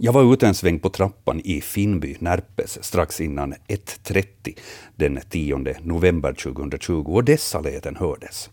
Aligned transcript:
Jag 0.00 0.12
var 0.12 0.32
ute 0.32 0.46
en 0.46 0.54
sväng 0.54 0.78
på 0.78 0.88
trappan 0.88 1.40
i 1.44 1.60
Finnby, 1.60 2.16
Närpes, 2.18 2.84
strax 2.84 3.20
innan 3.20 3.54
1.30 3.54 4.58
den 4.96 5.20
10 5.30 5.56
november 5.82 6.32
2020 6.32 7.04
och 7.06 7.24
dessa 7.24 7.60
läten 7.60 7.96
hördes. 7.96 8.50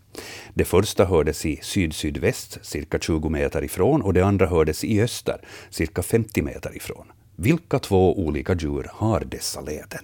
Det 0.54 0.66
första 0.66 1.06
hördes 1.06 1.46
i 1.46 1.60
syd-sydväst, 1.62 2.60
cirka 2.62 3.00
20 3.00 3.30
meter 3.30 3.64
ifrån, 3.64 4.02
och 4.02 4.14
det 4.14 4.26
andra 4.26 4.48
hördes 4.48 4.84
i 4.84 5.02
öster, 5.02 5.42
cirka 5.70 6.04
50 6.04 6.42
meter 6.42 6.76
ifrån. 6.76 7.06
Vilka 7.36 7.80
två 7.80 8.20
olika 8.20 8.54
djur 8.56 8.90
har 8.92 9.20
dessa 9.20 9.62
läten? 9.62 10.04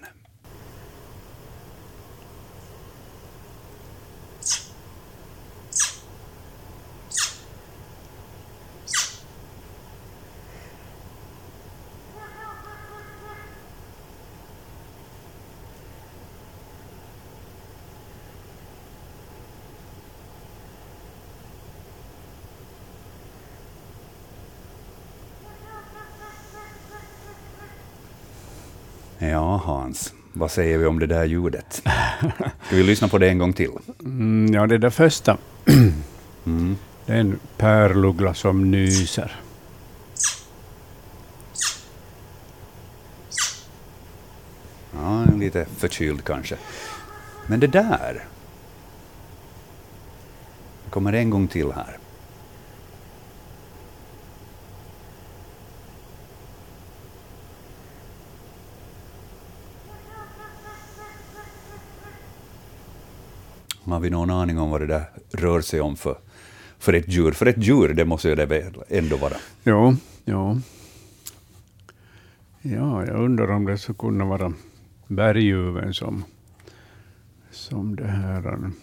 Ja, 29.24 29.62
Hans, 29.66 30.14
vad 30.34 30.52
säger 30.52 30.78
vi 30.78 30.86
om 30.86 31.00
det 31.00 31.08
där 31.08 31.26
ljudet? 31.26 31.82
Ska 32.66 32.76
vi 32.76 32.84
lyssna 32.84 33.08
på 33.08 33.18
det 33.18 33.30
en 33.30 33.38
gång 33.38 33.54
till? 33.54 33.72
Mm, 34.00 34.54
ja, 34.54 34.68
det 34.68 34.78
där 34.78 34.90
första. 34.90 35.38
Mm. 36.46 36.78
Det 37.06 37.14
är 37.14 37.18
en 37.18 37.40
pärluggla 37.58 38.34
som 38.34 38.72
nyser. 38.72 39.42
Ja, 44.94 45.26
lite 45.40 45.66
förkyld 45.78 46.24
kanske. 46.24 46.56
Men 47.48 47.60
det 47.60 47.68
där... 47.68 48.26
Det 50.86 50.90
kommer 50.90 51.14
en 51.14 51.30
gång 51.30 51.48
till 51.48 51.72
här. 51.72 51.98
Har 63.84 64.00
vi 64.00 64.10
någon 64.10 64.30
aning 64.30 64.60
om 64.60 64.70
vad 64.70 64.82
det 64.82 64.88
där 64.88 65.04
rör 65.32 65.62
sig 65.62 65.82
om 65.82 65.96
för, 65.96 66.18
för 66.80 66.94
ett 66.94 67.08
djur? 67.08 67.32
För 67.32 67.46
ett 67.46 67.64
djur, 67.68 67.94
det 67.94 68.06
måste 68.06 68.36
det 68.36 68.46
väl 68.46 68.74
ändå 68.90 69.18
vara. 69.18 69.34
Jo, 69.64 69.96
jo. 70.26 70.62
Ja, 72.62 73.06
jag 73.06 73.20
undrar 73.20 73.52
om 73.52 73.66
det 73.66 73.78
skulle 73.78 73.98
kunna 73.98 74.26
vara 74.26 74.54
berguven 75.08 75.94
som, 75.94 76.24
som 77.52 77.96
det 77.96 78.08
här 78.08 78.48
um, 78.48 78.74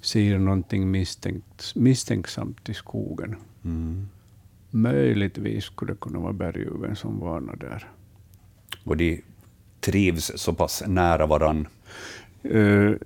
ser 0.00 0.38
någonting 0.38 0.90
misstänkt, 0.90 1.72
misstänksamt 1.74 2.68
i 2.68 2.74
skogen. 2.74 3.36
Mm. 3.64 4.08
Möjligtvis 4.70 5.64
skulle 5.64 5.92
det 5.92 6.00
kunna 6.00 6.18
vara 6.18 6.32
berguven 6.32 6.96
som 6.96 7.20
varnar 7.20 7.56
där. 7.56 7.88
Och 8.84 8.96
de 8.96 9.22
trivs 9.80 10.32
så 10.36 10.52
pass 10.52 10.82
nära 10.86 11.26
varann. 11.26 11.68
Uh, 12.44 12.96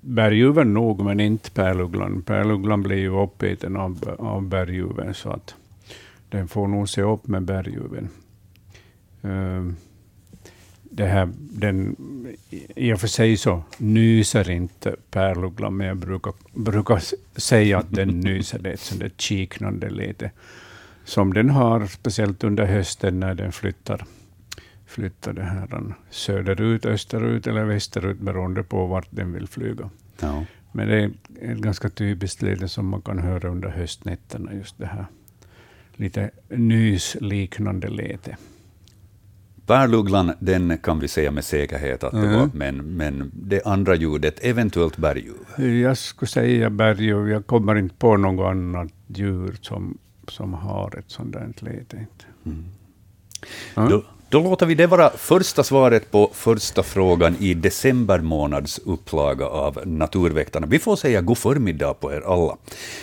berguven 0.00 0.74
nog, 0.74 1.04
men 1.04 1.20
inte 1.20 1.50
pärlugglan. 1.50 2.22
Pärlugglan 2.22 2.82
blir 2.82 2.96
ju 2.96 3.22
uppäten 3.22 3.76
av, 3.76 4.16
av 4.18 4.42
berguven, 4.42 5.14
så 5.14 5.30
att 5.30 5.54
den 6.28 6.48
får 6.48 6.68
nog 6.68 6.88
se 6.88 7.02
upp 7.02 7.26
med 7.26 7.42
berguven. 7.42 8.08
Uh, 9.24 9.72
det 10.82 11.06
här, 11.06 11.28
den, 11.36 11.96
I 12.76 12.92
och 12.92 13.00
för 13.00 13.08
sig 13.08 13.36
så 13.36 13.62
nyser 13.78 14.50
inte 14.50 14.96
pärlugglan, 15.10 15.76
men 15.76 15.86
jag 15.86 15.96
brukar, 15.96 16.32
brukar 16.54 17.02
säga 17.36 17.78
att 17.78 17.94
den 17.94 18.08
nyser. 18.20 18.58
Det 18.58 18.68
är 18.68 18.74
ett 18.74 18.80
sånt 18.80 19.00
där 19.00 19.12
kiknande 19.16 19.90
lite 19.90 20.30
som 21.04 21.34
den 21.34 21.50
har, 21.50 21.86
speciellt 21.86 22.44
under 22.44 22.66
hösten 22.66 23.20
när 23.20 23.34
den 23.34 23.52
flyttar, 23.52 24.04
flyttar 24.96 25.32
det 25.32 25.42
här 25.42 25.94
söderut, 26.10 26.86
österut 26.86 27.46
eller 27.46 27.64
västerut, 27.64 28.18
beroende 28.20 28.62
på 28.62 28.86
vart 28.86 29.08
den 29.10 29.32
vill 29.32 29.48
flyga. 29.48 29.90
Ja. 30.20 30.44
Men 30.72 30.88
det 30.88 31.02
är 31.02 31.10
ett 31.52 31.58
ganska 31.58 31.88
typiskt 31.90 32.42
läte 32.42 32.68
som 32.68 32.88
man 32.88 33.02
kan 33.02 33.18
höra 33.18 33.48
under 33.48 33.68
höstnätterna, 33.68 34.54
just 34.54 34.78
det 34.78 34.86
här 34.86 35.06
lite 35.96 36.30
nysliknande 36.48 37.88
lete. 37.88 38.36
Pärlugglan, 39.66 40.32
den 40.38 40.78
kan 40.78 40.98
vi 41.00 41.08
säga 41.08 41.30
med 41.30 41.44
säkerhet 41.44 42.04
att 42.04 42.12
det 42.12 42.18
Mm. 42.18 42.32
var, 42.38 42.50
men, 42.54 42.76
men 42.76 43.30
det 43.34 43.66
andra 43.66 43.94
ljudet, 43.94 44.38
eventuellt 44.44 44.96
berguv. 44.96 45.64
Jag 45.82 45.96
skulle 45.98 46.28
säga 46.28 46.70
berguv. 46.70 47.28
Jag 47.28 47.46
kommer 47.46 47.74
inte 47.74 47.94
på 47.94 48.16
något 48.16 48.46
annat 48.50 48.92
djur 49.06 49.56
som, 49.60 49.98
som 50.28 50.54
har 50.54 50.98
ett 50.98 51.10
sådant 51.10 51.62
läte. 51.62 52.06
Ja. 53.74 53.88
Då, 53.88 54.04
då 54.28 54.40
låter 54.40 54.66
vi 54.66 54.74
det 54.74 54.86
vara 54.86 55.10
första 55.10 55.62
svaret 55.62 56.10
på 56.10 56.30
första 56.34 56.82
frågan 56.82 57.36
i 57.40 57.54
december 57.54 58.18
månads 58.18 58.78
upplaga 58.78 59.46
av 59.46 59.78
Naturväktarna. 59.84 60.66
Vi 60.66 60.78
får 60.78 60.96
säga 60.96 61.20
god 61.20 61.38
förmiddag 61.38 61.94
på 61.94 62.12
er 62.12 62.20
alla. 62.20 62.56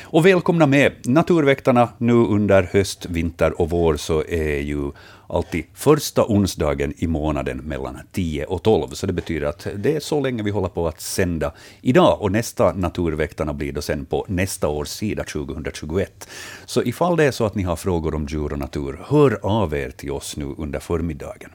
Och 0.03 0.25
välkomna 0.25 0.67
med! 0.67 0.91
Naturväktarna 1.05 1.89
nu 1.97 2.13
under 2.13 2.69
höst, 2.71 3.05
vinter 3.05 3.61
och 3.61 3.69
vår 3.69 3.97
så 3.97 4.23
är 4.23 4.59
ju 4.59 4.91
alltid 5.27 5.65
första 5.73 6.25
onsdagen 6.25 6.93
i 6.97 7.07
månaden 7.07 7.57
mellan 7.57 7.99
10 8.11 8.45
och 8.45 8.63
12. 8.63 8.87
Så 8.89 9.07
det 9.07 9.13
betyder 9.13 9.47
att 9.47 9.67
det 9.75 9.95
är 9.95 9.99
så 9.99 10.19
länge 10.19 10.43
vi 10.43 10.51
håller 10.51 10.69
på 10.69 10.87
att 10.87 11.01
sända 11.01 11.53
idag. 11.81 12.21
Och 12.21 12.31
nästa 12.31 12.73
Naturväktarna 12.73 13.53
blir 13.53 13.71
då 13.71 13.81
sen 13.81 14.05
på 14.05 14.25
nästa 14.29 14.67
års 14.67 14.87
sida, 14.87 15.23
2021. 15.23 16.27
Så 16.65 16.83
ifall 16.83 17.17
det 17.17 17.23
är 17.23 17.31
så 17.31 17.45
att 17.45 17.55
ni 17.55 17.63
har 17.63 17.75
frågor 17.75 18.15
om 18.15 18.25
djur 18.25 18.53
och 18.53 18.59
natur, 18.59 18.99
hör 19.05 19.39
av 19.43 19.73
er 19.73 19.89
till 19.89 20.11
oss 20.11 20.37
nu 20.37 20.55
under 20.57 20.79
förmiddagen. 20.79 21.51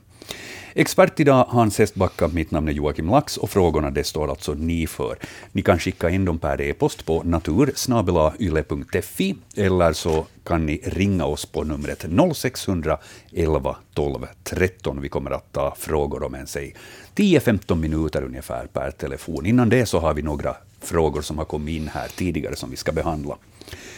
Expert 0.79 1.21
idag 1.21 1.47
Hans 1.49 1.79
Hestbacka, 1.79 2.29
mitt 2.29 2.51
namn 2.51 2.69
är 2.69 2.73
Joakim 2.73 3.11
Lax 3.11 3.37
och 3.37 3.51
frågorna 3.51 3.91
det 3.91 4.05
står 4.05 4.31
alltså 4.31 4.55
ni 4.55 4.87
för. 4.87 5.19
Ni 5.53 5.63
kan 5.63 5.79
skicka 5.79 6.11
in 6.11 6.25
dem 6.25 6.39
per 6.39 6.61
e-post 6.61 7.07
på 7.07 7.23
natursnabelayle.fi 7.23 9.37
eller 9.57 9.93
så 9.93 10.27
kan 10.45 10.67
ni 10.67 10.81
ringa 10.85 11.25
oss 11.25 11.47
på 11.47 11.65
numret 11.65 12.05
0600 12.35 12.99
11 13.33 13.77
12 13.95 14.27
13. 14.45 15.01
Vi 15.01 15.09
kommer 15.09 15.31
att 15.31 15.53
ta 15.53 15.75
frågor 15.79 16.23
om 16.23 16.35
en 16.35 16.47
säg 16.47 16.75
10-15 17.15 17.75
minuter 17.75 18.23
ungefär 18.23 18.67
per 18.67 18.91
telefon. 18.91 19.47
Innan 19.47 19.69
det 19.69 19.87
så 19.87 19.99
har 19.99 20.15
vi 20.15 20.23
några 20.23 20.57
frågor 20.81 21.23
som 21.23 21.39
har 21.39 21.45
kommit 21.45 21.77
in 21.77 21.89
här 21.89 22.09
tidigare 22.17 22.57
som 22.57 22.71
vi 22.71 22.77
ska 22.77 22.93
behandla. 22.93 23.37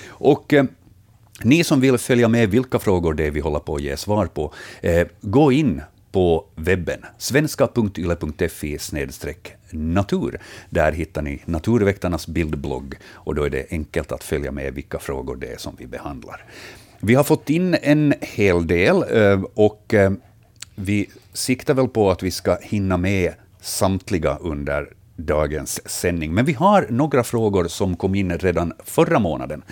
Och 0.09 0.53
eh, 0.53 0.65
ni 1.43 1.65
som 1.65 1.81
vill 1.81 1.99
följa 1.99 2.29
med 2.29 2.51
vilka 2.51 2.79
frågor 2.79 3.15
det 3.15 3.27
är 3.27 3.31
vi 3.31 3.41
håller 3.41 3.61
på 3.61 3.75
att 3.75 3.83
ge 3.83 3.97
svar 3.97 4.27
på, 4.27 4.53
eh, 4.81 5.07
gå 5.21 5.53
in 5.53 5.83
på 6.13 6.45
webben, 6.55 7.01
svenska.yle.fi 7.19 8.79
natur. 9.71 10.41
Där 10.71 10.93
hittar 10.93 11.23
ni 11.23 11.43
Naturväktarnas 11.45 12.27
bildblogg 12.27 12.95
och 13.13 13.35
då 13.35 13.43
är 13.43 13.51
det 13.51 13.67
enkelt 13.71 14.13
att 14.13 14.25
följa 14.25 14.53
med 14.53 14.75
vilka 14.75 14.99
frågor 14.99 15.37
det 15.37 15.53
är 15.53 15.57
som 15.57 15.77
vi 15.79 15.87
behandlar. 15.87 16.45
Vi 17.01 17.15
har 17.15 17.25
fått 17.25 17.51
in 17.51 17.77
en 17.83 18.15
hel 18.21 18.67
del 18.67 19.05
eh, 19.11 19.43
och 19.55 19.95
eh, 19.95 20.13
vi 20.75 21.11
siktar 21.33 21.75
väl 21.75 21.89
på 21.89 22.11
att 22.11 22.23
vi 22.23 22.31
ska 22.31 22.59
hinna 22.63 22.97
med 22.97 23.33
samtliga 23.61 24.37
under 24.37 24.89
dagens 25.17 25.89
sändning. 25.89 26.35
Men 26.35 26.45
vi 26.45 26.53
har 26.53 26.87
några 26.91 27.25
frågor 27.25 27.69
som 27.69 27.97
kom 27.97 28.15
in 28.15 28.39
redan 28.39 28.73
förra 28.85 29.19
månaden, 29.19 29.63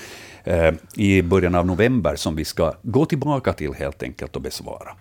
eh, 0.44 0.72
i 0.94 1.22
början 1.22 1.54
av 1.54 1.66
november, 1.66 2.16
som 2.16 2.36
vi 2.36 2.44
ska 2.44 2.74
gå 2.82 3.04
tillbaka 3.04 3.52
till 3.52 3.74
helt 3.74 4.02
enkelt 4.02 4.36
och 4.36 4.42
besvara. 4.42 4.96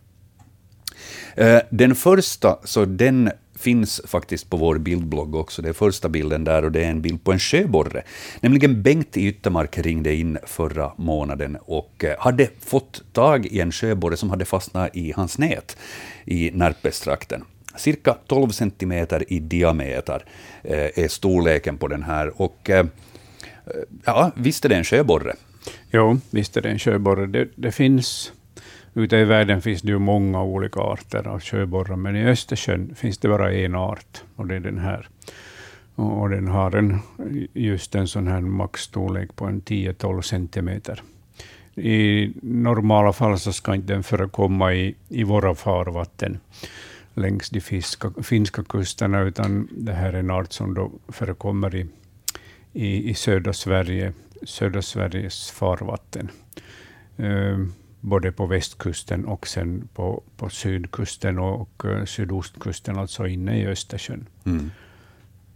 Eh, 1.37 1.59
den 1.69 1.95
första, 1.95 2.57
så 2.63 2.85
den 2.85 3.31
finns 3.55 4.01
faktiskt 4.05 4.49
på 4.49 4.57
vår 4.57 4.77
bildblogg 4.77 5.35
också. 5.35 5.61
Det 5.61 5.69
är 5.69 5.73
första 5.73 6.09
bilden 6.09 6.43
där 6.43 6.65
och 6.65 6.71
det 6.71 6.83
är 6.83 6.89
en 6.89 7.01
bild 7.01 7.23
på 7.23 7.31
en 7.31 7.39
sjöborre. 7.39 8.03
Nämligen 8.41 8.81
Bengt 8.81 9.17
i 9.17 9.27
Yttermark 9.27 9.77
ringde 9.77 10.15
in 10.15 10.37
förra 10.45 10.91
månaden 10.95 11.57
och 11.61 12.03
eh, 12.03 12.19
hade 12.19 12.49
fått 12.59 13.03
tag 13.13 13.45
i 13.45 13.59
en 13.59 13.71
sjöborre 13.71 14.17
som 14.17 14.29
hade 14.29 14.45
fastnat 14.45 14.95
i 14.95 15.11
hans 15.11 15.37
nät 15.37 15.77
i 16.25 16.51
Närpestrakten. 16.53 17.43
Cirka 17.75 18.17
12 18.27 18.49
centimeter 18.49 19.33
i 19.33 19.39
diameter 19.39 20.25
eh, 20.63 21.03
är 21.03 21.07
storleken 21.07 21.77
på 21.77 21.87
den 21.87 22.03
här. 22.03 22.41
Och 22.41 22.69
ja, 24.05 24.31
visst 24.35 24.65
är 24.65 24.69
det 24.69 24.75
en 24.75 24.83
sjöborre. 24.83 25.33
Jo, 25.91 26.19
visst 26.29 26.57
är 26.57 26.61
det 26.61 26.69
en 26.69 26.79
sjöborre. 26.79 27.25
Det, 27.25 27.49
det 27.55 27.71
finns, 27.71 28.31
ute 28.93 29.17
i 29.17 29.23
världen 29.23 29.61
finns 29.61 29.81
det 29.81 29.91
ju 29.91 29.99
många 29.99 30.43
olika 30.43 30.79
arter 30.79 31.27
av 31.27 31.39
sjöborrar, 31.39 31.95
men 31.95 32.15
i 32.15 32.25
Östersjön 32.25 32.95
finns 32.95 33.17
det 33.17 33.27
bara 33.27 33.53
en 33.53 33.75
art, 33.75 34.23
och 34.35 34.47
det 34.47 34.55
är 34.55 34.59
den 34.59 34.79
här. 34.79 35.07
Och, 35.95 36.21
och 36.21 36.29
den 36.29 36.47
har 36.47 36.75
en, 36.75 36.99
just 37.53 37.95
en 37.95 38.07
sån 38.07 38.27
här 38.27 38.41
maxstorlek 38.41 39.35
på 39.35 39.45
en 39.45 39.61
10-12 39.61 40.21
centimeter. 40.21 41.01
i 41.75 42.33
normala 42.41 43.13
fall 43.13 43.39
så 43.39 43.53
ska 43.53 43.75
inte 43.75 43.93
den 43.93 44.03
förekomma 44.03 44.73
i, 44.73 44.95
i 45.09 45.23
våra 45.23 45.55
farvatten 45.55 46.39
längs 47.17 47.49
de 47.49 47.61
fiska, 47.61 48.11
finska 48.23 48.63
kusterna, 48.63 49.21
utan 49.21 49.67
det 49.71 49.93
här 49.93 50.13
är 50.13 50.19
en 50.19 50.31
art 50.31 50.53
som 50.53 50.73
då 50.73 50.91
förekommer 51.07 51.75
i, 51.75 51.85
i, 52.73 53.09
i 53.09 53.13
södra 53.13 53.53
Sverige, 53.53 54.13
södra 54.43 54.81
Sveriges 54.81 55.51
farvatten. 55.51 56.29
Uh, 57.19 57.67
både 58.01 58.31
på 58.31 58.45
västkusten 58.45 59.25
och 59.25 59.47
sen 59.47 59.88
på, 59.94 60.23
på 60.38 60.49
sydkusten 60.49 61.39
och, 61.39 61.61
och 61.61 61.85
uh, 61.85 62.05
sydostkusten, 62.05 62.97
alltså 62.97 63.27
inne 63.27 63.61
i 63.61 63.67
Östersjön. 63.67 64.27
Mm. 64.45 64.71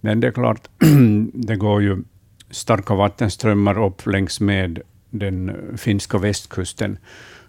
Men 0.01 0.19
det 0.19 0.27
är 0.27 0.31
klart, 0.31 0.69
det 1.33 1.55
går 1.55 1.81
ju 1.81 2.03
starka 2.49 2.95
vattenströmmar 2.95 3.85
upp 3.85 4.05
längs 4.05 4.39
med 4.39 4.81
den 5.09 5.57
finska 5.77 6.17
västkusten, 6.17 6.97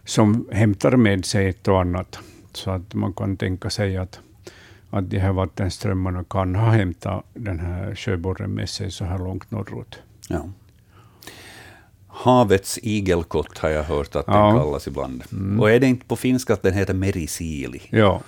som 0.05 0.49
hämtar 0.53 0.97
med 0.97 1.25
sig 1.25 1.49
ett 1.49 1.69
och 1.69 1.81
annat. 1.81 2.19
Så 2.53 2.71
att 2.71 2.95
man 2.95 3.13
kan 3.13 3.37
tänka 3.37 3.71
sig 3.71 3.97
att, 3.97 4.21
att 4.91 5.11
de 5.11 5.19
här 5.19 5.33
vattenströmmarna 5.33 6.25
kan 6.25 6.55
ha 6.55 6.71
hämtat 6.71 7.25
den 7.35 7.61
här 7.61 7.95
sjöborren 7.95 8.51
med 8.51 8.69
sig 8.69 8.91
så 8.91 9.05
här 9.05 9.19
långt 9.19 9.51
norrut. 9.51 9.99
Ja. 10.29 10.49
Havets 12.15 12.79
igelkott 12.83 13.59
har 13.59 13.69
jag 13.69 13.83
hört 13.83 14.17
att 14.17 14.25
ja. 14.27 14.47
den 14.47 14.59
kallas 14.59 14.87
ibland. 14.87 15.23
Mm. 15.33 15.61
Och 15.61 15.71
är 15.71 15.81
det 15.81 15.87
inte 15.87 16.07
på 16.07 16.17
finska 16.17 16.53
att 16.53 16.63
den 16.63 16.75
heter 16.75 16.95
merisili? 16.95 17.83
Ja. 17.91 18.21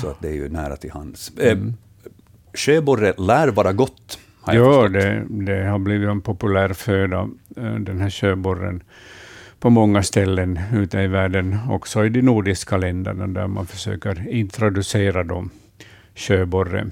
Så 0.00 0.08
att 0.08 0.20
det 0.20 0.28
är 0.28 0.32
ju 0.32 0.48
nära 0.48 0.76
till 0.76 0.90
hands. 0.90 1.32
Eh, 1.38 1.52
mm. 1.52 1.74
Sjöborre 2.54 3.14
lär 3.18 3.48
vara 3.48 3.72
gott. 3.72 4.18
Ja, 4.46 4.88
det, 4.88 5.26
det, 5.28 5.64
har 5.64 5.78
blivit 5.78 6.08
en 6.08 6.20
populär 6.20 6.72
föda, 6.72 7.28
eh, 7.56 7.74
den 7.74 8.00
här 8.00 8.10
sjöborren, 8.10 8.82
på 9.60 9.70
många 9.70 10.02
ställen 10.02 10.60
ute 10.74 10.98
i 10.98 11.06
världen, 11.06 11.58
också 11.70 12.04
i 12.04 12.08
de 12.08 12.22
nordiska 12.22 12.76
länderna, 12.76 13.26
där 13.26 13.46
man 13.46 13.66
försöker 13.66 14.28
introducera 14.28 15.24
dem, 15.24 15.50
sjöborre. 16.14 16.86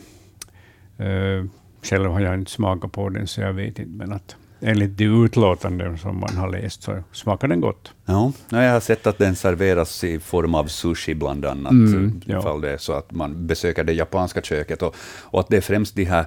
Uh, 1.00 1.44
själv 1.82 2.10
har 2.10 2.20
jag 2.20 2.34
inte 2.34 2.50
smakat 2.50 2.92
på 2.92 3.08
den, 3.08 3.26
så 3.26 3.40
jag 3.40 3.52
vet 3.52 3.78
inte, 3.78 3.90
men 3.90 4.12
att 4.12 4.36
enligt 4.64 4.98
de 4.98 5.24
utlåtanden 5.24 5.98
som 5.98 6.20
man 6.20 6.36
har 6.36 6.48
läst 6.48 6.82
så 6.82 7.02
smakar 7.12 7.48
den 7.48 7.60
gott. 7.60 7.92
Ja, 8.06 8.32
jag 8.48 8.72
har 8.72 8.80
sett 8.80 9.06
att 9.06 9.18
den 9.18 9.36
serveras 9.36 10.04
i 10.04 10.20
form 10.20 10.54
av 10.54 10.66
sushi 10.66 11.14
bland 11.14 11.44
annat, 11.44 11.72
mm, 11.72 12.20
ja. 12.26 12.38
ifall 12.38 12.60
det 12.60 12.70
är 12.70 12.78
så 12.78 12.92
att 12.92 13.12
man 13.12 13.46
besöker 13.46 13.84
det 13.84 13.92
japanska 13.92 14.42
köket, 14.42 14.82
och, 14.82 14.96
och 15.22 15.40
att 15.40 15.48
det 15.48 15.56
är 15.56 15.60
främst 15.60 15.94
de 15.94 16.04
här, 16.04 16.26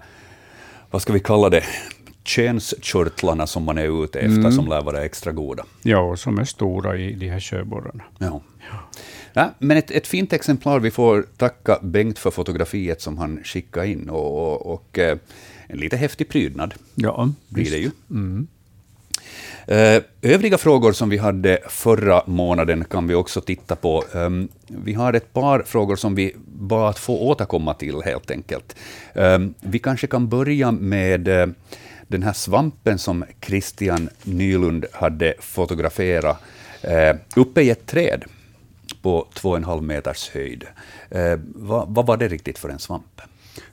vad 0.91 1.01
ska 1.01 1.13
vi 1.13 1.19
kalla 1.19 1.49
det, 1.49 1.63
könskörtlarna 2.23 3.47
som 3.47 3.63
man 3.63 3.77
är 3.77 4.03
ute 4.03 4.19
efter, 4.19 4.39
mm. 4.39 4.51
som 4.51 4.67
lär 4.67 4.81
vara 4.81 5.05
extra 5.05 5.31
goda. 5.31 5.65
Ja, 5.83 5.99
och 5.99 6.19
som 6.19 6.39
är 6.39 6.45
stora 6.45 6.97
i 6.97 7.13
de 7.13 7.29
här 7.29 7.39
sjöborrarna. 7.39 8.03
Ja. 8.17 8.41
ja. 8.71 8.77
Ja, 9.33 9.53
men 9.59 9.77
ett, 9.77 9.91
ett 9.91 10.07
fint 10.07 10.33
exemplar. 10.33 10.79
Vi 10.79 10.91
får 10.91 11.25
tacka 11.37 11.79
Bengt 11.81 12.19
för 12.19 12.31
fotografiet 12.31 13.01
som 13.01 13.17
han 13.17 13.39
skickade 13.43 13.87
in. 13.87 14.09
Och, 14.09 14.53
och, 14.53 14.73
och 14.73 14.99
eh, 14.99 15.17
en 15.67 15.77
lite 15.77 15.97
häftig 15.97 16.29
prydnad 16.29 16.73
ja, 16.95 17.31
blir 17.49 17.63
visst. 17.63 17.73
det 17.73 17.79
ju. 17.79 17.91
Mm. 18.09 18.47
Eh, 19.67 20.03
övriga 20.21 20.57
frågor 20.57 20.91
som 20.91 21.09
vi 21.09 21.17
hade 21.17 21.59
förra 21.69 22.23
månaden 22.25 22.85
kan 22.85 23.07
vi 23.07 23.15
också 23.15 23.41
titta 23.41 23.75
på. 23.75 24.03
Ehm, 24.13 24.47
vi 24.67 24.93
har 24.93 25.13
ett 25.13 25.33
par 25.33 25.63
frågor 25.65 25.95
som 25.95 26.15
vi 26.15 26.35
bara 26.45 26.89
att 26.89 26.99
få 26.99 27.19
återkomma 27.21 27.73
till 27.73 28.01
helt 28.05 28.31
enkelt. 28.31 28.75
Ehm, 29.13 29.53
vi 29.61 29.79
kanske 29.79 30.07
kan 30.07 30.29
börja 30.29 30.71
med 30.71 31.27
eh, 31.27 31.47
den 32.07 32.23
här 32.23 32.33
svampen 32.33 32.99
som 32.99 33.25
Christian 33.41 34.09
Nylund 34.23 34.85
hade 34.93 35.33
fotograferat 35.39 36.37
eh, 36.81 37.15
uppe 37.35 37.61
i 37.61 37.69
ett 37.69 37.85
träd 37.85 38.23
på 39.01 39.27
två 39.33 39.49
och 39.49 39.57
en 39.57 39.63
halv 39.63 39.83
meters 39.83 40.29
höjd. 40.29 40.63
Vad 41.87 42.05
var 42.05 42.17
det 42.17 42.27
riktigt 42.27 42.57
för 42.57 42.69
en 42.69 42.79
svamp? 42.79 43.21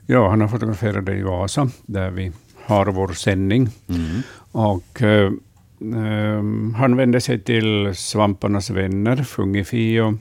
Ja, 0.07 0.29
han 0.29 0.41
har 0.41 0.49
fotograferat 0.49 1.07
det 1.07 1.17
i 1.17 1.23
Vasa, 1.23 1.69
där 1.87 2.11
vi 2.11 2.33
har 2.65 2.87
vår 2.87 3.09
sändning. 3.09 3.69
Mm. 3.89 4.23
Och, 4.53 5.03
eh, 5.03 5.33
ehm, 5.81 6.75
han 6.75 6.97
vände 6.97 7.21
sig 7.21 7.41
till 7.41 7.95
svamparnas 7.95 8.71
vänner, 8.71 9.17
Fungifio, 9.17 10.19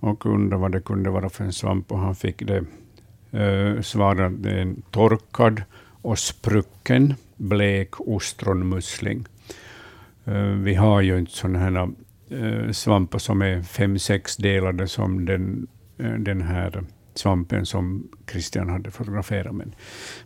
och 0.00 0.26
undrade 0.26 0.60
vad 0.60 0.72
det 0.72 0.80
kunde 0.80 1.10
vara 1.10 1.28
för 1.28 1.44
en 1.44 1.52
svamp. 1.52 1.92
Och 1.92 1.98
han 1.98 2.14
fick 2.14 2.42
det 2.46 2.64
eh, 3.40 3.80
svarat, 3.80 4.32
det 4.42 4.50
är 4.50 4.58
en 4.58 4.82
torkad 4.90 5.62
och 6.02 6.18
sprucken 6.18 7.14
blek 7.36 8.00
ostronmusling. 8.00 9.26
Eh, 10.24 10.34
vi 10.42 10.74
har 10.74 11.00
ju 11.00 11.18
inte 11.18 11.32
sådana 11.32 11.58
här 11.58 11.88
eh, 12.30 12.70
svampar 12.70 13.18
som 13.18 13.42
är 13.42 13.62
fem, 13.62 13.98
sex 13.98 14.36
delade 14.36 14.88
som 14.88 15.24
den, 15.24 15.66
eh, 15.98 16.12
den 16.12 16.42
här 16.42 16.84
svampen 17.18 17.66
som 17.66 18.08
Christian 18.30 18.68
hade 18.68 18.90
fotograferat. 18.90 19.54
Men, 19.54 19.74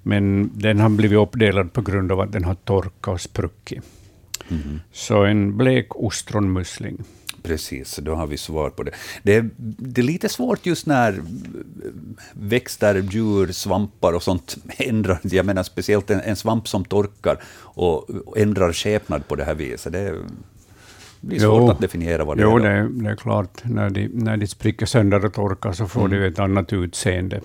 men 0.03 0.51
den 0.55 0.81
har 0.81 0.89
blivit 0.89 1.19
uppdelad 1.19 1.73
på 1.73 1.83
grund 1.83 2.13
av 2.13 2.21
att 2.21 2.33
den 2.33 2.45
har 2.45 2.55
torkat 2.55 3.15
och 3.15 3.21
spruckit. 3.21 3.83
Mm. 4.49 4.81
Så 4.93 5.25
en 5.25 5.57
blek 5.57 5.97
ostronmusling. 5.97 7.05
Precis, 7.43 7.97
då 7.97 8.15
har 8.15 8.27
vi 8.27 8.37
svar 8.37 8.71
på 8.71 8.83
det. 8.83 8.93
det. 9.23 9.35
är, 9.35 9.51
det 9.57 10.01
är 10.01 10.03
lite 10.03 10.29
svårt 10.29 10.67
just 10.67 10.87
när 10.87 11.23
växter, 12.33 12.95
djur, 13.11 13.53
svampar 13.53 14.13
och 14.13 14.23
sånt 14.23 14.57
ändrar, 14.79 15.21
jag 15.23 15.47
menar 15.47 15.63
speciellt 15.63 16.11
en, 16.11 16.21
en 16.21 16.37
svamp 16.37 16.69
som 16.69 16.85
torkar 16.85 17.43
och, 17.53 18.11
och 18.11 18.39
ändrar 18.39 18.73
skepnad 18.73 19.29
på 19.29 19.37
det 19.37 19.45
här 19.45 19.55
viset. 19.55 19.93
Det, 19.93 20.15
det 21.21 21.27
blir 21.27 21.39
svårt 21.39 21.61
jo, 21.61 21.71
att 21.71 21.81
definiera 21.81 22.25
vad 22.25 22.37
det 22.37 22.43
jo, 22.43 22.59
är. 22.59 22.83
Jo, 22.83 22.89
det, 22.89 23.03
det, 23.03 23.11
är 23.11 23.17
klart. 23.17 23.65
När 23.65 23.91
de, 23.91 24.09
när 24.09 24.37
de 24.37 24.47
spricker 24.47 24.87
sönder 24.87 25.25
och 25.25 25.33
torkar 25.33 25.73
så 25.73 25.87
får 25.87 26.05
mm. 26.05 26.21
de 26.21 26.27
ett 26.27 26.39
annat 26.39 26.73
utseende. 26.73 27.41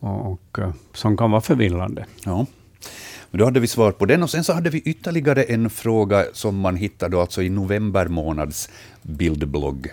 Och, 0.00 0.32
och, 0.32 0.58
eh, 0.58 0.72
som 0.92 1.16
kan 1.16 1.30
vara 1.30 1.40
förvillande. 1.40 2.06
Ja. 2.24 2.46
Men 3.30 3.38
då 3.38 3.44
hade 3.44 3.60
vi 3.60 3.66
svar 3.66 3.92
på 3.92 4.06
den. 4.06 4.22
Och 4.22 4.30
sen 4.30 4.44
så 4.44 4.52
hade 4.52 4.70
vi 4.70 4.78
ytterligare 4.78 5.42
en 5.42 5.70
fråga 5.70 6.24
som 6.32 6.58
man 6.58 6.76
hittade 6.76 7.20
alltså 7.20 7.42
i 7.42 7.48
november 7.48 8.08
månads 8.08 8.70
bildblogg 9.02 9.90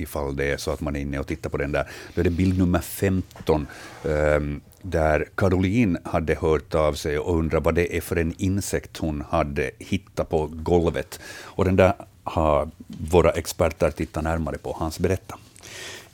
ifall 0.00 0.36
det 0.36 0.50
är 0.50 0.56
så 0.56 0.70
att 0.70 0.80
man 0.80 0.96
är 0.96 1.00
inne 1.00 1.18
och 1.18 1.26
tittar 1.26 1.50
på 1.50 1.56
den 1.56 1.72
där. 1.72 1.88
Då 2.14 2.20
är 2.20 2.24
det 2.24 2.30
bild 2.30 2.58
nummer 2.58 2.78
15, 2.78 3.66
um, 4.02 4.60
där 4.82 5.24
Caroline 5.34 5.98
hade 6.04 6.34
hört 6.34 6.74
av 6.74 6.92
sig 6.92 7.18
och 7.18 7.38
undrat 7.38 7.64
vad 7.64 7.74
det 7.74 7.96
är 7.96 8.00
för 8.00 8.16
en 8.16 8.34
insekt 8.38 8.96
hon 8.96 9.24
hade 9.28 9.70
hittat 9.78 10.28
på 10.28 10.50
golvet. 10.52 11.20
Och 11.42 11.64
den 11.64 11.76
där 11.76 11.92
har 12.24 12.70
våra 12.86 13.30
experter 13.30 13.90
tittat 13.90 14.24
närmare 14.24 14.58
på. 14.58 14.76
Hans, 14.78 14.98
berätta. 14.98 15.38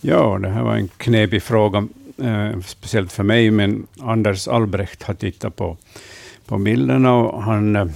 Ja, 0.01 0.39
det 0.43 0.49
här 0.49 0.63
var 0.63 0.77
en 0.77 0.89
knepig 0.89 1.43
fråga, 1.43 1.89
eh, 2.19 2.61
speciellt 2.61 3.13
för 3.13 3.23
mig, 3.23 3.51
men 3.51 3.87
Anders 4.01 4.49
Albrecht 4.49 5.03
har 5.03 5.15
tittat 5.15 5.57
på, 5.57 5.77
på 6.47 6.59
bilderna 6.59 7.15
och 7.15 7.43
han 7.43 7.77
eh, 7.77 7.87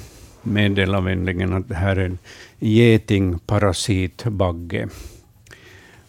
meddelar 0.43 1.01
vänligen 1.01 1.53
att 1.53 1.69
det 1.69 1.75
här 1.75 1.97
är 1.97 2.05
en 2.05 2.19
getingparasitbagge. 2.59 4.89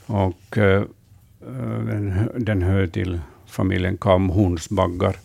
Och 0.05 0.57
eh, 0.57 0.83
eh 1.41 1.79
den, 1.85 2.29
den 2.37 2.61
hör 2.61 2.87
till 2.87 3.19
familjen 3.51 3.97
kamhornsbaggar. 3.97 5.15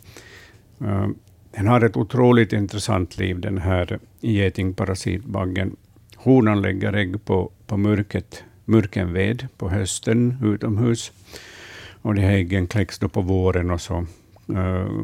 Uh, 0.83 1.09
den 1.51 1.67
har 1.67 1.85
ett 1.85 1.97
otroligt 1.97 2.53
intressant 2.53 3.19
liv, 3.19 3.41
den 3.41 3.59
här 3.59 3.99
getingparasitbaggen. 4.21 5.77
Honan 6.17 6.63
lägger 6.63 6.93
ägg 6.93 7.25
på, 7.25 7.51
på 7.67 7.77
mörket, 7.77 8.45
mörkenved 8.65 9.49
på 9.59 9.71
hösten 9.71 10.37
utomhus. 10.45 11.13
Och 12.03 12.15
de 12.15 12.21
här 12.21 12.33
äggen 12.33 12.67
kläcks 12.67 12.99
då 12.99 13.09
på 13.09 13.21
våren 13.21 13.71
och 13.71 13.81
så 13.81 14.07
uh, 14.51 15.03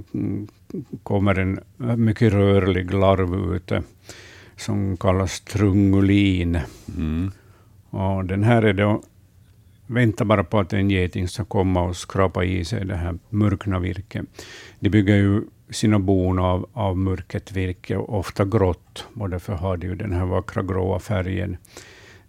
kommer 1.02 1.38
en 1.38 1.60
mycket 2.04 2.32
rörlig 2.32 2.94
larv 2.94 3.54
ut 3.54 3.72
som 4.56 4.96
kallas 4.96 5.40
trungulin. 5.40 6.58
Mm. 6.96 7.30
Och 7.90 8.24
den 8.24 8.42
här 8.42 8.62
är 8.62 8.72
då 8.72 9.02
väntar 9.86 10.24
bara 10.24 10.44
på 10.44 10.58
att 10.58 10.72
en 10.72 10.90
geting 10.90 11.28
ska 11.28 11.44
komma 11.44 11.82
och 11.82 11.96
skrapa 11.96 12.44
i 12.44 12.64
sig 12.64 12.84
det 12.84 12.96
här 12.96 13.18
mörkna 13.28 13.78
virket. 13.78 14.24
De 14.80 14.90
bygger 14.90 15.16
ju 15.16 15.42
sina 15.70 15.98
bon 15.98 16.38
av, 16.38 16.68
av 16.72 16.98
mörket 16.98 17.52
virke, 17.52 17.96
ofta 17.96 18.44
grått, 18.44 19.06
och 19.14 19.30
därför 19.30 19.52
har 19.52 19.76
de 19.76 19.86
ju 19.86 19.94
den 19.94 20.12
här 20.12 20.24
vackra 20.24 20.62
gråa 20.62 20.98
färgen, 20.98 21.56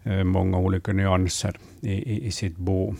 eh, 0.03 0.24
många 0.24 0.57
olika 0.57 0.93
nyanser 0.93 1.57
i, 1.81 1.91
i, 1.91 2.25
i 2.25 2.31
sitt 2.31 2.57
bo. 2.57 2.95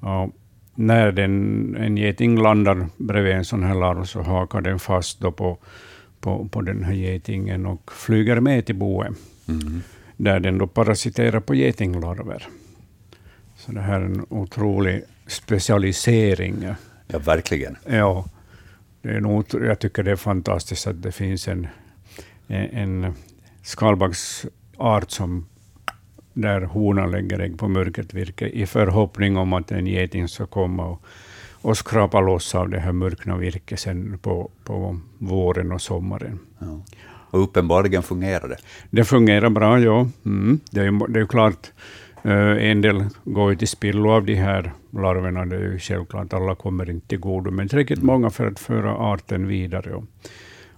Och 0.00 0.30
när 0.74 1.12
den, 1.12 1.76
en 1.76 1.96
geting 1.96 2.38
landar 2.38 2.86
bredvid 2.96 3.32
en 3.32 3.44
sån 3.44 3.62
här 3.62 3.74
larv 3.74 4.04
så 4.04 4.22
hakar 4.22 4.60
den 4.60 4.78
fast 4.78 5.20
då 5.20 5.32
på, 5.32 5.58
på, 6.20 6.48
på 6.48 6.60
den 6.60 6.84
här 6.84 6.94
getingen 6.94 7.66
och 7.66 7.92
flyger 7.92 8.40
med 8.40 8.66
till 8.66 8.74
boet, 8.74 9.12
mm. 9.48 9.82
där 10.16 10.40
den 10.40 10.58
då 10.58 10.66
parasiterar 10.66 11.40
på 11.40 11.54
getinglarver. 11.54 12.48
Så 13.66 13.72
det 13.72 13.80
här 13.80 14.00
är 14.00 14.04
en 14.04 14.26
otrolig 14.28 15.02
specialisering. 15.26 16.66
Ja, 17.06 17.18
verkligen. 17.18 17.76
Ja, 17.86 18.24
det 19.02 19.08
är 19.08 19.20
nog, 19.20 19.44
jag 19.52 19.78
tycker 19.78 20.02
det 20.02 20.10
är 20.10 20.16
fantastiskt 20.16 20.86
att 20.86 21.02
det 21.02 21.12
finns 21.12 21.48
en, 21.48 21.66
en 22.48 23.14
skalbaggsart 23.62 25.10
som 25.10 25.46
där 26.32 26.60
honan 26.60 27.10
lägger 27.10 27.38
ägg 27.38 27.58
på 27.58 27.68
mörkt 27.68 28.14
virke 28.14 28.48
i 28.48 28.66
förhoppning 28.66 29.36
om 29.36 29.52
att 29.52 29.70
en 29.70 29.86
geting 29.86 30.28
ska 30.28 30.46
komma 30.46 30.86
och, 30.86 31.02
och 31.52 31.76
skrapa 31.76 32.20
loss 32.20 32.54
av 32.54 32.68
det 32.68 32.80
här 32.80 32.92
mörkna 32.92 33.36
virket 33.36 33.80
sen 33.80 34.18
på, 34.18 34.50
på 34.64 35.00
våren 35.18 35.72
och 35.72 35.82
sommaren. 35.82 36.38
Ja. 36.58 36.82
Och 37.04 37.42
uppenbarligen 37.42 38.02
fungerar 38.02 38.48
det. 38.48 38.56
Det 38.90 39.04
fungerar 39.04 39.50
bra, 39.50 39.80
ja. 39.80 40.08
Mm. 40.24 40.60
Det, 40.70 40.80
är, 40.80 41.12
det 41.12 41.20
är 41.20 41.26
klart, 41.26 41.72
en 42.22 42.80
del 42.80 43.04
går 43.24 43.50
ju 43.50 43.56
till 43.56 43.68
spillo 43.68 44.10
av 44.10 44.24
de 44.24 44.34
här 44.34 44.72
larverna. 44.90 45.46
Det 45.46 45.56
är 45.56 45.60
ju 45.60 45.78
självklart, 45.78 46.32
alla 46.32 46.54
kommer 46.54 46.90
inte 46.90 47.08
till 47.08 47.18
godo, 47.18 47.50
men 47.50 47.68
tillräckligt 47.68 48.02
många 48.02 48.30
för 48.30 48.46
att 48.46 48.58
föra 48.58 48.94
arten 48.94 49.46
vidare. 49.46 49.94
Och, 49.94 50.04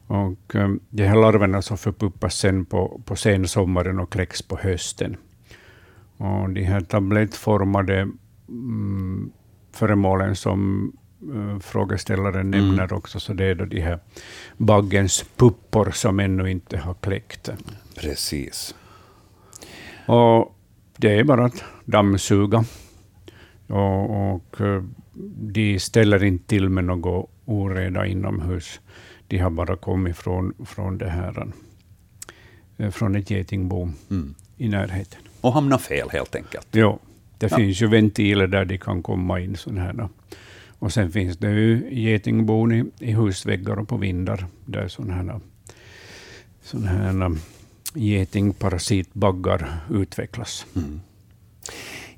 och 0.06 0.54
de 0.90 1.06
här 1.06 1.16
larverna 1.16 1.62
så 1.62 1.76
förpuppas 1.76 2.34
sen 2.34 2.64
på, 2.64 3.00
på 3.04 3.16
sensommaren 3.16 4.00
och 4.00 4.12
kläcks 4.12 4.42
på 4.42 4.56
hösten. 4.56 5.16
Och 6.16 6.50
de 6.50 6.64
här 6.64 6.80
tablettformade 6.80 8.08
mm, 8.48 9.32
föremålen 9.72 10.36
som 10.36 10.92
eh, 11.34 11.58
frågeställaren 11.58 12.50
nämner 12.50 12.92
också, 12.92 13.20
så 13.20 13.32
det 13.32 13.44
är 13.44 13.54
då 13.54 13.64
de 13.64 13.80
här 13.80 13.98
baggens 14.56 15.24
puppor 15.36 15.90
som 15.90 16.20
ännu 16.20 16.50
inte 16.50 16.78
har 16.78 16.94
kläckt. 16.94 17.50
Precis. 18.00 18.74
Och 20.06 20.56
det 20.96 21.18
är 21.18 21.24
bara 21.24 21.44
att 21.44 21.64
dammsuga. 21.84 22.64
Och, 23.66 24.34
och 24.34 24.60
eh, 24.60 24.82
de 25.38 25.78
ställer 25.78 26.24
inte 26.24 26.46
till 26.48 26.68
med 26.68 26.84
något 26.84 27.30
oreda 27.44 28.06
inomhus. 28.06 28.80
De 29.28 29.38
har 29.38 29.50
bara 29.50 29.76
kommit 29.76 30.16
från, 30.16 30.54
från, 30.64 30.98
det 30.98 31.08
här, 31.08 31.46
eh, 32.76 32.90
från 32.90 33.14
ett 33.16 33.30
getingbo 33.30 33.88
Mm. 34.10 34.34
i 34.56 34.68
närheten. 34.68 35.20
Och 35.40 35.52
hamna 35.52 35.78
fel 35.78 36.08
helt 36.12 36.34
enkelt. 36.36 36.66
Jo, 36.72 36.98
det 37.38 37.50
Ja. 37.50 37.56
finns 37.56 37.82
ju 37.82 37.86
ventiler 37.86 38.46
där 38.46 38.64
de 38.64 38.78
kan 38.78 39.02
komma 39.02 39.40
in. 39.40 39.56
Sån 39.56 39.78
här. 39.78 40.08
Och 40.78 40.92
sen 40.92 41.12
finns 41.12 41.36
det 41.36 41.50
ju 41.50 41.88
getingbon 41.90 42.72
i, 42.72 42.84
i 42.98 43.12
husväggar 43.12 43.78
och 43.78 43.88
på 43.88 43.96
vindar 43.96 44.46
där 44.64 44.88
sådana 44.88 45.14
här, 45.14 45.40
sån 46.62 46.84
här 46.84 47.36
getingparasitbaggar 47.94 49.80
utvecklas. 49.90 50.66
Mm. 50.76 51.00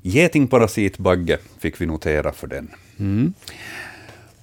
Getingparasitbagge 0.02 1.38
fick 1.58 1.80
vi 1.80 1.86
notera 1.86 2.32
för 2.32 2.46
den. 2.46 2.70
Mm. 2.98 3.32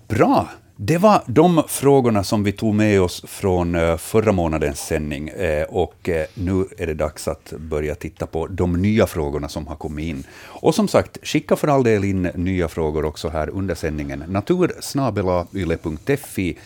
Bra! 0.08 0.50
Det 0.76 0.98
var 0.98 1.24
de 1.28 1.64
frågorna 1.68 2.24
som 2.24 2.44
vi 2.44 2.52
tog 2.52 2.76
med 2.76 3.02
oss 3.02 3.24
från 3.28 3.76
eh, 3.76 3.98
förra 3.98 4.32
månadens 4.32 4.80
sändning. 4.80 5.30
eh, 5.30 5.64
Och 5.64 6.10
eh, 6.10 6.26
nu 6.34 6.66
är 6.78 6.88
det 6.88 6.94
dags 6.94 7.28
att 7.28 7.54
börja 7.58 7.96
titta 7.96 8.26
på 8.26 8.48
de 8.48 8.74
nya 8.82 9.08
frågorna 9.08 9.50
som 9.50 9.68
har 9.68 9.76
kommit 9.76 10.06
in. 10.06 10.24
Och 10.46 10.76
som 10.76 10.88
sagt, 10.88 11.18
skicka 11.28 11.56
för 11.56 11.68
all 11.68 11.84
del 11.84 12.04
in 12.04 12.22
nya 12.22 12.68
frågor 12.68 13.06
också 13.06 13.30
här 13.30 13.50
under 13.50 13.76
sändningen. 13.76 14.24
natursnabelayle.fi 14.28 16.58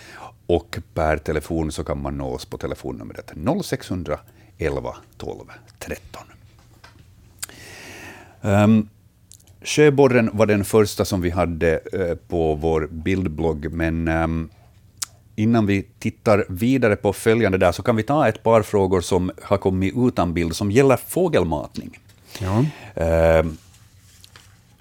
och 0.45 0.77
per 0.93 1.17
telefon 1.17 1.71
så 1.71 1.83
kan 1.83 2.01
man 2.01 2.17
nå 2.17 2.33
oss 2.33 2.45
på 2.45 2.57
telefonnumret 2.57 3.31
0611 4.57 4.95
12 5.17 5.37
13. 5.79 6.23
Um, 8.41 8.89
Sjöborren 9.61 10.29
var 10.33 10.45
den 10.45 10.65
första 10.65 11.05
som 11.05 11.21
vi 11.21 11.29
hade 11.29 11.79
eh, 11.93 12.15
på 12.27 12.55
vår 12.55 12.87
bildblogg, 12.91 13.71
men 13.71 14.07
ehm, 14.07 14.49
innan 15.35 15.65
vi 15.65 15.85
tittar 15.99 16.45
vidare 16.49 16.95
på 16.95 17.13
följande 17.13 17.57
där 17.57 17.71
så 17.71 17.83
kan 17.83 17.95
vi 17.95 18.03
ta 18.03 18.27
ett 18.27 18.43
par 18.43 18.61
frågor 18.61 19.01
som 19.01 19.31
har 19.41 19.57
kommit 19.57 19.93
utan 19.97 20.33
bild, 20.33 20.55
som 20.55 20.71
gäller 20.71 20.97
fågelmatning. 20.97 21.99
Ja. 22.39 22.65
Ehm, 22.95 23.57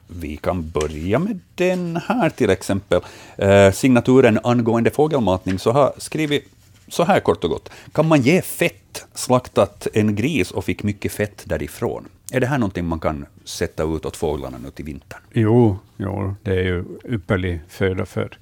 vi 0.06 0.36
kan 0.36 0.70
börja 0.70 1.18
med 1.18 1.40
den 1.54 2.00
här 2.08 2.30
till 2.30 2.50
exempel. 2.50 3.00
Eh, 3.36 3.72
signaturen 3.72 4.38
angående 4.44 4.90
fågelmatning 4.90 5.58
så 5.58 5.72
har 5.72 5.92
skrivit 5.98 6.48
så 6.88 7.04
här 7.04 7.20
kort 7.20 7.44
och 7.44 7.50
gott. 7.50 7.70
Kan 7.92 8.08
man 8.08 8.22
ge 8.22 8.42
fett, 8.42 9.06
slaktat 9.14 9.86
en 9.92 10.14
gris 10.14 10.50
och 10.50 10.64
fick 10.64 10.82
mycket 10.82 11.12
fett 11.12 11.42
därifrån? 11.46 12.08
Är 12.32 12.40
det 12.40 12.46
här 12.46 12.58
någonting 12.58 12.86
man 12.86 13.00
kan 13.00 13.26
sätta 13.44 13.82
ut 13.82 14.04
åt 14.04 14.16
fåglarna 14.16 14.58
nu 14.58 14.70
till 14.70 14.84
vintern? 14.84 15.20
Jo, 15.32 15.78
jo, 15.96 16.34
det 16.42 16.50
är 16.50 16.64
ju 16.64 16.84
ypperlig 17.04 17.60
föda 17.68 18.06
för, 18.06 18.38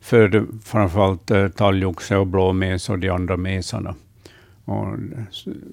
för 0.00 0.46
framförallt 0.64 1.30
eh, 1.30 1.48
talgoxe 1.48 2.16
och 2.16 2.26
blåmes 2.26 2.88
och 2.88 2.98
de 2.98 3.08
andra 3.08 3.36
mesarna. 3.36 3.94
Och 4.64 4.86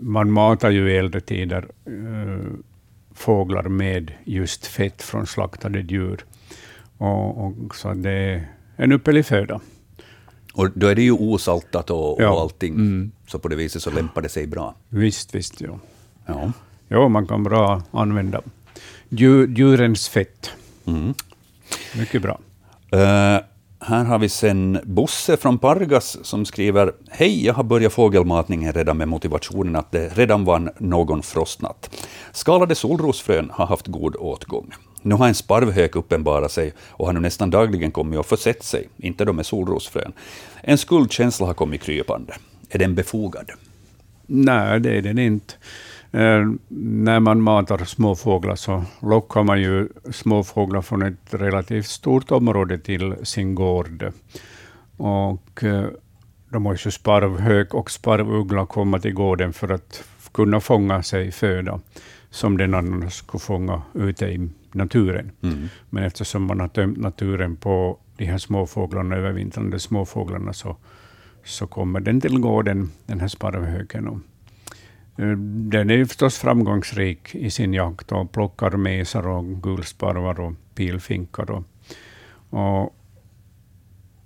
man 0.01 0.31
matar 0.31 0.69
ju 0.69 0.91
i 0.91 0.97
äldre 0.97 1.21
tider 1.21 1.67
äh, 1.85 2.53
fåglar 3.13 3.63
med 3.63 4.11
just 4.23 4.65
fett 4.67 5.01
från 5.01 5.27
slaktade 5.27 5.79
djur. 5.79 6.25
Och, 6.97 7.45
och, 7.45 7.75
så 7.75 7.93
det 7.93 8.11
är 8.11 8.47
en 8.75 8.91
ypperlig 8.91 9.25
föda. 9.25 9.59
Och 10.55 10.69
då 10.75 10.87
är 10.87 10.95
det 10.95 11.01
ju 11.01 11.11
osaltat 11.11 11.89
och, 11.89 12.21
Ja. 12.21 12.29
och 12.29 12.41
allting, 12.41 12.73
Mm. 12.73 13.11
så 13.27 13.39
på 13.39 13.47
det 13.47 13.55
viset 13.55 13.81
så 13.83 13.91
lämpar 13.91 14.21
det 14.21 14.29
sig 14.29 14.47
bra. 14.47 14.75
Visst, 14.89 15.35
visst. 15.35 15.53
Jo, 15.61 15.79
Ja. 16.25 16.51
jo 16.87 17.09
man 17.09 17.27
kan 17.27 17.43
bra 17.43 17.81
använda 17.91 18.41
djur, 19.09 19.47
djurens 19.47 20.09
fett. 20.09 20.49
Mm. 20.85 21.13
Mycket 21.97 22.21
bra. 22.21 22.39
Eh, 22.91 23.39
här 23.79 24.03
har 24.05 24.19
vi 24.19 24.29
sen 24.29 24.79
Bosse 24.83 25.37
från 25.37 25.57
Pargas 25.57 26.17
som 26.25 26.45
skriver 26.45 26.91
Hej, 27.09 27.45
jag 27.45 27.53
har 27.53 27.63
börjat 27.63 27.93
fågelmatningen 27.93 28.73
redan 28.73 28.97
med 28.97 29.07
motivationen 29.07 29.75
att 29.75 29.91
det 29.91 30.09
redan 30.17 30.45
var 30.45 30.73
någon 30.79 31.23
frostnatt. 31.23 32.07
Skalade 32.31 32.75
solrosfrön 32.75 33.49
har 33.53 33.65
haft 33.65 33.87
god 33.87 34.15
åtgång. 34.15 34.71
Nu 35.03 35.15
har 35.15 35.27
en 35.27 35.35
sparvhök 35.35 35.95
uppenbarat 35.95 36.51
sig 36.51 36.73
och 36.79 37.05
har 37.05 37.13
nu 37.13 37.19
nästan 37.19 37.49
dagligen 37.49 37.91
kommit 37.91 38.19
och 38.19 38.25
försett 38.25 38.63
sig, 38.63 38.89
inte 38.97 39.25
då 39.25 39.33
med 39.33 39.45
solrosfrön. 39.45 40.13
En 40.61 40.77
skuldkänsla 40.77 41.47
har 41.47 41.53
kommit 41.53 41.81
krypande. 41.81 42.33
Är 42.69 42.79
den 42.79 42.95
befogad? 42.95 43.49
Nej, 44.25 44.79
det 44.79 44.97
är 44.97 45.01
den 45.01 45.19
inte. 45.19 45.53
Eh, 46.11 46.45
när 46.77 47.19
man 47.19 47.41
matar 47.41 47.85
småfåglar 47.85 48.55
så 48.55 48.83
lockar 49.01 49.43
man 49.43 49.61
ju 49.61 49.89
småfåglar 50.11 50.81
från 50.81 51.01
ett 51.01 51.33
relativt 51.33 51.85
stort 51.85 52.31
område 52.31 52.79
till 52.79 53.15
sin 53.23 53.55
gård. 53.55 54.11
Och 54.97 55.63
eh, 55.63 55.85
då 56.49 56.59
måste 56.59 56.87
ju 56.87 56.91
sparvhök 56.91 57.73
och 57.73 57.91
sparvuggla 57.91 58.65
komma 58.65 58.99
till 58.99 59.13
gården 59.13 59.53
för 59.53 59.71
att 59.71 60.03
kunna 60.31 60.59
fånga 60.59 61.03
sig 61.03 61.31
föda 61.31 61.79
som 62.29 62.57
den 62.57 62.73
annars 62.73 63.13
skulle 63.13 63.41
fånga 63.41 63.81
ute 63.93 64.25
i 64.25 64.49
naturen. 64.73 65.31
Mm. 65.41 65.69
Men 65.89 66.03
eftersom 66.03 66.43
man 66.43 66.59
har 66.59 66.67
tömt 66.67 66.97
naturen 66.97 67.55
på 67.55 67.99
de 68.17 68.25
här 68.25 68.37
småfåglarna, 68.37 69.15
övervintrande 69.15 69.79
småfåglarna, 69.79 70.53
så, 70.53 70.77
så 71.43 71.67
kommer 71.67 71.99
den 71.99 72.21
till 72.21 72.39
gården, 72.39 72.91
den 73.05 73.19
här 73.19 73.27
sparvhöken. 73.27 74.07
Eh, 75.17 75.37
den 75.71 75.89
är 75.89 76.05
förstås 76.05 76.37
framgångsrik 76.37 77.35
i 77.35 77.49
sin 77.49 77.73
jakt 77.73 78.11
och 78.11 78.31
plockar 78.31 78.71
mesar 78.71 79.27
och 79.27 79.63
gulsparvar 79.63 80.39
och 80.39 80.53
pilfinkar. 80.75 81.51
Och, 81.51 81.63
och 82.49 82.95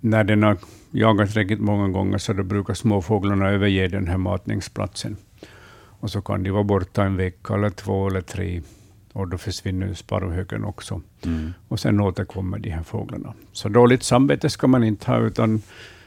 när 0.00 0.24
den 0.24 0.42
har 0.42 0.58
jagat 0.90 1.28
tillräckligt 1.28 1.60
många 1.60 1.88
gånger 1.88 2.18
så 2.18 2.32
då 2.32 2.42
brukar 2.42 2.74
småfåglarna 2.74 3.48
överge 3.48 3.88
den 3.88 4.08
här 4.08 4.16
matningsplatsen. 4.16 5.16
Och 6.00 6.10
så 6.10 6.20
kan 6.20 6.42
de 6.42 6.50
vara 6.50 6.64
borta 6.64 7.04
en 7.04 7.16
vecka 7.16 7.54
eller 7.54 7.70
två 7.70 8.08
eller 8.08 8.20
tre. 8.20 8.62
Och 9.12 9.28
då 9.28 9.38
försvinner 9.38 9.94
sparvhöken 9.94 10.64
också. 10.64 11.00
Mm. 11.24 11.52
Och 11.68 11.80
sen 11.80 12.00
återkommer 12.00 12.58
de 12.58 12.70
här 12.70 12.82
fåglarna. 12.82 13.34
Så 13.52 13.68
dåligt 13.68 14.02
samvete 14.02 14.50
ska 14.50 14.66
man 14.66 14.84
inte 14.84 15.10
ha, 15.10 15.18
utan 15.18 15.62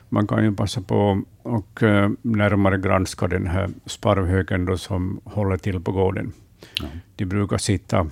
man 0.09 0.27
kan 0.27 0.43
ju 0.43 0.55
passa 0.55 0.81
på 0.81 1.21
och 1.43 1.83
eh, 1.83 2.11
närmare 2.21 2.77
granska 2.77 3.27
den 3.27 3.47
här 3.47 3.69
sparvhöken 3.85 4.65
då 4.65 4.77
som 4.77 5.21
håller 5.23 5.57
till 5.57 5.79
på 5.79 5.91
gården. 5.91 6.33
Ja. 6.81 6.87
De 7.15 7.25
brukar 7.25 7.57
sitta 7.57 8.07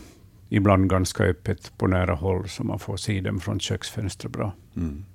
ibland 0.49 0.89
ganska 0.89 1.23
öppet 1.23 1.71
på 1.77 1.87
nära 1.87 2.15
håll, 2.15 2.49
så 2.49 2.63
man 2.63 2.79
får 2.79 2.97
se 2.97 3.21
dem 3.21 3.39
från 3.39 3.59
köksfönstret 3.59 4.31
bra. 4.31 4.53
Mm. 4.75 5.05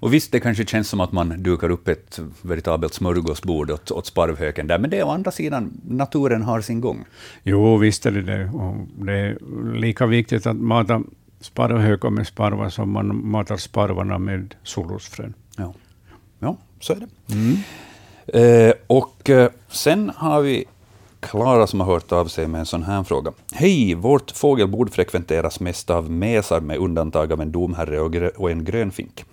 Och 0.00 0.14
visst, 0.14 0.32
det 0.32 0.40
kanske 0.40 0.66
känns 0.66 0.88
som 0.88 1.00
att 1.00 1.12
man 1.12 1.42
dukar 1.42 1.70
upp 1.70 1.88
ett 1.88 2.20
veritabelt 2.42 2.94
smörgåsbord 2.94 3.70
åt, 3.70 3.90
åt 3.90 4.06
sparvhöken 4.06 4.66
där, 4.66 4.78
men 4.78 4.90
det 4.90 4.98
är 4.98 5.04
å 5.04 5.10
andra 5.10 5.30
sidan, 5.30 5.80
naturen 5.84 6.42
har 6.42 6.60
sin 6.60 6.80
gång. 6.80 7.04
Jo, 7.42 7.76
visst 7.76 8.06
är 8.06 8.10
det 8.10 8.22
det. 8.22 8.44
Och 8.44 8.76
det 9.04 9.12
är 9.12 9.38
lika 9.74 10.06
viktigt 10.06 10.46
att 10.46 10.56
mata 10.56 11.02
sparvhökar 11.40 12.10
med 12.10 12.26
sparvar 12.26 12.68
som 12.68 12.90
man 12.90 13.30
matar 13.30 13.56
sparvarna 13.56 14.18
med 14.18 14.54
solrosfrön. 14.62 15.34
Ja, 15.56 15.74
ja 16.38 16.56
så 16.80 16.92
är 16.92 16.96
det. 16.96 17.08
Eh, 18.26 18.72
och 18.86 19.30
eh, 19.30 19.50
sen 19.68 20.12
har 20.16 20.42
vi 20.42 20.64
Klara 21.20 21.66
som 21.66 21.80
har 21.80 21.86
hört 21.86 22.12
av 22.12 22.26
sig 22.26 22.46
med 22.46 22.58
en 22.58 22.66
sån 22.66 22.82
här 22.82 23.02
fråga. 23.02 23.32
Hej, 23.52 23.94
vårt 23.94 24.30
fågelbord 24.30 24.90
frekventeras 24.90 25.60
mest 25.60 25.90
av 25.90 26.10
mesar 26.10 26.60
med 26.60 26.78
undantag 26.78 27.32
av 27.32 27.40
en 27.40 27.52
domherre 27.52 28.00
och, 28.00 28.14
och 28.36 28.50
en 28.50 28.64
grönfink. 28.64 29.24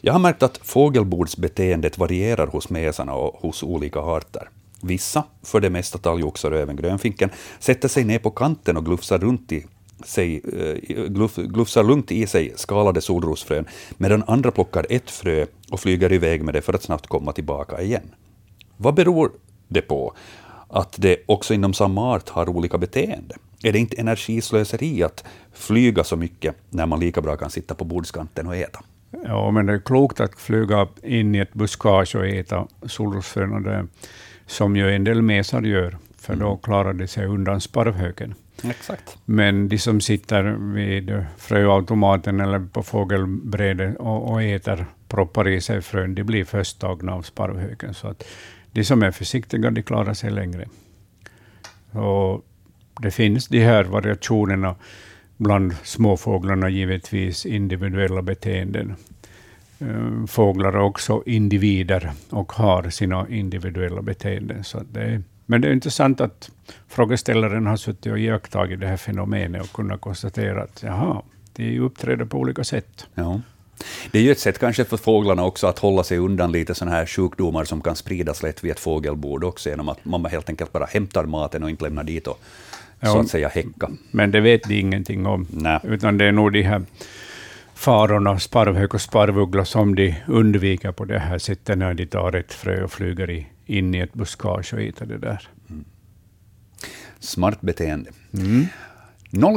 Jag 0.00 0.12
har 0.12 0.20
märkt 0.20 0.42
att 0.42 0.60
fågelbordsbeteendet 0.62 1.98
varierar 1.98 2.46
hos 2.46 2.70
mesarna 2.70 3.14
och 3.14 3.40
hos 3.40 3.62
olika 3.62 4.00
arter. 4.00 4.48
Vissa, 4.82 5.24
för 5.42 5.60
det 5.60 5.70
mesta 5.70 5.98
talgoxar 5.98 6.50
och 6.50 6.58
även 6.58 6.76
grönfinken, 6.76 7.30
sätter 7.58 7.88
sig 7.88 8.04
ner 8.04 8.18
på 8.18 8.30
kanten 8.30 8.76
och 8.76 8.84
glufsar 8.84 9.18
runt 9.18 9.52
i 9.52 9.66
sig, 10.04 10.42
eh, 10.58 11.04
gluf, 11.08 11.36
glufsar 11.36 11.84
lugnt 11.84 12.12
i 12.12 12.26
sig 12.26 12.52
skalade 12.56 13.00
solrosfrön, 13.00 13.66
medan 13.96 14.24
andra 14.26 14.50
plockar 14.50 14.86
ett 14.90 15.10
frö 15.10 15.46
och 15.70 15.80
flyger 15.80 16.12
iväg 16.12 16.44
med 16.44 16.54
det 16.54 16.62
för 16.62 16.72
att 16.72 16.82
snabbt 16.82 17.06
komma 17.06 17.32
tillbaka 17.32 17.82
igen. 17.82 18.14
Vad 18.76 18.94
beror 18.94 19.32
det 19.68 19.82
på 19.82 20.14
att 20.68 20.94
det 20.98 21.16
också 21.26 21.54
inom 21.54 21.74
samma 21.74 22.12
art 22.12 22.28
har 22.28 22.48
olika 22.48 22.78
beteende? 22.78 23.36
Är 23.62 23.72
det 23.72 23.78
inte 23.78 24.00
energislöseri 24.00 25.02
att 25.02 25.24
flyga 25.52 26.04
så 26.04 26.16
mycket 26.16 26.56
när 26.70 26.86
man 26.86 27.00
lika 27.00 27.20
bra 27.20 27.36
kan 27.36 27.50
sitta 27.50 27.74
på 27.74 27.84
bordskanten 27.84 28.46
och 28.46 28.56
äta? 28.56 28.80
Ja, 29.10 29.50
men 29.50 29.66
det 29.66 29.72
är 29.72 29.78
klokt 29.78 30.20
att 30.20 30.40
flyga 30.40 30.88
in 31.02 31.34
i 31.34 31.38
ett 31.38 31.54
buskage 31.54 32.16
och 32.16 32.26
äta 32.26 32.66
solrosfrön, 32.82 33.88
som 34.46 34.76
ju 34.76 34.94
en 34.94 35.04
del 35.04 35.22
mesar 35.22 35.62
gör, 35.62 35.96
för 36.18 36.36
då 36.36 36.46
mm. 36.46 36.58
klarar 36.58 36.92
de 36.92 37.06
sig 37.06 37.26
undan 37.26 37.60
sparvhöken. 37.60 38.34
Exakt. 38.64 39.18
Men 39.24 39.68
de 39.68 39.78
som 39.78 40.00
sitter 40.00 40.42
vid 40.74 41.24
fröautomaten 41.38 42.40
eller 42.40 42.58
på 42.58 42.82
fågelbrädet 42.82 43.96
och, 43.96 44.32
och 44.32 44.42
äter, 44.42 44.86
proppar 45.08 45.48
i 45.48 45.60
sig 45.60 45.82
frön, 45.82 46.14
de 46.14 46.24
blir 46.24 46.44
först 46.44 46.78
tagna 46.80 47.12
av 47.12 47.22
sparvhöken. 47.22 47.94
Så 47.94 48.08
att 48.08 48.24
de 48.72 48.84
som 48.84 49.02
är 49.02 49.10
försiktiga, 49.10 49.70
de 49.70 49.82
klarar 49.82 50.14
sig 50.14 50.30
längre. 50.30 50.68
Och 51.92 52.44
det 53.00 53.10
finns 53.10 53.48
de 53.48 53.60
här 53.60 53.84
variationerna 53.84 54.74
bland 55.40 55.76
småfåglarna, 55.82 56.68
givetvis 56.68 57.46
individuella 57.46 58.22
beteenden. 58.22 58.94
Eh, 59.78 60.26
fåglar 60.26 60.72
är 60.72 60.80
också 60.80 61.22
individer 61.26 62.12
och 62.30 62.52
har 62.52 62.90
sina 62.90 63.28
individuella 63.28 64.02
beteenden. 64.02 64.64
Så 64.64 64.80
det 64.92 65.00
är, 65.00 65.22
men 65.46 65.60
det 65.60 65.68
är 65.68 65.72
intressant 65.72 66.20
att 66.20 66.50
frågeställaren 66.88 67.66
har 67.66 67.76
suttit 67.76 68.12
och 68.12 68.18
iakttagit 68.18 68.80
det 68.80 68.86
här 68.86 68.96
fenomenet 68.96 69.62
och 69.62 69.72
kunnat 69.72 70.00
konstatera 70.00 70.62
att 70.62 70.82
jaha, 70.82 71.22
de 71.52 71.78
uppträder 71.80 72.24
på 72.24 72.38
olika 72.38 72.64
sätt. 72.64 73.06
Ja. 73.14 73.40
Det 74.10 74.18
är 74.18 74.22
ju 74.22 74.32
ett 74.32 74.38
sätt 74.38 74.58
kanske 74.58 74.84
för 74.84 74.96
fåglarna 74.96 75.44
också 75.44 75.66
att 75.66 75.78
hålla 75.78 76.04
sig 76.04 76.18
undan 76.18 76.52
lite 76.52 76.74
sådana 76.74 76.96
här 76.96 77.06
sjukdomar 77.06 77.64
som 77.64 77.80
kan 77.80 77.96
spridas 77.96 78.42
lätt 78.42 78.64
vid 78.64 78.70
ett 78.70 78.80
fågelbord 78.80 79.44
också, 79.44 79.68
genom 79.68 79.88
att 79.88 80.04
man 80.04 80.24
helt 80.24 80.48
enkelt 80.48 80.72
bara 80.72 80.84
hämtar 80.84 81.24
maten 81.24 81.62
och 81.62 81.70
inte 81.70 81.84
lämnar 81.84 82.04
dit 82.04 82.26
och 82.26 82.40
så 83.02 83.18
att 83.18 83.28
säga 83.28 83.48
häcka. 83.48 83.90
Men 84.10 84.30
det 84.30 84.40
vet 84.40 84.68
de 84.68 84.80
ingenting 84.80 85.26
om, 85.26 85.46
Nej. 85.50 85.80
utan 85.82 86.18
det 86.18 86.24
är 86.24 86.32
nog 86.32 86.52
de 86.52 86.62
här 86.62 86.82
farorna, 87.74 88.38
sparvhök 88.38 88.94
och 88.94 89.00
sparvuggla, 89.00 89.64
som 89.64 89.94
de 89.94 90.14
undviker 90.28 90.92
på 90.92 91.04
det 91.04 91.18
här 91.18 91.38
sättet 91.38 91.78
när 91.78 91.94
de 91.94 92.06
tar 92.06 92.36
ett 92.36 92.52
frö 92.52 92.84
och 92.84 92.92
flyger 92.92 93.30
i, 93.30 93.46
in 93.66 93.94
i 93.94 93.98
ett 93.98 94.12
buskage 94.12 94.74
och 94.74 94.80
äter 94.80 95.06
det 95.06 95.18
där. 95.18 95.48
Mm. 95.70 95.84
Smart 97.18 97.60
beteende. 97.60 98.10
Mm. 98.32 98.66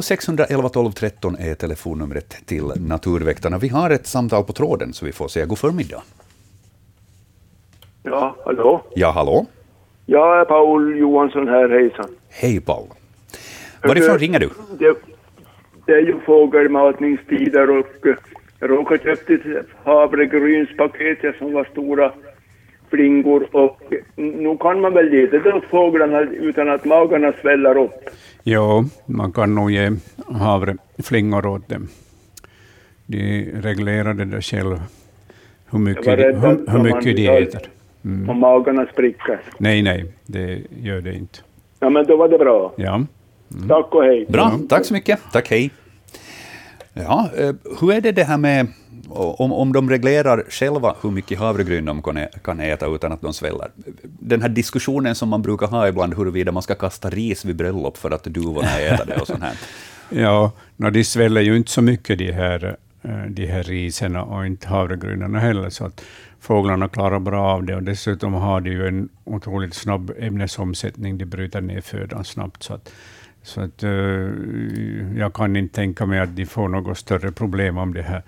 0611 0.01 0.69
12 0.69 0.91
13 0.91 1.35
är 1.35 1.55
telefonnumret 1.55 2.35
till 2.45 2.71
Naturväktarna. 2.75 3.57
Vi 3.57 3.67
har 3.67 3.89
ett 3.89 4.07
samtal 4.07 4.43
på 4.43 4.53
tråden, 4.53 4.93
så 4.93 5.05
vi 5.05 5.11
får 5.11 5.27
säga 5.27 5.45
god 5.45 5.59
förmiddag. 5.59 6.03
Ja, 8.03 8.35
hallå? 8.45 8.81
Ja, 8.95 9.11
hallå? 9.11 9.45
Jag 10.05 10.41
är 10.41 10.45
Paul 10.45 10.97
Johansson 10.97 11.47
här, 11.47 11.69
hejsan. 11.69 12.09
Hej 12.29 12.61
Paul. 12.61 12.87
Varifrån 13.83 14.19
ringer 14.19 14.39
du? 14.39 14.49
Det, 14.79 14.95
det 15.85 15.91
är 15.91 16.01
ju 16.01 16.19
fågelmatningstider 16.25 17.69
och 17.69 17.87
jag 18.59 18.69
råkade 18.69 19.03
köpa 19.03 19.33
ett 19.33 19.65
havregrynspaket 19.83 21.37
som 21.37 21.53
var 21.53 21.67
stora 21.71 22.11
flingor 22.89 23.47
och 23.51 23.93
nu 24.15 24.57
kan 24.57 24.81
man 24.81 24.93
väl 24.93 25.13
ge 25.13 25.27
det 25.27 25.53
åt 25.53 25.63
fåglarna 25.63 26.21
utan 26.21 26.69
att 26.69 26.85
magarna 26.85 27.33
sväller 27.41 27.77
upp. 27.77 28.09
Jo, 28.43 28.83
man 29.05 29.31
kan 29.31 29.55
nog 29.55 29.71
ge 29.71 29.91
havreflingor 30.27 31.45
åt 31.45 31.69
dem. 31.69 31.87
De 33.05 33.51
reglerar 33.61 34.13
det 34.13 34.25
där 34.25 34.41
själv, 34.41 34.81
hur 35.71 35.79
mycket, 35.79 36.05
de, 36.05 36.23
hur, 36.23 36.71
hur 36.71 36.83
mycket 36.83 37.15
de 37.15 37.27
äter. 37.27 37.61
Mm. 38.05 38.29
Om 38.29 38.39
magarna 38.39 38.85
spricker? 38.85 39.39
Nej, 39.57 39.81
nej, 39.81 40.05
det 40.25 40.61
gör 40.81 41.01
det 41.01 41.13
inte. 41.13 41.39
Ja, 41.79 41.89
men 41.89 42.05
då 42.05 42.17
var 42.17 42.29
det 42.29 42.37
bra. 42.37 42.73
Ja. 42.75 43.01
Mm. 43.53 43.67
Tack 43.67 43.93
och 43.93 44.03
hej. 44.03 44.25
Bra, 44.29 44.59
tack 44.69 44.85
så 44.85 44.93
mycket. 44.93 45.19
Tack, 45.31 45.49
hej. 45.49 45.71
Ja, 46.93 47.29
eh, 47.37 47.53
hur 47.79 47.93
är 47.93 48.01
det 48.01 48.11
det 48.11 48.23
här 48.23 48.37
med 48.37 48.67
om, 49.09 49.53
om 49.53 49.73
de 49.73 49.89
reglerar 49.89 50.43
själva 50.49 50.95
hur 51.01 51.11
mycket 51.11 51.39
havregryn 51.39 51.85
de 51.85 52.01
kan 52.43 52.59
äta 52.59 52.87
utan 52.87 53.11
att 53.11 53.21
de 53.21 53.33
sväller. 53.33 53.71
Den 54.03 54.41
här 54.41 54.49
diskussionen 54.49 55.15
som 55.15 55.29
man 55.29 55.41
brukar 55.41 55.67
ha 55.67 55.87
ibland 55.87 56.13
huruvida 56.13 56.51
man 56.51 56.63
ska 56.63 56.75
kasta 56.75 57.09
ris 57.09 57.45
vid 57.45 57.55
bröllop 57.55 57.97
för 57.97 58.11
att 58.11 58.23
duvorna 58.23 58.79
äter 58.79 59.05
det 59.05 59.21
och 59.21 59.27
sånt 59.27 59.43
här. 59.43 59.57
Ja, 60.09 60.51
no, 60.77 60.89
de 60.89 61.03
sväller 61.03 61.41
ju 61.41 61.57
inte 61.57 61.71
så 61.71 61.81
mycket 61.81 62.17
de 62.17 62.31
här, 62.31 62.75
eh, 63.01 63.25
de 63.29 63.45
här 63.45 63.63
riserna 63.63 64.23
och 64.23 64.45
inte 64.45 64.67
havregrynen 64.67 65.35
heller, 65.35 65.69
så 65.69 65.85
att 65.85 66.03
fåglarna 66.39 66.87
klarar 66.87 67.19
bra 67.19 67.53
av 67.53 67.63
det. 67.63 67.75
Och 67.75 67.83
dessutom 67.83 68.33
har 68.33 68.61
de 68.61 68.69
ju 68.69 68.87
en 68.87 69.09
otroligt 69.23 69.73
snabb 69.73 70.11
ämnesomsättning, 70.19 71.17
de 71.17 71.25
bryter 71.25 71.61
ner 71.61 71.81
födan 71.81 72.23
snabbt. 72.23 72.63
Så 72.63 72.73
att, 72.73 72.93
så 73.43 73.61
att, 73.61 73.83
uh, 73.83 75.19
jag 75.19 75.33
kan 75.33 75.55
inte 75.55 75.75
tänka 75.75 76.05
mig 76.05 76.19
att 76.19 76.35
de 76.35 76.45
får 76.45 76.67
något 76.67 76.97
större 76.97 77.31
problem 77.31 77.77
om 77.77 77.93
det 77.93 78.01
här 78.01 78.23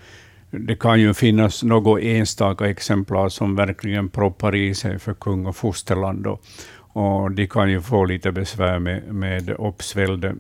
det 0.60 0.76
kan 0.76 1.00
ju 1.00 1.14
finnas 1.14 1.64
något 1.64 2.02
enstaka 2.02 2.70
exemplar 2.70 3.30
som 3.30 3.56
verkligen 3.56 4.10
proppar 4.10 4.56
i 4.56 4.76
sig 4.76 5.00
för 5.00 5.14
kung 5.14 5.46
och 5.46 5.56
fosterland. 5.56 6.28
Och, 6.28 6.46
och 6.78 7.32
de 7.32 7.48
kan 7.48 7.72
ju 7.72 7.82
få 7.82 8.06
lite 8.06 8.32
besvär 8.32 8.80
med, 8.80 9.14
med 9.14 9.50
uppsvälld 9.50 10.26
äh, 10.26 10.34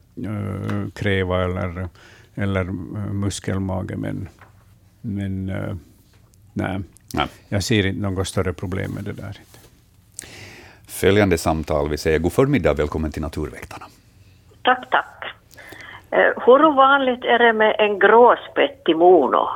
kräva 0.93 1.43
eller, 1.43 1.89
eller 2.35 2.61
eh, 2.61 3.13
muskelmage, 3.13 3.97
men, 3.97 4.29
men 5.01 5.49
äh, 5.49 5.75
nej. 6.53 6.79
nej. 7.13 7.27
Jag 7.49 7.63
ser 7.63 7.85
inte 7.85 8.01
något 8.01 8.27
större 8.27 8.53
problem 8.53 8.91
med 8.91 9.03
det 9.03 9.13
där. 9.13 9.39
Följande 10.87 11.37
samtal, 11.37 11.89
vi 11.89 11.97
säger 11.97 12.19
god 12.19 12.33
förmiddag, 12.33 12.73
välkommen 12.73 13.11
till 13.11 13.21
Naturväktarna. 13.21 13.85
Tack, 14.65 14.89
tack. 14.89 15.25
Eh, 16.11 16.43
hur 16.45 16.75
vanligt 16.75 17.23
är 17.23 17.39
det 17.39 17.53
med 17.53 17.75
en 17.79 17.99
gråspett 17.99 18.89
i 18.89 18.93
mono? 18.93 19.47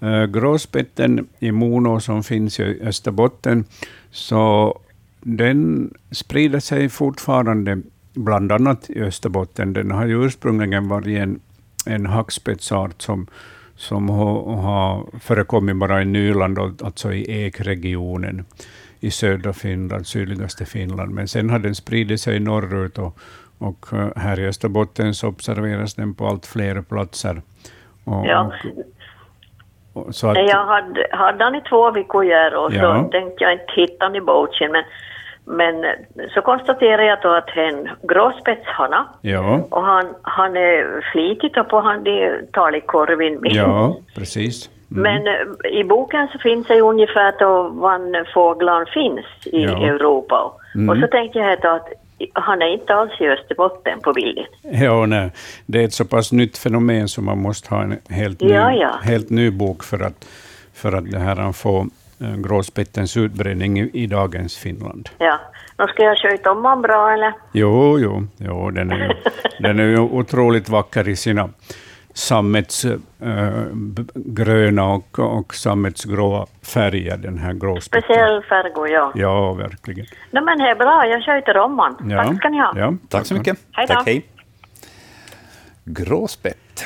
Eh, 0.00 0.26
gråspetten 0.26 1.28
i 1.38 1.52
Mono 1.52 2.00
som 2.00 2.22
finns 2.22 2.60
i 2.60 2.80
Österbotten, 2.82 3.64
så 4.10 4.78
den 5.20 5.90
sprider 6.10 6.60
sig 6.60 6.88
fortfarande, 6.88 7.78
bland 8.14 8.52
annat 8.52 8.90
i 8.90 9.00
Österbotten. 9.02 9.72
Den 9.72 9.90
har 9.90 10.06
ju 10.06 10.24
ursprungligen 10.24 10.88
varit 10.88 11.18
en, 11.18 11.40
en 11.86 12.06
hackspetsart 12.06 13.02
som, 13.02 13.26
som 13.76 14.08
har, 14.08 14.56
har 14.56 15.06
förekommit 15.20 15.76
bara 15.76 16.02
i 16.02 16.04
Nyland, 16.04 16.58
alltså 16.58 17.12
i 17.12 17.44
ekregionen 17.44 18.44
i 19.00 19.10
södra 19.10 19.52
Finland, 19.52 20.06
sydligaste 20.06 20.64
Finland. 20.64 21.14
Men 21.14 21.28
sen 21.28 21.50
har 21.50 21.58
den 21.58 21.74
spridit 21.74 22.20
sig 22.20 22.40
norrut 22.40 22.98
och, 22.98 23.18
och 23.58 23.86
här 24.16 24.40
i 24.40 24.48
Österbotten 24.48 25.14
så 25.14 25.28
observeras 25.28 25.94
den 25.94 26.14
på 26.14 26.26
allt 26.26 26.46
fler 26.46 26.82
platser. 26.82 27.42
Och, 28.04 28.26
ja. 28.26 28.52
Så 30.10 30.28
att... 30.28 30.36
Jag 30.36 30.66
hade, 30.66 31.06
hade 31.10 31.44
han 31.44 31.54
i 31.54 31.60
två 31.60 31.90
veckor 31.90 32.54
och 32.54 32.72
ja. 32.72 33.04
så 33.04 33.10
tänkte 33.10 33.44
jag 33.44 33.52
inte 33.52 33.72
hitta 33.76 34.04
honom 34.04 34.16
i 34.16 34.20
boken, 34.20 34.72
men 34.72 34.84
men 35.50 35.84
så 36.34 36.40
konstaterade 36.42 37.04
jag 37.04 37.18
då 37.22 37.28
att 37.28 37.56
en 37.56 37.88
gråspetshana 38.02 39.08
ja. 39.20 39.66
och 39.70 39.82
han, 39.82 40.06
han 40.22 40.56
är 40.56 41.10
flitigt 41.12 41.56
och 41.56 41.68
på 41.68 41.80
han 41.80 42.04
tar 42.52 42.76
i 42.76 42.80
korven. 42.80 43.38
Ja, 43.42 43.96
precis. 44.14 44.70
Mm. 44.90 45.02
Men 45.02 45.26
eh, 45.26 45.78
i 45.80 45.84
boken 45.84 46.28
så 46.32 46.38
finns 46.38 46.66
det 46.66 46.80
ungefär 46.80 47.34
då 47.38 47.68
var 47.68 48.32
fåglarna 48.32 48.86
finns 48.86 49.26
i 49.46 49.64
ja. 49.64 49.86
Europa. 49.86 50.52
Mm. 50.74 50.88
Och 50.88 50.96
så 50.96 51.06
tänkte 51.06 51.38
jag 51.38 51.66
att 51.66 51.92
han 52.32 52.62
är 52.62 52.72
inte 52.72 52.94
alls 52.94 53.20
i 53.20 53.28
Österbotten 53.28 54.00
på 54.00 54.12
bilden. 54.12 54.44
Ja, 54.62 55.06
nej. 55.06 55.30
Det 55.66 55.80
är 55.80 55.84
ett 55.84 55.92
så 55.92 56.04
pass 56.04 56.32
nytt 56.32 56.58
fenomen 56.58 57.08
som 57.08 57.24
man 57.24 57.38
måste 57.38 57.74
ha 57.74 57.82
en 57.82 57.98
helt 58.08 58.40
ny, 58.40 58.52
ja, 58.52 58.72
ja. 58.72 58.98
Helt 59.02 59.30
ny 59.30 59.50
bok 59.50 59.84
för 59.84 60.02
att, 60.02 60.28
för 60.74 60.92
att 60.92 61.10
det 61.10 61.18
här 61.18 61.52
få 61.52 61.86
eh, 62.20 62.36
gråspettens 62.36 63.16
utbredning 63.16 63.80
i, 63.80 63.90
i, 63.92 64.06
dagens 64.06 64.56
Finland. 64.56 65.08
Ja. 65.18 65.40
Nu 65.78 65.86
ska 65.86 66.02
jag 66.02 66.18
sköta 66.18 66.50
om 66.50 66.56
honom 66.56 66.82
bra, 66.82 67.12
eller? 67.12 67.32
Jo, 67.52 67.98
jo, 67.98 68.26
jo 68.36 68.70
den, 68.70 68.90
är 68.90 69.16
den 69.60 69.78
är 69.78 69.84
ju 69.84 69.98
otroligt 69.98 70.68
vacker 70.68 71.08
i 71.08 71.16
sina 71.16 71.48
sammetsgröna 72.18 74.82
äh, 74.82 74.92
och, 74.92 75.18
och 75.18 75.54
sammetsgråa 75.54 76.46
färger, 76.62 77.16
den 77.16 77.38
här 77.38 77.52
gråspetten. 77.52 78.02
Speciell 78.02 78.42
färg, 78.42 78.92
ja. 78.92 79.12
Ja, 79.14 79.52
verkligen. 79.52 80.06
No, 80.30 80.44
men 80.44 80.58
det 80.58 80.64
är 80.64 80.74
bra, 80.74 81.06
jag 81.06 81.24
sköter 81.24 81.58
om 81.58 81.76
man. 81.76 82.10
Ja. 82.10 82.24
Tack 82.24 82.36
ska 82.36 82.48
ni 82.48 82.58
ha. 82.58 82.72
Ja, 82.76 82.94
tack 83.08 83.26
så 83.26 83.34
mycket. 83.34 83.58
Hej 83.72 83.86
Tack, 83.86 84.06
hej. 84.06 84.26
Gråspett. 85.84 86.84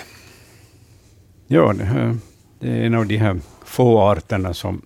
Ja, 1.47 1.73
det, 1.73 1.85
här, 1.85 2.17
det 2.59 2.69
är 2.69 2.87
en 2.87 2.95
av 2.95 3.07
de 3.07 3.17
här 3.17 3.37
få 3.65 4.01
arterna 4.01 4.55
som, 4.55 4.83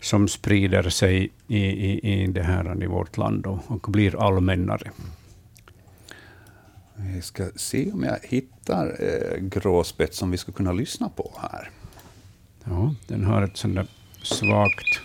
som 0.00 0.28
sprider 0.28 0.82
sig 0.82 1.30
i, 1.48 1.56
i, 1.56 2.22
i, 2.22 2.26
det 2.26 2.42
här, 2.42 2.82
i 2.82 2.86
vårt 2.86 3.16
land 3.16 3.46
och, 3.46 3.58
och 3.66 3.90
blir 3.90 4.26
allmännare. 4.26 4.90
Vi 6.96 7.22
ska 7.22 7.50
se 7.56 7.92
om 7.92 8.02
jag 8.02 8.18
hittar 8.22 8.96
eh, 9.00 9.38
gråspett 9.40 10.14
som 10.14 10.30
vi 10.30 10.36
skulle 10.36 10.56
kunna 10.56 10.72
lyssna 10.72 11.08
på 11.08 11.32
här. 11.42 11.70
Ja, 12.64 12.94
den 13.06 13.24
har 13.24 13.42
ett 13.42 13.56
sånt 13.56 13.74
där 13.74 13.86
svagt 14.22 15.00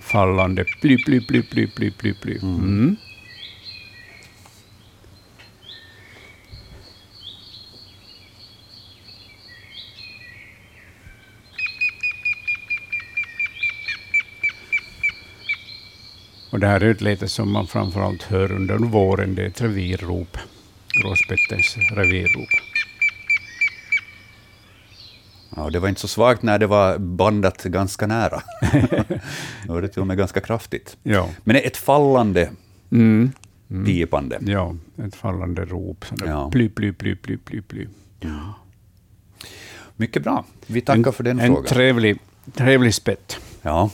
fallande 0.00 0.64
ply, 0.64 1.04
ply, 1.04 1.20
ply, 1.20 1.42
ply, 1.42 1.66
ply, 1.66 1.90
ply, 1.90 2.14
ply. 2.14 2.38
Mm. 2.42 2.56
Mm. 2.56 2.96
Och 16.52 16.60
det 16.60 16.66
här 16.66 16.80
är 16.80 16.90
ett 16.90 17.00
läte 17.00 17.28
som 17.28 17.52
man 17.52 17.66
framförallt 17.66 18.22
hör 18.22 18.52
under 18.52 18.78
våren. 18.78 19.34
Det 19.34 19.42
är 19.42 19.46
ett 19.46 19.60
revirrop, 19.60 20.38
gråspettens 21.02 21.76
revirrop. 21.96 22.48
Ja, 25.56 25.70
det 25.70 25.78
var 25.78 25.88
inte 25.88 26.00
så 26.00 26.08
svagt 26.08 26.42
när 26.42 26.58
det 26.58 26.66
var 26.66 26.98
bandat 26.98 27.62
ganska 27.62 28.06
nära. 28.06 28.42
Då 29.66 29.72
var 29.72 29.82
det 29.82 29.88
till 29.88 30.00
och 30.00 30.06
med 30.06 30.18
ganska 30.18 30.40
kraftigt. 30.40 30.96
Ja. 31.02 31.28
Men 31.44 31.56
ett 31.56 31.76
fallande 31.76 32.50
mm. 32.90 33.32
Mm. 33.70 33.84
pipande. 33.84 34.38
Ja, 34.40 34.76
ett 35.06 35.14
fallande 35.14 35.64
rop. 35.64 36.04
Ja. 36.26 36.50
Ply, 36.50 36.68
ply, 36.68 36.92
ply, 36.92 37.16
ply, 37.16 37.36
ply, 37.36 37.62
ply. 37.62 37.86
Ja. 38.20 38.54
Mycket 39.96 40.22
bra. 40.22 40.44
Vi 40.66 40.80
tackar 40.80 41.06
en, 41.06 41.12
för 41.12 41.24
den 41.24 41.40
en 41.40 41.46
frågan. 41.46 41.64
En 41.64 41.68
trevlig, 41.68 42.18
trevlig 42.54 42.94
spett. 42.94 43.40
Ja. 43.62 43.90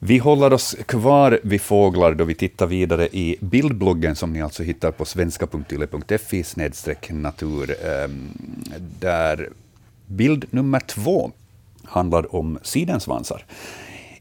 Vi 0.00 0.18
håller 0.18 0.52
oss 0.52 0.76
kvar 0.86 1.40
vid 1.42 1.60
fåglar 1.60 2.14
då 2.14 2.24
vi 2.24 2.34
tittar 2.34 2.66
vidare 2.66 3.08
i 3.12 3.36
bildbloggen 3.40 4.16
som 4.16 4.32
ni 4.32 4.42
alltså 4.42 4.62
hittar 4.62 4.90
på 4.90 5.04
svenska.yle.fi 5.04 6.44
natur. 7.10 7.76
Ehm, 7.86 8.28
där 9.00 9.48
bild 10.06 10.44
nummer 10.50 10.80
två 10.80 11.30
handlar 11.84 12.34
om 12.34 12.58
sidensvansar. 12.62 13.44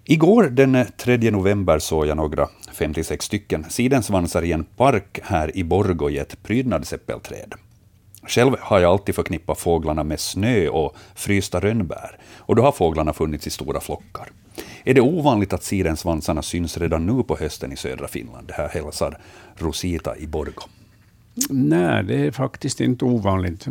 Igår 0.06 0.44
den 0.44 0.86
3 0.98 1.32
november 1.32 1.80
såg 1.80 2.08
jag 2.08 2.18
några, 2.18 2.50
56 2.74 3.26
stycken, 3.26 3.66
sidensvansar 3.70 4.44
i 4.44 4.52
en 4.52 4.64
park 4.64 5.20
här 5.24 5.58
i 5.58 5.64
Borgå 5.64 6.10
i 6.10 6.18
ett 6.18 6.44
prydnadsäppelträd. 6.44 7.54
Själv 8.28 8.56
har 8.60 8.80
jag 8.80 8.92
alltid 8.92 9.16
förknippat 9.16 9.60
fåglarna 9.60 10.04
med 10.04 10.20
snö 10.20 10.68
och 10.68 10.96
frysta 11.16 11.60
rönnbär, 11.60 12.18
och 12.36 12.56
då 12.56 12.62
har 12.62 12.72
fåglarna 12.72 13.14
funnits 13.14 13.48
i 13.48 13.50
stora 13.50 13.80
flockar. 13.80 14.30
Är 14.84 14.94
det 14.94 15.02
ovanligt 15.02 15.54
att 15.54 15.64
sidensvansarna 15.64 16.42
syns 16.42 16.78
redan 16.78 17.06
nu 17.06 17.24
på 17.24 17.38
hösten 17.38 17.72
i 17.72 17.76
södra 17.76 18.08
Finland? 18.08 18.48
Det 18.48 18.54
här 18.54 18.70
hälsar 18.70 19.18
Rosita 19.56 20.18
i 20.18 20.28
Borgå. 20.28 20.64
Nej, 21.50 22.04
det 22.04 22.16
är 22.16 22.32
faktiskt 22.32 22.82
inte 22.82 23.06
ovanligt. 23.06 23.68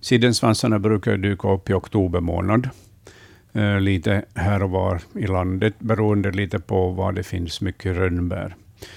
Sidensvansarna 0.00 0.78
brukar 0.78 1.16
dyka 1.16 1.52
upp 1.52 1.70
i 1.70 1.72
oktober 1.72 2.20
månad. 2.20 2.68
Eh, 3.52 3.80
lite 3.80 4.24
här 4.34 4.62
och 4.62 4.70
var 4.70 5.00
i 5.14 5.26
landet, 5.26 5.74
beroende 5.78 6.30
lite 6.30 6.58
på 6.58 6.90
var 6.90 7.12
det 7.12 7.22
finns 7.22 7.60
mycket 7.60 7.96
rönnbär. 7.96 8.56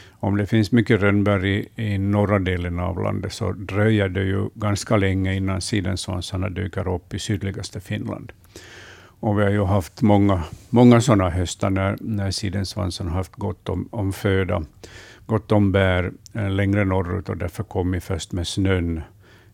Om 0.09 0.37
det 0.37 0.45
finns 0.45 0.71
mycket 0.71 1.01
rönnbär 1.01 1.45
i, 1.45 1.67
i 1.75 1.97
norra 1.97 2.39
delen 2.39 2.79
av 2.79 3.03
landet 3.03 3.33
så 3.33 3.51
dröjer 3.51 4.09
det 4.09 4.23
ju 4.23 4.49
ganska 4.53 4.97
länge 4.97 5.35
innan 5.35 5.61
sidensvansarna 5.61 6.49
dyker 6.49 6.95
upp 6.95 7.13
i 7.13 7.19
sydligaste 7.19 7.79
Finland. 7.79 8.31
Och 9.21 9.39
vi 9.39 9.43
har 9.43 9.49
ju 9.49 9.63
haft 9.63 10.01
många, 10.01 10.43
många 10.69 11.01
sådana 11.01 11.29
höstar 11.29 11.69
när, 11.69 11.97
när 11.99 12.31
sidensvansen 12.31 13.07
har 13.07 13.15
haft 13.15 13.35
gott 13.35 13.69
om, 13.69 13.89
om 13.91 14.13
föda, 14.13 14.63
gott 15.25 15.51
om 15.51 15.71
bär 15.71 16.11
eh, 16.33 16.49
längre 16.49 16.85
norrut 16.85 17.29
och 17.29 17.37
därför 17.37 17.63
kommit 17.63 18.03
först 18.03 18.31
med 18.31 18.47
snön 18.47 19.01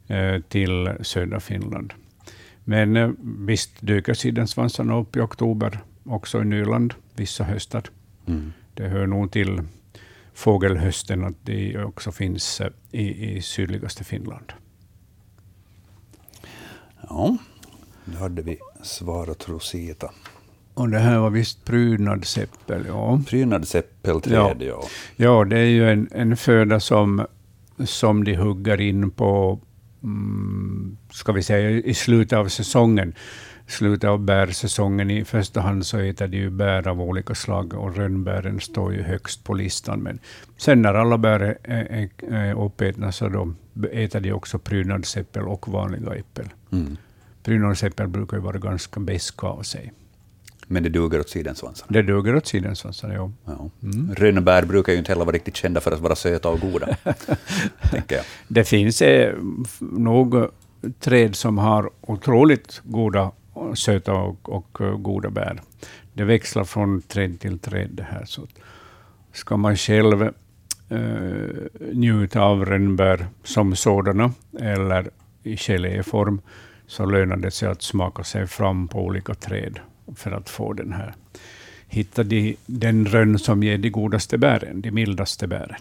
eh, 0.07 0.41
till 0.41 0.91
södra 1.01 1.39
Finland. 1.39 1.93
Men 2.63 2.95
eh, 2.97 3.09
visst 3.21 3.71
dyker 3.79 4.13
sidensvansarna 4.13 4.97
upp 4.97 5.15
i 5.15 5.19
oktober 5.19 5.79
också 6.03 6.41
i 6.41 6.45
Nyland 6.45 6.93
vissa 7.15 7.43
höstar. 7.43 7.83
Mm. 8.25 8.53
Det 8.73 8.87
hör 8.87 9.07
nog 9.07 9.31
till 9.31 9.61
fågelhösten 10.33 11.23
att 11.23 11.37
det 11.43 11.83
också 11.83 12.11
finns 12.11 12.61
i, 12.91 13.35
i 13.35 13.41
sydligaste 13.41 14.03
Finland. 14.03 14.53
Ja, 17.09 17.37
då 18.05 18.17
hade 18.17 18.41
vi 18.41 18.57
svarat 18.87 19.49
Rosita. 19.49 20.11
Och 20.77 20.89
det 20.89 20.99
här 20.99 21.19
var 21.19 21.29
visst 21.29 21.65
prydnadsäppel, 21.65 22.85
ja. 22.87 23.21
Prydnadsäppelträd, 23.27 24.57
ja. 24.59 24.65
ja. 24.65 24.83
Ja, 25.15 25.45
det 25.45 25.59
är 25.59 25.65
ju 25.65 25.89
en, 25.89 26.09
en 26.11 26.37
föda 26.37 26.79
som, 26.79 27.25
som 27.85 28.23
de 28.23 28.35
hugger 28.35 28.81
in 28.81 29.11
på, 29.11 29.59
mm, 30.03 30.97
ska 31.11 31.31
vi 31.31 31.43
säga, 31.43 31.69
i 31.69 31.93
slutet 31.93 32.37
av 32.37 32.47
säsongen. 32.47 33.13
Slutet 33.67 34.09
av 34.09 34.19
bärsäsongen. 34.19 35.11
I 35.11 35.25
första 35.25 35.61
hand 35.61 35.85
så 35.85 35.97
äter 35.97 36.27
de 36.27 36.37
ju 36.37 36.49
bär 36.49 36.87
av 36.87 37.01
olika 37.01 37.35
slag 37.35 37.73
och 37.73 37.95
rönnbären 37.95 38.59
står 38.59 38.93
ju 38.93 39.01
högst 39.01 39.43
på 39.43 39.53
listan. 39.53 39.99
Men 39.99 40.19
sen 40.57 40.81
när 40.81 40.93
alla 40.93 41.17
bär 41.17 41.39
är, 41.39 41.57
är, 41.63 42.09
är 42.33 42.65
uppätna 42.65 43.11
så 43.11 43.29
då 43.29 43.53
äter 43.91 44.19
de 44.19 44.31
också 44.31 44.59
prydnadsäppel 44.59 45.43
och 45.43 45.67
vanliga 45.67 46.15
äppel. 46.15 46.45
Mm. 46.71 46.97
Prydnadsäppel 47.47 48.07
brukar 48.07 48.37
ju 48.37 48.43
vara 48.43 48.57
ganska 48.57 48.99
beska 48.99 49.47
av 49.47 49.61
sig. 49.61 49.93
Men 50.67 50.83
det 50.83 50.89
duger 50.89 51.19
åt 51.19 51.29
sidensvansarna? 51.29 51.87
Det 51.89 52.01
duger 52.01 52.35
åt 52.35 52.47
sidensvansarna, 52.47 53.13
ja. 53.13 53.31
ja. 53.45 53.69
Mm. 53.83 54.15
Rönnbär 54.15 54.65
brukar 54.65 54.93
ju 54.93 54.99
inte 54.99 55.11
heller 55.11 55.25
vara 55.25 55.35
riktigt 55.35 55.55
kända 55.55 55.81
för 55.81 55.91
att 55.91 55.99
vara 55.99 56.15
söta 56.15 56.49
och 56.49 56.59
goda. 56.59 56.97
tänker 57.91 58.15
jag. 58.15 58.25
Det 58.47 58.63
finns 58.63 59.01
eh, 59.01 59.35
nog 59.79 60.49
träd 60.99 61.35
som 61.35 61.57
har 61.57 61.89
otroligt 62.01 62.81
goda, 62.83 63.31
söta 63.75 64.13
och, 64.13 64.49
och 64.49 64.81
uh, 64.81 64.97
goda 64.97 65.29
bär. 65.29 65.61
Det 66.13 66.23
växlar 66.23 66.63
från 66.63 67.01
träd 67.01 67.39
till 67.39 67.59
träd. 67.59 67.89
Det 67.91 68.03
här. 68.03 68.25
Så 68.25 68.47
ska 69.33 69.57
man 69.57 69.77
själv 69.77 70.21
uh, 70.21 70.31
njuta 71.93 72.41
av 72.41 72.65
rönnbär 72.65 73.27
som 73.43 73.75
sådana, 73.75 74.31
eller 74.59 75.09
i 75.43 75.57
geléform, 75.57 76.41
så 76.87 77.05
lönar 77.05 77.37
det 77.37 77.51
sig 77.51 77.69
att 77.69 77.81
smaka 77.81 78.23
sig 78.23 78.47
fram 78.47 78.87
på 78.87 79.05
olika 79.05 79.33
träd 79.33 79.79
för 80.15 80.31
att 80.31 80.49
få 80.49 80.73
den 80.73 80.93
här 80.93 81.13
hitta 81.87 82.23
de, 82.23 82.55
den 82.65 83.05
rönn 83.05 83.39
som 83.39 83.63
ger 83.63 83.77
de 83.77 83.89
godaste 83.89 84.37
bären, 84.37 84.81
de 84.81 84.91
mildaste 84.91 85.47
bären. 85.47 85.79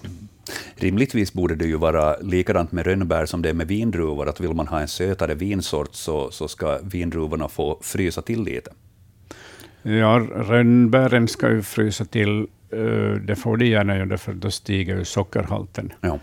Rimligtvis 0.77 1.33
borde 1.33 1.55
det 1.55 1.67
ju 1.67 1.77
vara 1.77 2.17
likadant 2.17 2.73
med 2.73 2.87
rönnbär 2.87 3.27
som 3.27 3.43
det 3.43 3.49
är 3.49 3.55
med 3.55 3.69
vindruvor, 3.69 4.29
att 4.29 4.41
vill 4.41 4.55
man 4.55 4.67
ha 4.67 4.81
en 4.81 4.89
sötare 4.89 5.35
vinsort 5.35 5.95
så, 5.95 6.31
så 6.31 6.49
ska 6.49 6.79
vindruvorna 6.83 7.49
få 7.49 7.79
frysa 7.83 8.23
till 8.23 8.43
lite. 8.43 8.71
Ja, 9.83 10.27
rönnbären 10.35 11.29
ska 11.29 11.51
ju 11.51 11.63
frysa 11.63 12.05
till, 12.05 12.47
eh, 12.71 13.21
det 13.21 13.37
får 13.37 13.57
de 13.57 13.67
gärna 13.67 13.97
göra, 13.97 14.19
för 14.19 14.33
då 14.33 14.51
stiger 14.51 14.97
ju 14.99 15.05
sockerhalten. 15.05 15.93
Ja. 16.01 16.19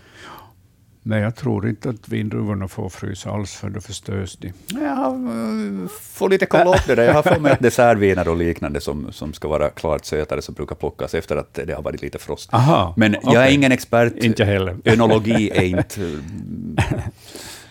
Men 1.06 1.20
jag 1.20 1.36
tror 1.36 1.68
inte 1.68 1.88
att 1.88 2.08
vindruvorna 2.08 2.68
får 2.68 2.88
frysa 2.88 3.30
alls, 3.30 3.54
för 3.54 3.70
då 3.70 3.80
förstörs 3.80 4.36
de. 4.36 4.52
Jag 4.68 5.90
får 6.00 6.28
lite 6.28 6.46
kolla 6.46 6.76
upp 6.76 6.86
det 6.86 6.94
där. 6.94 7.04
Jag 7.04 7.14
har 7.14 7.22
för 7.22 7.40
mig 7.40 7.52
att 7.52 7.60
dessertviner 7.60 8.28
och 8.28 8.36
liknande 8.36 8.80
som, 8.80 9.12
som 9.12 9.32
ska 9.32 9.48
vara 9.48 9.70
klart 9.70 10.04
sötare, 10.04 10.42
som 10.42 10.54
brukar 10.54 10.74
plockas 10.74 11.14
efter 11.14 11.36
att 11.36 11.54
det 11.54 11.72
har 11.74 11.82
varit 11.82 12.02
lite 12.02 12.18
frost. 12.18 12.54
Aha, 12.54 12.94
Men 12.96 13.16
okay. 13.16 13.34
jag 13.34 13.46
är 13.46 13.50
ingen 13.50 13.72
expert. 13.72 14.12
Inte 14.16 14.44
heller. 14.44 14.76
Önologi 14.84 15.50
är 15.50 15.62
inte 15.64 16.00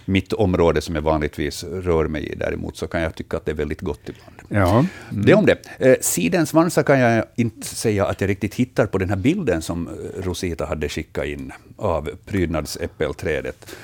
mitt 0.05 0.33
område 0.33 0.81
som 0.81 0.95
jag 0.95 1.01
vanligtvis 1.01 1.63
rör 1.63 2.07
mig 2.07 2.27
i. 2.27 2.35
Däremot 2.35 2.77
så 2.77 2.87
kan 2.87 3.01
jag 3.01 3.15
tycka 3.15 3.37
att 3.37 3.45
det 3.45 3.51
är 3.51 3.55
väldigt 3.55 3.81
gott 3.81 4.09
ibland. 4.09 4.35
Ja. 4.47 4.79
Mm. 5.11 5.25
Det 5.25 5.33
om 5.33 5.45
det. 5.45 5.57
Eh, 5.79 5.95
sidensvansar 6.01 6.83
kan 6.83 6.99
jag 6.99 7.25
inte 7.35 7.67
säga 7.67 8.05
att 8.05 8.21
jag 8.21 8.29
riktigt 8.29 8.55
hittar 8.55 8.85
på 8.85 8.97
den 8.97 9.09
här 9.09 9.15
bilden 9.15 9.61
som 9.61 9.87
eh, 9.87 10.21
Rosita 10.21 10.65
hade 10.65 10.89
skickat 10.89 11.25
in 11.25 11.51
av 11.77 12.09
prydnadsäppelträdet. 12.25 13.75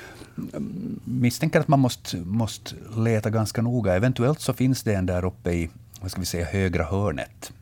Misstänker 1.04 1.60
att 1.60 1.68
man 1.68 1.80
måste, 1.80 2.16
måste 2.16 2.74
leta 2.96 3.30
ganska 3.30 3.62
noga. 3.62 3.94
Eventuellt 3.94 4.40
så 4.40 4.52
finns 4.52 4.82
det 4.82 4.94
en 4.94 5.06
där 5.06 5.24
uppe 5.24 5.50
i 5.50 5.70
vad 6.00 6.10
ska 6.10 6.20
vi 6.20 6.26
säga, 6.26 6.44
högra 6.44 6.84
hörnet. 6.84 7.52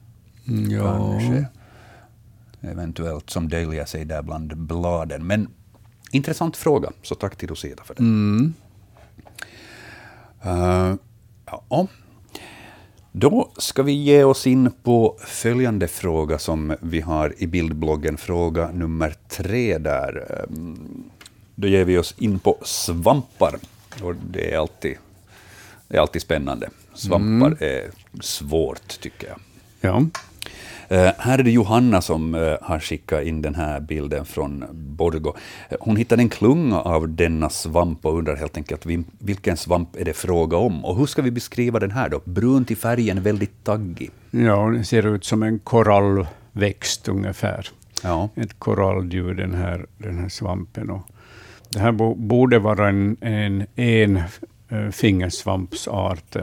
Mm, 0.48 0.70
ja. 0.70 1.18
Kanske. 1.18 1.46
Eventuellt 2.60 3.30
som 3.30 3.48
döljer 3.48 3.84
sig 3.84 4.04
där 4.04 4.22
bland 4.22 4.56
bladen. 4.56 5.26
Men 5.26 5.48
Intressant 6.10 6.56
fråga, 6.56 6.92
så 7.02 7.14
tack 7.14 7.36
till 7.36 7.48
Rosita 7.48 7.84
för 7.84 7.94
det. 7.94 8.00
Mm. 8.00 8.54
Uh, 10.46 10.94
ja. 11.46 11.86
Då 13.12 13.50
ska 13.56 13.82
vi 13.82 13.92
ge 13.92 14.24
oss 14.24 14.46
in 14.46 14.70
på 14.82 15.16
följande 15.26 15.88
fråga 15.88 16.38
som 16.38 16.76
vi 16.80 17.00
har 17.00 17.34
i 17.38 17.46
bildbloggen, 17.46 18.16
fråga 18.16 18.70
nummer 18.70 19.14
tre 19.28 19.78
där. 19.78 20.44
Um, 20.48 21.10
då 21.54 21.68
ger 21.68 21.84
vi 21.84 21.98
oss 21.98 22.14
in 22.18 22.38
på 22.38 22.58
svampar. 22.62 23.58
Och 24.02 24.14
det 24.14 24.54
är 24.54 24.58
alltid, 24.58 24.96
det 25.88 25.96
är 25.96 26.00
alltid 26.00 26.22
spännande. 26.22 26.70
svampar 26.94 27.46
mm. 27.46 27.58
är 27.60 27.90
svårt, 28.20 29.00
tycker 29.00 29.28
jag. 29.28 29.38
Ja. 29.80 30.06
Uh, 30.92 31.10
här 31.18 31.38
är 31.38 31.42
det 31.42 31.50
Johanna 31.50 32.00
som 32.00 32.34
uh, 32.34 32.56
har 32.62 32.78
skickat 32.78 33.24
in 33.24 33.42
den 33.42 33.54
här 33.54 33.80
bilden 33.80 34.24
från 34.24 34.64
Borgo. 34.72 35.28
Uh, 35.28 35.78
hon 35.80 35.96
hittade 35.96 36.22
en 36.22 36.28
klunga 36.28 36.80
av 36.80 37.08
denna 37.08 37.50
svamp 37.50 38.06
och 38.06 38.18
undrar 38.18 38.36
helt 38.36 38.56
enkelt 38.56 38.86
vilken 39.18 39.56
svamp 39.56 39.96
är 39.96 40.04
det 40.04 40.12
fråga 40.12 40.56
om? 40.56 40.84
Och 40.84 40.96
hur 40.96 41.06
ska 41.06 41.22
vi 41.22 41.30
beskriva 41.30 41.78
den 41.78 41.90
här 41.90 42.08
då? 42.08 42.20
Brun 42.24 42.64
till 42.64 42.76
färgen, 42.76 43.22
väldigt 43.22 43.64
taggig. 43.64 44.10
Ja, 44.30 44.70
den 44.70 44.84
ser 44.84 45.06
ut 45.14 45.24
som 45.24 45.42
en 45.42 45.58
korallväxt 45.58 47.08
ungefär. 47.08 47.68
Ja. 48.02 48.28
Ett 48.34 48.58
koralldjur, 48.58 49.34
den 49.34 49.54
här, 49.54 49.86
den 49.98 50.18
här 50.18 50.28
svampen. 50.28 50.90
Och 50.90 51.02
det 51.70 51.78
här 51.78 51.92
borde 52.14 52.58
vara 52.58 52.88
en, 52.88 53.16
en, 53.20 53.66
en 53.76 54.22
fingersvampsart. 54.92 56.36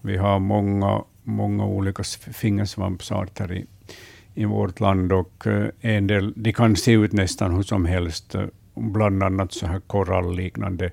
Vi 0.00 0.16
har 0.16 0.38
många, 0.38 1.02
många 1.22 1.66
olika 1.66 2.02
fingersvampsarter 2.32 3.52
i, 3.52 3.66
i 4.36 4.44
vårt 4.44 4.80
land 4.80 5.12
och 5.12 5.46
eh, 5.46 5.68
en 5.80 6.06
del, 6.06 6.32
de 6.36 6.52
kan 6.52 6.76
se 6.76 6.92
ut 6.92 7.12
nästan 7.12 7.54
hur 7.54 7.62
som 7.62 7.84
helst. 7.86 8.34
Bland 8.74 9.22
annat 9.22 9.52
så 9.52 9.66
här 9.66 9.80
korallliknande 9.80 10.90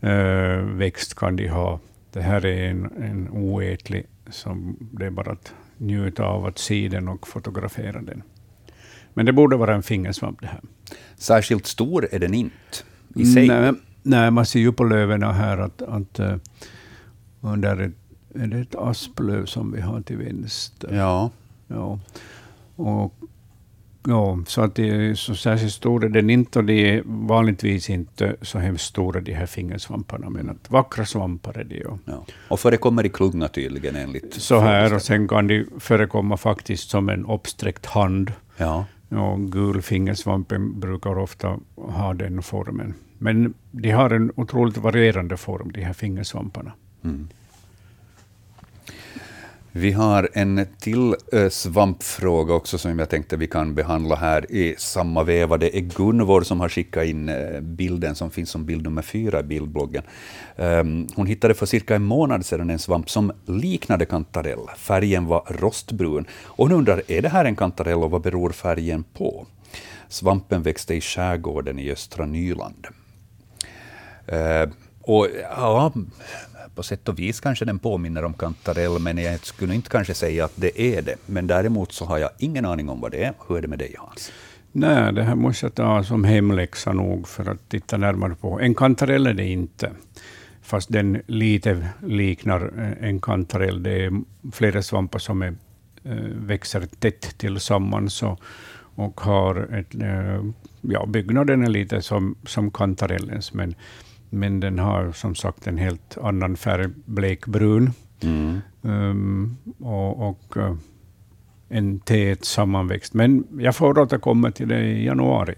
äh, 0.00 0.58
växt 0.76 1.14
kan 1.14 1.36
de 1.36 1.48
ha. 1.48 1.80
Det 2.12 2.22
här 2.22 2.46
är 2.46 2.70
en, 2.70 2.90
en 3.02 3.28
oätlig, 3.28 4.06
som 4.30 4.76
det 4.80 5.06
är 5.06 5.10
bara 5.10 5.32
att 5.32 5.52
njuta 5.76 6.24
av 6.24 6.46
att 6.46 6.58
se 6.58 6.88
den 6.88 7.08
och 7.08 7.28
fotografera 7.28 8.02
den. 8.02 8.22
Men 9.14 9.26
det 9.26 9.32
borde 9.32 9.56
vara 9.56 9.74
en 9.74 9.82
fingersvamp 9.82 10.40
det 10.40 10.46
här. 10.46 10.60
Särskilt 11.16 11.66
stor 11.66 12.08
är 12.12 12.18
den 12.18 12.34
inte 12.34 12.52
i 13.14 13.24
sig? 13.24 13.48
Nej, 13.48 13.72
nej 14.02 14.30
man 14.30 14.46
ser 14.46 14.60
ju 14.60 14.72
på 14.72 14.84
löven 14.84 15.22
här 15.22 15.58
att, 15.58 15.82
att 15.82 16.20
uh, 16.20 16.36
under 17.40 17.80
ett, 17.80 17.94
är 18.34 18.46
det 18.46 18.58
ett 18.58 18.74
asplöv 18.74 19.44
som 19.44 19.72
vi 19.72 19.80
har 19.80 20.00
till 20.00 20.16
vänster. 20.16 20.94
Ja. 20.96 21.30
ja. 21.68 21.98
Och, 22.76 23.14
ja, 24.06 24.38
så 24.46 24.62
att 24.62 24.74
det 24.74 24.88
är 24.88 25.14
så 25.14 25.34
särskilt 25.34 25.72
stor 25.72 26.04
är 26.04 26.08
den 26.08 26.30
inte, 26.30 26.58
och 26.58 26.64
de 26.64 26.96
är 26.96 27.02
vanligtvis 27.04 27.90
inte 27.90 28.36
så 28.42 28.58
hemskt 28.58 28.84
stora, 28.84 29.20
de 29.20 29.32
här 29.32 29.46
fingersvamparna, 29.46 30.30
men 30.30 30.50
att 30.50 30.70
vackra 30.70 31.04
svampar 31.04 31.58
är 31.58 31.64
de. 31.64 31.76
Ja. 31.84 31.98
ja. 32.04 32.24
Och 32.48 32.60
förekommer 32.60 33.06
i 33.06 33.08
klunga 33.08 33.48
tydligen 33.48 33.96
enligt... 33.96 34.34
Så 34.34 34.58
här, 34.58 34.94
och 34.94 35.02
sen 35.02 35.28
kan 35.28 35.46
de 35.46 35.66
förekomma 35.78 36.36
faktiskt 36.36 36.90
som 36.90 37.08
en 37.08 37.26
uppsträckt 37.26 37.86
hand. 37.86 38.32
Ja. 38.56 38.84
Och 39.08 39.52
gulfingersvampen 39.52 40.80
brukar 40.80 41.18
ofta 41.18 41.58
ha 41.76 42.14
den 42.14 42.42
formen. 42.42 42.94
Men 43.18 43.54
de 43.70 43.90
har 43.90 44.10
en 44.10 44.32
otroligt 44.36 44.76
varierande 44.76 45.36
form, 45.36 45.72
de 45.72 45.80
här 45.80 45.92
fingersvamparna. 45.92 46.72
Mm. 47.04 47.28
Vi 49.78 49.92
har 49.92 50.28
en 50.32 50.66
till 50.80 51.14
eh, 51.32 51.48
svampfråga 51.48 52.54
också 52.54 52.78
som 52.78 52.98
jag 52.98 53.08
tänkte 53.08 53.36
vi 53.36 53.46
kan 53.46 53.74
behandla 53.74 54.16
här 54.16 54.52
i 54.52 54.74
samma 54.78 55.22
veva. 55.22 55.56
Det 55.56 55.76
är 55.76 55.80
Gunvor 55.80 56.42
som 56.42 56.60
har 56.60 56.68
skickat 56.68 57.04
in 57.04 57.28
eh, 57.28 57.60
bilden 57.60 58.14
som 58.14 58.30
finns 58.30 58.50
som 58.50 58.64
bild 58.64 58.82
nummer 58.82 59.02
fyra 59.02 59.40
i 59.40 59.42
bildbloggen. 59.42 60.02
Ehm, 60.56 61.06
hon 61.16 61.26
hittade 61.26 61.54
för 61.54 61.66
cirka 61.66 61.94
en 61.94 62.02
månad 62.02 62.46
sedan 62.46 62.70
en 62.70 62.78
svamp 62.78 63.10
som 63.10 63.32
liknade 63.46 64.04
kantarell. 64.04 64.66
Färgen 64.76 65.26
var 65.26 65.44
rostbrun. 65.48 66.26
Och 66.44 66.68
hon 66.68 66.78
undrar, 66.78 67.02
är 67.08 67.22
det 67.22 67.28
här 67.28 67.44
en 67.44 67.56
kantarell 67.56 68.02
och 68.02 68.10
vad 68.10 68.22
beror 68.22 68.50
färgen 68.50 69.04
på? 69.04 69.46
Svampen 70.08 70.62
växte 70.62 70.94
i 70.94 71.00
skärgården 71.00 71.78
i 71.78 71.90
östra 71.90 72.26
Nyland. 72.26 72.86
Ehm, 74.26 74.70
och 75.06 75.28
ja, 75.42 75.92
på 76.76 76.82
sätt 76.82 77.08
och 77.08 77.18
vis 77.18 77.40
kanske 77.40 77.64
den 77.64 77.78
påminner 77.78 78.24
om 78.24 78.34
kantarell, 78.34 78.98
men 78.98 79.18
jag 79.18 79.46
skulle 79.46 79.74
inte 79.74 79.90
kanske 79.90 80.14
säga 80.14 80.44
att 80.44 80.52
det 80.54 80.80
är 80.80 81.02
det. 81.02 81.16
Men 81.26 81.46
däremot 81.46 81.92
så 81.92 82.04
har 82.04 82.18
jag 82.18 82.30
ingen 82.38 82.64
aning 82.64 82.88
om 82.88 83.00
vad 83.00 83.10
det 83.10 83.24
är. 83.24 83.32
Hur 83.48 83.56
är 83.56 83.62
det 83.62 83.68
med 83.68 83.78
dig, 83.78 83.94
Hans? 83.98 84.32
Nej, 84.72 85.12
det 85.12 85.22
här 85.22 85.34
måste 85.34 85.66
jag 85.66 85.74
ta 85.74 86.04
som 86.04 86.24
hemläxa 86.24 86.92
nog 86.92 87.28
för 87.28 87.50
att 87.50 87.68
titta 87.68 87.96
närmare 87.96 88.34
på. 88.34 88.60
En 88.60 88.74
kantarell 88.74 89.26
är 89.26 89.34
det 89.34 89.46
inte, 89.46 89.90
fast 90.62 90.92
den 90.92 91.22
lite 91.26 91.88
liknar 92.02 92.72
eh, 92.78 93.08
en 93.08 93.20
kantarell. 93.20 93.82
Det 93.82 94.04
är 94.04 94.12
flera 94.52 94.82
svampar 94.82 95.18
som 95.18 95.42
är, 95.42 95.54
eh, 96.04 96.14
växer 96.34 96.80
tätt 96.80 97.38
tillsammans 97.38 98.22
och, 98.22 98.40
och 98.94 99.20
har 99.20 99.74
ett, 99.74 99.94
eh, 99.94 100.44
ja, 100.80 101.06
byggnaden 101.06 101.62
är 101.62 101.70
lite 101.70 102.02
som, 102.02 102.36
som 102.46 102.70
kantarellens, 102.70 103.54
men 103.54 103.74
men 104.36 104.60
den 104.60 104.78
har 104.78 105.12
som 105.12 105.34
sagt 105.34 105.66
en 105.66 105.78
helt 105.78 106.18
annan 106.22 106.56
färg, 106.56 106.88
blekbrun. 107.04 107.92
Mm. 108.20 108.60
Um, 108.82 109.56
och, 109.80 110.28
och 110.28 110.56
uh, 110.56 110.74
en 111.68 112.00
tät 112.00 112.44
sammanväxt. 112.44 113.14
Men 113.14 113.44
jag 113.58 113.76
får 113.76 113.98
återkomma 113.98 114.50
till 114.50 114.68
det 114.68 114.84
i 114.84 115.04
januari. 115.04 115.54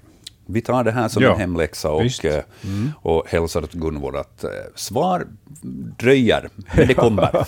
Vi 0.47 0.61
tar 0.61 0.85
det 0.85 0.93
här 0.93 1.09
som 1.09 1.23
ja, 1.23 1.33
en 1.33 1.41
hemläxa 1.41 1.91
och, 1.91 2.25
eh, 2.25 2.43
mm. 2.65 2.91
och 2.97 3.25
hälsar 3.29 3.63
åt 3.63 3.73
Gunvor 3.73 4.17
att 4.17 4.45
uh, 4.45 4.51
svar 4.75 5.27
dröjer, 5.99 6.49
men 6.77 6.89
det 6.89 6.95
kommer. 6.95 7.31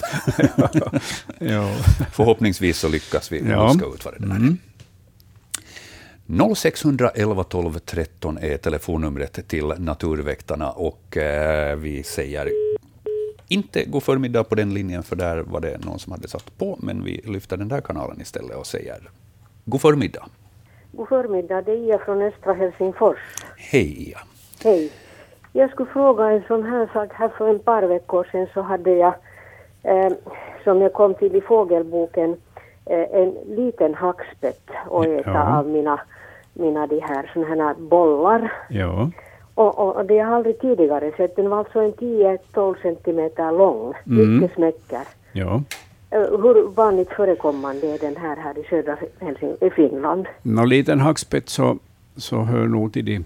ja. 1.39 1.75
Förhoppningsvis 2.13 2.79
så 2.79 2.89
lyckas 2.89 3.33
vi 3.33 3.51
ja. 3.51 3.67
luska 3.67 3.87
ut 3.87 4.05
vad 4.05 4.15
det 4.15 4.27
där 4.27 4.37
mm. 4.37 4.59
0611 6.31 7.45
12 7.45 7.79
13 7.79 8.39
är 8.39 8.57
telefonnumret 8.57 9.49
till 9.49 9.75
Naturväktarna 9.79 10.71
och 10.71 11.17
eh, 11.17 11.77
vi 11.77 12.03
säger 12.03 12.49
inte 13.49 13.85
god 13.85 14.03
förmiddag 14.03 14.45
på 14.45 14.55
den 14.55 14.75
linjen, 14.75 15.03
för 15.03 15.17
där 15.17 15.39
var 15.39 15.61
det 15.61 15.85
någon 15.85 15.99
som 15.99 16.13
hade 16.13 16.29
satt 16.29 16.59
på, 16.59 16.79
men 16.83 17.05
vi 17.05 17.21
lyfter 17.25 17.57
den 17.57 17.69
där 17.69 17.81
kanalen 17.81 18.21
istället 18.21 18.57
och 18.57 18.67
säger 18.67 19.11
god 19.65 19.81
förmiddag. 19.81 20.25
God 20.93 21.09
förmiddag, 21.09 21.63
det 21.63 21.73
är 21.73 21.77
Ia 21.77 21.99
från 21.99 22.23
östra 22.23 22.53
Helsingfors. 22.53 23.19
Hej 23.57 24.09
Ia. 24.09 24.19
Hej. 24.65 24.93
Jag 25.53 25.71
skulle 25.71 25.91
fråga 25.91 26.31
en 26.31 26.43
sån 26.49 26.63
här 26.63 26.91
sak. 26.93 27.13
Här 27.13 27.29
för 27.29 27.55
ett 27.55 27.65
par 27.65 27.83
veckor 27.83 28.29
sedan 28.33 28.47
så 28.55 28.61
hade 28.61 28.91
jag, 28.91 29.15
eh, 29.83 30.13
som 30.65 30.81
jag 30.83 30.93
kom 30.93 31.15
till 31.15 31.37
i 31.37 31.41
fågelboken, 31.41 32.37
eh, 32.87 33.21
en 33.21 33.35
liten 33.47 33.95
hackspett 33.95 34.71
att 34.91 35.07
äta 35.07 35.31
ja. 35.31 35.59
av 35.59 35.69
mina 35.69 36.01
mina 36.55 36.87
de 36.87 37.01
här 37.01 37.31
såna 37.35 37.65
här 37.65 37.75
bollar. 37.75 38.53
Ja. 38.69 39.11
Och, 39.55 39.79
och, 39.79 39.97
och 39.97 40.07
det 40.07 40.19
har 40.19 40.31
jag 40.31 40.37
aldrig 40.37 40.61
tidigare 40.61 41.13
sett. 41.17 41.37
Den 41.37 41.51
var 41.51 41.59
alltså 41.59 41.81
en 41.81 41.93
10-12 41.93 42.83
centimeter 42.83 43.53
lång. 43.53 43.95
Mm. 44.07 44.39
Mycket 44.39 44.55
smäcker. 44.55 45.03
Ja. 45.33 45.63
Eh, 46.11 46.21
hur 46.21 46.69
vanligt 46.69 47.11
förekommande 47.11 47.87
är 47.87 47.99
den 47.99 48.17
här 48.17 48.37
här 48.37 48.59
i 48.59 48.65
södra 48.71 48.97
Helsing 49.21 49.57
i 49.61 49.71
Finland? 49.71 50.27
Nå, 50.43 50.65
liten 50.65 51.01
hackspett 51.01 51.49
så, 51.49 51.79
så 52.17 52.43
hör 52.43 52.67
nog 52.67 52.93
till 52.93 53.05
de 53.05 53.25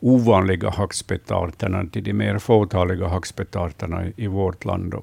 ovanliga 0.00 0.70
hackspettarterna, 0.70 1.86
till 1.92 2.04
de 2.04 2.12
mer 2.12 2.38
fåtaliga 2.38 3.06
hackspettarterna 3.06 4.06
i, 4.06 4.12
i 4.16 4.26
vårt 4.26 4.64
land. 4.64 4.94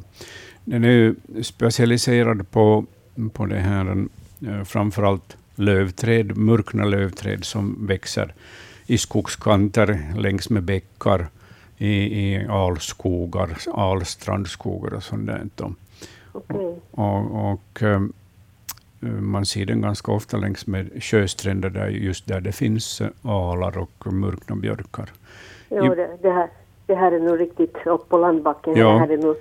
Den 0.66 0.84
är 0.84 1.16
specialiserad 1.42 2.52
på, 2.52 2.86
på 3.34 3.46
det 3.46 3.60
här, 3.60 4.06
eh, 4.48 4.64
framförallt 4.64 5.38
lövträd, 5.56 6.38
mörkna 6.38 6.86
lövträd 6.86 7.46
som 7.46 7.88
växer 7.88 8.34
i 8.86 8.98
skogskanter 8.98 10.14
längs 10.18 10.50
med 10.50 10.64
bäckar, 10.64 11.28
i, 11.78 11.90
i 11.90 12.48
alskogar, 12.50 13.58
alstrandskogar 13.74 14.94
och 14.94 15.04
sånt 15.04 15.28
där. 15.28 15.48
Okay. 16.34 16.74
Och, 16.92 17.52
och, 17.52 17.82
um, 17.82 18.14
man 19.20 19.46
ser 19.46 19.66
den 19.66 19.82
ganska 19.82 20.12
ofta 20.12 20.38
längs 20.38 20.68
med 20.68 21.04
sjöstränder, 21.04 21.70
där, 21.70 21.88
just 21.88 22.28
där 22.28 22.42
det 22.42 22.52
finns 22.52 23.02
alar 23.22 23.78
och 23.78 24.14
mörkna 24.14 24.56
björkar. 24.56 25.10
Ja, 25.70 25.96
det, 25.96 26.18
det, 26.22 26.32
här, 26.32 26.50
det 26.86 26.96
här 26.96 27.12
är 27.12 27.20
nog 27.20 27.40
riktigt 27.40 27.78
upp 27.86 28.10
på 28.10 28.18
landbacken. 28.18 28.74
Ja. 28.76 28.94
Det 28.94 29.00
här 29.00 29.10
är 29.10 29.18
nog 29.18 29.36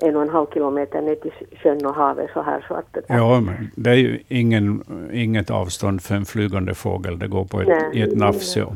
en 0.00 0.16
och 0.16 0.22
en 0.22 0.28
halv 0.28 0.46
kilometer 0.54 1.02
ner 1.02 1.14
till 1.14 1.32
sjön 1.62 1.86
och 1.86 1.94
havet 1.94 2.30
så 2.34 2.42
här. 2.42 2.64
Så 2.68 2.74
att, 2.74 2.96
ja, 3.08 3.40
men 3.40 3.70
det 3.74 3.90
är 3.90 3.94
ju 3.94 4.18
ingen, 4.28 4.84
inget 5.12 5.50
avstånd 5.50 6.02
för 6.02 6.14
en 6.14 6.24
flygande 6.24 6.74
fågel. 6.74 7.18
Det 7.18 7.28
går 7.28 7.44
på 7.44 7.60
ett, 7.60 7.68
nej, 7.68 7.90
i 7.92 8.02
ett 8.02 8.16
nafs. 8.16 8.56
Ja. 8.56 8.72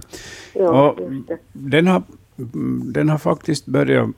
Ja, 0.52 0.96
den, 1.52 1.86
har, 1.86 2.02
den 2.92 3.08
har 3.08 3.18
faktiskt 3.18 3.66
börjat 3.66 4.08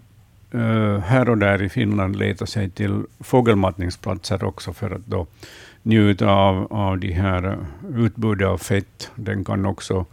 uh, 0.55 0.99
här 0.99 1.31
och 1.31 1.39
där 1.39 1.63
i 1.63 1.69
Finland 1.69 2.17
leta 2.17 2.47
sig 2.47 2.71
till 2.71 3.03
fågelmatningsplatser 3.21 4.45
också 4.45 4.73
för 4.73 4.91
att 4.91 5.07
då 5.07 5.27
njuta 5.83 6.31
av, 6.31 6.67
av 6.71 6.99
de 6.99 7.13
här 7.13 7.59
utbudet 7.97 8.49
av 8.49 8.59
fett. 8.59 9.11
Den 9.15 9.45
kan 9.45 9.67
också 9.67 10.05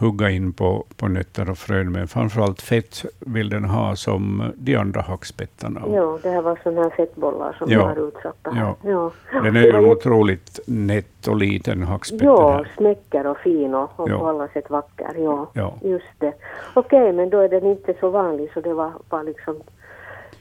hugga 0.00 0.30
in 0.30 0.52
på, 0.52 0.84
på 0.96 1.08
nötter 1.08 1.50
och 1.50 1.58
frön, 1.58 1.92
men 1.92 2.08
framförallt 2.08 2.62
fett 2.62 3.04
vill 3.18 3.48
den 3.48 3.64
ha 3.64 3.96
som 3.96 4.52
de 4.56 4.76
andra 4.76 5.00
hackspettarna. 5.00 5.82
Ja, 5.94 6.18
det 6.22 6.30
här 6.30 6.42
var 6.42 6.58
sådana 6.62 6.82
här 6.82 6.90
fettbollar 6.90 7.56
som 7.58 7.70
ja. 7.70 7.84
var 7.84 8.08
utsatta. 8.08 8.52
Ja. 8.56 8.76
ja. 8.82 9.10
Den 9.42 9.56
är 9.56 9.62
ju 9.62 9.90
otroligt 9.90 10.60
nätt 10.66 11.28
och 11.28 11.36
liten 11.36 11.82
hackspett. 11.82 12.22
Ja, 12.22 12.64
smäcker 12.76 13.26
och 13.26 13.38
fin 13.38 13.74
och, 13.74 14.00
och 14.00 14.10
ja. 14.10 14.18
på 14.18 14.28
alla 14.28 14.48
sätt 14.48 14.70
vacker. 14.70 15.14
Ja, 15.18 15.50
ja. 15.52 15.74
just 15.82 16.04
det. 16.18 16.32
Okej, 16.74 17.12
men 17.12 17.30
då 17.30 17.40
är 17.40 17.48
den 17.48 17.66
inte 17.66 17.94
så 18.00 18.10
vanlig, 18.10 18.50
så 18.54 18.60
det 18.60 18.74
var, 18.74 18.92
var 19.08 19.24
liksom 19.24 19.56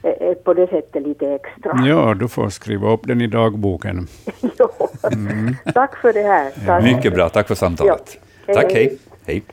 är 0.02 0.36
på 0.36 0.54
det 0.54 0.68
sättet 0.68 1.04
lite 1.04 1.28
extra. 1.28 1.86
Ja, 1.86 2.14
du 2.14 2.28
får 2.28 2.50
skriva 2.50 2.92
upp 2.92 3.02
den 3.04 3.22
i 3.22 3.28
dagboken. 3.28 4.08
ja. 4.58 4.70
Mm. 5.12 5.56
Tack 5.74 5.98
för 5.98 6.14
det 6.14 6.22
här. 6.22 6.52
Tack. 6.66 6.84
Mycket 6.84 7.14
bra, 7.14 7.30
tack 7.30 7.48
för 7.48 7.56
samtalet. 7.56 8.18
Ja. 8.18 8.22
Hej, 8.48 8.56
tack, 8.56 8.74
hej 8.74 8.98
hej. 9.30 9.44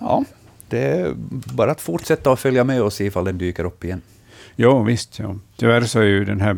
Ja, 0.00 0.24
det 0.68 0.78
är 0.78 1.14
bara 1.54 1.70
att 1.70 1.80
fortsätta 1.80 2.32
att 2.32 2.40
följa 2.40 2.64
med 2.64 2.82
oss 2.82 3.00
ifall 3.00 3.24
den 3.24 3.38
dyker 3.38 3.64
upp 3.64 3.84
igen. 3.84 4.02
Jo, 4.56 4.82
visst. 4.82 5.18
Ja. 5.18 5.36
Tyvärr 5.56 5.80
så 5.80 6.00
är 6.00 6.04
ju 6.04 6.24
den 6.24 6.40
här 6.40 6.56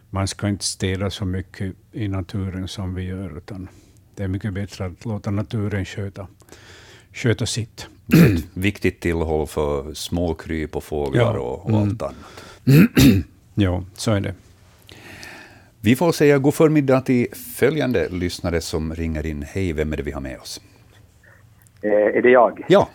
Man 0.10 0.28
ska 0.28 0.48
inte 0.48 0.65
städa 0.65 1.10
så 1.10 1.26
mycket 1.26 1.76
i 1.92 2.08
naturen 2.08 2.68
som 2.68 2.96
vi 2.96 3.04
gör, 3.04 3.38
utan 3.38 3.68
det 4.15 4.24
är 4.24 4.28
mycket 4.28 4.54
bättre 4.54 4.86
att 4.86 5.06
låta 5.06 5.32
naturen 5.32 5.86
sköta, 5.86 6.28
sköta 7.13 7.46
sitt. 7.46 7.88
Viktigt 8.54 9.00
tillhåll 9.00 9.48
för 9.48 9.94
småkryp 9.94 10.76
och 10.76 10.84
fåglar 10.84 11.36
ja. 11.36 11.39
och, 11.39 11.65
och 11.65 11.70
mm. 11.70 11.82
allt 11.82 12.02
annat. 12.02 12.15
ja, 13.54 13.84
så 13.94 14.12
är 14.12 14.22
det. 14.22 14.34
Vi 15.82 15.96
får 15.96 16.12
säga 16.12 16.38
god 16.38 16.54
förmiddag 16.54 17.02
till 17.02 17.28
följande 17.60 18.10
lyssnare 18.10 18.62
som 18.62 18.94
ringer 18.94 19.26
in. 19.26 19.46
Hej, 19.48 19.74
vem 19.74 19.94
är 19.94 19.98
det 19.98 20.04
vi 20.04 20.12
har 20.12 20.22
med 20.22 20.39
oss? 20.39 20.62
Eh, 21.82 21.92
är 21.92 22.22
det 22.22 22.30
jag? 22.30 22.65
Ja. 22.68 22.89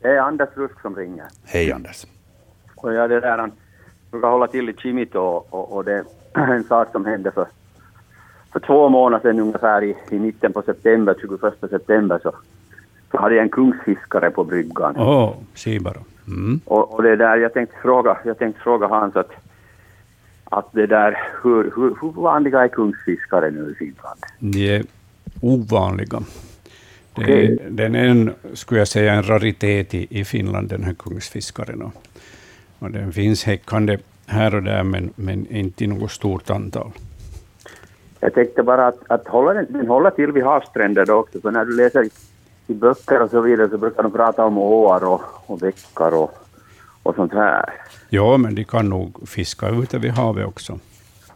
Det 0.00 0.08
är 0.08 0.18
Anders 0.18 0.48
Rusk 0.54 0.80
som 0.82 0.96
ringer. 0.96 1.24
Hej 1.44 1.72
Anders. 1.72 2.06
Och 2.74 2.94
jag 2.94 3.10
det 3.10 3.20
där, 3.20 3.38
han 3.38 3.52
brukar 4.10 4.28
hålla 4.28 4.46
till 4.46 4.68
i 4.68 4.72
Kimito 4.72 5.18
och, 5.18 5.54
och, 5.54 5.76
och, 5.76 5.84
det 5.84 5.92
är 5.92 6.04
en 6.52 6.64
sak 6.64 6.88
som 6.92 7.04
hände 7.04 7.30
för, 7.30 7.46
för 8.52 8.60
två 8.60 8.88
månader 8.88 9.22
sedan 9.22 9.40
ungefär 9.40 9.84
i, 9.84 9.96
i 10.10 10.18
mitten 10.18 10.52
på 10.52 10.62
september, 10.62 11.16
21 11.20 11.70
september, 11.70 12.20
så, 12.22 12.32
så 13.10 13.18
hade 13.18 13.34
jag 13.34 13.42
en 13.42 13.48
kungsfiskare 13.48 14.30
på 14.30 14.44
bryggan. 14.44 14.94
Åh, 14.98 15.24
oh, 15.24 15.34
se 15.54 15.80
bara. 15.80 16.00
Mm. 16.26 16.60
Och, 16.64 16.94
och 16.94 17.02
det 17.02 17.16
där, 17.16 17.36
jag 17.36 17.52
tänkte 17.52 17.76
fråga, 17.82 18.18
jag 18.24 18.38
tänkte 18.38 18.62
fråga 18.62 18.86
Hans 18.86 19.16
att 19.16 19.30
att 20.50 20.72
det 20.72 20.86
där, 20.86 21.18
hur, 21.42 21.72
hur, 21.76 21.96
hur 22.00 22.12
vanliga 22.22 22.64
är 22.64 22.68
kungsfiskare 22.68 23.50
nu 23.50 23.70
i 23.70 23.74
Finland? 23.74 24.20
De 24.38 24.76
är 24.76 24.84
ovanliga. 25.40 26.22
Det 27.14 27.44
är, 27.44 27.70
Den 27.70 27.94
är 27.94 28.04
en, 28.08 28.34
skulle 28.52 28.80
jag 28.80 28.88
säga, 28.88 29.12
en 29.12 29.22
raritet 29.22 29.94
i, 29.94 30.20
i 30.20 30.24
Finland, 30.24 30.68
den 30.68 30.84
här 30.84 30.94
kungsfiskaren. 30.94 31.82
Och, 31.82 31.92
och 32.78 32.90
den 32.90 33.12
finns 33.12 33.44
häckande 33.44 33.98
här 34.26 34.54
och 34.54 34.62
där, 34.62 34.82
men, 34.82 35.10
men 35.16 35.46
inte 35.46 35.84
i 35.84 35.86
något 35.86 36.10
stort 36.10 36.50
antal. 36.50 36.90
Jag 38.20 38.34
tänkte 38.34 38.62
bara 38.62 38.86
att, 38.86 38.98
att 39.06 39.28
hålla 39.28 39.54
den, 39.54 39.86
håller 39.86 40.10
till 40.10 40.32
vid 40.32 40.44
havsstränder 40.44 41.10
också, 41.10 41.40
för 41.40 41.50
när 41.50 41.64
du 41.64 41.76
läser 41.76 42.04
i, 42.04 42.10
i 42.66 42.74
böcker 42.74 43.22
och 43.22 43.30
så 43.30 43.40
vidare 43.40 43.68
så 43.68 43.78
brukar 43.78 44.02
de 44.02 44.12
prata 44.12 44.44
om 44.44 44.58
åar 44.58 45.04
och, 45.04 45.22
och 45.46 45.58
bäckar 45.58 46.14
och, 46.14 46.45
och 47.06 47.14
sånt 47.14 47.32
här. 47.32 47.64
Ja, 48.08 48.36
men 48.36 48.54
de 48.54 48.64
kan 48.64 48.88
nog 48.88 49.28
fiska 49.28 49.68
ute 49.68 49.98
vid 49.98 50.10
havet 50.10 50.46
också. 50.46 50.78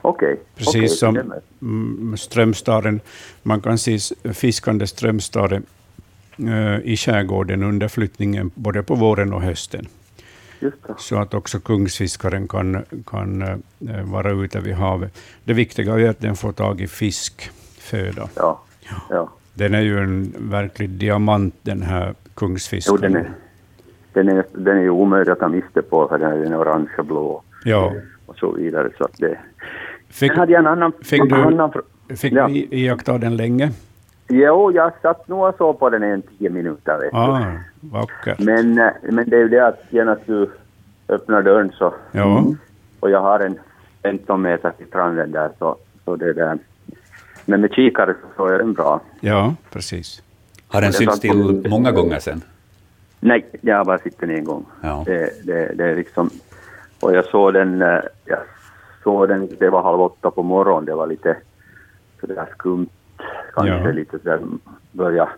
Okej. 0.03 0.33
Okay. 0.33 0.45
Precis 0.57 0.75
okay, 0.75 0.89
som 0.89 1.33
mm, 1.63 2.17
strömstaren. 2.17 3.01
Man 3.43 3.61
kan 3.61 3.79
se 3.79 3.99
fiskande 4.33 4.87
strömstare 4.87 5.63
uh, 6.41 6.79
i 6.85 6.97
skärgården 6.97 7.63
under 7.63 7.89
flyttningen 7.89 8.51
både 8.55 8.83
på 8.83 8.95
våren 8.95 9.33
och 9.33 9.43
hösten. 9.43 9.87
Så 10.99 11.19
att 11.19 11.35
också 11.35 11.61
kungsfiskaren 11.61 12.49
kan, 12.49 12.85
kan 13.07 13.43
uh, 13.43 13.57
vara 14.05 14.31
ute 14.31 14.61
vid 14.61 14.75
havet. 14.75 15.19
Det 15.45 15.53
viktiga 15.53 16.01
är 16.01 16.09
att 16.09 16.21
den 16.21 16.37
får 16.37 16.53
tag 16.53 16.81
i 16.81 16.87
fiskföda. 16.87 18.29
Ja. 18.35 18.63
ja. 19.11 19.33
Den 19.55 19.75
är 19.75 19.81
ju 19.81 19.99
en 19.99 20.35
verklig 20.39 20.91
diamant, 20.91 21.55
den 21.63 21.83
här 21.83 22.15
kungsfiskaren. 22.35 23.01
Jo, 23.03 23.09
den 23.09 23.17
är 23.17 23.33
den 24.13 24.29
är, 24.29 24.45
den 24.53 24.77
är 24.77 24.83
ju 24.83 24.91
omöjlig 24.91 25.33
att 25.33 25.39
ta 25.39 25.49
miste 25.49 25.83
på 25.83 26.09
för 26.09 26.19
den 26.19 26.53
är 26.53 26.61
orange 26.61 26.91
och 26.99 27.05
blå 27.05 27.43
ja. 27.65 27.93
och 28.27 28.37
så 28.37 28.53
vidare. 28.53 28.91
Så 28.99 29.09
det. 29.19 29.39
Fick, 30.09 30.37
hade 30.37 30.53
jag 30.53 30.59
en 30.59 30.67
annan, 30.67 30.93
fick 31.03 31.31
du, 31.31 31.35
annan, 31.35 31.73
fick 32.17 32.33
ja. 32.33 32.49
du 32.49 32.55
iaktta 32.55 33.19
den 33.19 33.37
länge? 33.37 33.71
Jo, 34.29 34.73
jag 34.73 34.93
satt 35.03 35.29
nog 35.29 35.49
och 35.49 35.55
såg 35.59 35.79
på 35.79 35.91
den 35.91 36.03
en 36.03 36.23
tio 36.23 36.51
minuter. 36.51 36.99
Vet 36.99 37.15
ah, 37.15 37.53
vackert. 37.81 38.39
Men, 38.39 38.79
eh, 38.79 38.91
men 39.03 39.31
det 39.31 39.37
är 39.37 39.41
ju 39.41 39.49
det 39.49 39.67
att 39.67 39.85
genast 39.91 40.23
du 40.27 40.51
öppnar 41.09 41.43
dörren 41.43 41.73
så... 41.79 41.95
Ja. 42.13 42.45
Och 43.01 43.11
jag 43.11 43.21
har 43.21 43.41
en 43.41 43.59
15 44.03 44.43
meter 44.43 44.71
till 44.71 44.87
stranden 44.87 45.33
där, 45.33 45.51
så, 45.59 45.77
så 46.05 46.17
det 46.17 46.33
där. 46.33 46.59
Men 47.45 47.61
med 47.61 47.73
kikare 47.73 48.15
så 48.15 48.27
såg 48.37 48.51
jag 48.51 48.61
den 48.61 48.73
bra. 48.73 49.01
Ja, 49.21 49.55
precis. 49.71 50.23
Har 50.69 50.81
den 50.81 50.93
synts 50.93 51.21
till 51.21 51.67
många 51.71 51.93
gånger 51.93 52.19
sen? 52.19 52.43
Nej, 53.21 53.47
jag 53.61 53.77
har 53.77 53.85
bara 53.85 53.99
sett 53.99 54.19
den 54.19 54.31
en 54.31 54.45
gång. 54.45 54.67
Ja. 54.81 55.03
Det, 55.07 55.47
det, 55.47 55.75
det 55.75 55.85
är 55.85 55.97
liksom... 55.97 56.31
Och 57.01 57.15
jag 57.15 57.25
såg 57.25 57.53
den, 57.53 57.83
eh, 57.83 58.01
jag 58.25 58.39
såg 59.03 59.29
den, 59.29 59.49
det 59.59 59.71
var 59.71 59.83
halv 59.83 60.01
åtta 60.01 60.31
på 60.31 60.43
morgonen, 60.43 60.85
det 60.85 60.95
var 60.95 61.07
lite 61.07 61.37
sådär 62.21 62.47
skumt, 62.53 62.89
kanske 63.55 63.89
ja. 63.89 63.93
lite 63.93 64.19
sådär, 64.19 64.41
börja, 64.93 65.29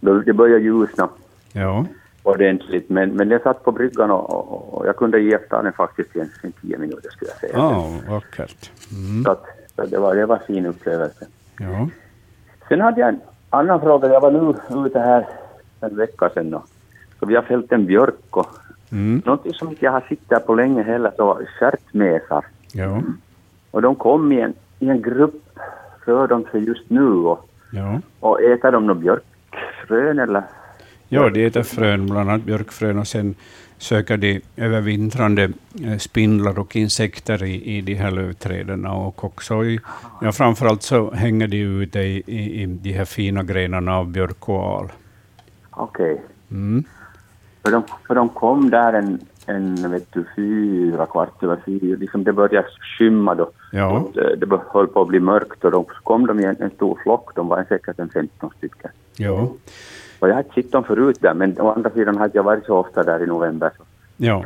det 0.00 0.32
började 0.32 0.62
ljusna 0.62 1.08
ja. 1.52 1.86
ordentligt, 2.22 2.88
men, 2.88 3.10
men 3.10 3.28
den 3.28 3.40
satt 3.40 3.64
på 3.64 3.72
bryggan 3.72 4.10
och, 4.10 4.30
och, 4.30 4.74
och 4.74 4.86
jag 4.86 4.96
kunde 4.96 5.20
iaktta 5.20 5.62
den 5.62 5.72
faktiskt 5.72 6.16
i 6.16 6.20
en, 6.20 6.30
en 6.42 6.52
tio 6.52 6.78
minuter 6.78 7.10
skulle 7.10 7.30
jag 7.30 7.40
säga. 7.40 7.52
Ja, 7.56 7.78
oh, 7.78 8.12
vackert. 8.12 8.70
Mm. 8.92 9.24
Så, 9.24 9.30
att, 9.30 9.44
så 9.76 9.86
det, 9.86 9.98
var, 9.98 10.14
det 10.14 10.26
var 10.26 10.36
en 10.36 10.46
fin 10.46 10.66
upplevelse. 10.66 11.26
Ja. 11.58 11.88
Sen 12.68 12.80
hade 12.80 13.00
jag 13.00 13.08
en 13.08 13.20
annan 13.50 13.80
fråga, 13.80 14.08
jag 14.08 14.20
var 14.20 14.30
nu 14.30 14.54
ute 14.86 14.98
här 14.98 15.26
en 15.80 15.96
vecka 15.96 16.30
sedan 16.34 16.54
och 16.54 16.68
så 17.18 17.26
vi 17.26 17.34
har 17.34 17.42
fällt 17.42 17.72
en 17.72 17.86
björk 17.86 18.36
och 18.36 18.46
mm. 18.90 19.22
någonting 19.24 19.54
som 19.54 19.76
jag 19.80 19.92
har 19.92 20.00
sett 20.00 20.28
där 20.28 20.40
på 20.40 20.54
länge 20.54 20.82
heller 20.82 21.12
så 21.16 21.26
var 21.26 21.46
stjärtmesar. 21.58 22.44
Ja. 22.72 23.02
Och 23.70 23.82
de 23.82 23.94
kom 23.94 24.32
i 24.32 24.40
en, 24.40 24.54
i 24.78 24.88
en 24.88 25.02
grupp, 25.02 25.58
rör 26.04 26.28
de 26.28 26.44
sig 26.44 26.64
just 26.64 26.90
nu 26.90 27.10
och, 27.10 27.48
ja. 27.72 28.00
och 28.20 28.42
äter 28.42 28.72
de 28.72 28.86
några 28.86 29.00
björkfrön 29.00 30.18
eller? 30.18 30.42
Ja, 31.08 31.30
de 31.30 31.46
äter 31.46 31.62
frön, 31.62 32.06
bland 32.06 32.30
annat 32.30 32.42
björkfrön 32.42 32.98
och 32.98 33.06
sen 33.06 33.34
söker 33.78 34.16
de 34.16 34.40
övervintrande 34.56 35.52
eh, 35.84 35.98
spindlar 35.98 36.58
och 36.58 36.76
insekter 36.76 37.44
i, 37.44 37.76
i 37.76 37.80
de 37.80 37.94
här 37.94 38.10
lövträden 38.10 38.86
och 38.86 39.24
också 39.24 39.64
i, 39.64 39.80
ja, 40.20 40.32
framförallt 40.32 40.82
så 40.82 41.10
hänger 41.10 41.48
de 41.48 41.56
ute 41.56 41.98
i, 41.98 42.22
i, 42.26 42.62
i 42.62 42.66
de 42.66 42.92
här 42.92 43.04
fina 43.04 43.42
grenarna 43.42 43.96
av 43.96 44.06
björk 44.06 44.48
och 44.48 44.62
al. 44.62 44.92
Okej. 45.70 46.12
Okay. 46.12 46.24
Mm. 46.50 46.84
För 47.68 47.72
de, 47.72 47.82
för 48.06 48.14
de 48.14 48.28
kom 48.28 48.70
där 48.70 48.92
en, 48.92 49.20
en 49.46 49.90
vet 49.90 50.12
du, 50.12 50.24
fyra, 50.36 51.06
kvart 51.06 51.42
över 51.42 51.58
fyra, 51.66 51.96
liksom 52.00 52.24
det 52.24 52.32
började 52.32 52.68
skymma 52.98 53.34
då. 53.34 53.50
Ja. 53.72 53.88
Och 53.88 54.12
det, 54.14 54.36
det 54.36 54.60
höll 54.72 54.86
på 54.86 55.02
att 55.02 55.08
bli 55.08 55.20
mörkt 55.20 55.64
och 55.64 55.70
då 55.70 55.86
kom 56.02 56.26
de 56.26 56.40
i 56.40 56.44
en, 56.44 56.56
en 56.62 56.70
stor 56.70 56.98
flock, 57.02 57.34
de 57.34 57.48
var 57.48 57.64
säkert 57.68 57.98
en 57.98 58.08
15 58.08 58.50
stycken. 58.58 58.90
Ja. 59.16 59.52
Och 60.18 60.28
jag 60.28 60.34
hade 60.34 60.48
sett 60.54 60.72
dem 60.72 60.84
förut 60.84 61.18
där, 61.20 61.34
men 61.34 61.60
å 61.60 61.70
andra 61.70 61.90
sidan 61.90 62.16
hade 62.16 62.38
jag 62.38 62.42
varit 62.42 62.64
så 62.64 62.76
ofta 62.76 63.02
där 63.02 63.22
i 63.22 63.26
november. 63.26 63.70
Så. 63.76 63.82
Ja, 64.16 64.44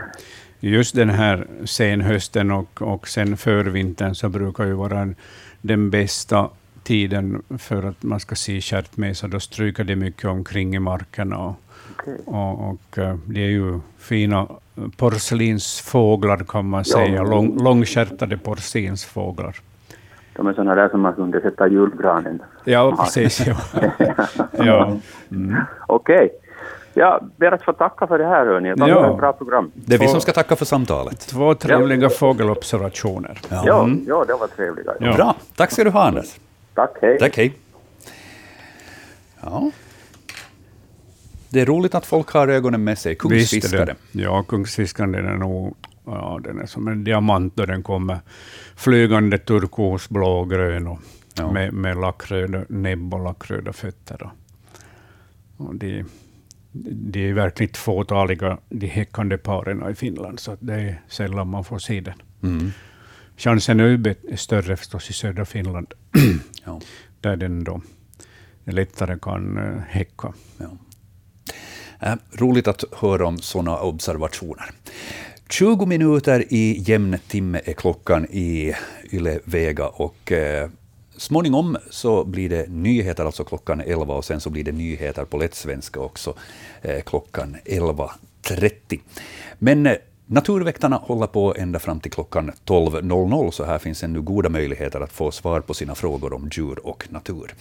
just 0.60 0.94
den 0.94 1.10
här 1.10 1.46
senhösten 1.64 2.50
och, 2.50 2.82
och 2.82 3.08
sen 3.08 3.36
förvintern 3.36 4.14
så 4.14 4.28
brukar 4.28 4.64
ju 4.64 4.72
vara 4.72 5.08
den 5.60 5.90
bästa 5.90 6.48
tiden 6.82 7.42
för 7.58 7.82
att 7.82 8.02
man 8.02 8.20
ska 8.20 8.34
se 8.34 8.60
stjärtmesar. 8.60 9.28
Då 9.28 9.40
stryker 9.40 9.84
det 9.84 9.96
mycket 9.96 10.24
omkring 10.24 10.74
i 10.74 10.78
marken 10.78 11.32
och 11.32 11.54
Okay. 12.02 12.16
Och, 12.26 12.70
och, 12.70 12.98
eh, 12.98 13.16
det 13.26 13.40
är 13.40 13.50
ju 13.50 13.80
fina 13.98 14.46
porslinsfåglar 14.96 16.36
kan 16.36 16.68
man 16.68 16.84
ja. 16.86 16.92
säga, 16.98 17.22
Lång, 17.22 17.62
långskärtade 17.62 18.36
porslinsfåglar. 18.36 19.56
De 20.36 20.46
är 20.46 20.52
sådana 20.52 20.74
där 20.74 20.88
som 20.88 21.00
man 21.00 21.14
kunde 21.14 21.40
sätta 21.40 21.68
julgranen. 21.68 22.42
Ja, 22.64 22.96
precis. 22.98 23.46
Ja. 23.46 23.56
ja. 24.50 24.96
Mm. 25.30 25.56
Okej. 25.86 26.16
Okay. 26.16 26.28
Jag 26.94 27.30
ber 27.36 27.52
att 27.52 27.62
få 27.62 27.72
tacka 27.72 28.06
för 28.06 28.18
det 28.18 28.26
här, 28.26 28.46
hörni. 28.46 28.74
Det 28.74 28.94
var 28.94 29.10
ett 29.10 29.18
bra 29.18 29.32
program. 29.32 29.70
Det 29.74 29.94
är 29.94 29.98
vi 29.98 30.08
som 30.08 30.20
ska 30.20 30.32
tacka 30.32 30.56
för 30.56 30.64
samtalet. 30.64 31.20
Två 31.20 31.54
trevliga 31.54 32.02
ja. 32.02 32.08
fågelobservationer. 32.08 33.38
Ja. 33.48 33.62
Ja, 33.66 33.84
mm. 33.84 34.04
ja, 34.08 34.24
det 34.24 34.34
var 34.34 34.46
trevliga. 34.46 34.92
Ja. 35.00 35.16
Bra. 35.16 35.34
Tack 35.56 35.70
ska 35.72 35.84
du 35.84 35.90
ha, 35.90 36.06
Anders. 36.06 36.36
Tack, 36.74 36.98
hej. 37.02 37.18
Tack, 37.18 37.36
hej. 37.36 37.54
Ja. 39.40 39.70
Det 41.52 41.60
är 41.60 41.66
roligt 41.66 41.94
att 41.94 42.06
folk 42.06 42.28
har 42.28 42.48
ögonen 42.48 42.84
med 42.84 42.98
sig. 42.98 43.14
Kungsfiskare. 43.14 43.96
Ja, 44.12 44.42
kungsfiskaren 44.42 45.12
den 45.12 45.26
är 45.26 45.36
nog 45.36 45.76
ja, 46.04 46.40
den 46.44 46.58
är 46.58 46.66
som 46.66 46.88
en 46.88 47.04
diamant 47.04 47.56
då 47.56 47.66
den 47.66 47.82
kommer 47.82 48.18
flygande 48.76 49.38
turkosblå 49.38 50.44
grön 50.44 50.86
och 50.86 51.00
ja. 51.34 51.52
med, 51.52 51.72
med 51.72 51.96
lackröda 51.96 52.64
näbb 52.68 53.14
och 53.14 53.24
lackröda 53.24 53.72
fötter. 53.72 54.30
Och 55.56 55.74
de, 55.74 56.04
de 56.72 57.28
är 57.28 57.32
verkligen 57.32 57.74
fåtaliga, 57.74 58.58
de 58.68 58.86
häckande 58.86 59.38
paren 59.38 59.90
i 59.90 59.94
Finland, 59.94 60.40
så 60.40 60.56
det 60.60 60.74
är 60.74 61.02
sällan 61.08 61.48
man 61.48 61.64
får 61.64 61.78
se 61.78 62.00
den. 62.00 62.22
Mm. 62.42 62.72
Chansen 63.36 63.80
är 63.80 64.36
större 64.36 64.76
förstås 64.76 65.10
i 65.10 65.12
södra 65.12 65.44
Finland, 65.44 65.94
ja. 66.64 66.80
där 67.20 67.36
den 67.36 67.64
då 67.64 67.82
lättare 68.64 69.18
kan 69.22 69.58
uh, 69.58 69.78
häcka. 69.88 70.32
Ja. 70.58 70.70
Äh, 72.02 72.14
roligt 72.32 72.68
att 72.68 72.84
höra 72.92 73.26
om 73.26 73.38
sådana 73.38 73.78
observationer. 73.78 74.70
20 75.48 75.86
minuter 75.86 76.44
i 76.48 76.82
jämn 76.86 77.18
timme 77.28 77.60
är 77.64 77.72
klockan 77.72 78.26
i 78.30 78.74
Yle 79.12 79.40
Vega 79.44 79.86
och 79.86 80.32
eh, 80.32 80.70
småningom 81.16 81.76
så 81.90 82.24
blir 82.24 82.48
det 82.48 82.68
nyheter, 82.68 83.24
alltså 83.24 83.44
klockan 83.44 83.80
11, 83.80 84.14
och 84.14 84.24
sen 84.24 84.40
så 84.40 84.50
blir 84.50 84.64
det 84.64 84.72
nyheter 84.72 85.24
på 85.24 85.36
lättsvenska 85.36 86.00
också 86.00 86.34
eh, 86.82 87.02
klockan 87.02 87.56
11.30. 87.64 89.00
Men 89.58 89.96
Naturväktarna 90.32 90.96
håller 90.96 91.26
på 91.26 91.54
ända 91.58 91.78
fram 91.78 92.00
till 92.00 92.10
klockan 92.10 92.52
12.00, 92.66 93.50
så 93.50 93.64
här 93.64 93.78
finns 93.78 94.04
ännu 94.04 94.20
goda 94.20 94.48
möjligheter 94.48 95.00
att 95.00 95.12
få 95.12 95.30
svar 95.30 95.60
på 95.60 95.74
sina 95.74 95.94
frågor 95.94 96.32
om 96.32 96.48
djur 96.52 96.86
och 96.86 97.06
natur. 97.10 97.54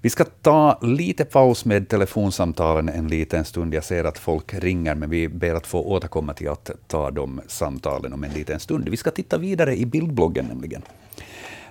Vi 0.00 0.10
ska 0.10 0.24
ta 0.24 0.78
lite 0.82 1.24
paus 1.24 1.64
med 1.64 1.88
telefonsamtalen 1.88 2.88
en 2.88 3.08
liten 3.08 3.44
stund. 3.44 3.74
Jag 3.74 3.84
ser 3.84 4.04
att 4.04 4.18
folk 4.18 4.54
ringer, 4.54 4.94
men 4.94 5.10
vi 5.10 5.28
ber 5.28 5.54
att 5.54 5.66
få 5.66 5.82
återkomma 5.82 6.34
till 6.34 6.48
att 6.48 6.70
ta 6.86 7.10
de 7.10 7.40
samtalen 7.46 8.12
om 8.12 8.24
en 8.24 8.32
liten 8.32 8.60
stund. 8.60 8.88
Vi 8.88 8.96
ska 8.96 9.10
titta 9.10 9.38
vidare 9.38 9.76
i 9.76 9.86
bildbloggen 9.86 10.46
nämligen. 10.46 10.82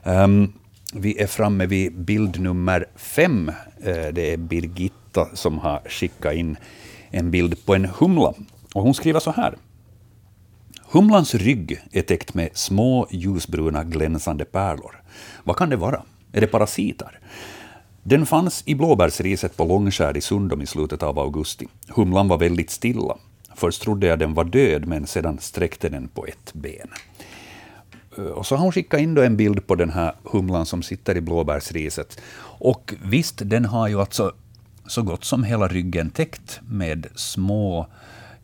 Um, 0.04 0.54
vi 0.94 1.22
är 1.22 1.28
framme 1.28 1.66
vid 1.66 1.98
bild 1.98 2.40
nummer 2.40 2.86
fem. 2.96 3.50
Eh, 3.84 4.08
det 4.12 4.34
är 4.34 4.38
Birgitta 4.38 5.28
som 5.34 5.58
har 5.58 5.82
skickat 5.90 6.34
in 6.34 6.58
en 7.10 7.32
bild 7.32 7.66
på 7.66 7.76
en 7.76 7.86
humla. 7.86 8.34
Och 8.74 8.84
hon 8.84 8.94
skriver 8.94 9.20
så 9.20 9.32
här. 9.32 9.56
Humlans 10.96 11.36
rygg 11.36 11.82
är 11.92 12.02
täckt 12.02 12.34
med 12.34 12.50
små 12.54 13.08
ljusbruna 13.12 13.84
glänsande 13.84 14.46
pärlor. 14.46 15.02
Vad 15.44 15.56
kan 15.56 15.70
det 15.70 15.76
vara? 15.76 16.02
Är 16.32 16.42
det 16.42 16.48
parasiter? 16.48 17.20
Den 18.04 18.26
fanns 18.26 18.64
i 18.66 18.76
blåbärsriset 18.76 19.58
på 19.58 19.66
Långskär 19.66 20.18
i 20.18 20.22
Sundom 20.22 20.62
i 20.62 20.66
slutet 20.66 21.04
av 21.04 21.20
augusti. 21.20 21.68
Humlan 21.88 22.28
var 22.28 22.38
väldigt 22.38 22.70
stilla. 22.70 23.18
Först 23.56 23.82
trodde 23.82 24.08
jag 24.08 24.20
den 24.20 24.34
var 24.34 24.44
död, 24.44 24.88
men 24.88 25.08
sedan 25.08 25.38
sträckte 25.40 25.90
den 25.90 26.08
på 26.08 26.26
ett 26.26 26.54
ben. 26.54 26.90
Eh, 28.18 28.24
och 28.24 28.46
så 28.46 28.56
har 28.56 28.64
hon 28.64 28.72
skickat 28.72 29.00
in 29.00 29.18
en 29.18 29.38
bild 29.38 29.68
på 29.68 29.76
den 29.76 29.90
här 29.90 30.14
humlan 30.24 30.66
som 30.66 30.84
sitter 30.84 31.18
i 31.18 31.22
blåbärsriset. 31.22 32.22
Och 32.60 32.94
visst, 33.04 33.42
den 33.46 33.66
har 33.66 33.88
ju 33.88 34.00
alltså 34.00 34.34
så 34.88 35.02
gott 35.02 35.24
som 35.24 35.44
hela 35.44 35.68
ryggen 35.68 36.10
täckt 36.10 36.60
med 36.68 37.08
små 37.16 37.88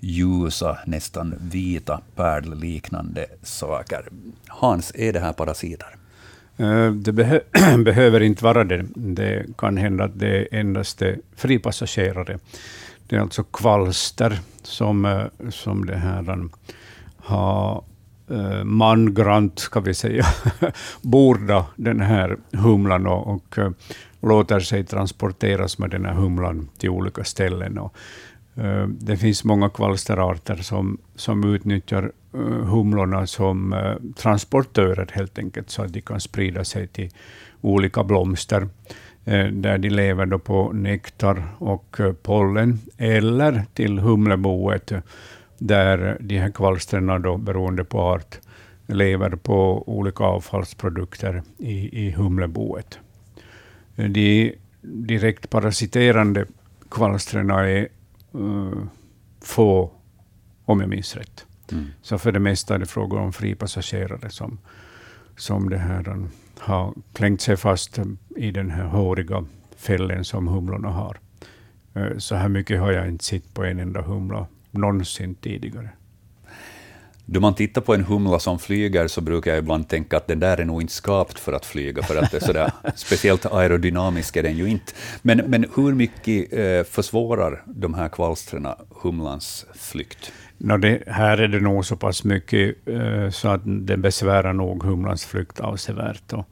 ljusa, 0.01 0.77
nästan 0.85 1.35
vita, 1.41 2.01
pärlliknande 2.15 3.25
saker. 3.43 4.05
Hans, 4.47 4.91
är 4.95 5.13
det 5.13 5.19
här 5.19 5.33
parasiter? 5.33 5.95
Eh, 6.57 6.91
det 6.91 7.11
behö 7.11 7.39
behöver 7.85 8.21
inte 8.21 8.43
vara 8.43 8.63
det. 8.63 8.85
Det 8.95 9.45
kan 9.57 9.77
hända 9.77 10.03
att 10.03 10.19
det 10.19 10.47
endast 10.51 11.01
är 11.01 11.19
fripassagerare. 11.35 12.39
Det 13.07 13.15
är 13.15 13.19
alltså 13.19 13.43
kvalster 13.43 14.39
som, 14.63 15.05
eh, 15.05 15.49
som 15.49 15.85
det 15.85 15.97
här 15.97 16.29
eh, 16.29 16.45
har 17.17 17.83
mangrant, 18.63 19.59
ska 19.59 19.79
vi 19.79 19.93
säga, 19.93 20.25
borda 21.01 21.65
den 21.75 21.99
här 21.99 22.37
humlan 22.51 23.07
och, 23.07 23.31
och 23.31 23.73
låter 24.21 24.59
sig 24.59 24.83
transporteras 24.83 25.77
med 25.77 25.89
den 25.89 26.05
här 26.05 26.13
humlan 26.13 26.69
till 26.77 26.89
olika 26.89 27.23
ställen. 27.23 27.77
Och 27.77 27.95
Eh, 28.55 28.87
det 28.87 29.17
finns 29.17 29.43
många 29.43 29.69
kvalsterarter 29.69 30.55
som, 30.55 30.97
som 31.15 31.53
utnyttjar 31.55 32.11
eh, 32.33 32.39
humlorna 32.41 33.27
som 33.27 33.73
eh, 33.73 33.95
transportörer 34.15 35.09
helt 35.13 35.39
enkelt, 35.39 35.69
så 35.69 35.83
att 35.83 35.93
de 35.93 36.01
kan 36.01 36.19
sprida 36.19 36.63
sig 36.63 36.87
till 36.87 37.09
olika 37.61 38.03
blomster, 38.03 38.67
där 39.51 39.77
de 39.77 39.89
lever 39.89 40.25
då 40.25 40.39
på 40.39 40.71
nektar 40.71 41.43
och 41.57 41.99
pollen, 42.23 42.79
eller 42.97 43.65
till 43.73 43.99
humleboet, 43.99 44.91
där 45.57 46.17
de 46.19 46.37
här 46.37 46.49
kvalstren, 46.51 47.21
då, 47.21 47.37
beroende 47.37 47.83
på 47.83 47.99
art, 47.99 48.39
lever 48.87 49.29
på 49.29 49.89
olika 49.89 50.23
avfallsprodukter 50.23 51.43
i, 51.57 52.07
i 52.07 52.11
humleboet. 52.11 52.99
De 53.95 54.55
direkt 54.81 55.49
parasiterande 55.49 56.45
kvalstren 56.89 57.49
är 57.49 57.87
uh, 58.35 58.83
få, 59.41 59.91
om 60.65 60.79
jag 60.79 60.89
minns 60.89 61.15
rätt. 61.15 61.45
Mm. 61.71 61.85
Så 62.01 62.17
för 62.17 62.31
det 62.31 62.39
mesta 62.39 62.75
är 62.75 62.79
det 62.79 62.85
frågor 62.85 63.19
om 63.19 63.33
fripassagerare 63.33 64.29
som, 64.29 64.59
som 65.35 65.69
det 65.69 65.77
här 65.77 66.27
har 66.59 66.93
klängt 67.13 67.41
sig 67.41 67.57
fast 67.57 67.99
i 68.35 68.51
den 68.51 68.71
här 68.71 68.83
håriga 68.83 69.45
fällen 69.75 70.25
som 70.25 70.47
humlorna 70.47 70.89
har. 70.89 71.17
Så 72.17 72.35
här 72.35 72.49
mycket 72.49 72.79
har 72.79 72.91
jag 72.91 73.07
inte 73.07 73.25
sett 73.25 73.53
på 73.53 73.63
en 73.63 73.79
enda 73.79 74.01
humla 74.01 74.47
någonsin 74.71 75.35
tidigare. 75.35 75.89
Då 77.33 77.39
man 77.39 77.53
tittar 77.53 77.81
på 77.81 77.93
en 77.93 78.03
humla 78.03 78.39
som 78.39 78.59
flyger 78.59 79.07
så 79.07 79.21
brukar 79.21 79.51
jag 79.51 79.59
ibland 79.59 79.87
tänka 79.87 80.17
att 80.17 80.27
den 80.27 80.39
där 80.39 80.57
är 80.57 80.65
nog 80.65 80.81
inte 80.81 80.93
skapt 80.93 81.39
för 81.39 81.53
att 81.53 81.65
flyga, 81.65 82.03
för 82.03 82.15
att 82.15 82.31
det 82.31 82.37
är 82.37 82.45
sådär, 82.45 82.71
speciellt 82.95 83.45
aerodynamisk 83.45 84.35
är 84.35 84.43
den 84.43 84.57
ju 84.57 84.69
inte. 84.69 84.93
Men, 85.21 85.37
men 85.37 85.65
hur 85.75 85.93
mycket 85.93 86.53
eh, 86.53 86.83
försvårar 86.83 87.63
de 87.65 87.93
här 87.93 88.09
kvalstren 88.09 88.67
humlans 89.01 89.65
flykt? 89.75 90.31
No, 90.57 90.77
det, 90.77 91.03
här 91.07 91.37
är 91.37 91.47
det 91.47 91.59
nog 91.59 91.85
så 91.85 91.95
pass 91.95 92.23
mycket 92.23 92.87
eh, 92.87 93.29
så 93.29 93.47
att 93.47 93.61
det 93.65 93.97
besvärar 93.97 94.53
nog 94.53 94.83
humlans 94.83 95.25
flykt 95.25 95.59
avsevärt. 95.59 96.33
Och 96.33 96.49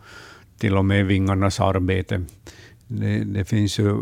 till 0.58 0.78
och 0.78 0.86
med 0.86 1.06
vingarnas 1.06 1.60
arbete. 1.60 2.22
Det, 2.88 3.24
det 3.24 3.46
finns 3.46 3.80
ju 3.80 3.96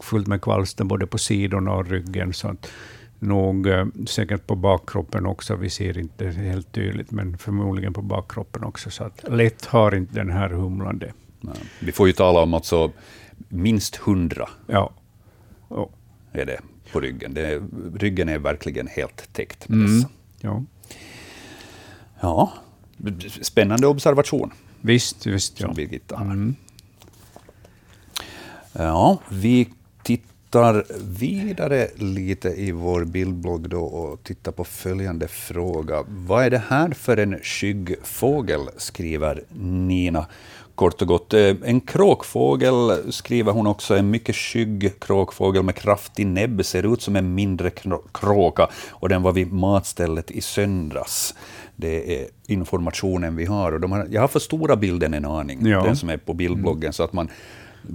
fullt 0.00 0.26
med 0.26 0.42
kvalster 0.42 0.84
både 0.84 1.06
på 1.06 1.18
sidorna 1.18 1.72
och 1.72 1.86
ryggen. 1.86 2.32
Så 2.32 2.48
att 2.48 2.70
nog 3.26 3.66
eh, 3.66 3.86
säkert 4.06 4.46
på 4.46 4.54
bakkroppen 4.56 5.26
också. 5.26 5.56
Vi 5.56 5.70
ser 5.70 5.98
inte 5.98 6.26
helt 6.26 6.72
tydligt, 6.72 7.10
men 7.10 7.38
förmodligen 7.38 7.92
på 7.92 8.02
bakkroppen 8.02 8.64
också. 8.64 8.90
Så 8.90 9.04
att 9.04 9.24
lätt 9.28 9.64
har 9.64 9.94
inte 9.94 10.14
den 10.14 10.30
här 10.30 10.48
humlan 10.48 10.98
det. 10.98 11.12
Vi 11.80 11.92
får 11.92 12.06
ju 12.06 12.12
tala 12.12 12.40
om 12.40 12.54
alltså 12.54 12.92
minst 13.48 13.96
hundra. 13.96 14.48
Ja. 14.66 14.92
Oh. 15.68 15.88
Är 16.32 16.46
det 16.46 16.60
på 16.92 17.00
ryggen. 17.00 17.34
Det, 17.34 17.62
ryggen 17.94 18.28
är 18.28 18.38
verkligen 18.38 18.86
helt 18.86 19.32
täckt 19.32 19.68
mm. 19.68 20.04
Ja. 20.40 20.64
ja. 22.20 22.52
Spännande 23.42 23.86
observation. 23.86 24.50
Visst, 24.80 25.26
visst. 25.26 25.60
Ja. 25.60 25.72
Birgitta 25.72 26.16
Mm. 26.16 26.54
Ja, 28.72 29.18
vi 29.28 29.68
tittar 30.46 30.84
tittar 30.84 30.84
vidare 31.00 31.88
lite 31.96 32.48
i 32.48 32.72
vår 32.72 33.04
bildblogg 33.04 33.68
då 33.68 33.80
och 33.80 34.22
tittar 34.22 34.52
på 34.52 34.64
följande 34.64 35.28
fråga. 35.28 36.04
Vad 36.08 36.44
är 36.44 36.50
det 36.50 36.62
här 36.68 36.90
för 36.90 37.16
en 37.16 37.38
skyggfågel, 37.42 38.60
skriver 38.76 39.42
Nina. 39.58 40.26
Kort 40.74 41.02
och 41.02 41.08
gott, 41.08 41.34
eh, 41.34 41.54
en 41.64 41.80
kråkfågel 41.80 43.12
skriver 43.12 43.52
hon 43.52 43.66
också, 43.66 43.96
en 43.96 44.10
mycket 44.10 44.36
skygg 44.36 45.00
kråkfågel 45.00 45.62
med 45.62 45.74
kraftig 45.74 46.26
näbb, 46.26 46.64
ser 46.64 46.92
ut 46.92 47.02
som 47.02 47.16
en 47.16 47.34
mindre 47.34 47.70
kråka, 48.12 48.68
och 48.90 49.08
den 49.08 49.22
var 49.22 49.32
vid 49.32 49.52
matstället 49.52 50.30
i 50.30 50.40
söndags. 50.40 51.34
Det 51.76 52.20
är 52.20 52.26
informationen 52.46 53.36
vi 53.36 53.44
har. 53.44 53.72
Och 53.72 53.90
har 53.90 54.06
jag 54.10 54.20
har 54.20 54.28
förstorat 54.28 54.78
bilden 54.78 55.14
en 55.14 55.24
aning, 55.24 55.66
ja. 55.66 55.82
den 55.82 55.96
som 55.96 56.08
är 56.08 56.16
på 56.16 56.34
bildbloggen, 56.34 56.92
så 56.92 57.02
att 57.02 57.12
man 57.12 57.28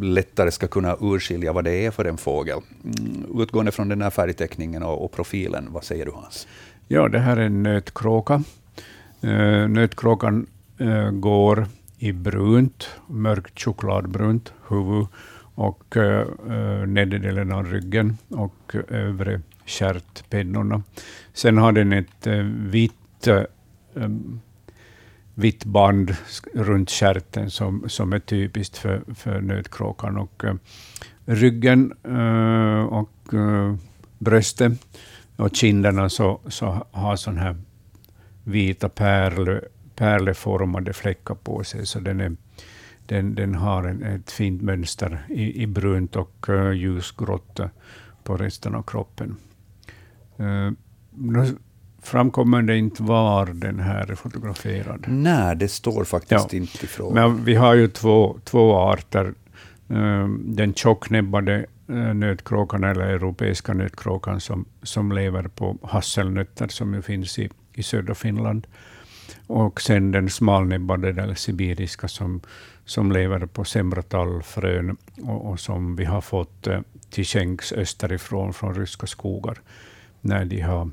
lättare 0.01 0.51
ska 0.51 0.67
kunna 0.67 0.97
urskilja 1.01 1.53
vad 1.53 1.63
det 1.63 1.85
är 1.85 1.91
för 1.91 2.05
en 2.05 2.17
fågel. 2.17 2.59
Mm, 2.83 3.41
utgående 3.41 3.71
från 3.71 3.89
den 3.89 4.01
här 4.01 4.09
färgteckningen 4.09 4.83
och, 4.83 5.05
och 5.05 5.11
profilen, 5.11 5.67
vad 5.71 5.83
säger 5.83 6.05
du 6.05 6.11
Hans? 6.11 6.47
Ja, 6.87 7.07
det 7.07 7.19
här 7.19 7.37
är 7.37 7.45
en 7.45 7.63
nötkråka. 7.63 8.43
Eh, 9.21 9.67
nötkråkan 9.67 10.45
eh, 10.77 11.11
går 11.11 11.67
i 11.97 12.11
brunt, 12.11 12.89
mörkt 13.07 13.59
chokladbrunt 13.59 14.53
huvud 14.69 15.07
och 15.55 15.97
eh, 15.97 16.27
nedre 16.87 17.19
delen 17.19 17.51
av 17.51 17.65
ryggen 17.65 18.17
och 18.29 18.75
övre 18.87 19.41
stjärtpennorna. 19.65 20.83
Sen 21.33 21.57
har 21.57 21.71
den 21.71 21.93
ett 21.93 22.27
vitt, 22.47 23.27
vitt 25.35 25.65
band 25.65 26.15
runt 26.53 26.91
stjärten 26.91 27.51
som, 27.51 27.89
som 27.89 28.13
är 28.13 28.19
typiskt 28.19 28.77
för, 28.77 29.03
för 29.15 29.41
nötkråkan. 29.41 30.17
Och, 30.17 30.43
uh, 30.43 30.53
ryggen 31.25 31.93
uh, 32.07 32.83
och 32.83 33.33
eh, 33.33 33.75
bröstet 34.19 34.73
och 35.35 35.55
kinderna 35.55 36.09
så, 36.09 36.39
så 36.47 36.85
har 36.91 37.15
sån 37.15 37.37
här 37.37 37.55
vita 38.43 38.89
pärle, 38.89 39.61
pärleformade 39.95 40.93
fläckar 40.93 41.35
på 41.35 41.63
sig. 41.63 41.85
Så 41.85 41.99
den, 41.99 42.21
är, 42.21 42.35
den, 43.05 43.35
den 43.35 43.55
har 43.55 43.83
en, 43.83 44.03
ett 44.03 44.31
fint 44.31 44.61
mönster 44.61 45.25
i, 45.29 45.63
i 45.63 45.67
brunt 45.67 46.15
och 46.15 46.49
uh, 46.49 46.71
ljusgrått 46.71 47.59
på 48.23 48.37
resten 48.37 48.75
av 48.75 48.83
kroppen. 48.83 49.35
Framkommer 52.03 52.61
det 52.61 52.77
inte 52.77 53.03
var 53.03 53.45
den 53.45 53.79
här 53.79 54.11
är 54.11 54.15
fotograferad. 54.15 55.05
Nej, 55.07 55.55
det 55.55 55.67
står 55.67 56.03
faktiskt 56.03 56.53
ja. 56.53 56.59
inte 56.59 56.85
ifrån. 56.85 57.13
Men 57.13 57.45
vi 57.45 57.55
har 57.55 57.73
ju 57.73 57.87
två, 57.87 58.37
två 58.43 58.77
arter. 58.77 59.33
Uh, 59.91 60.27
den 60.39 60.73
tjocknäbbade 60.73 61.65
nötkråkan, 62.13 62.83
eller 62.83 63.05
europeiska 63.05 63.73
nötkråkan, 63.73 64.39
som, 64.39 64.65
som 64.83 65.11
lever 65.11 65.43
på 65.43 65.77
hasselnötter, 65.83 66.67
som 66.67 66.93
ju 66.93 67.01
finns 67.01 67.39
i, 67.39 67.49
i 67.73 67.83
södra 67.83 68.15
Finland. 68.15 68.67
Och 69.47 69.81
sen 69.81 70.11
den 70.11 70.29
smalnäbbade, 70.29 71.09
eller 71.09 71.35
sibiriska, 71.35 72.07
som, 72.07 72.41
som 72.85 73.11
lever 73.11 73.45
på 73.45 73.63
semratallfrön 73.63 74.97
och, 75.21 75.49
och 75.49 75.59
som 75.59 75.95
vi 75.95 76.05
har 76.05 76.21
fått 76.21 76.67
eh, 76.67 76.79
till 77.09 77.25
skänks 77.25 77.73
österifrån, 77.73 78.53
från 78.53 78.75
ryska 78.75 79.07
skogar, 79.07 79.57
när 80.21 80.45
de 80.45 80.61
har 80.61 80.89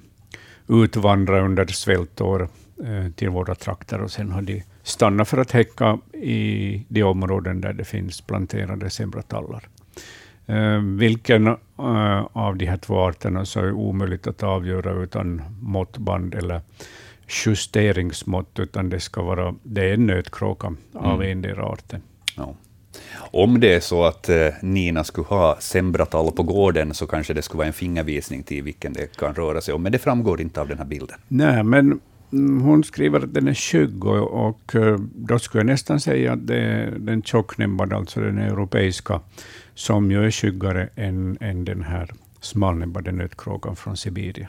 utvandrat 0.68 1.42
under 1.42 1.66
svältår 1.66 2.48
eh, 2.84 3.10
till 3.12 3.28
våra 3.28 3.54
trakter, 3.54 4.00
och 4.00 4.10
sen 4.10 4.30
har 4.30 4.42
de 4.42 4.62
stannat 4.82 5.28
för 5.28 5.38
att 5.38 5.50
häcka 5.50 5.98
i 6.12 6.84
de 6.88 7.02
områden 7.02 7.60
där 7.60 7.72
det 7.72 7.84
finns 7.84 8.20
planterade 8.20 8.90
semratallar. 8.90 9.68
Eh, 10.46 10.78
vilken 10.78 11.46
eh, 11.46 12.26
av 12.32 12.56
de 12.56 12.66
här 12.66 12.76
två 12.76 12.98
arterna 12.98 13.44
så 13.44 13.60
är 13.60 13.72
omöjligt 13.72 14.26
att 14.26 14.42
avgöra 14.42 15.02
utan 15.02 15.42
måttband 15.60 16.34
eller 16.34 16.60
justeringsmått, 17.46 18.58
utan 18.58 18.90
det 18.90 19.00
ska 19.00 19.22
vara 19.22 19.54
det 19.62 19.90
är 19.90 19.94
en 19.94 20.06
nötkråka 20.06 20.74
av 20.92 21.22
mm. 21.22 21.32
endera 21.32 21.64
arten. 21.64 22.02
Ja. 22.36 22.54
Om 23.30 23.60
det 23.60 23.74
är 23.74 23.80
så 23.80 24.04
att 24.04 24.28
eh, 24.28 24.48
Nina 24.62 25.04
skulle 25.04 25.26
ha 25.26 25.56
sembratall 25.60 26.32
på 26.32 26.42
gården, 26.42 26.94
så 26.94 27.06
kanske 27.06 27.34
det 27.34 27.42
skulle 27.42 27.58
vara 27.58 27.66
en 27.66 27.72
fingervisning 27.72 28.42
till 28.42 28.62
vilken 28.62 28.92
det 28.92 29.16
kan 29.16 29.34
röra 29.34 29.60
sig 29.60 29.74
om, 29.74 29.82
men 29.82 29.92
det 29.92 29.98
framgår 29.98 30.40
inte 30.40 30.60
av 30.60 30.68
den 30.68 30.78
här 30.78 30.84
bilden. 30.84 31.18
Nej, 31.28 31.62
men 31.62 32.00
mm, 32.32 32.60
hon 32.60 32.84
skriver 32.84 33.20
att 33.20 33.34
den 33.34 33.48
är 33.48 33.54
skygg, 33.54 34.04
och, 34.04 34.46
och 34.48 34.76
då 35.14 35.38
skulle 35.38 35.60
jag 35.60 35.66
nästan 35.66 36.00
säga 36.00 36.32
att 36.32 36.46
det 36.46 36.60
är 36.60 36.90
den 36.98 37.22
tjocknäbbade, 37.22 37.96
alltså 37.96 38.20
den 38.20 38.38
europeiska, 38.38 39.20
som 39.74 40.10
ju 40.10 40.26
är 40.26 40.30
skyggare 40.30 40.88
än, 40.96 41.38
än 41.40 41.64
den 41.64 41.82
här 41.82 42.10
smalnäbbade 42.40 43.12
nötkråkan 43.12 43.76
från 43.76 43.96
Sibirien. 43.96 44.48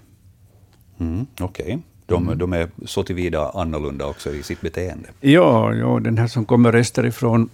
Mm, 1.00 1.28
Okej. 1.40 1.66
Okay. 1.66 1.78
De, 2.06 2.24
mm. 2.24 2.38
de, 2.38 2.54
är 2.54 2.70
så 2.86 3.04
tillvida 3.04 3.50
annorlunda 3.50 4.06
också 4.06 4.30
i 4.34 4.44
sitt 4.44 4.62
beteende. 4.62 5.10
Ja, 5.20 5.74
ja 5.74 6.00
den 6.00 6.18
här 6.18 6.28
som 6.28 6.46
kommer 6.46 6.76
österifrån, 6.76 7.50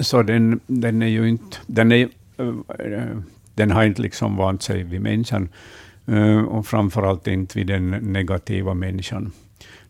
så 0.00 0.22
den, 0.22 0.60
den 0.66 1.02
är 1.02 1.06
ju 1.06 1.28
inte... 1.28 1.56
Den, 1.66 1.92
är, 1.92 2.08
uh, 2.40 3.20
den 3.54 3.70
har 3.70 3.84
inte 3.84 4.02
liksom 4.02 4.36
vant 4.36 4.62
sig 4.62 4.82
vid 4.82 5.00
människan, 5.00 5.48
uh, 6.08 6.42
och 6.42 6.66
framförallt 6.66 7.26
inte 7.26 7.58
vid 7.58 7.66
den 7.66 7.90
negativa 7.90 8.74
människan, 8.74 9.32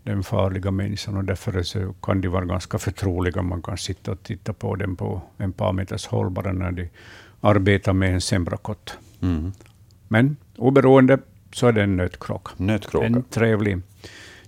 den 0.03 0.23
farliga 0.23 0.71
människan, 0.71 1.17
och 1.17 1.25
därför 1.25 1.63
så 1.63 1.95
kan 2.03 2.21
de 2.21 2.29
vara 2.29 2.45
ganska 2.45 2.79
förtroliga. 2.79 3.43
Man 3.43 3.63
kan 3.63 3.79
sitta 3.79 4.13
och 4.13 4.23
titta 4.23 4.53
på 4.53 4.77
dem 4.77 4.97
på 4.97 5.23
en 5.39 5.53
par 5.53 5.73
meters 5.73 6.07
håll, 6.07 6.31
bara 6.31 6.53
när 6.53 6.73
de 6.73 6.89
arbetar 7.41 7.93
med 7.93 8.15
en 8.15 8.21
sembrakott. 8.21 8.99
Mm. 9.23 9.53
Men 10.09 10.37
oberoende 10.57 11.19
så 11.53 11.67
är 11.67 11.73
det 11.73 11.83
en 11.83 11.97
nötkråka. 11.97 12.53
nötkråka. 12.57 13.07
En 13.07 13.23
trevlig, 13.23 13.79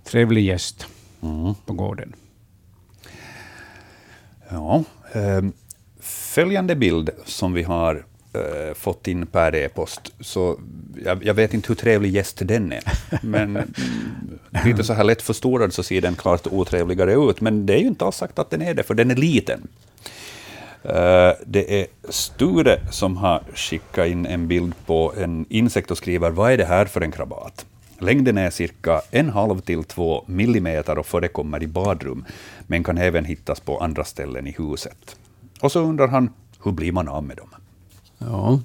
trevlig 0.03 0.45
gäst 0.45 0.87
mm. 1.21 1.53
på 1.65 1.73
gården. 1.73 2.13
Ja, 4.49 4.75
eh, 4.75 4.83
följande 5.99 6.75
bild 6.75 7.09
som 7.25 7.53
vi 7.53 7.63
har 7.63 8.05
eh, 8.33 8.73
fått 8.75 9.07
in 9.07 9.25
per 9.25 9.55
e-post, 9.55 10.13
så 10.19 10.59
jag, 11.05 11.25
jag, 11.25 11.33
vet 11.33 11.53
inte 11.53 11.67
hur 11.67 11.75
trevlig 11.75 12.11
gäst 12.11 12.41
den 12.41 12.71
är, 12.71 12.83
men 13.21 13.73
lite 14.65 14.83
så 14.83 14.93
här 14.93 15.03
lätt 15.03 15.21
förstorad 15.21 15.73
så 15.73 15.83
ser 15.83 16.01
den 16.01 16.15
klart 16.15 16.47
otrevligare 16.47 17.13
ut, 17.13 17.41
men 17.41 17.65
det 17.65 17.73
är 17.73 17.79
ju 17.79 17.87
inte 17.87 18.05
alls 18.05 18.15
sagt 18.15 18.39
att 18.39 18.49
den 18.49 18.61
är 18.61 18.73
det, 18.73 18.83
för 18.83 18.93
den 18.93 19.11
är 19.11 19.15
liten. 19.15 19.67
Eh, 20.83 21.31
det 21.45 21.81
är 21.81 21.87
Sture 22.09 22.79
som 22.91 23.17
har 23.17 23.43
skickat 23.55 24.07
in 24.07 24.25
en 24.25 24.47
bild 24.47 24.73
på 24.85 25.13
en 25.17 25.45
insekt 25.49 25.91
och 25.91 25.97
skriver 25.97 26.29
vad 26.29 26.51
är 26.51 26.57
det 26.57 26.65
här 26.65 26.85
för 26.85 27.01
en 27.01 27.11
krabat? 27.11 27.65
Längden 27.99 28.37
är 28.37 28.49
cirka 28.49 29.01
en 29.11 29.29
halv 29.29 29.59
till 29.59 29.83
två 29.83 30.23
millimeter 30.25 30.97
och 30.97 31.05
förekommer 31.05 31.63
i 31.63 31.67
badrum, 31.67 32.25
men 32.67 32.83
kan 32.83 32.97
även 32.97 33.25
hittas 33.25 33.59
på 33.59 33.79
andra 33.79 34.03
ställen 34.03 34.47
i 34.47 34.55
huset. 34.57 35.17
Och 35.61 35.71
så 35.71 35.79
undrar 35.79 36.07
han, 36.07 36.33
hur 36.63 36.71
blir 36.71 36.91
man 36.91 37.07
av 37.07 37.23
med 37.23 37.37
dem? 37.37 37.49
Ja. 38.17 38.59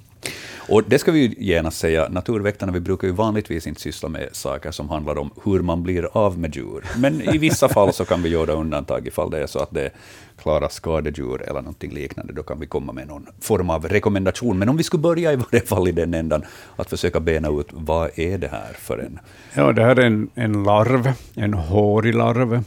Och 0.69 0.83
det 0.87 0.99
ska 0.99 1.11
vi 1.11 1.35
genast 1.39 1.77
säga, 1.77 2.09
naturväktarna 2.09 2.71
vi 2.71 2.79
brukar 2.79 3.07
ju 3.07 3.13
vanligtvis 3.13 3.67
inte 3.67 3.81
syssla 3.81 4.09
med 4.09 4.29
saker 4.31 4.71
som 4.71 4.89
handlar 4.89 5.17
om 5.17 5.31
hur 5.43 5.59
man 5.59 5.83
blir 5.83 6.17
av 6.17 6.39
med 6.39 6.55
djur. 6.55 6.83
Men 6.97 7.21
i 7.21 7.37
vissa 7.37 7.69
fall 7.69 7.93
så 7.93 8.05
kan 8.05 8.23
vi 8.23 8.29
göra 8.29 8.53
undantag 8.53 9.07
ifall 9.07 9.29
det 9.29 9.43
är 9.43 9.47
så 9.47 9.59
att 9.59 9.71
det 9.71 9.85
är 9.85 9.91
klara 10.37 10.69
skadedjur 10.69 11.41
eller 11.41 11.61
någonting 11.61 11.93
liknande. 11.93 12.33
Då 12.33 12.43
kan 12.43 12.59
vi 12.59 12.67
komma 12.67 12.93
med 12.93 13.07
någon 13.07 13.27
form 13.41 13.69
av 13.69 13.87
rekommendation. 13.87 14.59
Men 14.59 14.69
om 14.69 14.77
vi 14.77 14.83
skulle 14.83 15.01
börja 15.01 15.33
i 15.33 15.35
varje 15.35 15.65
fall 15.65 15.87
i 15.87 15.91
den 15.91 16.13
ändan, 16.13 16.43
att 16.75 16.89
försöka 16.89 17.19
bena 17.19 17.49
ut 17.49 17.67
vad 17.71 18.19
är 18.19 18.37
det 18.37 18.47
här 18.47 18.73
för 18.73 18.97
en... 18.97 19.19
Ja, 19.53 19.71
det 19.71 19.83
här 19.83 19.95
är 19.95 20.05
en, 20.05 20.29
en 20.35 20.63
larv, 20.63 21.13
en 21.33 21.53
hårig 21.53 22.15
larv, 22.15 22.63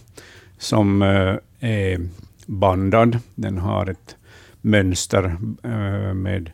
som 0.59 1.03
eh, 1.03 1.37
är 1.61 2.09
bandad. 2.47 3.19
Den 3.35 3.59
har 3.59 3.91
ett 3.91 4.17
mönster 4.61 5.37
eh, 5.63 6.15
med 6.15 6.51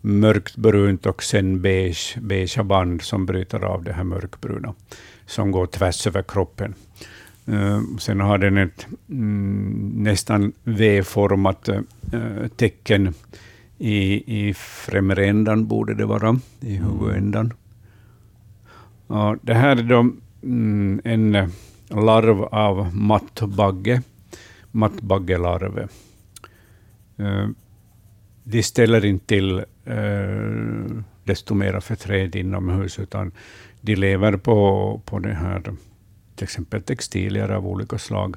mörkt 0.00 0.56
brunt 0.56 1.06
och 1.06 1.22
sen 1.22 1.62
beige, 1.62 2.16
beigea 2.20 2.64
band 2.64 3.02
som 3.02 3.26
bryter 3.26 3.64
av 3.64 3.84
det 3.84 3.92
här 3.92 4.04
mörkbruna, 4.04 4.74
som 5.26 5.50
går 5.50 5.66
tvärs 5.66 6.06
över 6.06 6.22
kroppen. 6.22 6.74
Uh, 7.48 7.82
sen 7.98 8.20
har 8.20 8.38
den 8.38 8.56
ett 8.58 8.86
mm, 9.08 9.92
nästan 9.96 10.52
V-format 10.64 11.68
uh, 11.68 12.48
tecken 12.56 13.14
i, 13.78 14.48
i 14.48 14.54
främre 14.54 15.26
ändan, 15.26 15.66
borde 15.66 15.94
det 15.94 16.06
vara, 16.06 16.40
i 16.60 16.76
mm. 16.76 16.90
huvudändan. 16.90 17.52
Uh, 19.10 19.34
det 19.42 19.54
här 19.54 19.76
är 19.76 19.82
då 19.82 20.10
mm, 20.42 21.00
en 21.04 21.50
larv 21.88 22.42
av 22.42 22.96
mattbagge, 22.96 24.02
mattbaggelarv. 24.70 25.88
De 28.50 28.62
ställer 28.62 29.04
inte 29.04 29.26
till 29.26 29.58
eh, 29.84 31.04
desto 31.24 31.54
mera 31.54 31.80
förtret 31.80 32.34
inomhus, 32.34 32.98
utan 32.98 33.32
de 33.80 33.94
lever 33.94 34.36
på, 34.36 35.00
på 35.04 35.18
det 35.18 35.34
här, 35.34 35.62
till 36.36 36.44
exempel 36.44 36.82
textilier 36.82 37.48
av 37.48 37.66
olika 37.66 37.98
slag. 37.98 38.36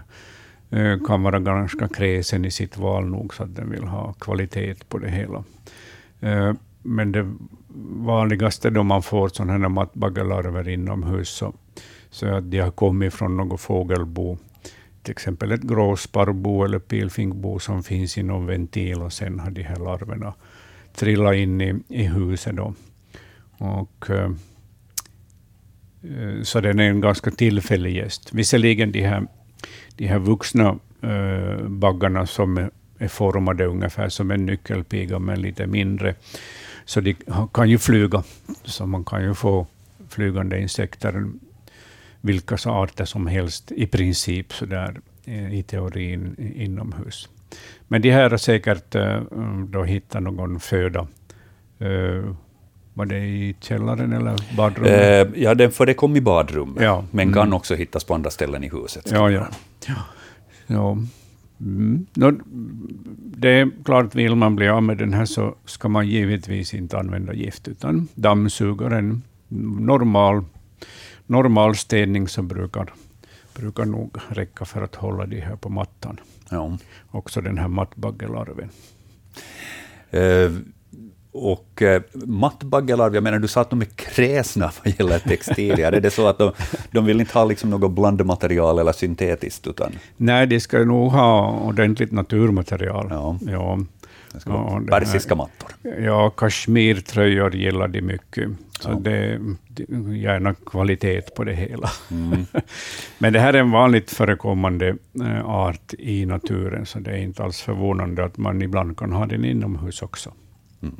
Eh, 0.69 0.99
kan 1.07 1.23
vara 1.23 1.39
ganska 1.39 1.87
kräsen 1.87 2.45
i 2.45 2.51
sitt 2.51 2.77
val 2.77 3.05
nog, 3.05 3.33
så 3.33 3.43
att 3.43 3.55
den 3.55 3.69
vill 3.69 3.83
ha 3.83 4.13
kvalitet 4.13 4.75
på 4.89 4.97
det 4.97 5.09
hela. 5.09 5.43
Eh, 6.19 6.53
men 6.81 7.11
det 7.11 7.33
vanligaste 8.05 8.69
då 8.69 8.83
man 8.83 9.03
får 9.03 9.29
sådana 9.29 9.53
här 9.53 9.69
mattbaggelarver 9.69 10.69
inomhus, 10.69 11.29
så, 11.29 11.53
så 12.09 12.27
att 12.27 12.51
de 12.51 12.59
har 12.59 12.71
kommit 12.71 13.13
från 13.13 13.37
något 13.37 13.61
fågelbo 13.61 14.37
till 15.03 15.11
exempel 15.11 15.51
ett 15.51 15.61
gråsparrbo 15.61 16.63
eller 16.63 16.79
pilfinkbo 16.79 17.59
som 17.59 17.83
finns 17.83 18.17
i 18.17 18.23
någon 18.23 18.45
ventil 18.45 19.01
och 19.01 19.13
sen 19.13 19.39
har 19.39 19.51
de 19.51 19.63
här 19.63 19.75
larverna 19.75 20.33
trillat 20.95 21.35
in 21.35 21.61
i, 21.61 21.75
i 21.87 22.03
huset. 22.03 22.55
Då. 22.55 22.73
Och, 23.57 24.09
eh, 24.09 24.31
eh, 26.03 26.41
så 26.43 26.61
den 26.61 26.79
är 26.79 26.89
en 26.89 27.01
ganska 27.01 27.31
tillfällig 27.31 27.95
gäst. 27.95 28.33
Visserligen 28.33 28.91
de 28.91 29.01
här, 29.01 29.27
de 29.95 30.07
här 30.07 30.19
vuxna 30.19 30.79
eh, 31.01 31.67
baggarna 31.67 32.25
som 32.25 32.69
är 32.97 33.07
formade 33.07 33.65
ungefär 33.65 34.09
som 34.09 34.31
en 34.31 34.45
nyckelpiga, 34.45 35.19
men 35.19 35.41
lite 35.41 35.67
mindre. 35.67 36.15
Så 36.85 37.01
de 37.01 37.15
kan 37.53 37.69
ju 37.69 37.77
flyga, 37.77 38.23
så 38.63 38.85
man 38.85 39.03
kan 39.03 39.23
ju 39.23 39.33
få 39.33 39.67
flygande 40.09 40.61
insekter, 40.61 41.25
vilka 42.21 42.55
arter 42.65 43.05
som 43.05 43.27
helst, 43.27 43.71
i 43.71 43.87
princip 43.87 44.53
så 44.53 44.65
där, 44.65 45.01
eh, 45.25 45.53
i 45.53 45.63
teorin 45.63 46.35
inomhus. 46.55 47.29
Men 47.87 48.01
de 48.01 48.11
här 48.11 48.29
har 48.29 48.37
säkert 48.37 48.95
uh, 48.95 49.21
då 49.67 49.83
hittat 49.83 50.23
någon 50.23 50.59
föda. 50.59 51.07
Uh, 51.81 52.35
var 52.93 53.05
det 53.05 53.17
i 53.17 53.55
källaren 53.59 54.13
eller 54.13 54.55
badrummet? 54.57 55.27
Ja, 55.35 55.55
den 55.55 55.71
förekom 55.71 56.15
i 56.15 56.21
badrummet, 56.21 56.83
ja. 56.83 57.05
men 57.11 57.23
mm. 57.23 57.33
kan 57.33 57.53
också 57.53 57.75
hittas 57.75 58.03
på 58.03 58.13
andra 58.13 58.29
ställen 58.29 58.63
i 58.63 58.69
huset. 58.69 59.11
Ja, 59.11 59.29
ja. 59.29 59.47
ja. 59.87 59.95
ja. 60.67 60.97
Mm. 61.61 62.05
No, 62.13 62.31
det 63.37 63.49
är 63.49 63.71
klart, 63.83 64.15
vill 64.15 64.35
man 64.35 64.55
bli 64.55 64.67
av 64.67 64.83
med 64.83 64.97
den 64.97 65.13
här 65.13 65.25
så 65.25 65.55
ska 65.65 65.89
man 65.89 66.07
givetvis 66.07 66.73
inte 66.73 66.97
använda 66.99 67.33
gift, 67.33 67.67
utan 67.67 68.07
dammsuga 68.15 68.97
en 68.97 69.21
normal, 69.79 70.43
normal 71.31 71.75
städning 71.75 72.27
som 72.27 72.47
brukar, 72.47 72.93
brukar 73.53 73.85
nog 73.85 74.17
räcka 74.29 74.65
för 74.65 74.81
att 74.81 74.95
hålla 74.95 75.25
de 75.25 75.39
här 75.39 75.55
på 75.55 75.69
mattan. 75.69 76.19
Ja. 76.49 76.77
Också 77.11 77.41
den 77.41 77.57
här 77.57 77.67
mattbaggelarven. 77.67 78.69
Uh, 80.13 80.51
och 81.33 81.81
eh, 81.81 82.01
mattbaggelarv, 82.13 83.15
jag 83.15 83.23
menar 83.23 83.39
du 83.39 83.47
sa 83.47 83.61
att 83.61 83.69
de 83.69 83.81
är 83.81 83.85
kräsna 83.85 84.71
vad 84.83 84.99
gäller 84.99 85.19
textilier. 85.19 85.91
är 85.91 86.01
det 86.01 86.11
så 86.11 86.27
att 86.27 86.37
de, 86.37 86.51
de 86.91 87.05
vill 87.05 87.19
inte 87.19 87.33
ha 87.33 87.45
liksom 87.45 87.69
något 87.69 87.91
blandmaterial 87.91 88.79
eller 88.79 88.91
syntetiskt? 88.91 89.67
Utan... 89.67 89.91
Nej, 90.17 90.47
de 90.47 90.59
ska 90.59 90.79
nog 90.79 91.11
ha 91.11 91.59
ordentligt 91.59 92.11
naturmaterial. 92.11 93.07
Ja. 93.09 93.37
Ja. 93.41 93.79
Ja, 94.45 94.81
persiska 94.89 95.35
mattor. 95.35 95.69
Ja, 95.99 96.29
kashmirtröjor 96.29 97.55
gillar 97.55 97.87
de 97.87 98.01
mycket. 98.01 98.49
Så 98.79 98.89
ja. 98.89 98.99
det 98.99 99.11
är 99.11 99.39
gärna 100.13 100.53
kvalitet 100.53 101.21
på 101.35 101.43
det 101.43 101.53
hela. 101.53 101.89
Mm. 102.11 102.45
Men 103.17 103.33
det 103.33 103.39
här 103.39 103.53
är 103.53 103.59
en 103.59 103.71
vanligt 103.71 104.11
förekommande 104.11 104.95
eh, 105.21 105.49
art 105.49 105.93
i 105.93 106.25
naturen, 106.25 106.85
så 106.85 106.99
det 106.99 107.11
är 107.11 107.17
inte 107.17 107.43
alls 107.43 107.61
förvånande 107.61 108.25
att 108.25 108.37
man 108.37 108.61
ibland 108.61 108.97
kan 108.97 109.11
ha 109.11 109.25
den 109.25 109.45
inomhus 109.45 110.01
också. 110.01 110.31
Mm. 110.81 110.95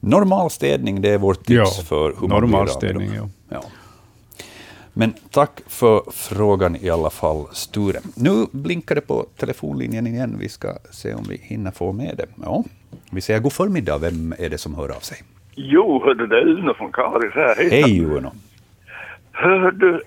Normal 0.00 0.50
städning, 0.50 1.00
det 1.00 1.10
är 1.10 1.18
vårt 1.18 1.44
tips 1.44 1.78
ja, 1.78 1.84
för 1.84 2.14
hur 2.20 2.28
man 2.28 2.40
normal 2.40 2.68
städning, 2.68 3.10
ja. 3.14 3.28
ja. 3.48 3.62
Men 4.92 5.14
tack 5.30 5.60
för 5.66 6.02
frågan 6.12 6.76
i 6.76 6.90
alla 6.90 7.10
fall, 7.10 7.46
Sture. 7.52 7.98
Nu 8.16 8.46
blinkar 8.52 8.94
det 8.94 9.00
på 9.00 9.26
telefonlinjen 9.36 10.06
igen. 10.06 10.36
Vi 10.38 10.48
ska 10.48 10.68
se 10.90 11.14
om 11.14 11.24
vi 11.28 11.36
hinner 11.42 11.70
få 11.70 11.92
med 11.92 12.14
det. 12.16 12.26
Ja. 12.42 12.64
Vi 13.10 13.20
säger 13.20 13.40
god 13.40 13.52
förmiddag. 13.52 13.98
Vem 13.98 14.34
är 14.38 14.48
det 14.48 14.58
som 14.58 14.74
hör 14.74 14.88
av 14.88 15.00
sig? 15.00 15.18
Jo, 15.54 16.14
det 16.14 16.36
är 16.36 16.48
Uno 16.48 16.74
från 16.74 16.92
Karis 16.92 17.34
här. 17.34 17.70
Hej 17.70 18.00
Uno. 18.04 18.32
Hör 19.32 19.70
du, 19.70 20.00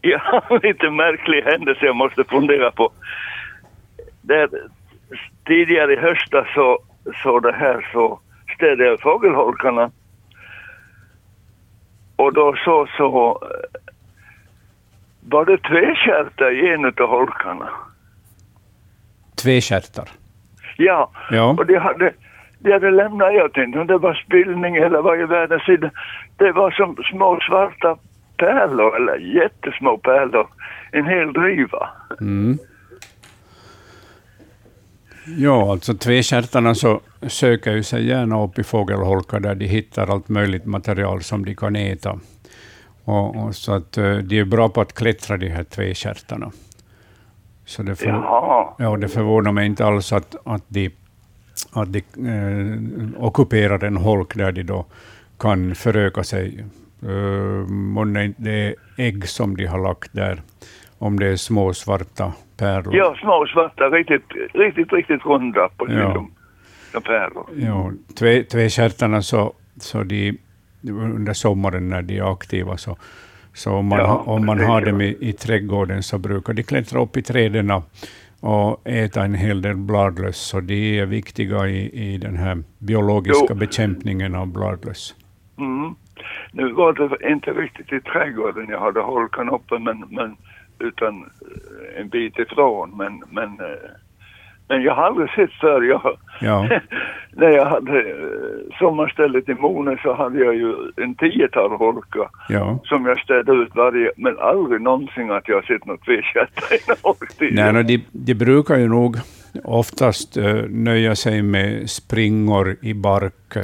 jag 0.00 0.18
har 0.18 0.56
en 0.56 0.60
lite 0.62 0.90
märklig 0.90 1.42
händelse 1.42 1.86
jag 1.86 1.96
måste 1.96 2.24
fundera 2.24 2.70
på. 2.70 2.90
Där, 4.20 4.48
tidigare 5.46 5.92
i 5.92 5.96
höstas 5.96 6.46
så, 6.54 6.78
så 7.22 7.40
det 7.40 7.52
här 7.52 7.88
så 7.92 8.20
städade 8.54 8.84
jag 8.84 9.00
fågelholkarna. 9.00 9.90
Och 12.16 12.32
då 12.32 12.56
så, 12.64 12.88
så 12.96 13.38
var 15.30 15.44
det 15.44 15.58
tvekärtar 15.58 16.50
i 16.50 16.74
en 16.74 16.84
av 16.84 17.08
holkarna. 17.08 17.68
Tvekärtar? 19.42 20.08
Ja, 20.76 21.10
ja. 21.30 21.56
och 21.58 21.66
de 21.66 21.76
hade, 21.76 22.12
de 22.58 22.72
hade 22.72 22.90
lämnat, 22.90 23.34
jag 23.34 23.52
tänkte 23.52 23.80
om 23.80 23.86
det 23.86 23.98
var 23.98 24.14
spillning 24.14 24.76
eller 24.76 25.02
vad 25.02 25.20
i 25.20 25.24
världen 25.24 25.60
sida. 25.60 25.90
Det 26.36 26.52
var 26.52 26.70
som 26.70 26.96
små 27.10 27.38
svarta 27.48 27.96
pärlor, 28.36 28.96
eller 28.96 29.16
jättesmå 29.16 29.98
pärlor. 29.98 30.46
En 30.92 31.06
hel 31.06 31.32
driva. 31.32 31.88
Mm. 32.20 32.58
Ja, 35.26 35.72
alltså 35.72 35.94
tvekärtarna 35.94 36.74
så 36.74 37.00
söker 37.22 37.72
ju 37.72 37.82
sig 37.82 38.06
gärna 38.06 38.44
upp 38.44 38.58
i 38.58 38.64
fågelholkar 38.64 39.40
där 39.40 39.54
de 39.54 39.66
hittar 39.66 40.12
allt 40.12 40.28
möjligt 40.28 40.66
material 40.66 41.22
som 41.22 41.44
de 41.44 41.54
kan 41.54 41.76
äta. 41.76 42.18
Och, 43.10 43.36
och 43.36 43.54
så 43.54 43.72
att, 43.72 43.98
uh, 43.98 44.18
de 44.18 44.38
är 44.38 44.44
bra 44.44 44.68
på 44.68 44.80
att 44.80 44.92
klättra, 44.92 45.36
de 45.36 45.48
här 45.48 45.64
tvekärtarna. 45.64 46.50
Så 47.64 47.82
det, 47.82 47.96
för, 47.96 48.06
ja, 48.78 48.96
det 49.00 49.08
förvånar 49.08 49.52
mig 49.52 49.66
inte 49.66 49.86
alls 49.86 50.12
att, 50.12 50.36
att 50.44 50.64
de, 50.68 50.90
att 51.72 51.88
de 51.92 51.98
eh, 51.98 53.24
ockuperar 53.24 53.84
en 53.84 53.96
holk 53.96 54.34
där 54.34 54.52
de 54.52 54.62
då 54.62 54.86
kan 55.38 55.74
föröka 55.74 56.22
sig. 56.22 56.64
Uh, 57.04 57.66
det 58.36 58.50
är 58.50 58.74
ägg 58.96 59.28
som 59.28 59.56
de 59.56 59.66
har 59.66 59.78
lagt 59.78 60.12
där, 60.12 60.42
om 60.98 61.18
det 61.18 61.26
är 61.26 61.36
små 61.36 61.74
svarta 61.74 62.32
pärlor. 62.56 62.96
Ja, 62.96 63.16
små 63.20 63.46
svarta, 63.46 63.84
riktigt, 63.84 64.24
riktigt, 64.54 64.92
riktigt 64.92 65.24
runda 65.26 65.68
på 65.76 65.86
ja. 65.92 66.26
de 66.92 67.02
pärlor. 67.02 67.46
Ja, 67.56 67.92
tvekärtarna 68.50 69.22
så, 69.22 69.52
så 69.80 70.02
de 70.02 70.38
under 70.88 71.32
sommaren 71.32 71.88
när 71.88 72.02
de 72.02 72.18
är 72.18 72.32
aktiva. 72.32 72.76
Så, 72.76 72.96
så 73.54 73.72
om 73.72 73.86
man, 73.86 73.98
ja, 73.98 74.22
om 74.26 74.46
man 74.46 74.60
har 74.60 74.80
dem 74.80 75.00
i, 75.00 75.16
i 75.20 75.32
trädgården 75.32 76.02
så 76.02 76.18
brukar 76.18 76.52
de 76.52 76.62
klättra 76.62 77.02
upp 77.02 77.16
i 77.16 77.22
träden 77.22 77.70
och 78.40 78.88
äta 78.88 79.24
en 79.24 79.34
hel 79.34 79.62
del 79.62 79.76
bladlöss, 79.76 80.36
så 80.36 80.60
de 80.60 80.98
är 80.98 81.06
viktiga 81.06 81.68
i, 81.68 82.12
i 82.14 82.18
den 82.18 82.36
här 82.36 82.62
biologiska 82.78 83.46
jo. 83.48 83.54
bekämpningen 83.54 84.34
av 84.34 84.46
bladlöss. 84.46 85.14
Mm. 85.58 85.94
Nu 86.52 86.72
var 86.72 86.92
det 86.92 87.32
inte 87.32 87.50
riktigt 87.50 87.92
i 87.92 88.00
trädgården 88.00 88.66
jag 88.68 88.80
hade 88.80 89.00
holkan 89.00 89.50
uppe, 89.50 89.78
men, 89.78 90.04
men 90.10 90.36
utan 90.78 91.30
en 91.96 92.08
bit 92.08 92.38
ifrån. 92.38 92.96
Men, 92.96 93.22
men 93.30 93.60
eh, 93.60 93.90
men 94.70 94.82
jag 94.82 94.94
har 94.94 95.02
aldrig 95.02 95.30
sett 95.30 95.52
förr. 95.52 95.82
Jag, 95.82 96.16
ja. 96.40 96.68
när 97.32 97.48
jag 97.48 97.66
hade 97.66 97.98
eh, 97.98 98.78
sommarstället 98.78 99.48
i 99.48 99.54
Mone 99.54 99.98
så 100.02 100.14
hade 100.14 100.38
jag 100.38 100.54
ju 100.54 100.74
en 100.96 101.14
tiotal 101.14 101.70
holkar 101.70 102.28
ja. 102.48 102.78
som 102.84 103.06
jag 103.06 103.18
städade 103.18 103.62
ut 103.62 103.74
varje, 103.74 104.12
men 104.16 104.38
aldrig 104.38 104.80
någonsin 104.80 105.30
att 105.30 105.48
jag 105.48 105.54
har 105.54 105.62
sett 105.62 105.86
något 105.86 106.04
tvekötta 106.04 106.74
i 106.74 106.78
en 106.88 106.96
holk. 107.02 107.54
Nej, 107.54 107.72
no, 107.72 107.82
de, 107.82 108.04
de 108.12 108.34
brukar 108.34 108.76
ju 108.76 108.88
nog 108.88 109.16
oftast 109.64 110.36
uh, 110.36 110.64
nöja 110.68 111.16
sig 111.16 111.42
med 111.42 111.90
springor 111.90 112.76
i 112.82 112.94
bark 112.94 113.56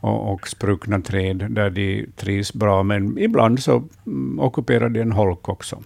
och, 0.00 0.32
och 0.32 0.48
spruckna 0.48 1.00
träd 1.00 1.46
där 1.50 1.70
de 1.70 2.06
trivs 2.16 2.54
bra, 2.54 2.82
men 2.82 3.18
ibland 3.18 3.60
så 3.60 3.82
um, 4.04 4.40
ockuperar 4.40 4.88
de 4.88 5.00
en 5.00 5.12
holk 5.12 5.48
också. 5.48 5.76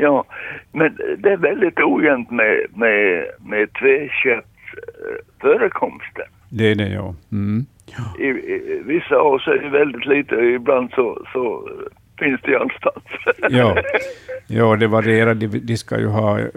Ja, 0.00 0.24
men 0.72 0.98
det 1.18 1.32
är 1.32 1.36
väldigt 1.36 1.80
ojämnt 1.80 2.30
med, 2.30 2.66
med, 2.74 3.26
med 3.40 3.72
tveköttsförekomsten. 3.72 6.26
Det 6.48 6.70
är 6.70 6.74
det, 6.74 6.88
ja. 6.88 7.14
Mm. 7.32 7.66
ja. 7.86 8.14
I, 8.24 8.26
I, 8.26 8.82
vissa 8.84 9.22
år 9.22 9.38
så 9.38 9.50
är 9.50 9.58
det 9.58 9.68
väldigt 9.68 10.06
lite, 10.06 10.34
ibland 10.34 10.90
så, 10.90 11.26
så 11.32 11.70
finns 12.18 12.40
det 12.42 12.56
allstans. 12.56 13.04
ja. 13.50 13.76
ja, 14.46 14.76
det 14.76 14.86
varierar. 14.86 15.34
De, 15.34 15.46
de 15.46 15.76
ska 15.76 15.98
ju 15.98 16.06
ha 16.06 16.38
ett, 16.38 16.50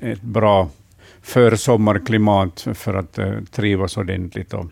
ett 0.00 0.22
bra 0.22 0.68
försommarklimat 1.22 2.68
för 2.74 2.94
att 2.94 3.18
uh, 3.18 3.40
trivas 3.52 3.96
ordentligt. 3.96 4.54
Och, 4.54 4.66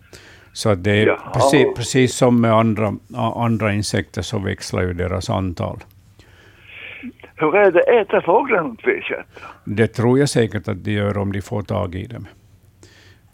så 0.53 0.75
det 0.75 1.03
är 1.03 1.19
precis, 1.33 1.67
precis 1.77 2.15
som 2.15 2.41
med 2.41 2.53
andra, 2.53 2.95
andra 3.35 3.73
insekter 3.73 4.23
så 4.23 4.39
växlar 4.39 4.83
ju 4.83 4.93
deras 4.93 5.31
antal. 5.31 5.79
Hur 7.37 7.57
är 7.57 7.71
det, 7.71 7.81
äter 7.81 8.21
fåglarna 8.21 8.75
tvekkött? 8.75 9.27
Det 9.65 9.87
tror 9.87 10.19
jag 10.19 10.29
säkert 10.29 10.69
att 10.69 10.85
de 10.85 10.93
gör 10.93 11.19
om 11.19 11.33
de 11.33 11.43
får 11.43 11.63
tag 11.63 11.95
i 11.95 12.07
dem. 12.07 12.27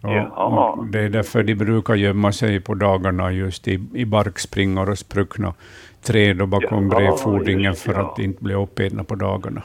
Och, 0.03 0.79
och 0.79 0.87
det 0.87 1.01
är 1.01 1.09
därför 1.09 1.43
de 1.43 1.55
brukar 1.55 1.95
gömma 1.95 2.33
sig 2.33 2.61
på 2.61 2.75
dagarna 2.75 3.33
just 3.33 3.69
i, 3.69 3.89
i 3.95 4.05
barkspringor 4.05 4.91
och 4.91 4.99
spruckna 4.99 5.55
träd 6.03 6.43
och 6.43 6.49
bakom 6.49 6.91
ja, 6.91 6.97
brevfodringen 6.97 7.75
för 7.75 7.93
ja. 7.93 8.01
att 8.01 8.19
inte 8.19 8.45
bli 8.45 8.55
uppätna 8.55 9.05
på 9.05 9.15
dagarna. 9.15 9.63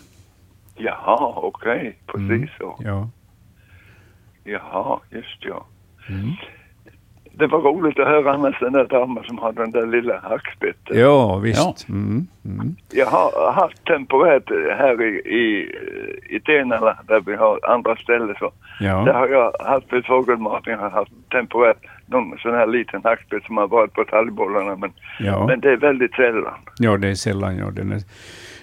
Jaha, 0.75 1.33
okej, 1.35 1.77
okay. 1.77 1.93
precis 2.05 2.29
mm. 2.29 2.49
så. 2.57 2.79
Ja. 2.79 3.09
Jaha, 4.43 4.99
just 5.11 5.45
ja. 5.45 5.65
Mm 6.09 6.35
det 7.37 7.47
var 7.47 7.59
roligt 7.61 7.99
att 7.99 8.07
höra 8.07 8.33
annars 8.33 8.59
den 8.59 8.73
där 8.73 8.85
damen 8.85 9.23
som 9.23 9.37
hade 9.37 9.61
den 9.61 9.71
där 9.71 9.87
lilla 9.87 10.19
hackspetten. 10.19 10.99
Ja, 10.99 11.37
visst. 11.37 11.85
Ja. 11.87 11.93
Mm, 11.93 12.27
mm. 12.45 12.75
Jag 12.91 13.05
har 13.05 13.51
haft 13.51 13.85
temporärt 13.85 14.49
här 14.77 15.01
i, 15.01 15.09
i, 15.15 15.75
i 16.35 16.39
Tenala 16.39 16.97
där 17.07 17.21
vi 17.25 17.35
har 17.35 17.59
andra 17.63 17.95
ställen 17.95 18.35
så. 18.39 18.51
Ja. 18.79 19.03
Där 19.05 19.13
har 19.13 19.27
jag 19.27 19.53
haft 19.59 19.93
ett 19.93 20.05
fågelmat, 20.05 20.61
jag 20.65 20.77
har 20.77 20.89
haft 20.89 21.11
temporärt 21.31 21.77
någon 22.05 22.37
sån 22.37 22.53
här 22.53 22.67
liten 22.67 23.01
hackspett 23.03 23.43
som 23.43 23.57
har 23.57 23.67
varit 23.67 23.93
på 23.93 24.03
talgbollarna 24.03 24.75
men, 24.75 24.93
ja. 25.19 25.47
men 25.47 25.59
det 25.59 25.71
är 25.71 25.77
väldigt 25.77 26.13
sällan. 26.15 26.59
Ja, 26.77 26.97
det 26.97 27.07
är 27.07 27.15
sällan. 27.15 27.57
Ja. 27.57 27.71
Den, 27.71 27.91
är, 27.91 28.01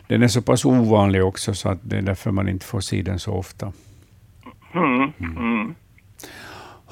den 0.07 0.23
är 0.23 0.29
så 0.29 0.43
pass 0.43 0.65
ovanlig 0.65 1.25
också 1.25 1.55
så 1.55 1.69
att 1.69 1.79
det 1.83 1.97
är 1.97 2.03
därför 2.03 2.31
man 2.31 2.49
inte 2.49 2.67
får 2.67 2.81
se 2.81 3.03
den 3.03 3.19
så 3.19 3.33
ofta. 3.33 3.73
Mm. 4.75 5.75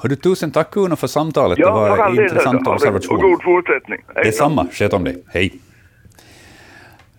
Hördu, 0.01 0.15
tusen 0.15 0.51
tack 0.51 0.77
Uno 0.77 0.95
för 0.95 1.07
samtalet. 1.07 1.59
Ja, 1.59 1.65
det 1.65 1.71
var 1.71 2.09
en 2.09 2.23
intressant 2.23 2.67
observation. 2.67 3.15
Och 3.15 3.21
god 3.21 3.43
fortsättning. 3.43 3.99
Hej 4.15 4.23
Detsamma. 4.23 4.67
Sköt 4.71 4.93
om 4.93 5.03
dig. 5.03 5.23
Hej. 5.27 5.59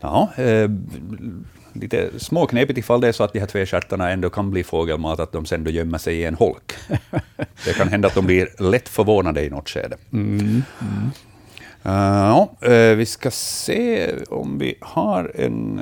Ja, 0.00 0.32
eh, 0.36 0.70
lite 1.72 2.10
småknepigt 2.18 2.78
ifall 2.78 3.00
det 3.00 3.08
är 3.08 3.12
så 3.12 3.24
att 3.24 3.32
de 3.32 3.38
här 3.38 3.46
tvestjärtarna 3.46 4.10
ändå 4.10 4.30
kan 4.30 4.50
bli 4.50 4.64
fågelmat, 4.64 5.20
att 5.20 5.32
de 5.32 5.46
sen 5.46 5.64
då 5.64 5.70
gömmer 5.70 5.98
sig 5.98 6.16
i 6.16 6.24
en 6.24 6.34
holk. 6.34 6.72
det 7.64 7.72
kan 7.76 7.88
hända 7.88 8.08
att 8.08 8.14
de 8.14 8.26
blir 8.26 8.48
lätt 8.58 8.88
förvånade 8.88 9.44
i 9.44 9.50
något 9.50 9.68
skede. 9.68 9.96
Mm. 10.12 10.38
Mm. 10.38 10.62
Uh, 11.86 11.92
ja, 11.92 12.50
uh, 12.68 12.96
vi 12.96 13.06
ska 13.06 13.30
se 13.30 14.10
om 14.30 14.58
vi 14.58 14.74
har 14.80 15.32
en 15.34 15.80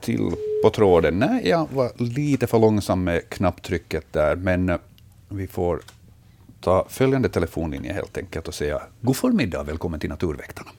till 0.00 0.30
på 0.64 0.70
tråden. 0.70 1.18
Nej, 1.18 1.48
jag 1.48 1.68
var 1.74 1.90
lite 1.96 2.46
för 2.46 2.58
långsam 2.58 3.04
med 3.04 3.28
knapptrycket 3.28 4.04
där, 4.12 4.36
men 4.36 4.78
vi 5.28 5.46
får 5.46 5.80
ta 6.60 6.84
följande 6.88 7.28
telefonlinje 7.28 7.92
helt 7.92 8.18
enkelt 8.18 8.48
och 8.48 8.54
säga 8.54 8.78
god 9.00 9.16
förmiddag, 9.16 9.62
välkommen 9.62 10.00
till 10.00 10.10
Naturväktarna. 10.10 10.70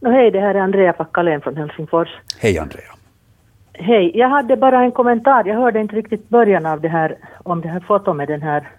No, 0.00 0.10
hej, 0.10 0.30
det 0.30 0.40
här 0.40 0.54
är 0.54 0.60
Andrea 0.60 0.92
Packalén 0.92 1.40
från 1.40 1.56
Helsingfors. 1.56 2.08
Hej 2.38 2.58
Andrea. 2.58 2.94
Hej, 3.72 4.12
jag 4.14 4.28
hade 4.28 4.56
bara 4.56 4.82
en 4.82 4.92
kommentar. 4.92 5.44
Jag 5.44 5.54
hörde 5.54 5.80
inte 5.80 5.96
riktigt 5.96 6.28
början 6.28 6.66
av 6.66 6.80
det 6.80 6.88
här, 6.88 7.16
om 7.42 7.60
det 7.60 7.68
här 7.68 7.80
fotot 7.80 8.16
med 8.16 8.28
den 8.28 8.42
här 8.42 8.70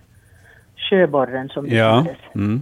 sjöborren 0.89 1.49
som 1.49 1.67
ja. 1.67 2.05
Mm. 2.35 2.61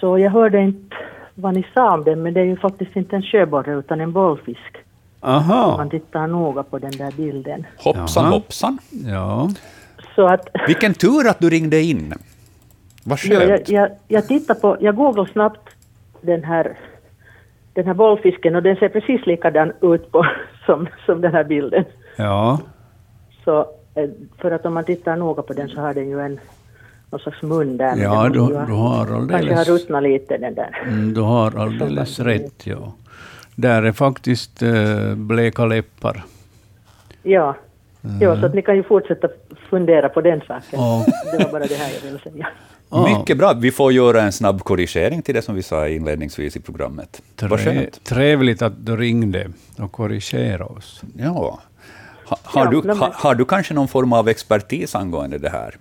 Så 0.00 0.18
jag 0.18 0.30
hörde 0.30 0.60
inte 0.60 0.96
vad 1.34 1.54
ni 1.54 1.66
sa 1.74 1.94
om 1.94 2.04
den, 2.04 2.22
men 2.22 2.34
det 2.34 2.40
är 2.40 2.44
ju 2.44 2.56
faktiskt 2.56 2.96
inte 2.96 3.16
en 3.16 3.22
sjöborre 3.22 3.74
utan 3.74 4.00
en 4.00 4.12
bollfisk. 4.12 4.76
Aha. 5.20 5.64
Om 5.64 5.76
man 5.76 5.90
tittar 5.90 6.26
noga 6.26 6.62
på 6.62 6.78
den 6.78 6.90
där 6.90 7.12
bilden. 7.16 7.66
Hoppsan 7.78 8.24
Jaha. 8.24 8.32
hoppsan. 8.32 8.78
Ja. 9.06 9.50
Så 10.14 10.26
att, 10.26 10.48
Vilken 10.66 10.94
tur 10.94 11.28
att 11.28 11.38
du 11.40 11.50
ringde 11.50 11.80
in. 11.82 12.14
Vad 13.04 13.20
skönt. 13.20 13.68
jag, 13.68 13.82
jag, 13.82 13.90
jag 14.08 14.28
tittar 14.28 14.54
på, 14.54 14.76
jag 14.80 14.96
googlade 14.96 15.32
snabbt 15.32 15.68
den 16.20 16.44
här 16.44 16.76
den 17.74 17.86
här 17.86 17.94
bollfisken 17.94 18.56
och 18.56 18.62
den 18.62 18.76
ser 18.76 18.88
precis 18.88 19.26
likadan 19.26 19.72
ut 19.80 20.12
på, 20.12 20.26
som, 20.66 20.88
som 21.06 21.20
den 21.20 21.32
här 21.32 21.44
bilden. 21.44 21.84
Ja. 22.16 22.60
Så 23.44 23.60
eh, 23.94 24.10
för 24.38 24.50
att 24.50 24.66
om 24.66 24.74
man 24.74 24.84
tittar 24.84 25.16
noga 25.16 25.42
på 25.42 25.52
den 25.52 25.68
så 25.68 25.80
har 25.80 25.94
den 25.94 26.08
ju 26.08 26.20
en 26.20 26.40
någon 27.10 27.20
slags 27.20 27.42
mun 27.42 27.76
där. 27.76 27.96
Ja, 27.96 28.28
du, 28.28 28.38
du 28.66 28.72
har 28.72 29.14
alldeles... 29.14 29.30
Kanske 29.30 29.54
har 29.54 29.78
ruttnat 29.78 30.02
lite 30.02 30.38
den 30.38 30.54
där. 30.54 30.82
Mm, 30.86 31.14
du 31.14 31.20
har 31.20 31.58
alldeles 31.60 32.20
rätt, 32.20 32.66
ja. 32.66 32.92
Där 33.54 33.82
är 33.82 33.92
faktiskt 33.92 34.62
äh, 34.62 35.14
bleka 35.14 35.64
läppar. 35.64 36.24
Ja. 37.22 37.56
Mm. 38.04 38.20
ja, 38.20 38.40
så 38.40 38.46
att 38.46 38.54
ni 38.54 38.62
kan 38.62 38.76
ju 38.76 38.82
fortsätta 38.82 39.28
fundera 39.70 40.08
på 40.08 40.20
den 40.20 40.40
saken. 40.40 40.78
Oh. 40.78 41.06
Det 41.32 41.44
var 41.44 41.52
bara 41.52 41.66
det 41.66 41.74
här 41.74 41.90
jag 41.94 42.10
ville 42.10 42.18
säga. 42.18 42.48
Ah. 42.94 43.18
Mycket 43.18 43.38
bra. 43.38 43.52
Vi 43.52 43.70
får 43.70 43.92
göra 43.92 44.22
en 44.22 44.32
snabb 44.32 44.60
korrigering 44.60 45.22
till 45.22 45.34
det 45.34 45.42
som 45.42 45.54
vi 45.54 45.62
sa 45.62 45.88
inledningsvis 45.88 46.56
i 46.56 46.60
programmet. 46.60 47.22
Trä, 47.36 47.86
trevligt 48.04 48.62
att 48.62 48.86
du 48.86 48.96
ringde 48.96 49.50
och 49.78 49.92
korrigerade 49.92 50.64
oss. 50.64 51.02
Ja. 51.18 51.58
Ha, 52.26 52.38
har, 52.42 52.64
ja, 52.64 52.82
du, 52.82 52.92
ha, 52.92 53.10
har 53.14 53.34
du 53.34 53.44
kanske 53.44 53.74
någon 53.74 53.88
form 53.88 54.12
av 54.12 54.28
expertis 54.28 54.94
angående 54.94 55.38
det 55.38 55.48
här? 55.48 55.74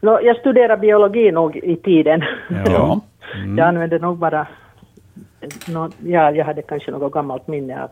No, 0.00 0.20
jag 0.22 0.36
studerar 0.36 0.76
biologi 0.76 1.32
nog 1.32 1.56
i 1.56 1.76
tiden. 1.76 2.22
Ja. 2.66 3.00
Mm. 3.34 3.58
jag 3.58 3.68
använde 3.68 3.98
nog 3.98 4.18
bara... 4.18 4.46
No, 5.68 5.90
ja, 6.04 6.30
jag 6.30 6.44
hade 6.44 6.62
kanske 6.62 6.90
något 6.90 7.12
gammalt 7.12 7.48
minne 7.48 7.82
av 7.82 7.90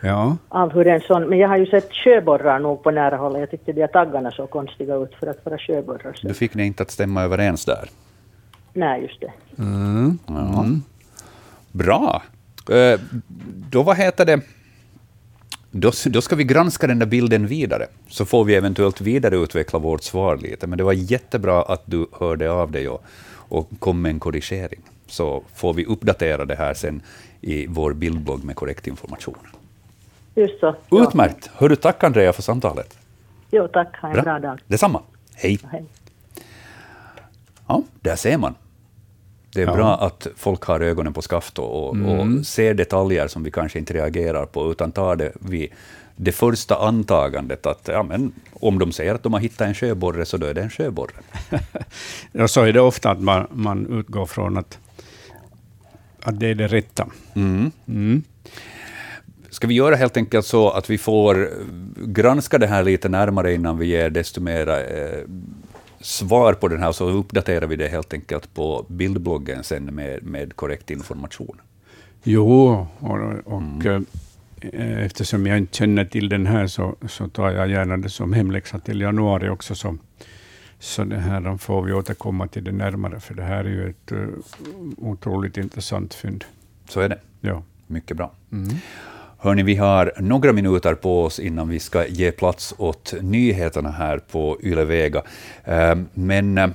ja. 0.00 0.36
av 0.48 0.72
hur 0.72 0.86
en 0.86 1.00
sån, 1.00 1.28
men 1.28 1.38
jag 1.38 1.48
har 1.48 1.56
ju 1.56 1.66
sett 1.66 1.92
sjöborrar 1.92 2.58
nog 2.58 2.82
på 2.82 2.90
nära 2.90 3.16
håll. 3.16 3.40
Jag 3.40 3.50
tyckte 3.50 3.72
de 3.72 3.88
taggarna 3.88 4.30
såg 4.30 4.50
konstiga 4.50 4.94
ut 4.94 5.14
för 5.14 5.26
att 5.26 5.44
vara 5.44 5.58
sjöborrar. 5.58 6.12
Så. 6.12 6.28
Du 6.28 6.34
fick 6.34 6.52
det 6.54 6.64
inte 6.64 6.82
att 6.82 6.90
stämma 6.90 7.22
överens 7.22 7.64
där? 7.64 7.88
Nej, 8.72 9.02
just 9.02 9.20
det. 9.20 9.32
Mm. 9.58 10.18
Ja. 10.26 10.66
Bra. 11.72 12.22
Eh, 12.70 13.00
då 13.70 13.82
vad 13.82 13.96
heter 13.96 14.24
det? 14.24 14.40
Då, 15.70 15.90
då 16.06 16.20
ska 16.20 16.36
vi 16.36 16.44
granska 16.44 16.86
den 16.86 16.98
där 16.98 17.06
bilden 17.06 17.46
vidare, 17.46 17.86
så 18.08 18.24
får 18.24 18.44
vi 18.44 18.54
eventuellt 18.54 19.00
vidareutveckla 19.00 19.78
vårt 19.78 20.02
svar 20.02 20.36
lite. 20.36 20.66
Men 20.66 20.78
det 20.78 20.84
var 20.84 20.92
jättebra 20.92 21.62
att 21.62 21.82
du 21.84 22.06
hörde 22.12 22.50
av 22.50 22.70
dig 22.70 22.88
och, 22.88 23.04
och 23.32 23.70
kom 23.78 24.02
med 24.02 24.10
en 24.10 24.20
korrigering. 24.20 24.80
Så 25.06 25.42
får 25.54 25.74
vi 25.74 25.84
uppdatera 25.84 26.44
det 26.44 26.56
här 26.56 26.74
sen 26.74 27.02
i 27.40 27.66
vår 27.66 27.92
bildblogg 27.92 28.44
med 28.44 28.56
korrekt 28.56 28.86
information. 28.86 29.36
Just 30.40 30.60
så. 30.60 30.74
Utmärkt. 30.90 31.50
Hör 31.54 31.68
du, 31.68 31.76
tack 31.76 32.04
Andrea 32.04 32.32
för 32.32 32.42
samtalet. 32.42 32.98
Jo, 33.50 33.68
tack. 33.68 33.96
Ha 34.00 34.08
en 34.08 34.14
bra, 34.14 34.22
bra 34.22 34.38
dag. 34.38 34.60
Detsamma. 34.66 35.02
Hej. 35.34 35.58
Hej. 35.70 35.84
Ja, 37.66 37.82
där 38.00 38.16
ser 38.16 38.38
man. 38.38 38.54
Det 39.52 39.62
är 39.62 39.66
ja. 39.66 39.74
bra 39.74 39.96
att 39.96 40.26
folk 40.36 40.62
har 40.62 40.80
ögonen 40.80 41.12
på 41.12 41.22
skaft 41.22 41.58
och, 41.58 41.88
och, 41.88 41.94
mm. 41.94 42.38
och, 42.38 42.46
ser 42.46 42.74
detaljer 42.74 43.28
som 43.28 43.42
vi 43.42 43.50
kanske 43.50 43.78
inte 43.78 43.94
reagerar 43.94 44.46
på, 44.46 44.70
utan 44.70 44.92
tar 44.92 45.16
det 45.16 45.32
vid 45.40 45.72
det 46.16 46.32
första 46.32 46.76
antagandet 46.76 47.66
att 47.66 47.88
ja, 47.92 48.02
men, 48.02 48.32
om 48.52 48.78
de 48.78 48.92
säger 48.92 49.14
att 49.14 49.22
de 49.22 49.32
har 49.32 49.40
hittat 49.40 49.68
en 49.68 49.74
sjöborre, 49.74 50.24
så 50.24 50.36
då 50.36 50.46
är 50.46 50.54
det 50.54 50.62
en 50.62 50.70
sjöborre. 50.70 51.12
ja, 52.32 52.48
så 52.48 52.62
är 52.62 52.72
det 52.72 52.80
ofta 52.80 53.10
att 53.10 53.20
man, 53.20 53.46
man 53.50 53.86
utgår 53.86 54.26
från 54.26 54.58
att, 54.58 54.78
att 56.22 56.40
det 56.40 56.46
är 56.46 56.54
det 56.54 56.66
rätta. 56.66 57.06
Mm. 57.34 57.70
Mm. 57.88 58.22
Ska 59.50 59.66
vi 59.66 59.74
göra 59.74 59.96
helt 59.96 60.16
enkelt 60.16 60.46
så 60.46 60.70
att 60.70 60.90
vi 60.90 60.98
får 60.98 61.50
granska 61.96 62.58
det 62.58 62.66
här 62.66 62.82
lite 62.82 63.08
närmare 63.08 63.54
innan 63.54 63.78
vi 63.78 63.86
ger 63.86 64.10
desto 64.10 64.40
mera 64.40 64.82
eh, 64.82 65.24
svar 66.00 66.52
på 66.52 66.68
den 66.68 66.82
här, 66.82 66.92
så 66.92 67.08
uppdaterar 67.10 67.66
vi 67.66 67.76
det 67.76 67.88
helt 67.88 68.12
enkelt 68.12 68.54
på 68.54 68.86
bildbloggen 68.88 69.64
sen 69.64 69.84
med, 69.84 70.22
med 70.22 70.56
korrekt 70.56 70.90
information. 70.90 71.60
Jo, 72.22 72.86
och, 72.98 73.18
och 73.44 73.62
mm. 73.84 74.06
eh, 74.60 74.98
eftersom 74.98 75.46
jag 75.46 75.58
inte 75.58 75.76
känner 75.76 76.04
till 76.04 76.28
den 76.28 76.46
här 76.46 76.66
så, 76.66 76.96
så 77.08 77.28
tar 77.28 77.50
jag 77.50 77.70
gärna 77.70 77.96
det 77.96 78.10
som 78.10 78.32
hemläxa 78.32 78.78
till 78.78 79.00
januari 79.00 79.48
också. 79.48 79.74
Så, 79.74 79.96
så 80.78 81.04
det 81.04 81.18
här 81.18 81.40
då 81.40 81.58
får 81.58 81.82
vi 81.82 81.92
återkomma 81.92 82.46
till 82.46 82.64
det 82.64 82.72
närmare, 82.72 83.20
för 83.20 83.34
det 83.34 83.42
här 83.42 83.64
är 83.64 83.68
ju 83.68 83.90
ett 83.90 84.12
uh, 84.12 84.28
otroligt 84.98 85.56
intressant 85.56 86.14
fynd. 86.14 86.44
Så 86.88 87.00
är 87.00 87.08
det. 87.08 87.18
Ja. 87.40 87.62
Mycket 87.86 88.16
bra. 88.16 88.32
Mm. 88.52 88.68
Hörni, 89.42 89.62
vi 89.62 89.76
har 89.76 90.12
några 90.18 90.52
minuter 90.52 90.94
på 90.94 91.24
oss 91.24 91.38
innan 91.38 91.68
vi 91.68 91.80
ska 91.80 92.06
ge 92.06 92.32
plats 92.32 92.74
åt 92.78 93.14
nyheterna 93.20 93.90
här 93.90 94.18
på 94.18 94.58
Yle 94.62 94.84
Vega. 94.84 95.22
Eh, 95.64 95.98
men 96.14 96.58
eh, 96.58 96.68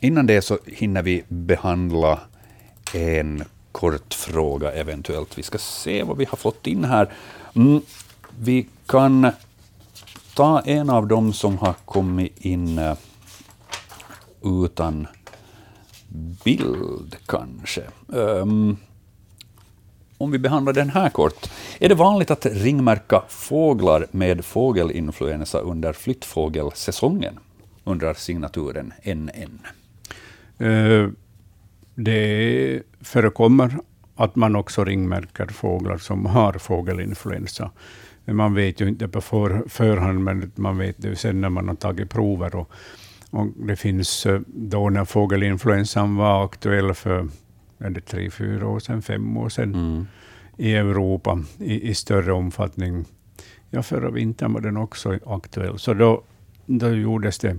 innan 0.00 0.26
det 0.26 0.42
så 0.42 0.58
hinner 0.66 1.02
vi 1.02 1.24
behandla 1.28 2.20
en 2.94 3.44
kort 3.72 4.14
fråga 4.14 4.72
eventuellt. 4.72 5.38
Vi 5.38 5.42
ska 5.42 5.58
se 5.58 6.02
vad 6.02 6.16
vi 6.16 6.24
har 6.24 6.36
fått 6.36 6.66
in 6.66 6.84
här. 6.84 7.12
Mm, 7.56 7.80
vi 8.38 8.66
kan 8.86 9.30
ta 10.34 10.60
en 10.60 10.90
av 10.90 11.06
dem 11.06 11.32
som 11.32 11.58
har 11.58 11.74
kommit 11.84 12.38
in 12.38 12.78
eh, 12.78 12.96
utan 14.42 15.06
bild 16.44 17.16
kanske. 17.26 17.82
Um, 18.06 18.76
om 20.18 20.30
vi 20.30 20.38
behandlar 20.38 20.72
den 20.72 20.90
här 20.90 21.10
kort. 21.10 21.50
Är 21.80 21.88
det 21.88 21.94
vanligt 21.94 22.30
att 22.30 22.46
ringmärka 22.46 23.22
fåglar 23.28 24.06
med 24.10 24.44
fågelinfluensa 24.44 25.58
under 25.58 25.92
flyttfågelsäsongen? 25.92 27.38
undrar 27.86 28.14
signaturen 28.14 28.92
NN. 29.04 29.60
Uh, 30.60 30.68
eh, 30.68 31.08
det 31.94 32.82
förekommer 33.00 33.78
att 34.16 34.36
man 34.36 34.56
också 34.56 34.84
ringmärker 34.84 35.46
fåglar 35.46 35.98
som 35.98 36.26
har 36.26 36.52
fågelinfluensa. 36.52 37.70
Man 38.24 38.54
vet 38.54 38.80
ju 38.80 38.88
inte 38.88 39.08
på 39.08 39.20
för, 39.20 39.64
förhand, 39.68 40.20
men 40.20 40.52
man 40.54 40.78
vet 40.78 40.96
det 40.98 41.16
sen 41.16 41.40
när 41.40 41.48
man 41.48 41.68
har 41.68 41.74
tagit 41.74 42.10
prover. 42.10 42.56
Och, 42.56 42.70
och 43.30 43.46
det 43.46 43.76
finns 43.76 44.26
eh, 44.26 44.40
då 44.46 44.90
när 44.90 45.04
fågelinfluensan 45.04 46.16
var 46.16 46.44
aktuell 46.44 46.94
för 46.94 47.28
är 47.78 47.90
det 47.90 48.00
tre, 48.00 48.30
fyra 48.30 48.68
år 48.68 48.78
sedan, 48.78 49.02
fem 49.02 49.36
år 49.36 49.48
sedan, 49.48 49.74
mm. 49.74 50.06
i 50.56 50.74
Europa 50.74 51.42
i, 51.58 51.88
i, 51.88 51.94
större 51.94 52.32
omfattning. 52.32 53.04
Ja, 53.70 53.82
förra 53.82 54.10
vintern 54.10 54.52
var 54.52 54.60
den 54.60 54.76
också 54.76 55.18
aktuell. 55.26 55.78
Så 55.78 55.94
då, 55.94 56.22
då 56.66 56.88
gjordes 56.88 57.38
det, 57.38 57.56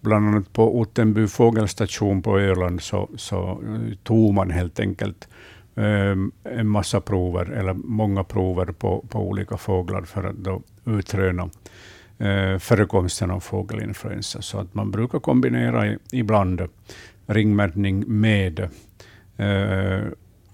bland 0.00 0.28
annat 0.28 0.52
på 0.52 0.78
Ottenby 0.80 1.26
fågelstation 1.26 2.22
på 2.22 2.38
Öland, 2.38 2.82
så, 2.82 3.08
så 3.16 3.60
tog 4.02 4.34
man 4.34 4.50
helt 4.50 4.80
enkelt 4.80 5.28
um, 5.74 6.32
en 6.44 6.68
massa 6.68 7.00
prover, 7.00 7.50
eller 7.50 7.74
många 7.74 8.24
prover 8.24 8.66
på, 8.66 9.04
på 9.08 9.28
olika 9.28 9.56
fåglar 9.56 10.02
för 10.02 10.24
att 10.24 10.36
då 10.36 10.62
utröna 10.84 11.44
uh, 12.20 12.58
förekomsten 12.58 13.30
av 13.30 13.40
fågelinfluensa. 13.40 14.42
Så 14.42 14.58
att 14.58 14.74
man 14.74 14.90
brukar 14.90 15.18
kombinera 15.18 15.86
i, 15.86 15.98
ibland 16.12 16.62
ringmärkning 17.26 18.04
med 18.06 18.68
eh, 19.36 20.04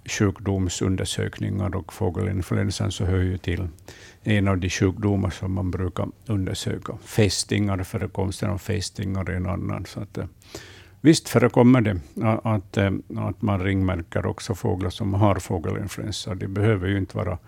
sjukdomsundersökningar 0.05 1.77
och 1.77 1.93
fågelinfluensan 1.93 2.93
så 2.93 3.05
hör 3.05 3.23
ju 3.23 3.39
till 3.39 3.69
en 4.23 4.49
av 4.49 4.59
de 4.59 4.71
sjukdomar 4.71 5.31
som 5.31 5.53
man 5.53 5.71
brukar 5.71 6.09
undersöka. 6.27 6.97
Fästingar, 7.05 7.83
förekomsten 7.83 8.51
av 8.51 8.59
fästingar 8.59 9.31
är 9.31 9.37
en 9.37 9.47
annan. 9.47 9.87
Så 9.87 10.01
att, 10.01 10.19
eh, 10.19 10.27
visst 11.01 11.29
förekommer 11.29 11.81
det 11.81 12.01
att, 12.45 12.77
eh, 12.77 12.91
att 13.17 13.43
man 13.43 13.61
ringmärker 13.65 14.27
också 14.27 14.55
fåglar 14.55 14.91
som 14.91 15.15
har 15.15 15.35
fågelinfluensa. 15.35 16.35
De 16.35 16.49
behöver 16.49 16.89
ju 16.89 16.99
inte 16.99 17.17
vara 17.17 17.39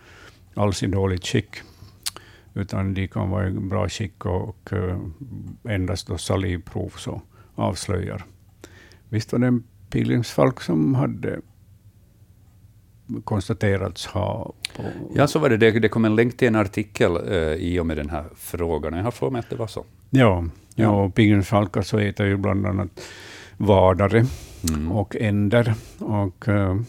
alls 0.54 0.82
i 0.82 0.86
dåligt 0.86 1.26
skick, 1.26 1.56
utan 2.54 2.94
de 2.94 3.08
kan 3.08 3.30
vara 3.30 3.48
i 3.48 3.50
bra 3.50 3.88
skick 3.88 4.26
och, 4.26 4.72
eh, 4.72 4.98
endast 5.68 6.06
då 6.06 6.18
salivprov 6.18 6.92
så 6.96 7.22
avslöjar. 7.54 8.24
Visst 9.08 9.32
var 9.32 9.38
det 9.38 9.46
en 9.46 9.64
pilgrimsfalk 9.94 10.60
som 10.60 10.94
hade 10.94 11.40
konstaterats 13.24 14.06
ha... 14.06 14.52
Ja, 15.14 15.26
så 15.26 15.38
var 15.38 15.50
det. 15.50 15.70
Det 15.70 15.88
kom 15.88 16.04
en 16.04 16.16
länk 16.16 16.36
till 16.36 16.48
en 16.48 16.56
artikel 16.56 17.16
eh, 17.32 17.38
i 17.38 17.78
och 17.80 17.86
med 17.86 17.96
den 17.96 18.10
här 18.10 18.24
frågan. 18.36 18.92
Jag 18.92 19.04
har 19.04 19.10
för 19.10 19.30
mig 19.30 19.38
att 19.38 19.50
det 19.50 19.56
var 19.56 19.66
så. 19.66 19.84
Ja, 20.10 20.44
ja 20.74 20.90
och 20.90 21.14
pilgrimsfalkar 21.14 21.82
så 21.82 21.98
äter 21.98 22.26
ju 22.26 22.36
bland 22.36 22.66
annat 22.66 23.00
vadare 23.56 24.26
mm. 24.68 24.92
och 24.92 25.16
änder. 25.16 25.74
Och 25.98 26.48
uh, 26.48 26.80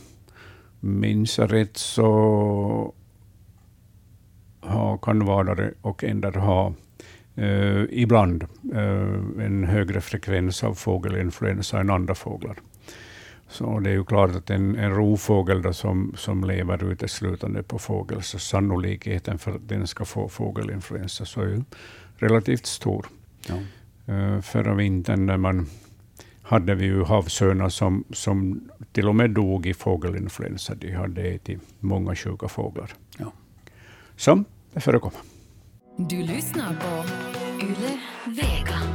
minns 0.79 1.37
jag 1.37 1.53
rätt 1.53 1.77
så 1.77 2.93
ha, 4.61 4.97
kan 4.97 5.25
vadare 5.25 5.73
och 5.81 6.03
änder 6.03 6.31
ha 6.31 6.73
uh, 7.37 7.85
ibland 7.89 8.43
uh, 8.73 9.45
en 9.45 9.63
högre 9.63 10.01
frekvens 10.01 10.63
av 10.63 10.73
fågelinfluensa 10.73 11.79
än 11.79 11.89
andra 11.89 12.15
fåglar. 12.15 12.55
Så 13.47 13.79
det 13.79 13.89
är 13.89 13.93
ju 13.93 14.05
klart 14.05 14.35
att 14.35 14.49
en, 14.49 14.75
en 14.75 14.91
rovfågel 14.91 15.61
då 15.61 15.73
som, 15.73 16.13
som 16.17 16.43
lever 16.43 16.91
uteslutande 16.91 17.63
på 17.63 17.79
fågel, 17.79 18.21
så 18.21 18.39
sannolikheten 18.39 19.39
för 19.39 19.55
att 19.55 19.69
den 19.69 19.87
ska 19.87 20.05
få 20.05 20.29
fågelinfluensa 20.29 21.25
så 21.25 21.41
är 21.41 21.47
ju 21.47 21.63
relativt 22.17 22.65
stor. 22.65 23.05
Ja. 23.47 23.55
Uh, 24.13 24.41
förra 24.41 24.73
vintern 24.73 25.25
när 25.25 25.37
man 25.37 25.67
hade 26.41 26.75
vi 26.75 26.85
ju 26.85 27.03
havsörnar 27.03 27.69
som, 27.69 28.03
som 28.09 28.69
till 28.91 29.07
och 29.07 29.15
med 29.15 29.31
dog 29.31 29.65
i 29.65 29.73
fågelinfluensa. 29.73 30.75
De 30.75 30.91
hade 30.91 31.21
ätit 31.21 31.59
många 31.79 32.15
sjuka 32.15 32.47
fåglar. 32.47 32.91
Ja. 33.17 33.31
Så 34.15 34.43
det 34.73 34.79
förekommer. 34.79 35.19
Du 35.97 36.15
lyssnar 36.15 36.75
på 36.75 37.05
Yle 37.65 37.99
Vega. 38.25 38.94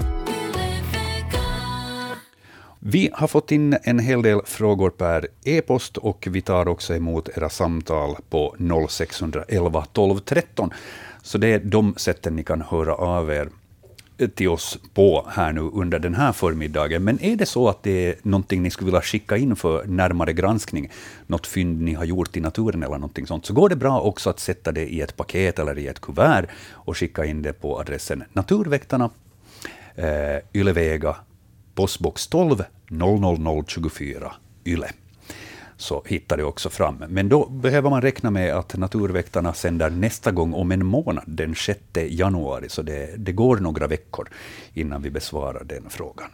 Vi 2.82 3.10
har 3.12 3.26
fått 3.26 3.52
in 3.52 3.76
en 3.82 3.98
hel 3.98 4.22
del 4.22 4.40
frågor 4.44 4.90
per 4.90 5.28
e-post 5.44 5.96
och 5.96 6.28
vi 6.30 6.40
tar 6.40 6.68
också 6.68 6.94
emot 6.94 7.28
era 7.36 7.48
samtal 7.48 8.16
på 8.30 8.56
0611 8.88 9.86
12 9.92 10.18
13. 10.18 10.70
Så 11.22 11.38
det 11.38 11.48
är 11.48 11.58
de 11.58 11.94
sätten 11.96 12.36
ni 12.36 12.44
kan 12.44 12.62
höra 12.62 12.94
av 12.94 13.30
er 13.30 13.48
till 14.34 14.48
oss 14.48 14.78
på 14.94 15.26
här 15.30 15.52
nu 15.52 15.60
under 15.60 15.98
den 15.98 16.14
här 16.14 16.32
förmiddagen. 16.32 17.04
Men 17.04 17.22
är 17.22 17.36
det 17.36 17.46
så 17.46 17.68
att 17.68 17.82
det 17.82 18.08
är 18.08 18.14
någonting 18.22 18.62
ni 18.62 18.70
skulle 18.70 18.86
vilja 18.86 19.02
skicka 19.02 19.36
in 19.36 19.56
för 19.56 19.84
närmare 19.84 20.32
granskning, 20.32 20.90
något 21.26 21.46
fynd 21.46 21.80
ni 21.80 21.94
har 21.94 22.04
gjort 22.04 22.36
i 22.36 22.40
naturen 22.40 22.82
eller 22.82 22.94
någonting 22.94 23.26
sånt, 23.26 23.46
så 23.46 23.54
går 23.54 23.68
det 23.68 23.76
bra 23.76 24.00
också 24.00 24.30
att 24.30 24.40
sätta 24.40 24.72
det 24.72 24.92
i 24.92 25.00
ett 25.00 25.16
paket 25.16 25.58
eller 25.58 25.78
i 25.78 25.86
ett 25.86 26.00
kuvert 26.00 26.46
och 26.72 26.96
skicka 26.96 27.24
in 27.24 27.42
det 27.42 27.52
på 27.52 27.80
adressen 27.80 28.24
Naturväktarna, 28.32 29.10
eh, 29.94 30.38
Ylevega 30.54 31.16
postbox 31.80 32.26
12 32.26 32.64
00024 32.88 34.32
YLE 34.64 34.90
så 35.76 36.02
hittar 36.06 36.36
det 36.36 36.44
också 36.44 36.70
fram. 36.70 37.04
Men 37.08 37.28
då 37.28 37.48
behöver 37.48 37.90
man 37.90 38.02
räkna 38.02 38.30
med 38.30 38.54
att 38.54 38.76
Naturväktarna 38.76 39.54
sänder 39.54 39.90
nästa 39.90 40.30
gång 40.30 40.54
om 40.54 40.72
en 40.72 40.86
månad, 40.86 41.24
den 41.26 41.54
6 41.54 41.80
januari, 42.08 42.68
så 42.68 42.82
det, 42.82 43.14
det 43.16 43.32
går 43.32 43.56
några 43.56 43.86
veckor 43.86 44.28
innan 44.74 45.02
vi 45.02 45.10
besvarar 45.10 45.64
den 45.64 45.90
frågan. 45.90 46.30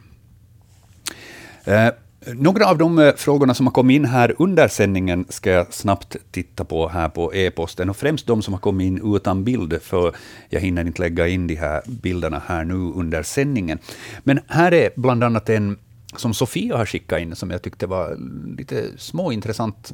Eh, 1.64 1.88
några 2.34 2.66
av 2.66 2.78
de 2.78 2.98
eh, 2.98 3.14
frågorna 3.14 3.54
som 3.54 3.66
har 3.66 3.72
kommit 3.72 3.94
in 3.94 4.04
här 4.04 4.34
under 4.38 4.68
sändningen 4.68 5.26
ska 5.28 5.50
jag 5.50 5.74
snabbt 5.74 6.16
titta 6.30 6.64
på 6.64 6.88
här 6.88 7.08
på 7.08 7.34
e-posten, 7.34 7.90
och 7.90 7.96
främst 7.96 8.26
de 8.26 8.42
som 8.42 8.54
har 8.54 8.60
kommit 8.60 8.86
in 8.86 9.16
utan 9.16 9.44
bild, 9.44 9.82
för 9.82 10.16
jag 10.48 10.60
hinner 10.60 10.86
inte 10.86 11.02
lägga 11.02 11.28
in 11.28 11.46
de 11.46 11.54
här 11.54 11.82
bilderna 11.86 12.42
här 12.46 12.64
nu 12.64 12.74
under 12.74 13.22
sändningen. 13.22 13.78
Men 14.24 14.40
här 14.46 14.74
är 14.74 14.90
bland 14.96 15.24
annat 15.24 15.48
en 15.48 15.78
som 16.16 16.34
Sofia 16.34 16.76
har 16.76 16.86
skickat 16.86 17.20
in, 17.20 17.36
som 17.36 17.50
jag 17.50 17.62
tyckte 17.62 17.86
var 17.86 18.16
lite 18.58 18.98
småintressant, 18.98 19.92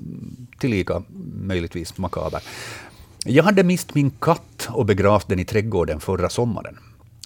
tillika 0.59 1.03
möjligtvis 1.35 1.99
makaber. 1.99 2.43
Jag 3.25 3.45
hade 3.45 3.65
mist 3.65 3.95
min 3.95 4.11
katt 4.11 4.69
och 4.71 4.87
begravt 4.87 5.29
den 5.29 5.39
i 5.39 5.45
trädgården 5.45 6.01
förra 6.01 6.29
sommaren. 6.29 6.79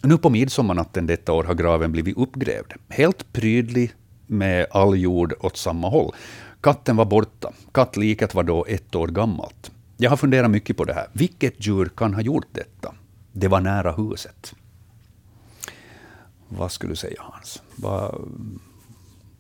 Nu 0.03 0.19
på 0.19 0.31
midsommarnatten 0.31 1.07
detta 1.07 1.33
år 1.33 1.45
har 1.45 1.55
graven 1.55 1.93
blivit 1.93 2.17
uppgrävd. 2.17 2.73
Helt 2.89 3.33
prydlig, 3.33 3.93
med 4.27 4.67
all 4.71 4.99
jord 4.99 5.35
åt 5.41 5.57
samma 5.57 5.89
håll. 5.89 6.15
Katten 6.61 6.97
var 6.97 7.05
borta. 7.05 7.53
Kattliket 7.73 8.35
var 8.35 8.43
då 8.43 8.65
ett 8.69 8.95
år 8.95 9.09
gammalt. 9.09 9.71
Jag 9.97 10.11
har 10.11 10.17
funderat 10.17 10.51
mycket 10.51 10.77
på 10.77 10.85
det 10.85 10.95
här. 10.95 11.07
Vilket 11.13 11.67
djur 11.67 11.91
kan 11.97 12.15
ha 12.15 12.21
gjort 12.21 12.49
detta? 12.53 12.95
Det 13.33 13.49
var 13.49 13.61
nära 13.61 13.93
huset. 13.93 14.55
Vad 16.49 16.73
skulle 16.73 16.93
du 16.93 16.97
säga, 16.97 17.17
Hans? 17.19 17.63
Vad, 17.77 18.15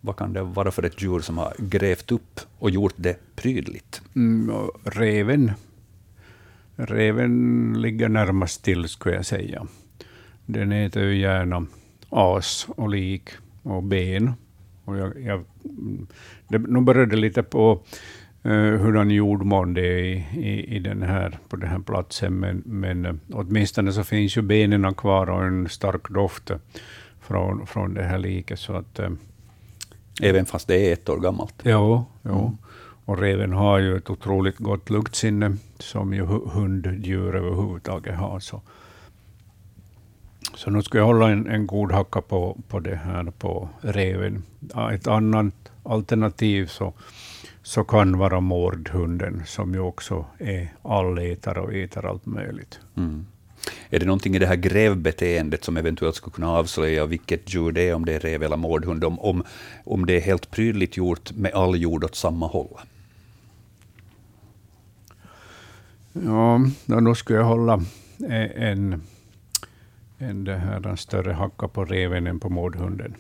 vad 0.01 0.17
kan 0.17 0.33
det 0.33 0.43
vara 0.43 0.71
för 0.71 0.83
ett 0.83 1.03
djur 1.03 1.21
som 1.21 1.39
har 1.39 1.55
grävt 1.59 2.13
upp 2.13 2.41
och 2.59 2.71
gjort 2.71 2.95
det 2.97 3.37
prydligt? 3.37 4.03
Mm, 4.17 4.51
reven. 4.85 5.53
Reven 6.77 7.75
ligger 7.79 8.09
närmast 8.09 8.63
till, 8.63 8.89
skulle 8.89 9.15
jag 9.15 9.27
säga. 9.27 9.67
Den 10.47 10.73
äter 10.73 11.03
ju 11.03 11.19
gärna 11.19 11.67
as 12.09 12.67
och 12.69 12.89
lik 12.89 13.31
och 13.63 13.83
ben. 13.83 14.33
Och 14.87 14.97
jag, 14.97 15.21
jag, 15.23 15.45
det, 16.49 16.59
nu 16.59 16.81
började 16.81 17.17
lite 17.17 17.43
på 17.43 17.83
uh, 18.47 18.53
hurdan 18.53 19.11
jordmån 19.11 19.75
det 19.75 19.87
är 19.87 20.05
i, 20.05 20.27
i, 20.37 20.77
i, 20.77 20.79
den 20.79 21.03
här, 21.03 21.39
på 21.49 21.57
den 21.57 21.71
här 21.71 21.79
platsen, 21.79 22.35
men, 22.35 22.63
men 22.67 23.07
uh, 23.07 23.15
åtminstone 23.33 23.93
så 23.93 24.05
finns 24.05 24.37
ju 24.37 24.43
benen 24.43 24.95
kvar 24.95 25.31
och 25.31 25.45
en 25.45 25.69
stark 25.69 26.09
doft 26.09 26.51
från, 27.21 27.67
från 27.67 27.95
det 27.95 28.03
här 28.03 28.19
liket. 28.19 28.59
Så 28.59 28.73
att, 28.73 29.01
uh, 29.01 29.09
Även 30.23 30.47
fast 30.47 30.69
det 30.69 30.89
är 30.89 30.93
ett 30.93 31.09
år 31.09 31.21
gammalt? 31.21 31.55
Jo, 31.63 32.05
jo. 32.23 32.39
Mm. 32.39 32.57
och 33.05 33.19
reven 33.19 33.53
har 33.53 33.79
ju 33.79 33.97
ett 33.97 34.11
otroligt 34.11 34.59
gott 34.59 34.91
luktsinne, 34.91 35.57
som 35.79 36.15
ju 36.15 36.23
hunddjur 36.25 37.37
överhuvudtaget 37.37 38.17
har. 38.17 38.41
Så 38.41 38.63
så 40.55 40.71
nu 40.71 40.83
ska 40.83 40.99
jag 40.99 41.05
hålla 41.05 41.31
en, 41.31 41.47
en 41.47 41.67
god 41.67 41.93
hacka 41.93 42.21
på, 42.21 42.59
på 42.69 42.81
det 42.81 42.97
här 42.97 43.25
på 43.39 43.69
reven. 43.81 44.43
Ett 44.93 45.07
annat 45.07 45.55
alternativ 45.83 46.67
så, 46.67 46.93
så 47.63 47.85
kan 47.85 48.19
vara 48.19 48.41
mårdhunden, 48.41 49.43
som 49.47 49.75
ju 49.75 49.81
också 49.81 50.25
är 50.39 50.69
allätare 50.83 51.61
och 51.61 51.75
äter 51.75 52.07
allt 52.07 52.27
möjligt. 52.27 52.81
Mm. 52.97 53.27
Är 53.91 53.99
det 53.99 54.07
någonting 54.07 54.37
i 54.37 54.39
det 54.39 54.47
här 54.47 54.57
grävbeteendet 54.57 55.65
som 55.65 55.77
eventuellt 55.77 56.17
skulle 56.17 56.35
kunna 56.35 56.51
avslöja 56.51 57.07
vilket 57.07 57.55
djur 57.55 57.73
det 57.73 57.89
är, 57.89 57.95
om 57.95 58.05
det 58.05 58.15
är 58.15 58.21
rev 58.21 58.43
eller 58.43 58.57
mårdhund, 58.57 59.05
om, 59.05 59.19
om, 59.21 59.43
om 59.85 60.07
det 60.07 60.17
är 60.17 60.21
helt 60.21 60.51
prydligt 60.51 60.97
gjort 60.97 61.33
med 61.33 61.53
all 61.53 61.77
jord 61.77 62.05
åt 62.05 62.15
samma 62.15 62.47
håll? 62.47 62.79
Ja, 66.13 66.61
då 66.87 67.15
skulle 67.15 67.39
jag 67.39 67.47
hålla 67.47 67.83
en 68.55 69.03
en 70.19 70.45
det 70.45 70.57
här, 70.57 70.87
en 70.87 70.97
större 70.97 71.33
hacka 71.33 71.69
på 71.69 71.85
reven 71.85 72.27
än 72.27 72.41
på 72.41 72.49
mårdhunden. 72.49 73.15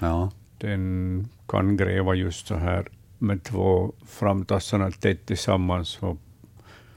Ja. 0.00 0.30
Den 0.58 1.28
kan 1.48 1.76
gräva 1.76 2.14
just 2.14 2.46
så 2.46 2.54
här 2.54 2.88
med 3.18 3.42
två 3.42 3.92
framtassarna 4.06 4.90
tätt 4.90 5.26
tillsammans 5.26 5.98
och 6.02 6.16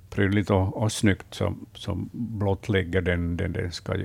prydligt 0.10 0.50
och, 0.50 0.78
och 0.78 0.92
snyggt 0.92 1.34
som, 1.34 1.66
som 1.74 2.10
blottlägger 2.14 3.02
den, 3.02 3.38
den 3.38 3.54
den 3.54 3.72
ska 3.72 3.96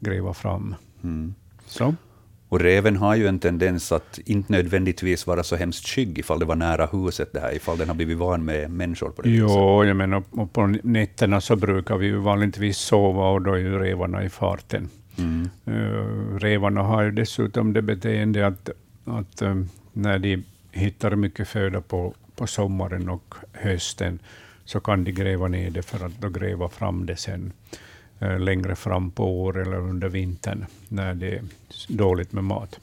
gräva 0.00 0.34
fram. 0.34 0.74
Mm. 1.02 1.34
Så. 1.66 1.94
Och 2.48 2.60
reven 2.60 2.96
har 2.96 3.14
ju 3.14 3.26
en 3.26 3.38
tendens 3.38 3.92
att 3.92 4.18
inte 4.24 4.52
nödvändigtvis 4.52 5.26
vara 5.26 5.42
så 5.42 5.56
hemskt 5.56 5.88
skygg 5.88 6.18
ifall 6.18 6.38
det 6.38 6.44
var 6.44 6.56
nära 6.56 6.86
huset, 6.86 7.32
det 7.32 7.40
här, 7.40 7.56
ifall 7.56 7.78
den 7.78 7.88
har 7.88 7.94
blivit 7.94 8.18
van 8.18 8.44
med 8.44 8.70
människor 8.70 9.10
på 9.10 9.22
det 9.22 9.30
Jo, 9.30 9.46
viset. 9.46 9.88
jag 9.88 9.96
menar, 9.96 10.22
och 10.30 10.52
på 10.52 10.66
nätterna 10.82 11.40
så 11.40 11.56
brukar 11.56 11.96
vi 11.96 12.06
ju 12.06 12.16
vanligtvis 12.16 12.78
sova 12.78 13.28
och 13.28 13.42
då 13.42 13.52
är 13.52 13.58
ju 13.58 13.78
revarna 13.78 14.24
i 14.24 14.28
farten. 14.28 14.88
Mm. 15.18 15.48
Uh, 15.68 16.38
revarna 16.38 16.82
har 16.82 17.02
ju 17.02 17.10
dessutom 17.10 17.72
det 17.72 17.82
beteende 17.82 18.46
att, 18.46 18.70
att 19.04 19.42
um, 19.42 19.68
när 19.92 20.18
de 20.18 20.44
hittar 20.70 21.16
mycket 21.16 21.48
föda 21.48 21.80
på, 21.80 22.14
på 22.36 22.46
sommaren 22.46 23.08
och 23.08 23.34
hösten, 23.52 24.18
så 24.64 24.80
kan 24.80 25.04
de 25.04 25.12
gräva 25.12 25.48
ner 25.48 25.70
det 25.70 25.82
för 25.82 26.06
att 26.06 26.20
då 26.20 26.28
gräva 26.28 26.68
fram 26.68 27.06
det 27.06 27.16
sen. 27.16 27.52
Eh, 28.20 28.38
längre 28.38 28.74
fram 28.76 29.10
på 29.10 29.42
år 29.42 29.62
eller 29.62 29.76
under 29.76 30.08
vintern 30.08 30.66
när 30.88 31.14
det 31.14 31.34
är 31.34 31.42
dåligt 31.88 32.32
med 32.32 32.44
mat. 32.44 32.80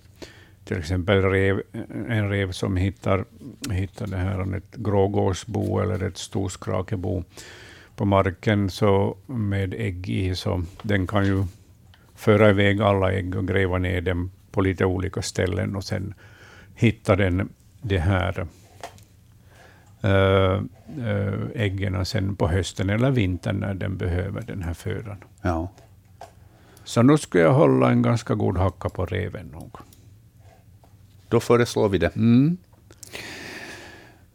till 0.64 0.78
exempel 0.78 1.22
rev, 1.22 1.62
en 2.10 2.30
rev 2.30 2.52
som 2.52 2.78
hittar, 2.78 3.26
hittar 3.72 4.08
det 4.08 4.18
här, 4.18 4.56
ett 4.58 4.76
grågåsbo 4.76 5.80
eller 5.80 6.04
ett 6.04 6.18
storskrakebo 6.18 7.24
på 7.96 8.06
marken 8.06 8.70
så 8.70 9.18
med 9.26 9.74
ägg 9.74 10.10
i, 10.10 10.36
så 10.36 10.64
den 10.82 11.08
kan 11.08 11.26
ju 11.26 11.46
föra 12.16 12.50
iväg 12.50 12.82
alla 12.82 13.12
ägg 13.12 13.36
och 13.36 13.48
gräva 13.48 13.78
ner 13.78 14.02
dem 14.02 14.32
på 14.52 14.62
lite 14.62 14.86
olika 14.86 15.22
ställen 15.22 15.76
och 15.76 15.84
sen 15.84 16.14
hitta 16.76 17.16
den 17.16 17.50
det 17.82 18.00
här 18.00 18.48
äggen 21.56 22.06
sen 22.06 22.36
på 22.36 22.48
hösten 22.48 22.90
eller 22.90 23.12
vintern 23.12 23.60
när 23.60 23.74
den 23.74 23.98
behöver 23.98 24.42
den 24.42 24.64
här 24.64 24.74
födan. 24.74 25.18
Ja. 25.42 25.70
Så 26.84 27.02
nu 27.02 27.18
skulle 27.18 27.44
jag 27.44 27.54
hålla 27.54 27.92
en 27.92 28.02
ganska 28.02 28.36
god 28.36 28.58
hacka 28.58 28.90
på 28.90 29.06
reven 29.06 29.48
nog. 29.48 29.78
Då 31.30 31.40
föreslår 31.40 31.90
vi 31.90 31.98
det. 31.98 32.16
Mm. 32.16 32.58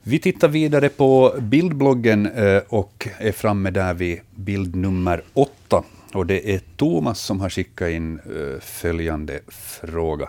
Vi 0.02 0.18
tittar 0.18 0.48
vidare 0.48 0.88
på 0.88 1.34
bildbloggen 1.38 2.26
eh, 2.26 2.62
och 2.68 3.08
är 3.18 3.32
framme 3.32 3.70
där 3.70 3.94
vid 3.94 4.20
bild 4.34 4.76
nummer 4.76 5.22
åtta. 5.34 5.84
Och 6.12 6.26
det 6.26 6.54
är 6.54 6.60
Thomas 6.76 7.20
som 7.20 7.40
har 7.40 7.50
skickat 7.50 7.88
in 7.88 8.18
eh, 8.18 8.60
följande 8.60 9.40
fråga. 9.82 10.28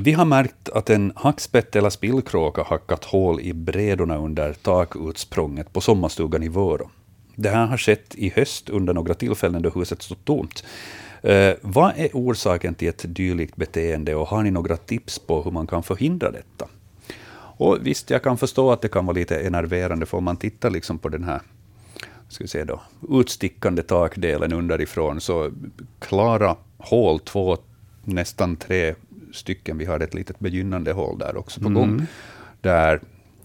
Vi 0.00 0.12
har 0.12 0.24
märkt 0.24 0.68
att 0.68 0.90
en 0.90 1.12
hackspett 1.16 1.76
eller 1.76 1.90
spillkråka 1.90 2.62
hackat 2.62 3.04
hål 3.04 3.40
i 3.40 3.52
brädorna 3.52 4.16
under 4.16 4.52
takutsprånget 4.52 5.72
på 5.72 5.80
sommarstugan 5.80 6.42
i 6.42 6.48
Vörå. 6.48 6.90
Det 7.36 7.48
här 7.48 7.66
har 7.66 7.76
skett 7.76 8.14
i 8.14 8.32
höst 8.36 8.70
under 8.70 8.94
några 8.94 9.14
tillfällen 9.14 9.62
då 9.62 9.70
huset 9.70 10.02
stått 10.02 10.24
tomt. 10.24 10.64
Eh, 11.22 11.52
vad 11.62 11.92
är 11.96 12.08
orsaken 12.12 12.74
till 12.74 12.88
ett 12.88 13.04
dylikt 13.06 13.56
beteende 13.56 14.14
och 14.14 14.26
har 14.26 14.42
ni 14.42 14.50
några 14.50 14.76
tips 14.76 15.18
på 15.18 15.42
hur 15.42 15.50
man 15.50 15.66
kan 15.66 15.82
förhindra 15.82 16.30
detta? 16.30 16.68
Och 17.56 17.78
visst, 17.82 18.10
jag 18.10 18.22
kan 18.22 18.38
förstå 18.38 18.70
att 18.70 18.82
det 18.82 18.88
kan 18.88 19.06
vara 19.06 19.14
lite 19.14 19.40
enerverande, 19.40 20.06
för 20.06 20.18
om 20.18 20.24
man 20.24 20.36
tittar 20.36 20.70
liksom 20.70 20.98
på 20.98 21.08
den 21.08 21.24
här 21.24 21.40
ska 22.28 22.44
vi 22.44 22.48
säga 22.48 22.64
då, 22.64 22.80
utstickande 23.10 23.82
takdelen 23.82 24.52
underifrån, 24.52 25.20
så 25.20 25.50
klara 25.98 26.56
hål, 26.78 27.20
två, 27.20 27.56
nästan 28.04 28.56
tre 28.56 28.94
stycken. 29.34 29.78
Vi 29.78 29.84
har 29.84 30.00
ett 30.00 30.14
litet 30.14 30.38
begynnande 30.38 30.92
hål 30.92 31.18
där 31.18 31.36
också 31.36 31.60
på 31.60 31.68
gång, 31.68 31.88
mm. 31.88 32.06
där 32.60 33.00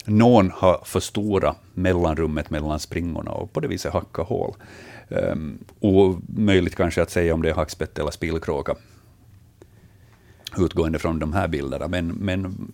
någon 0.06 0.52
har 0.52 0.82
förstorat 0.86 1.58
mellanrummet 1.74 2.50
mellan 2.50 2.80
springorna 2.80 3.32
och 3.32 3.54
på 3.54 3.60
det 3.60 3.68
viset 3.68 3.94
hacka 3.94 4.22
hål. 4.22 4.54
Um, 5.10 5.58
omöjligt 5.80 6.76
kanske 6.76 7.02
att 7.02 7.10
säga 7.10 7.34
om 7.34 7.42
det 7.42 7.50
är 7.50 7.54
hackspett 7.54 8.00
eller 8.00 8.12
spillkråka, 8.12 8.76
utgående 10.58 11.00
från 11.00 11.20
de 11.20 11.34
här 11.34 11.48
bilderna. 11.48 11.88
Men, 11.88 12.08
men 12.08 12.72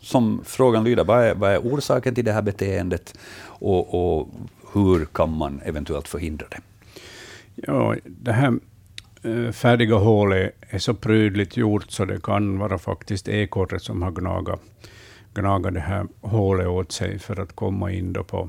som 0.00 0.40
frågan 0.44 0.84
lyder, 0.84 1.04
vad 1.04 1.24
är, 1.24 1.34
vad 1.34 1.52
är 1.52 1.58
orsaken 1.58 2.14
till 2.14 2.24
det 2.24 2.32
här 2.32 2.42
beteendet 2.42 3.18
och, 3.44 3.94
och 3.94 4.28
hur 4.72 5.04
kan 5.04 5.36
man 5.36 5.60
eventuellt 5.64 6.08
förhindra 6.08 6.46
det? 6.50 6.60
Ja, 7.54 7.96
det 8.04 8.32
här 8.32 8.58
färdiga 9.52 9.96
hålet 9.96 10.54
är 10.60 10.78
så 10.78 10.94
prydligt 10.94 11.56
gjort 11.56 11.90
så 11.90 12.04
det 12.04 12.22
kan 12.22 12.58
vara 12.58 12.78
faktiskt 12.78 13.28
ekorret 13.28 13.82
som 13.82 14.02
har 14.02 14.10
gnagat, 14.10 14.60
gnagat 15.34 15.74
det 15.74 15.80
här 15.80 16.06
hålet 16.20 16.66
åt 16.66 16.92
sig 16.92 17.18
för 17.18 17.40
att 17.40 17.52
komma 17.52 17.92
in 17.92 18.12
då 18.12 18.24
på, 18.24 18.48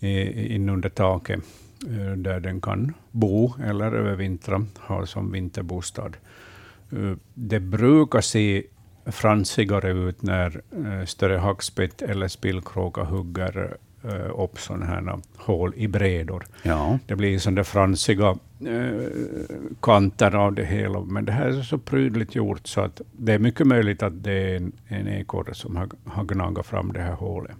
in 0.00 0.68
under 0.68 0.88
taket 0.88 1.40
eh, 1.86 2.12
där 2.16 2.40
den 2.40 2.60
kan 2.60 2.94
bo 3.10 3.54
eller 3.64 3.92
övervintra, 3.92 4.66
ha 4.80 5.06
som 5.06 5.32
vinterbostad. 5.32 6.16
Eh, 6.92 7.16
det 7.34 7.60
brukar 7.60 8.20
se 8.20 8.62
fransigare 9.06 9.90
ut 9.90 10.22
när 10.22 10.62
större 11.06 11.36
hackspett 11.36 12.02
eller 12.02 12.28
spillkråka 12.28 13.02
hugger 13.02 13.76
upp 14.36 14.58
sådana 14.58 14.86
här 14.86 15.18
hål 15.36 15.72
i 15.76 15.88
brädor. 15.88 16.46
Ja. 16.62 16.98
Det 17.06 17.16
blir 17.16 17.38
sådana 17.38 17.64
fransiga 17.64 18.36
kanter 19.80 20.34
av 20.34 20.54
det 20.54 20.64
hela, 20.64 21.00
men 21.00 21.24
det 21.24 21.32
här 21.32 21.46
är 21.46 21.62
så 21.62 21.78
prydligt 21.78 22.34
gjort 22.34 22.66
så 22.66 22.80
att 22.80 23.00
det 23.12 23.32
är 23.32 23.38
mycket 23.38 23.66
möjligt 23.66 24.02
att 24.02 24.22
det 24.22 24.32
är 24.32 24.56
en, 24.56 24.72
en 24.88 25.08
ekorre 25.08 25.54
som 25.54 25.76
har, 25.76 25.88
har 26.04 26.24
gnagat 26.24 26.66
fram 26.66 26.92
det 26.92 27.00
här 27.00 27.12
hålet. 27.12 27.56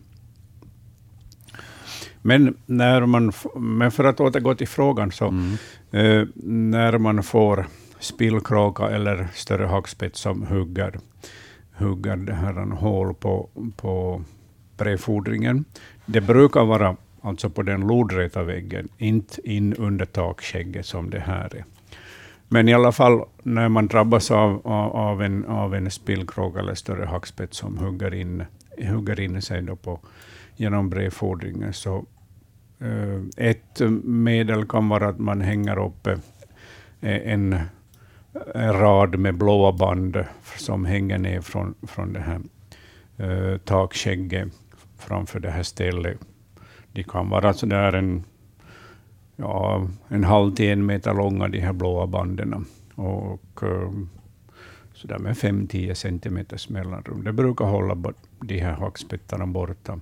Men, 2.23 2.57
när 2.67 3.07
man, 3.07 3.33
men 3.57 3.91
för 3.91 4.05
att 4.05 4.21
återgå 4.21 4.55
till 4.55 4.69
frågan, 4.69 5.13
så 5.13 5.29
mm. 5.29 5.53
uh, 5.95 6.29
när 6.45 6.99
man 6.99 7.23
får 7.23 7.67
spillkråka 7.99 8.91
eller 8.91 9.29
större 9.35 9.67
hackspett 9.67 10.17
som 10.17 10.43
hugger, 10.47 10.99
hugger 11.79 12.17
det 12.17 12.35
här 12.35 12.77
hål 12.77 13.15
på, 13.15 13.49
på 13.77 14.23
brevfodringen, 14.77 15.65
det 16.07 16.21
brukar 16.21 16.65
vara 16.65 16.97
alltså 17.25 17.51
på 17.51 17.63
den 17.63 17.81
lodräta 17.81 18.43
väggen, 18.43 18.89
inte 18.99 19.51
in 19.51 19.75
under 19.75 20.05
takskägget 20.05 20.87
som 20.87 21.11
det 21.11 21.21
här 21.21 21.57
är. 21.57 21.65
Men 22.49 22.69
i 22.69 22.75
alla 22.75 22.93
fall, 22.93 23.25
när 23.43 23.69
man 23.69 23.87
drabbas 23.87 24.31
av, 24.31 24.67
av, 24.67 25.23
en, 25.23 25.45
av 25.45 25.75
en 25.75 25.91
spillkråka 25.91 26.59
eller 26.61 26.75
större 26.75 27.07
hackspett 27.07 27.55
som 27.55 27.79
hugger 27.79 28.15
in, 28.15 28.45
hugger 28.79 29.21
in 29.21 29.43
sig 29.43 29.63
då 29.63 29.77
på, 29.77 30.01
genom 30.57 30.91
brevfodringen, 30.91 31.73
så 31.73 32.05
eh, 32.79 33.47
ett 33.47 33.81
medel 34.05 34.67
kan 34.67 34.89
vara 34.89 35.09
att 35.09 35.19
man 35.19 35.41
hänger 35.41 35.87
upp 35.87 36.07
eh, 36.07 36.19
en, 37.01 37.61
en 38.55 38.73
rad 38.73 39.19
med 39.19 39.35
blåa 39.35 39.73
band 39.73 40.25
som 40.57 40.85
hänger 40.85 41.19
ner 41.19 41.41
från, 41.41 41.75
från 41.83 42.13
det 42.13 42.21
här 42.21 42.41
eh, 43.17 43.59
takskägget 43.59 44.49
framför 44.99 45.41
det 45.41 45.51
här 45.51 45.63
stället. 45.63 46.19
De 46.95 47.03
kan 47.05 47.29
vara 47.29 47.53
så 47.55 47.67
där 47.67 47.93
en, 47.93 48.25
ja, 49.37 49.89
en 50.09 50.25
halv 50.25 50.55
till 50.55 50.71
en 50.71 50.87
meter 50.87 51.15
långa, 51.15 51.49
de 51.49 51.61
här 51.61 51.73
blåa 51.73 52.07
banden. 52.07 52.67
Och 52.95 53.63
um, 53.63 54.09
så 54.95 55.07
där 55.07 55.19
med 55.19 55.37
5-10 55.37 55.95
centimeters 55.95 56.69
mellanrum. 56.69 57.25
Det 57.25 57.33
brukar 57.33 57.65
hålla 57.65 57.97
de 58.41 58.59
här 58.59 58.73
hackspettarna 58.73 59.47
borta. 59.47 60.01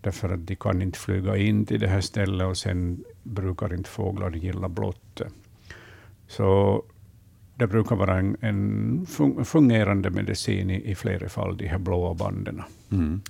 Därför 0.00 0.34
att 0.34 0.46
de 0.46 0.56
kan 0.56 0.82
inte 0.82 0.98
flyga 0.98 1.36
in 1.36 1.66
till 1.66 1.80
det 1.80 1.88
här 1.88 2.00
stället 2.00 2.46
och 2.46 2.56
sen 2.56 3.04
brukar 3.22 3.74
inte 3.74 3.90
fåglar 3.90 4.30
gilla 4.30 4.68
blått. 4.68 5.22
Så 6.28 6.82
det 7.54 7.66
brukar 7.66 7.96
vara 7.96 8.18
en, 8.18 8.36
en 8.40 9.06
fungerande 9.44 10.10
medicin 10.10 10.70
i, 10.70 10.90
i 10.90 10.94
flera 10.94 11.28
fall, 11.28 11.56
de 11.56 11.66
här 11.66 11.78
blåa 11.78 12.14
banden. 12.14 12.62
Mm. 12.92 13.20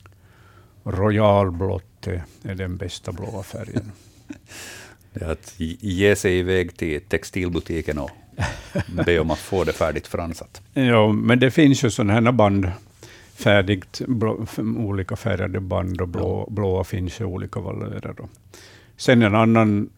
Royalblått 0.84 1.89
är 2.06 2.54
den 2.54 2.76
bästa 2.76 3.12
blåa 3.12 3.42
färgen. 3.42 3.92
Det 5.12 5.24
är 5.24 5.30
att 5.30 5.54
ge 5.58 6.16
sig 6.16 6.38
iväg 6.38 6.76
till 6.76 7.00
textilbutiken 7.00 7.98
och 7.98 8.10
be 9.06 9.20
om 9.20 9.30
att 9.30 9.38
få 9.38 9.64
det 9.64 9.72
färdigt 9.72 10.06
fransat. 10.06 10.62
Ja, 10.74 11.12
men 11.12 11.38
det 11.40 11.50
finns 11.50 11.84
ju 11.84 11.90
sådana 11.90 12.12
här 12.12 12.32
band, 12.32 12.70
färdigt, 13.34 14.00
blå, 14.06 14.46
olika 14.78 15.16
färgade 15.16 15.60
band 15.60 16.00
och 16.00 16.08
blå, 16.08 16.48
blåa 16.50 16.84
finns 16.84 17.20
i 17.20 17.24
olika 17.24 17.60
valörer. 17.60 18.14
Sen 18.96 19.22
en 19.22 19.34
annan, 19.34 19.90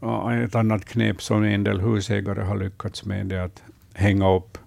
ett 0.44 0.55
annat 0.55 0.84
knep 0.84 1.22
som 1.22 1.44
en 1.44 1.64
del 1.64 1.80
husägare 1.80 2.42
har 2.42 2.57
lyckats 2.57 3.05
med, 3.05 3.32
är 3.32 3.40
att 3.40 3.62
hänga 3.92 4.34
upp 4.34 4.59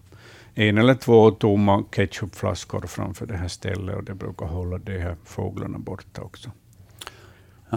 en 0.53 0.77
eller 0.77 0.95
två 0.95 1.31
tomma 1.31 1.83
ketchupflaskor 1.95 2.87
framför 2.87 3.25
det 3.25 3.37
här 3.37 3.47
stället 3.47 3.95
och 3.95 4.03
det 4.03 4.13
brukar 4.13 4.45
hålla 4.45 4.77
de 4.77 4.99
här 4.99 5.15
fåglarna 5.25 5.77
borta 5.77 6.21
också. 6.21 6.51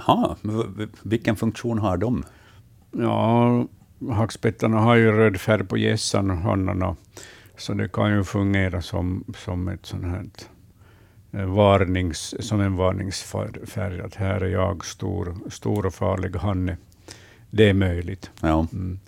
Jaha, 0.06 0.36
vilken 1.02 1.36
funktion 1.36 1.78
har 1.78 1.96
de? 1.96 2.24
Ja, 2.92 3.66
hackspettarna 4.10 4.78
har 4.78 4.94
ju 4.94 5.12
röd 5.12 5.40
färg 5.40 5.64
på 5.64 5.78
gässan 5.78 6.30
och 6.30 6.36
hannarna, 6.36 6.96
så 7.56 7.74
det 7.74 7.92
kan 7.92 8.12
ju 8.12 8.24
fungera 8.24 8.82
som, 8.82 9.24
som 9.36 9.68
ett 9.68 9.86
sånt 9.86 10.04
här 10.04 10.26
eh, 11.32 11.46
varnings, 11.46 12.34
som 12.40 12.60
en 12.60 12.76
varningsfärg, 12.76 14.00
att 14.00 14.14
här 14.14 14.40
är 14.40 14.48
jag 14.48 14.84
stor, 14.84 15.36
stor 15.50 15.86
och 15.86 15.94
farlig 15.94 16.36
hanne. 16.36 16.76
Det 17.50 17.68
är 17.68 17.74
möjligt. 17.74 18.30
Ja. 18.40 18.66
Mm. 18.72 19.00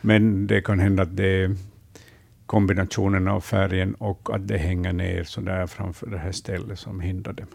Men 0.00 0.46
det 0.46 0.60
kan 0.60 0.80
hända 0.80 1.02
att 1.02 1.16
det 1.16 1.44
är 1.44 1.56
kombinationen 2.46 3.28
av 3.28 3.40
färgen 3.40 3.94
och 3.94 4.34
att 4.34 4.48
det 4.48 4.58
hänger 4.58 4.92
ner 4.92 5.24
så 5.24 5.40
där 5.40 5.66
framför 5.66 6.06
det 6.06 6.18
här 6.18 6.32
stället 6.32 6.78
som 6.78 7.00
hindrar 7.00 7.32
det. 7.32 7.46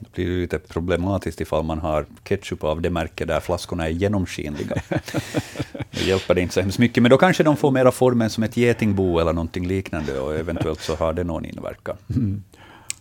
Det 0.00 0.12
blir 0.14 0.40
lite 0.40 0.58
problematiskt 0.58 1.40
ifall 1.40 1.64
man 1.64 1.78
har 1.78 2.06
ketchup 2.24 2.64
av 2.64 2.80
det 2.80 2.90
märke 2.90 3.24
där 3.24 3.40
flaskorna 3.40 3.86
är 3.86 3.90
genomskinliga. 3.90 4.82
det 5.90 6.04
hjälper 6.04 6.34
det 6.34 6.40
inte 6.40 6.54
så 6.54 6.60
hemskt 6.60 6.78
mycket, 6.78 7.02
men 7.02 7.10
då 7.10 7.18
kanske 7.18 7.42
de 7.42 7.56
får 7.56 7.70
mera 7.70 7.92
formen 7.92 8.30
som 8.30 8.44
ett 8.44 8.56
getingbo 8.56 9.18
eller 9.18 9.32
någonting 9.32 9.66
liknande, 9.66 10.20
och 10.20 10.34
eventuellt 10.34 10.80
så 10.80 10.96
har 10.96 11.12
det 11.12 11.24
någon 11.24 11.44
inverkan. 11.44 11.96
Mm. 12.08 12.42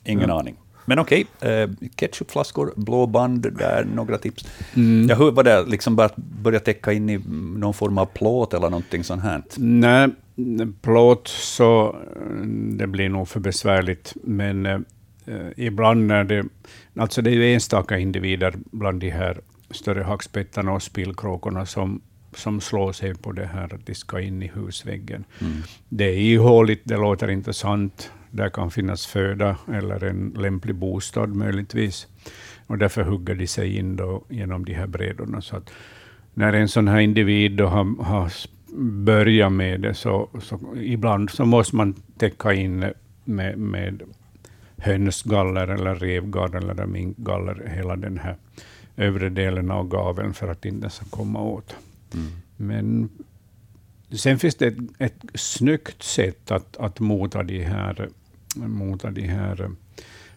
Ingen 0.03 0.29
ja. 0.29 0.39
aning. 0.39 0.55
Men 0.89 0.99
okej, 0.99 1.25
okay, 1.37 1.51
eh, 1.51 1.69
ketchupflaskor, 1.95 2.73
blå 2.75 3.05
band, 3.07 3.41
där 3.41 3.87
några 3.95 4.17
tips. 4.17 4.45
Mm. 4.73 5.09
Jag 5.09 5.15
hör, 5.15 5.31
var 5.31 5.43
det 5.43 5.65
liksom 5.65 5.95
bara 5.95 6.05
att 6.05 6.15
börja 6.15 6.59
täcka 6.59 6.93
in 6.93 7.09
i 7.09 7.21
någon 7.55 7.73
form 7.73 7.97
av 7.97 8.05
plåt 8.05 8.53
eller 8.53 8.69
någonting 8.69 9.03
sånt 9.03 9.23
här? 9.23 9.41
Nej, 9.57 10.09
plåt 10.81 11.27
så 11.27 11.95
det 12.77 12.87
blir 12.87 13.09
nog 13.09 13.27
för 13.27 13.39
besvärligt, 13.39 14.13
men 14.23 14.65
eh, 14.65 14.79
ibland 15.57 16.07
när 16.07 16.23
det... 16.23 16.45
Alltså 16.99 17.21
det 17.21 17.29
är 17.29 17.33
ju 17.33 17.53
enstaka 17.53 17.97
individer 17.97 18.53
bland 18.71 19.01
de 19.01 19.09
här 19.09 19.41
större 19.71 20.03
hackspettarna 20.03 20.71
och 20.71 20.83
spillkråkorna 20.83 21.65
som, 21.65 22.01
som 22.35 22.61
slår 22.61 22.91
sig 22.91 23.15
på 23.15 23.31
det 23.31 23.45
här 23.45 23.73
att 23.73 23.85
de 23.85 23.95
ska 23.95 24.21
in 24.21 24.43
i 24.43 24.47
husväggen. 24.47 25.23
Mm. 25.41 25.53
Det 25.89 26.05
är 26.05 26.19
ihåligt, 26.19 26.81
det 26.83 26.97
låter 26.97 27.29
intressant, 27.29 28.11
där 28.31 28.49
kan 28.49 28.71
finnas 28.71 29.05
föda 29.07 29.57
eller 29.73 30.03
en 30.03 30.35
lämplig 30.37 30.75
bostad 30.75 31.35
möjligtvis. 31.35 32.07
Och 32.67 32.77
därför 32.77 33.03
hugger 33.03 33.35
de 33.35 33.47
sig 33.47 33.77
in 33.77 33.95
då 33.95 34.23
genom 34.29 34.65
de 34.65 34.73
här 34.73 34.87
brädorna. 34.87 35.41
Så 35.41 35.55
att 35.55 35.69
när 36.33 36.53
en 36.53 36.67
sån 36.67 36.87
här 36.87 36.99
individ 36.99 37.51
då 37.51 37.65
har, 37.65 38.03
har 38.03 38.31
börjat 39.03 39.51
med 39.51 39.81
det, 39.81 39.93
så, 39.93 40.29
så 40.41 40.59
ibland 40.81 41.29
så 41.29 41.45
måste 41.45 41.75
man 41.75 41.95
täcka 42.17 42.53
in 42.53 42.85
med, 43.23 43.57
med 43.57 44.01
hönsgaller 44.81 45.67
eller 45.67 45.95
revgaller 45.95 46.57
eller 46.57 46.85
minkgaller, 46.85 47.71
hela 47.75 47.95
den 47.95 48.17
här 48.17 48.35
övre 48.97 49.29
delen 49.29 49.71
av 49.71 49.87
gaveln 49.87 50.33
för 50.33 50.47
att 50.47 50.65
inte 50.65 50.89
ska 50.89 51.05
komma 51.05 51.41
åt. 51.41 51.75
Mm. 52.13 52.31
Men 52.57 53.09
sen 54.11 54.39
finns 54.39 54.55
det 54.55 54.67
ett, 54.67 54.77
ett 54.97 55.25
snyggt 55.33 56.03
sätt 56.03 56.51
att, 56.51 56.77
att 56.77 56.99
mota 56.99 57.43
de 57.43 57.63
här, 57.63 58.09
mota 58.55 59.11
de 59.11 59.21
här 59.21 59.71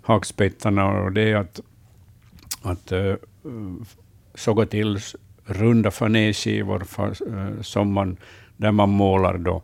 hakspettarna, 0.03 1.01
och 1.01 1.13
det 1.13 1.31
är 1.31 1.37
att, 1.37 1.61
att 2.63 2.93
uh, 2.93 3.15
såga 4.35 4.67
till 4.67 4.99
runda 5.45 5.91
fanéskivor 5.91 6.85
uh, 7.01 7.61
som 7.61 7.93
man, 7.93 8.17
där 8.57 8.73
man 8.73 8.91
målar 8.91 9.39
då 9.39 9.63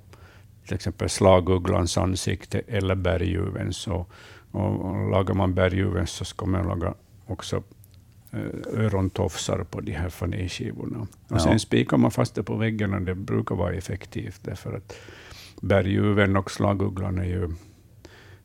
till 0.67 0.75
exempel 0.75 1.09
slagugglans 1.09 1.99
ansikte 1.99 2.63
eller 2.67 2.95
berguvens. 2.95 3.87
Och, 3.87 4.11
och, 4.59 4.85
och 4.85 5.11
lagar 5.11 5.35
man 5.35 5.55
berguvens 5.55 6.11
så 6.11 6.25
ska 6.25 6.47
man 6.47 6.67
laga 6.67 6.95
också 7.27 7.63
Eh, 8.31 8.85
örontofsar 8.85 9.65
på 9.71 9.81
de 9.81 9.93
här 9.93 10.09
fanéskivorna. 10.09 10.99
Och 11.01 11.09
ja. 11.29 11.39
sen 11.39 11.61
spikar 11.61 11.97
man 11.97 12.11
fast 12.11 12.35
det 12.35 12.43
på 12.43 12.57
väggen 12.57 12.95
och 12.95 13.03
det 13.03 13.15
brukar 13.15 13.55
vara 13.55 13.75
effektivt, 13.75 14.41
därför 14.43 14.77
att 14.77 14.97
berguven 15.61 16.37
och 16.37 16.51
slagugglan 16.51 17.19
är 17.19 17.25
ju, 17.25 17.51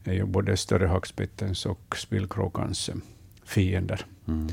är 0.04 0.14
ju 0.14 0.26
både 0.26 0.58
större 0.58 0.88
hackspettens 0.88 1.66
och 1.66 1.96
spillkråkans 1.98 2.90
eh, 2.90 2.96
fiender. 3.44 4.06
Mm. 4.28 4.48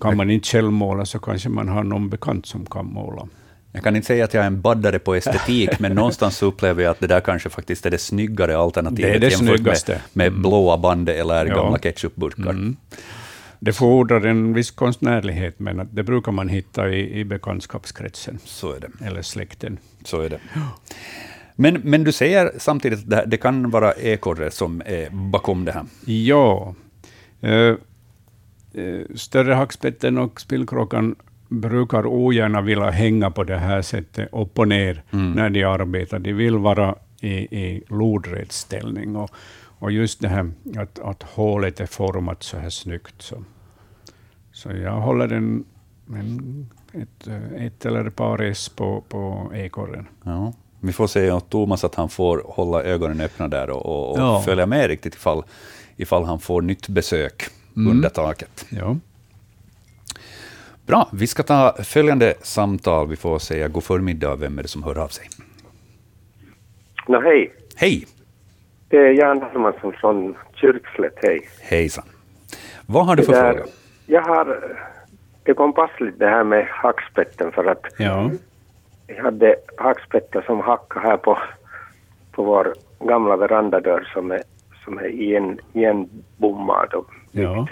Kan 0.00 0.16
man 0.16 0.30
inte 0.30 0.48
själv 0.48 0.72
måla 0.72 1.04
så 1.04 1.18
kanske 1.18 1.48
man 1.48 1.68
har 1.68 1.84
någon 1.84 2.08
bekant 2.08 2.46
som 2.46 2.66
kan 2.66 2.86
måla. 2.86 3.28
Jag 3.72 3.84
kan 3.84 3.96
inte 3.96 4.06
säga 4.06 4.24
att 4.24 4.34
jag 4.34 4.42
är 4.42 4.46
en 4.46 4.60
baddare 4.60 4.98
på 4.98 5.14
estetik, 5.14 5.70
men 5.78 5.92
någonstans 5.92 6.42
upplever 6.42 6.82
jag 6.82 6.90
att 6.90 7.00
det 7.00 7.06
där 7.06 7.20
kanske 7.20 7.48
faktiskt 7.48 7.86
är 7.86 7.90
det 7.90 7.98
snyggare 7.98 8.56
alternativet 8.56 9.10
det 9.10 9.16
är 9.16 9.20
det 9.20 9.28
jämfört 9.28 9.56
snyggaste. 9.56 9.92
med, 9.92 10.00
med 10.12 10.26
mm. 10.26 10.42
blåa 10.42 10.78
bandet 10.78 11.16
eller 11.16 11.46
ja. 11.46 11.54
gamla 11.54 11.78
ketchupburkar. 11.78 12.50
Mm. 12.50 12.76
Det 13.58 13.72
fordrar 13.72 14.26
en 14.26 14.52
viss 14.52 14.70
konstnärlighet, 14.70 15.58
men 15.58 15.88
det 15.92 16.02
brukar 16.02 16.32
man 16.32 16.48
hitta 16.48 16.88
i, 16.88 17.20
i 17.20 17.24
bekantskapskretsen. 17.24 18.38
Så 18.44 18.72
är 18.72 18.80
det. 18.80 19.06
Eller 19.06 19.22
släkten. 19.22 19.78
Så 20.04 20.20
är 20.20 20.28
det. 20.28 20.38
Men, 21.56 21.80
men 21.84 22.04
du 22.04 22.12
säger 22.12 22.52
samtidigt 22.58 22.98
att 22.98 23.10
det, 23.10 23.24
det 23.26 23.36
kan 23.36 23.70
vara 23.70 23.92
ekorre 23.92 24.50
som 24.50 24.82
är 24.86 25.10
bakom 25.10 25.64
det 25.64 25.72
här? 25.72 25.84
Ja. 26.04 26.74
Uh, 27.44 27.76
större 29.14 29.54
hackspetten 29.54 30.18
och 30.18 30.40
spillkråkan 30.40 31.16
brukar 31.60 32.06
ogärna 32.06 32.60
vilja 32.60 32.90
hänga 32.90 33.30
på 33.30 33.44
det 33.44 33.58
här 33.58 33.82
sättet 33.82 34.28
upp 34.32 34.58
och 34.58 34.68
ner 34.68 35.02
mm. 35.10 35.32
när 35.32 35.50
de 35.50 35.64
arbetar. 35.64 36.18
De 36.18 36.32
vill 36.32 36.58
vara 36.58 36.94
i, 37.20 37.32
i 37.34 37.82
lodrättsställning. 37.88 39.16
Och, 39.16 39.30
och 39.78 39.92
just 39.92 40.20
det 40.20 40.28
här 40.28 40.50
att, 40.76 40.98
att 40.98 41.22
hålet 41.22 41.80
är 41.80 41.86
format 41.86 42.42
så 42.42 42.58
här 42.58 42.70
snyggt. 42.70 43.22
Så, 43.22 43.44
så 44.52 44.70
jag 44.72 45.00
håller 45.00 45.32
en, 45.32 45.64
en, 46.08 46.70
ett, 46.92 47.28
ett 47.56 47.86
eller 47.86 48.04
ett 48.04 48.16
par 48.16 48.42
S 48.42 48.68
på, 48.68 49.04
på 49.08 49.50
ekorren. 49.54 50.06
Ja. 50.24 50.52
Vi 50.80 50.92
får 50.92 51.06
se 51.06 51.30
åt 51.30 51.50
Thomas 51.50 51.84
att 51.84 51.94
han 51.94 52.08
får 52.08 52.42
hålla 52.46 52.82
ögonen 52.82 53.20
öppna 53.20 53.48
där 53.48 53.70
och, 53.70 54.10
och 54.10 54.18
ja. 54.18 54.42
följa 54.44 54.66
med 54.66 54.86
riktigt 54.86 55.14
ifall, 55.14 55.42
ifall 55.96 56.24
han 56.24 56.40
får 56.40 56.62
nytt 56.62 56.88
besök 56.88 57.42
mm. 57.76 57.90
under 57.90 58.08
taket. 58.08 58.66
Ja. 58.68 58.96
Bra, 60.86 61.08
vi 61.12 61.26
ska 61.26 61.42
ta 61.42 61.74
följande 61.84 62.34
samtal. 62.40 63.08
Vi 63.08 63.16
får 63.16 63.38
säga 63.38 63.68
god 63.68 63.84
förmiddag. 63.84 64.36
Vem 64.36 64.58
är 64.58 64.62
det 64.62 64.68
som 64.68 64.82
hör 64.82 64.98
av 64.98 65.08
sig? 65.08 65.28
No, 67.08 67.20
hej. 67.20 67.52
Hej. 67.76 68.06
Det 68.88 68.96
är 68.96 69.10
Jan 69.10 69.42
Hermansson 69.42 69.92
från 69.92 70.34
Kyrkslätt, 70.54 71.18
hej. 71.22 71.48
Hejsan. 71.60 72.04
Vad 72.86 73.06
har 73.06 73.16
du 73.16 73.22
för 73.22 73.32
där, 73.32 73.52
fråga? 73.52 73.66
Jag 74.06 74.22
har, 74.22 74.76
det 75.42 75.54
kom 75.54 75.72
passligt 75.72 76.18
det 76.18 76.28
här 76.28 76.44
med 76.44 76.66
hackspetten 76.70 77.52
för 77.52 77.64
att 77.64 77.84
ja. 77.98 78.30
jag 79.06 79.22
hade 79.22 79.56
hackspettar 79.76 80.42
som 80.42 80.60
hackade 80.60 81.06
här 81.06 81.16
på, 81.16 81.38
på 82.32 82.42
vår 82.44 82.74
gamla 83.00 83.36
verandadörr 83.36 84.10
som 84.14 84.30
är, 84.30 84.42
som 84.84 84.98
är 84.98 85.08
igen, 85.08 85.58
igenbommad 85.72 86.94
och 86.94 87.10
ja. 87.32 87.66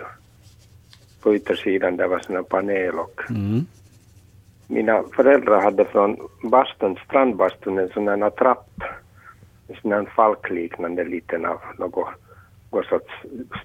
På 1.22 1.34
yttersidan 1.34 1.96
där 1.96 2.08
var 2.08 2.18
såna 2.18 2.42
panel 2.42 2.94
och 2.94 3.20
mm. 3.30 3.66
mina 4.66 5.02
föräldrar 5.16 5.62
hade 5.62 5.84
från 5.84 6.16
bastun, 6.42 6.96
strandbastun 7.06 7.78
en 7.78 7.88
sån 7.88 8.08
här 8.08 8.30
trapp 8.30 8.82
en 9.70 9.76
sån 9.82 9.92
här 9.92 10.04
falkliknande 10.16 11.04
liten 11.04 11.46
av 11.46 11.60
något, 11.78 12.08
något 12.72 12.86
sorts 12.86 13.12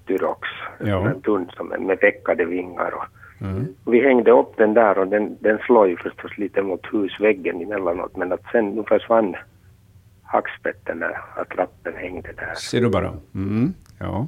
styrox, 0.02 0.50
ja. 0.80 1.10
en 1.10 1.22
tunn 1.22 1.50
som 1.58 1.68
med 1.68 1.98
veckade 2.02 2.46
vingar. 2.46 2.94
Och, 2.94 3.06
mm. 3.42 3.68
Vi 3.86 4.02
hängde 4.02 4.32
upp 4.32 4.58
den 4.58 4.74
där 4.74 4.98
och 4.98 5.08
den, 5.08 5.38
den 5.40 5.58
slår 5.58 5.88
ju 5.88 5.98
förstås 5.98 6.38
lite 6.38 6.62
mot 6.62 6.94
husväggen 6.94 7.62
emellanåt 7.62 8.16
men 8.16 8.32
att 8.32 8.44
sen 8.52 8.70
nu 8.70 8.84
försvann 8.84 9.36
hackspetten 10.24 10.98
när 10.98 11.18
attrappen 11.36 11.94
hängde 11.96 12.34
där. 12.34 12.54
Ser 12.56 12.82
du 12.82 12.90
bara. 12.90 13.14
Mm. 13.36 13.74
Ja. 14.00 14.28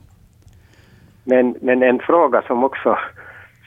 Men, 1.24 1.56
men 1.62 1.84
en 1.84 2.00
fråga 2.00 2.42
som 2.48 2.64
också 2.64 2.98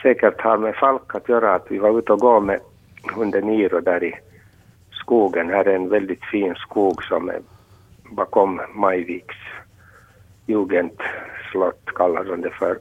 säkert 0.03 0.41
har 0.41 0.59
med 0.59 0.75
falk 0.75 1.15
att 1.15 1.29
göra, 1.29 1.55
att 1.55 1.67
vi 1.71 1.79
var 1.79 1.99
ute 1.99 2.13
och 2.13 2.21
gå 2.21 2.41
med 2.41 2.61
hunden 3.15 3.47
Niro 3.47 3.81
där 3.81 4.05
i 4.05 4.15
skogen. 4.91 5.51
Här 5.51 5.65
är 5.69 5.75
en 5.75 5.89
väldigt 5.89 6.25
fin 6.25 6.55
skog 6.55 7.05
som 7.05 7.29
är 7.29 7.41
bakom 8.11 8.61
Majviks 8.75 9.37
jugendslott 10.47 11.85
kallar 11.95 12.25
de 12.25 12.41
det 12.41 12.51
för. 12.51 12.79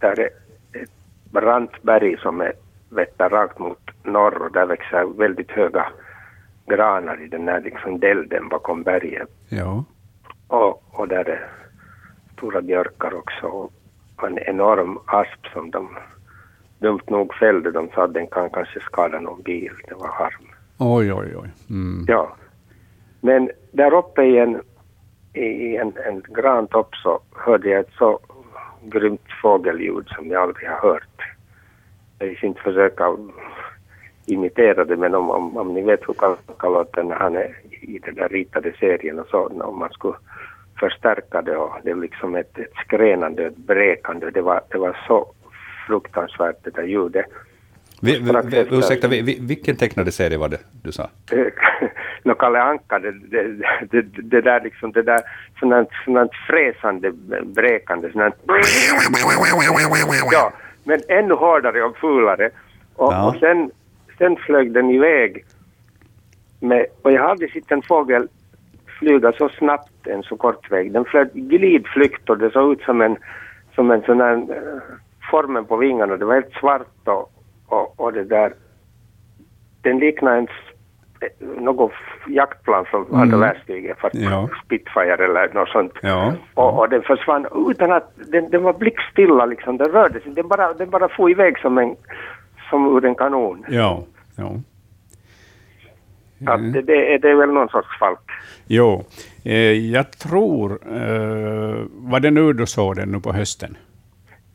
Där 0.00 0.20
är 0.20 0.28
ett 0.72 0.90
brant 1.30 1.82
berg 1.82 2.16
som 2.18 2.40
är 2.40 2.52
vetter 2.88 3.28
rakt 3.28 3.58
mot 3.58 3.90
norr 4.02 4.42
och 4.42 4.52
där 4.52 4.66
växer 4.66 5.18
väldigt 5.18 5.50
höga 5.50 5.86
granar 6.66 7.22
i 7.22 7.28
den 7.28 7.48
här 7.48 7.60
liksom 7.60 8.00
delden 8.00 8.48
bakom 8.48 8.82
berget. 8.82 9.28
Ja. 9.48 9.84
Och, 10.48 10.82
och 11.00 11.08
där 11.08 11.28
är 11.28 11.48
stora 12.32 12.62
björkar 12.62 13.14
också 13.14 13.46
och 13.46 13.72
en 14.28 14.38
enorm 14.38 14.98
asp 15.06 15.46
som 15.52 15.70
de 15.70 15.88
dumt 16.78 17.10
nog 17.10 17.34
fällde. 17.34 17.70
De 17.70 17.88
sa 17.94 18.04
att 18.04 18.14
den 18.14 18.26
kan 18.26 18.50
kanske 18.50 18.80
skada 18.80 19.20
någon 19.20 19.42
bil. 19.42 19.72
Det 19.88 19.94
var 19.94 20.08
harm. 20.08 20.46
Oj, 20.78 21.12
oj, 21.12 21.36
oj. 21.36 21.48
Mm. 21.70 22.04
Ja. 22.08 22.36
Men 23.20 23.50
där 23.72 23.94
uppe 23.94 24.22
i 24.22 24.38
en, 24.38 24.62
i 25.34 25.76
en, 25.76 25.92
en 26.06 26.22
grantopp 26.28 26.94
så 26.94 27.20
hörde 27.36 27.68
jag 27.68 27.80
ett 27.80 27.92
så 27.98 28.20
grymt 28.82 29.26
fågelljud 29.42 30.08
som 30.08 30.30
jag 30.30 30.42
aldrig 30.42 30.68
har 30.68 30.90
hört. 30.90 31.22
Jag 32.18 32.26
vill 32.26 32.44
inte 32.44 32.60
försöka 32.60 33.16
imitera 34.26 34.84
det, 34.84 34.96
men 34.96 35.14
om, 35.14 35.30
om, 35.30 35.56
om 35.56 35.74
ni 35.74 35.82
vet 35.82 36.08
hur 36.08 36.14
Kalka 36.14 36.68
låter 36.68 37.02
när 37.02 37.16
han 37.16 37.36
är 37.36 37.56
i 37.70 37.98
den 37.98 38.14
där 38.14 38.28
ritade 38.28 38.72
serien 38.80 39.18
och 39.18 39.26
så, 39.26 39.46
om 39.46 39.78
man 39.78 39.90
skulle 39.90 40.14
förstärka 40.80 41.42
det 41.42 41.56
och 41.56 41.72
det 41.84 41.90
är 41.90 41.94
liksom 41.94 42.34
ett, 42.34 42.58
ett 42.58 42.74
skränande, 42.86 43.46
ett 43.46 43.56
bräkande, 43.56 44.30
det 44.30 44.42
var, 44.42 44.60
det 44.70 44.78
var 44.78 44.96
så 45.06 45.32
fruktansvärt 45.86 46.64
det 46.64 46.70
där 46.70 46.82
ljudet. 46.82 47.26
Vi, 48.02 48.18
vi, 48.18 48.32
vi, 48.44 48.66
ursäkta, 48.70 49.08
vi, 49.08 49.38
vilken 49.40 49.76
tecknade 49.76 50.12
serie 50.12 50.38
var 50.38 50.48
det 50.48 50.60
du 50.82 50.92
sa? 50.92 51.10
no, 52.22 52.34
Kalle 52.34 52.62
Anka, 52.62 52.98
det, 52.98 53.12
det, 53.12 53.42
det, 53.90 54.02
det, 54.02 54.40
där 54.40 54.60
liksom, 54.60 54.92
det 54.92 55.02
där 55.02 55.20
sådant, 55.60 55.88
sådant 56.04 56.30
fräsande, 56.46 57.12
bräkande, 57.44 58.12
sådant... 58.12 58.34
Ja, 60.32 60.52
men 60.84 61.00
ännu 61.08 61.34
hårdare 61.34 61.82
och 61.82 61.96
fulare. 61.96 62.50
Och, 62.94 63.12
ja. 63.12 63.28
och 63.28 63.36
sen, 63.36 63.70
sen 64.18 64.36
flög 64.36 64.72
den 64.72 64.90
iväg 64.90 65.44
med, 66.60 66.86
och 67.02 67.12
jag 67.12 67.22
har 67.22 67.28
aldrig 67.28 67.52
sett 67.52 67.72
en 67.72 67.82
fågel 67.82 68.28
flyga 68.98 69.32
så 69.32 69.48
snabbt 69.48 70.06
en 70.06 70.22
så 70.22 70.36
kort 70.36 70.70
väg. 70.70 70.92
Den 70.92 71.04
flög 71.04 71.30
glidflykt 71.32 72.30
och 72.30 72.38
det 72.38 72.50
såg 72.50 72.72
ut 72.72 72.82
som 72.82 73.00
en 73.00 73.16
som 73.74 73.90
en 73.90 74.02
sån 74.02 74.20
här 74.20 74.46
formen 75.30 75.64
på 75.64 75.76
vingarna, 75.76 76.16
det 76.16 76.24
var 76.24 76.34
helt 76.34 76.52
svart 76.60 76.86
och, 77.04 77.32
och, 77.66 78.00
och 78.00 78.12
det 78.12 78.24
där, 78.24 78.52
den 79.82 79.98
liknade 79.98 80.36
en 80.38 80.48
något 81.40 81.92
jaktplan 82.28 82.84
från 82.84 83.06
mm. 83.06 83.20
andra 83.20 83.38
världskriget, 83.38 83.98
fast 83.98 84.14
ja. 84.14 84.48
Spitfire 84.64 85.24
eller 85.24 85.54
något 85.54 85.68
sånt. 85.68 85.92
Ja. 86.02 86.32
Och, 86.54 86.78
och 86.78 86.88
den 86.88 87.02
försvann 87.02 87.46
utan 87.70 87.92
att, 87.92 88.12
den, 88.16 88.50
den 88.50 88.62
var 88.62 88.72
blickstilla 88.72 89.46
liksom, 89.46 89.76
den 89.76 89.88
rörde 89.88 90.20
sig, 90.20 90.32
den 90.32 90.48
bara, 90.48 90.72
den 90.72 90.90
bara 90.90 91.08
for 91.08 91.30
iväg 91.30 91.58
som 91.58 91.78
en, 91.78 91.96
som 92.70 92.96
ur 92.96 93.04
en 93.04 93.14
kanon. 93.14 93.64
Ja, 93.68 94.02
ja. 94.36 94.52
Att 96.46 96.72
det, 96.72 96.82
det, 96.82 97.14
är, 97.14 97.18
det 97.18 97.30
är 97.30 97.34
väl 97.34 97.52
någon 97.52 97.68
sorts 97.68 97.98
falk. 97.98 98.30
Jo, 98.66 99.04
eh, 99.44 99.72
jag 99.72 100.18
tror, 100.18 100.72
eh, 100.72 101.76
var 101.90 102.20
det 102.20 102.30
nu 102.30 102.52
du 102.52 102.66
såg 102.66 102.96
den 102.96 103.08
nu 103.08 103.20
på 103.20 103.32
hösten? 103.32 103.76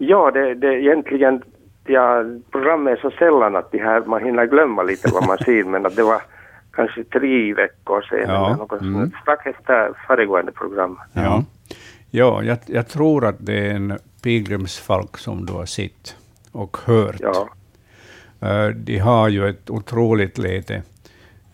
Ja, 0.03 0.31
det, 0.31 0.53
det 0.55 0.73
egentligen, 0.73 1.41
ja, 1.85 2.23
programmet 2.51 2.97
är 2.97 3.01
så 3.01 3.11
sällan 3.11 3.55
att 3.55 3.71
de 3.71 3.77
här, 3.77 4.01
man 4.05 4.23
hinner 4.23 4.45
glömma 4.45 4.83
lite 4.83 5.09
vad 5.13 5.27
man 5.27 5.37
ser, 5.37 5.63
men 5.63 5.85
att 5.85 5.95
det 5.95 6.03
var 6.03 6.21
kanske 6.71 7.03
tre 7.03 7.53
veckor 7.53 8.01
sedan, 8.01 8.29
ja. 8.29 8.55
något 8.55 8.81
mm. 8.81 9.11
strax 9.21 9.45
efter 9.45 9.91
föregående 10.07 10.51
program. 10.51 10.99
Ja, 11.13 11.43
ja 12.11 12.43
jag, 12.43 12.57
jag, 12.65 12.87
tror 12.87 13.25
att 13.25 13.35
det 13.39 13.67
är 13.67 13.75
en 13.75 13.97
pilgrimsfalk 14.23 15.17
som 15.17 15.45
du 15.45 15.53
har 15.53 15.65
sett 15.65 16.15
och 16.51 16.77
hört. 16.85 17.19
Ja. 17.19 17.47
Uh, 18.43 18.75
de 18.75 18.97
har 18.97 19.29
ju 19.29 19.49
ett 19.49 19.69
otroligt 19.69 20.37
läte, 20.37 20.81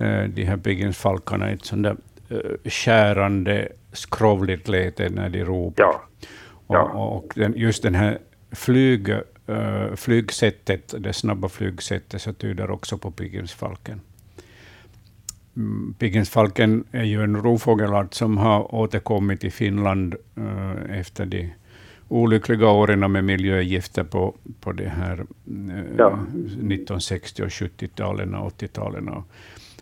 uh, 0.01 0.23
de 0.23 0.43
här 0.43 0.57
pilgrimsfalkarna, 0.57 1.49
ett 1.49 1.65
sånt 1.65 1.83
där 1.83 1.95
uh, 2.31 2.69
skärande, 2.69 3.67
skrovligt 3.93 4.67
läte 4.67 5.09
när 5.09 5.29
de 5.29 5.43
ropar. 5.43 5.83
Ja. 5.83 6.01
Ja. 6.67 6.81
Och, 6.81 7.17
och 7.17 7.33
den, 7.35 7.53
just 7.55 7.83
den 7.83 7.95
här 7.95 8.17
flyg, 8.57 9.09
uh, 9.49 9.95
flygsättet, 9.95 10.93
det 10.99 11.13
snabba 11.13 11.49
flygsättet, 11.49 12.21
så 12.21 12.33
tyder 12.33 12.71
också 12.71 12.97
på 12.97 13.11
pilgrimsfalken. 13.11 14.01
Mm, 15.55 15.95
Piggensfalken 15.99 16.83
är 16.91 17.03
ju 17.03 17.23
en 17.23 17.35
rovfågelart 17.35 18.13
som 18.13 18.37
har 18.37 18.75
återkommit 18.75 19.43
i 19.43 19.51
Finland 19.51 20.15
uh, 20.37 20.99
efter 20.99 21.25
de 21.25 21.53
olyckliga 22.07 22.67
åren 22.67 23.11
med 23.11 23.23
miljögifter 23.23 24.03
på, 24.03 24.35
på 24.59 24.71
det 24.71 24.89
här 24.89 25.19
uh, 25.19 25.83
ja. 25.97 26.19
1960 26.35 27.43
och 27.43 27.49
70-talen 27.49 28.35
och 28.35 28.61
80-talen. 28.61 29.23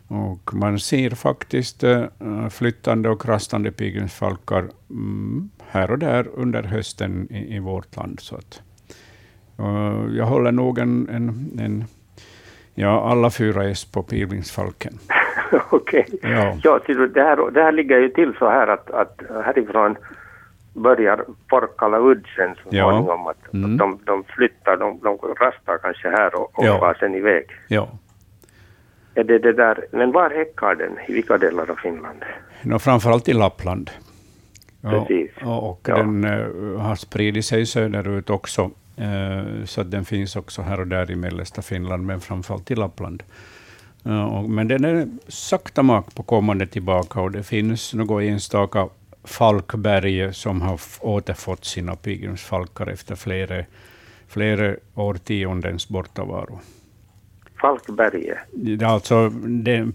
Och 0.08 0.54
man 0.54 0.80
ser 0.80 1.10
faktiskt 1.10 1.84
flyttande 2.50 3.10
och 3.10 3.22
krastande 3.22 3.72
pilgrimsfalkar 3.72 4.70
um, 4.88 5.50
här 5.68 5.92
och 5.92 6.00
där 6.00 6.28
under 6.34 6.64
hösten 6.64 7.28
i, 7.32 7.56
i 7.56 7.60
vårt 7.60 7.96
land. 7.96 8.20
Så 8.20 8.36
att, 8.36 8.62
jag 10.18 10.26
håller 10.26 10.52
nog 10.52 10.80
en, 10.80 11.10
en, 11.10 11.60
en 11.60 11.84
ja, 12.76 13.12
alla 13.12 13.30
fyra 13.30 13.64
S 13.64 13.86
på 13.86 14.04
pilgrimsfalken. 14.04 14.94
Okej. 15.70 16.06
Okay. 16.12 16.32
Ja. 16.32 16.58
ja, 16.64 16.80
det, 17.14 17.22
här, 17.22 17.52
det 17.52 17.64
här 17.64 17.72
ligger 17.72 18.00
ju 18.00 18.10
till 18.10 18.34
så 18.40 18.50
här 18.50 18.68
att, 18.68 18.92
att 18.92 19.22
härifrån 19.46 19.96
börjar 20.74 21.26
Porkala 21.48 22.00
udd 22.00 22.26
sen 22.36 22.56
så 22.56 22.70
småningom. 22.70 23.22
Ja. 23.26 23.32
Att, 23.32 23.54
mm. 23.54 23.74
att 23.74 23.80
de, 23.80 24.00
de 24.06 24.24
flyttar, 24.24 24.78
de, 24.78 25.00
de 25.04 25.18
rastar 25.18 25.78
kanske 25.78 26.10
här 26.10 26.36
och, 26.36 26.60
och 26.60 26.66
ja. 26.66 26.80
far 26.80 26.98
sen 27.00 27.16
iväg. 27.16 27.46
Ja. 27.68 27.90
Är 29.16 29.24
det 29.24 29.40
det 29.40 29.54
där, 29.54 29.86
men 29.92 30.12
var 30.12 30.30
häckar 30.30 30.76
den? 30.76 30.92
I 31.08 31.14
vilka 31.14 31.38
delar 31.38 31.72
av 31.72 31.76
Finland? 31.76 32.24
No, 32.62 32.80
framförallt 32.80 33.30
i 33.30 33.34
Lappland. 33.34 33.92
Precis. 34.82 35.32
Och, 35.44 35.70
och 35.70 35.82
ja. 35.88 35.96
den 35.96 36.26
uh, 36.26 36.80
har 36.80 36.96
spridit 36.96 37.46
sig 37.46 37.66
söderut 37.66 38.30
också, 38.30 38.72
så 39.66 39.84
den 39.84 40.06
finns 40.06 40.36
också 40.36 40.62
här 40.62 40.80
och 40.80 40.88
där 40.88 41.12
i 41.12 41.16
mellersta 41.16 41.62
Finland, 41.62 42.06
men 42.06 42.22
framförallt 42.22 42.72
i 42.72 42.76
Lappland. 42.76 43.24
Men 44.48 44.68
den 44.68 44.86
är 44.86 45.08
sakta 45.28 45.84
mak 45.84 46.16
på 46.16 46.24
kommande 46.24 46.68
tillbaka 46.68 47.22
och 47.22 47.32
det 47.32 47.44
finns 47.44 47.94
något 47.94 48.24
enstaka 48.24 48.90
falkberg 49.24 50.34
som 50.34 50.62
har 50.62 50.80
återfått 51.00 51.66
sina 51.66 51.96
pilgrimsfalkar 51.96 52.88
efter 52.88 53.16
flera, 53.16 53.66
flera 54.28 54.76
årtiondens 54.96 55.90
bortavaro. 55.90 56.60
Falkberget? 57.62 58.38
Alltså, 58.84 59.32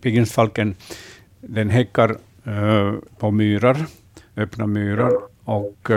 pilgrimsfalken 0.03 0.75
den 1.41 1.71
häckar 1.71 2.17
uh, 2.47 2.95
på 3.19 3.31
myrar, 3.31 3.77
öppna 4.37 4.67
myrar, 4.67 5.13
och 5.45 5.91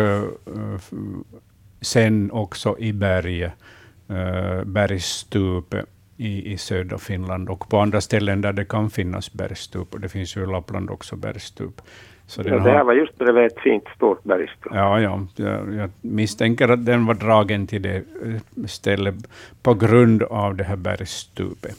sen 1.83 2.31
också 2.31 2.79
i 2.79 2.93
berg, 2.93 3.43
uh, 3.43 4.63
bergsstup 4.65 5.75
i, 6.17 6.53
i 6.53 6.57
södra 6.57 6.97
Finland 6.97 7.49
och 7.49 7.69
på 7.69 7.79
andra 7.79 8.01
ställen 8.01 8.41
där 8.41 8.53
det 8.53 8.65
kan 8.65 8.89
finnas 8.89 9.33
bergstup. 9.33 9.93
Och 9.93 9.99
det 9.99 10.09
finns 10.09 10.37
ju 10.37 10.43
i 10.43 10.45
Lappland 10.45 10.89
också 10.89 11.15
bergstup. 11.15 11.81
Så 12.27 12.41
ja, 12.45 12.59
det 12.59 12.71
här 12.71 12.83
var 12.83 12.93
just 12.93 13.17
bredvid 13.17 13.45
ett 13.45 13.59
fint 13.59 13.83
stort 13.95 14.23
bergstup. 14.23 14.71
Ja, 14.75 15.01
ja. 15.01 15.27
Jag, 15.35 15.73
jag 15.73 15.89
misstänker 16.01 16.69
att 16.69 16.85
den 16.85 17.05
var 17.05 17.13
dragen 17.13 17.67
till 17.67 17.81
det 17.81 17.95
eh, 17.95 18.65
stället 18.67 19.15
på 19.61 19.73
grund 19.73 20.23
av 20.23 20.55
det 20.55 20.63
här 20.63 20.75
bergstupet. 20.75 21.77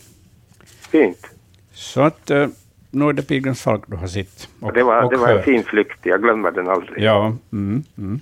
Fint. 0.91 1.27
Så 1.73 2.01
att 2.01 2.31
uh, 2.31 2.47
nu 2.91 3.09
är 3.09 3.13
det 3.13 3.23
pilgrimsfalk 3.23 3.85
du 3.87 3.97
har 3.97 4.07
sett. 4.07 4.49
Och, 4.61 4.73
det 4.73 4.83
var, 4.83 5.11
det 5.11 5.17
var 5.17 5.29
en 5.29 5.43
fin 5.43 5.63
flykt, 5.63 5.99
jag 6.03 6.23
glömmer 6.23 6.51
den 6.51 6.69
aldrig. 6.69 7.05
Ja. 7.05 7.37
Mm, 7.53 7.83
mm. 7.99 8.21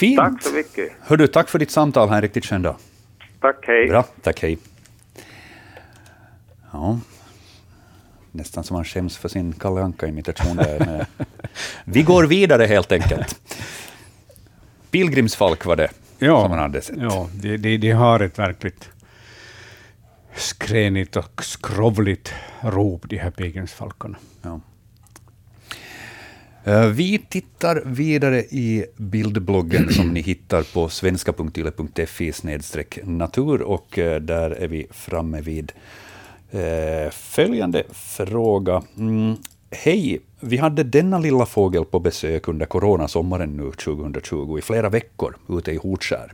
Fint. 0.00 0.18
Tack 0.18 0.42
så 0.42 0.54
mycket. 0.54 0.92
Hördu, 1.00 1.26
tack 1.26 1.48
för 1.48 1.58
ditt 1.58 1.70
samtal. 1.70 2.08
Ha 2.08 2.16
en 2.16 2.22
riktigt 2.22 2.46
skön 2.46 2.62
dag. 2.62 2.76
Tack, 3.40 3.56
hej. 3.66 3.88
Bra, 3.88 4.02
tack, 4.22 4.42
hej. 4.42 4.58
Ja. 6.72 7.00
Nästan 8.32 8.64
som 8.64 8.74
man 8.74 8.84
skäms 8.84 9.16
för 9.16 9.28
sin 9.28 9.52
Kalle 9.52 9.82
Anka-imitation 9.82 10.56
där. 10.56 11.06
Vi 11.84 12.02
går 12.02 12.24
vidare 12.24 12.64
helt 12.64 12.92
enkelt. 12.92 13.40
Pilgrimsfalk 14.90 15.64
var 15.64 15.76
det 15.76 15.90
ja, 16.18 16.40
som 16.40 16.50
man 16.50 16.58
hade 16.58 16.82
sett. 16.82 16.96
Ja, 16.98 17.28
de, 17.32 17.56
de, 17.56 17.76
de 17.76 17.90
har 17.90 18.20
ett 18.20 18.38
verkligt 18.38 18.88
skränigt 20.34 21.16
och 21.16 21.44
skrovligt 21.44 22.34
rop, 22.60 23.08
de 23.08 23.16
här 23.16 23.30
pilgrimsfalkarna. 23.30 24.16
Ja. 24.42 24.60
Eh, 26.64 26.86
vi 26.86 27.18
tittar 27.18 27.82
vidare 27.86 28.40
i 28.40 28.84
bildbloggen 28.96 29.92
som 29.92 30.08
ni 30.08 30.20
hittar 30.20 30.62
på 30.74 30.88
svenska.yle.fi 30.88 32.32
natur 33.04 33.62
och 33.62 33.98
eh, 33.98 34.20
där 34.20 34.50
är 34.50 34.68
vi 34.68 34.86
framme 34.90 35.40
vid 35.40 35.72
eh, 36.50 37.10
följande 37.10 37.84
fråga. 37.92 38.82
Mm, 38.98 39.36
Hej, 39.72 40.20
vi 40.40 40.56
hade 40.56 40.82
denna 40.82 41.18
lilla 41.18 41.46
fågel 41.46 41.84
på 41.84 42.00
besök 42.00 42.48
under 42.48 42.66
coronasommaren 42.66 43.56
nu 43.56 43.70
2020 43.70 44.58
i 44.58 44.62
flera 44.62 44.88
veckor 44.88 45.36
ute 45.48 45.72
i 45.72 45.76
Hotskär. 45.76 46.32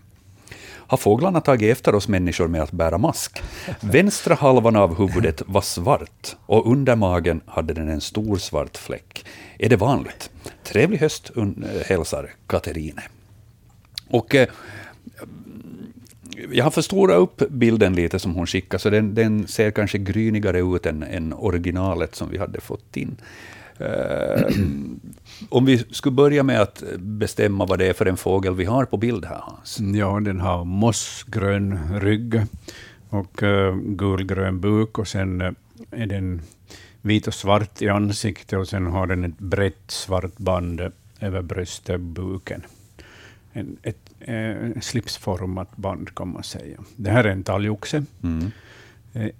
Har 0.86 0.96
fåglarna 0.98 1.40
tagit 1.40 1.72
efter 1.72 1.94
oss 1.94 2.08
människor 2.08 2.48
med 2.48 2.62
att 2.62 2.72
bära 2.72 2.98
mask? 2.98 3.42
Vänstra 3.80 4.34
halvan 4.34 4.76
av 4.76 4.98
huvudet 4.98 5.42
var 5.46 5.60
svart 5.60 6.36
och 6.46 6.72
under 6.72 6.96
magen 6.96 7.40
hade 7.46 7.74
den 7.74 7.88
en 7.88 8.00
stor 8.00 8.36
svart 8.36 8.76
fläck. 8.76 9.26
Är 9.58 9.68
det 9.68 9.76
vanligt? 9.76 10.30
Trevlig 10.64 10.98
höst, 10.98 11.30
hälsar 11.86 12.30
Katerine. 12.46 13.02
Och 14.10 14.34
eh, 14.34 14.48
jag 16.52 16.64
har 16.64 16.70
förstorat 16.70 17.16
upp 17.16 17.50
bilden 17.50 17.94
lite 17.94 18.18
som 18.18 18.34
hon 18.34 18.46
skickade, 18.46 18.82
så 18.82 18.90
den, 18.90 19.14
den 19.14 19.46
ser 19.48 19.70
kanske 19.70 19.98
grynigare 19.98 20.60
ut 20.60 20.86
än, 20.86 21.02
än 21.02 21.32
originalet 21.32 22.14
som 22.14 22.30
vi 22.30 22.38
hade 22.38 22.60
fått 22.60 22.96
in. 22.96 23.16
Uh, 23.80 24.56
om 25.48 25.64
vi 25.64 25.78
skulle 25.78 26.14
börja 26.14 26.42
med 26.42 26.60
att 26.60 26.82
bestämma 26.98 27.66
vad 27.66 27.78
det 27.78 27.86
är 27.86 27.92
för 27.92 28.06
en 28.06 28.16
fågel 28.16 28.54
vi 28.54 28.64
har 28.64 28.84
på 28.84 28.96
bild 28.96 29.24
här, 29.24 29.40
Hans. 29.42 29.80
Ja, 29.94 30.20
den 30.20 30.40
har 30.40 30.64
mossgrön 30.64 32.00
rygg 32.00 32.42
och 33.08 33.42
uh, 33.42 33.74
gulgrön 33.74 34.60
buk 34.60 34.98
och 34.98 35.08
sen 35.08 35.40
uh, 35.40 35.52
är 35.90 36.06
den 36.06 36.42
vit 37.02 37.26
och 37.26 37.34
svart 37.34 37.82
i 37.82 37.88
ansiktet 37.88 38.58
och 38.58 38.68
sen 38.68 38.86
har 38.86 39.06
den 39.06 39.24
ett 39.24 39.38
brett 39.38 39.90
svart 39.90 40.36
band 40.36 40.80
över 41.20 41.42
bröstet 41.42 41.94
och 41.94 42.00
buken. 42.00 42.62
En, 43.52 43.76
ett 43.82 44.14
eh, 44.20 44.80
slipsformat 44.80 45.76
band 45.76 46.14
kan 46.14 46.32
man 46.32 46.42
säga. 46.42 46.78
Det 46.96 47.10
här 47.10 47.24
är 47.24 47.28
en 47.28 47.42
talgoxe. 47.42 48.04
Mm. 48.22 48.50
Eh, 49.12 49.30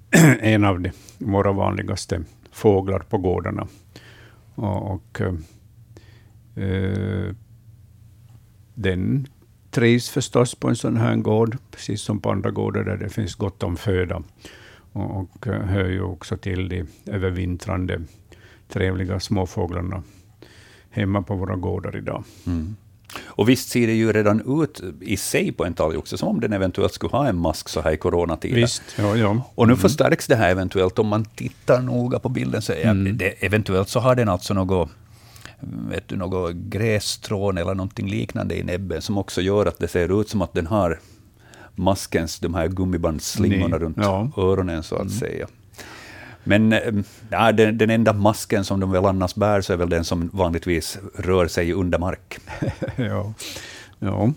en 0.53 0.65
av 0.65 0.81
de, 0.81 0.91
våra 1.19 1.53
vanligaste 1.53 2.23
fåglar 2.53 2.99
på 2.99 3.19
gårdarna. 3.19 3.67
Och, 4.57 5.21
eh, 6.57 7.35
den 8.75 9.27
trivs 9.71 10.09
förstås 10.09 10.55
på 10.55 10.69
en 10.69 10.77
sån 10.77 10.97
här 10.97 11.17
gård, 11.17 11.59
precis 11.71 12.01
som 12.01 12.21
på 12.21 12.31
andra 12.31 12.51
gårdar 12.51 12.85
där 12.85 12.97
det 12.97 13.09
finns 13.09 13.35
gott 13.35 13.63
om 13.63 13.77
föda. 13.77 14.23
Och, 14.93 15.21
och 15.21 15.47
eh, 15.47 15.63
hör 15.63 15.89
ju 15.89 16.01
också 16.01 16.37
till 16.37 16.69
de 16.69 16.85
övervintrande 17.07 18.03
trevliga 18.69 19.21
småfåglarna 19.21 20.03
hemma 20.91 21.23
på 21.23 21.37
våra 21.37 21.57
gårdar 21.57 21.97
idag. 21.97 22.25
Mm. 22.47 22.77
Och 23.25 23.49
visst 23.49 23.69
ser 23.69 23.87
det 23.87 23.93
ju 23.93 24.13
redan 24.13 24.63
ut 24.63 24.81
i 25.01 25.17
sig 25.17 25.53
på 25.53 25.65
en 25.65 25.75
talgoxe 25.75 26.19
som 26.19 26.29
om 26.29 26.41
den 26.41 26.53
eventuellt 26.53 26.93
skulle 26.93 27.11
ha 27.11 27.29
en 27.29 27.39
mask 27.39 27.69
så 27.69 27.81
här 27.81 27.93
i 27.93 27.97
coronatider. 27.97 28.57
Visst, 28.57 28.83
ja, 28.99 29.17
ja. 29.17 29.43
Och 29.55 29.67
nu 29.67 29.73
mm. 29.73 29.81
förstärks 29.81 30.27
det 30.27 30.37
här 30.37 30.51
eventuellt 30.51 30.99
om 30.99 31.07
man 31.07 31.25
tittar 31.25 31.83
noga 31.83 32.19
på 32.19 32.29
bilden. 32.29 32.63
Så 32.63 32.73
är 32.73 32.85
mm. 32.85 33.17
det, 33.17 33.45
eventuellt 33.45 33.89
så 33.89 34.01
har 34.01 34.15
den 34.15 34.29
alltså 34.29 34.55
något 34.55 34.91
vet 35.91 36.09
du, 36.09 36.17
något 36.17 36.55
grässtrån 36.55 37.59
eller 37.59 37.75
någonting 37.75 38.09
liknande 38.09 38.59
i 38.59 38.63
näbben 38.63 39.03
som 39.03 39.19
också 39.19 39.41
gör 39.41 39.67
att 39.67 39.79
det 39.79 39.89
ser 39.89 40.21
ut 40.21 40.29
som 40.29 40.43
att 40.43 40.55
den 40.55 40.67
har 40.67 40.99
maskens, 41.75 42.39
de 42.39 42.55
här 42.55 42.69
gummibandsslingorna 42.69 43.79
runt 43.79 43.97
ja. 44.01 44.31
öronen 44.37 44.83
så 44.83 44.95
att 44.95 45.01
mm. 45.01 45.13
säga. 45.13 45.47
Men 46.47 46.73
eh, 46.73 46.95
ja, 47.31 47.53
den, 47.53 47.79
den, 47.79 47.91
enda 47.91 48.13
masken 48.13 48.65
som 48.65 48.81
de 48.81 48.91
väl 48.91 49.05
annars 49.05 49.35
bär 49.35 49.61
så 49.61 49.73
är 49.73 49.77
väl 49.77 49.89
den 49.89 50.05
som 50.05 50.31
vanligtvis 50.33 50.99
rör 51.15 51.49
sig 51.49 51.73
under 51.73 51.99
mark. 51.99 52.39
ja. 52.97 53.33
Ja. 53.99 54.33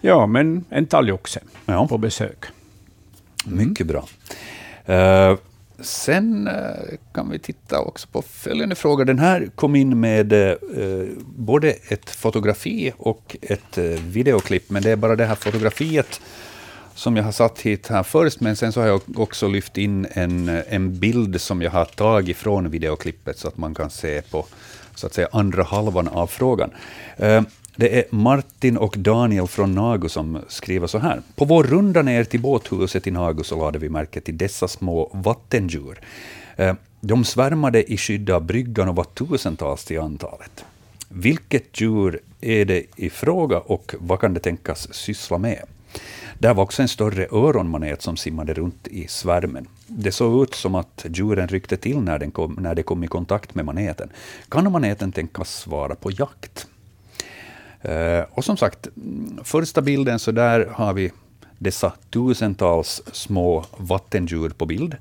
ja, 0.00 0.26
men 0.26 0.64
en 0.70 0.86
talgoxe 0.86 1.40
ja. 1.66 1.88
på 1.88 1.98
besök. 1.98 2.44
Mm. 3.46 3.68
Mycket 3.68 3.86
bra. 3.86 4.08
Uh, 4.88 5.38
sen 5.80 6.48
uh, 6.48 6.96
kan 7.12 7.30
vi 7.30 7.38
titta 7.38 7.80
också 7.80 8.08
på 8.08 8.22
följande 8.22 8.74
fråga. 8.74 9.04
Den 9.04 9.18
här 9.18 9.48
kom 9.54 9.76
in 9.76 10.00
med 10.00 10.32
uh, 10.32 11.08
både 11.26 11.70
ett 11.70 12.10
fotografi 12.10 12.92
och 12.96 13.36
ett 13.42 13.78
videoklipp, 13.98 14.70
men 14.70 14.82
det 14.82 14.90
är 14.90 14.96
bara 14.96 15.16
det 15.16 15.24
här 15.24 15.34
fotografiet 15.34 16.20
som 16.94 17.16
jag 17.16 17.24
har 17.24 17.32
satt 17.32 17.60
hit 17.60 17.86
här 17.86 18.02
först, 18.02 18.40
men 18.40 18.56
sen 18.56 18.72
så 18.72 18.80
har 18.80 18.86
jag 18.86 19.00
också 19.16 19.48
lyft 19.48 19.78
in 19.78 20.06
en, 20.12 20.48
en 20.68 20.98
bild 20.98 21.40
som 21.40 21.62
jag 21.62 21.70
har 21.70 21.84
tagit 21.84 22.36
från 22.36 22.70
videoklippet, 22.70 23.38
så 23.38 23.48
att 23.48 23.56
man 23.56 23.74
kan 23.74 23.90
se 23.90 24.22
på 24.22 24.46
så 24.94 25.06
att 25.06 25.14
säga, 25.14 25.28
andra 25.32 25.62
halvan 25.62 26.08
av 26.08 26.26
frågan. 26.26 26.70
Eh, 27.16 27.42
det 27.76 27.98
är 27.98 28.04
Martin 28.10 28.76
och 28.76 28.94
Daniel 28.98 29.46
från 29.46 29.74
Nago 29.74 30.08
som 30.08 30.38
skriver 30.48 30.86
så 30.86 30.98
här. 30.98 31.22
På 31.34 31.44
vår 31.44 31.64
runda 31.64 32.02
ner 32.02 32.24
till 32.24 32.40
båthuset 32.40 33.06
i 33.06 33.10
Nago 33.10 33.42
så 33.44 33.56
lade 33.56 33.78
vi 33.78 33.88
märke 33.88 34.20
till 34.20 34.38
dessa 34.38 34.68
små 34.68 35.10
vattendjur. 35.12 36.00
Eh, 36.56 36.74
de 37.00 37.24
svärmade 37.24 37.92
i 37.92 37.96
skydd 37.96 38.30
av 38.30 38.44
bryggan 38.44 38.88
och 38.88 38.96
var 38.96 39.04
tusentals 39.04 39.84
till 39.84 40.00
antalet. 40.00 40.64
Vilket 41.08 41.80
djur 41.80 42.20
är 42.40 42.64
det 42.64 42.84
i 42.96 43.10
fråga 43.10 43.58
och 43.58 43.94
vad 43.98 44.20
kan 44.20 44.34
det 44.34 44.40
tänkas 44.40 44.94
syssla 44.94 45.38
med? 45.38 45.64
Där 46.38 46.54
var 46.54 46.62
också 46.62 46.82
en 46.82 46.88
större 46.88 47.26
öronmanet 47.30 48.02
som 48.02 48.16
simmade 48.16 48.54
runt 48.54 48.88
i 48.88 49.08
svärmen. 49.08 49.66
Det 49.86 50.12
såg 50.12 50.42
ut 50.42 50.54
som 50.54 50.74
att 50.74 51.06
djuren 51.08 51.48
ryckte 51.48 51.76
till 51.76 52.00
när, 52.00 52.18
den 52.18 52.30
kom, 52.30 52.56
när 52.60 52.74
de 52.74 52.82
kom 52.82 53.04
i 53.04 53.06
kontakt 53.06 53.54
med 53.54 53.64
maneten. 53.64 54.08
Kan 54.48 54.72
maneten 54.72 55.12
tänkas 55.12 55.66
vara 55.66 55.94
på 55.94 56.10
jakt? 56.10 56.66
Eh, 57.80 58.24
och 58.30 58.44
som 58.44 58.56
sagt, 58.56 58.88
första 59.42 59.82
bilden, 59.82 60.18
så 60.18 60.32
där 60.32 60.66
har 60.66 60.92
vi 60.92 61.12
dessa 61.58 61.92
tusentals 62.10 63.02
små 63.12 63.64
vattendjur 63.76 64.50
på 64.50 64.66
bild, 64.66 64.96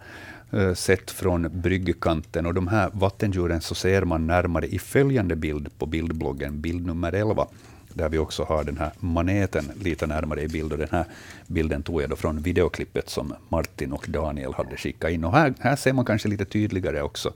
eh, 0.51 0.73
sett 0.73 1.11
från 1.11 1.61
bryggkanten. 1.61 2.45
Och 2.45 2.53
de 2.53 2.67
här 2.67 2.89
vattendjuren 2.93 3.61
så 3.61 3.75
ser 3.75 4.01
man 4.01 4.27
närmare 4.27 4.67
i 4.67 4.79
följande 4.79 5.35
bild 5.35 5.69
på 5.77 5.85
bildbloggen, 5.85 6.61
bild 6.61 6.85
nummer 6.85 7.13
11 7.13 7.47
där 7.93 8.09
vi 8.09 8.17
också 8.17 8.43
har 8.43 8.63
den 8.63 8.77
här 8.77 8.91
maneten 8.99 9.71
lite 9.81 10.07
närmare 10.07 10.41
i 10.41 10.47
bild. 10.47 10.71
Och 10.71 10.77
den 10.77 10.87
här 10.91 11.05
bilden 11.47 11.83
tog 11.83 12.01
jag 12.01 12.09
då 12.09 12.15
från 12.15 12.41
videoklippet 12.41 13.09
som 13.09 13.33
Martin 13.49 13.93
och 13.93 14.05
Daniel 14.09 14.53
hade 14.53 14.77
skickat 14.77 15.11
in. 15.11 15.23
Och 15.23 15.31
här, 15.31 15.53
här 15.59 15.75
ser 15.75 15.93
man 15.93 16.05
kanske 16.05 16.27
lite 16.27 16.45
tydligare 16.45 17.01
också 17.01 17.33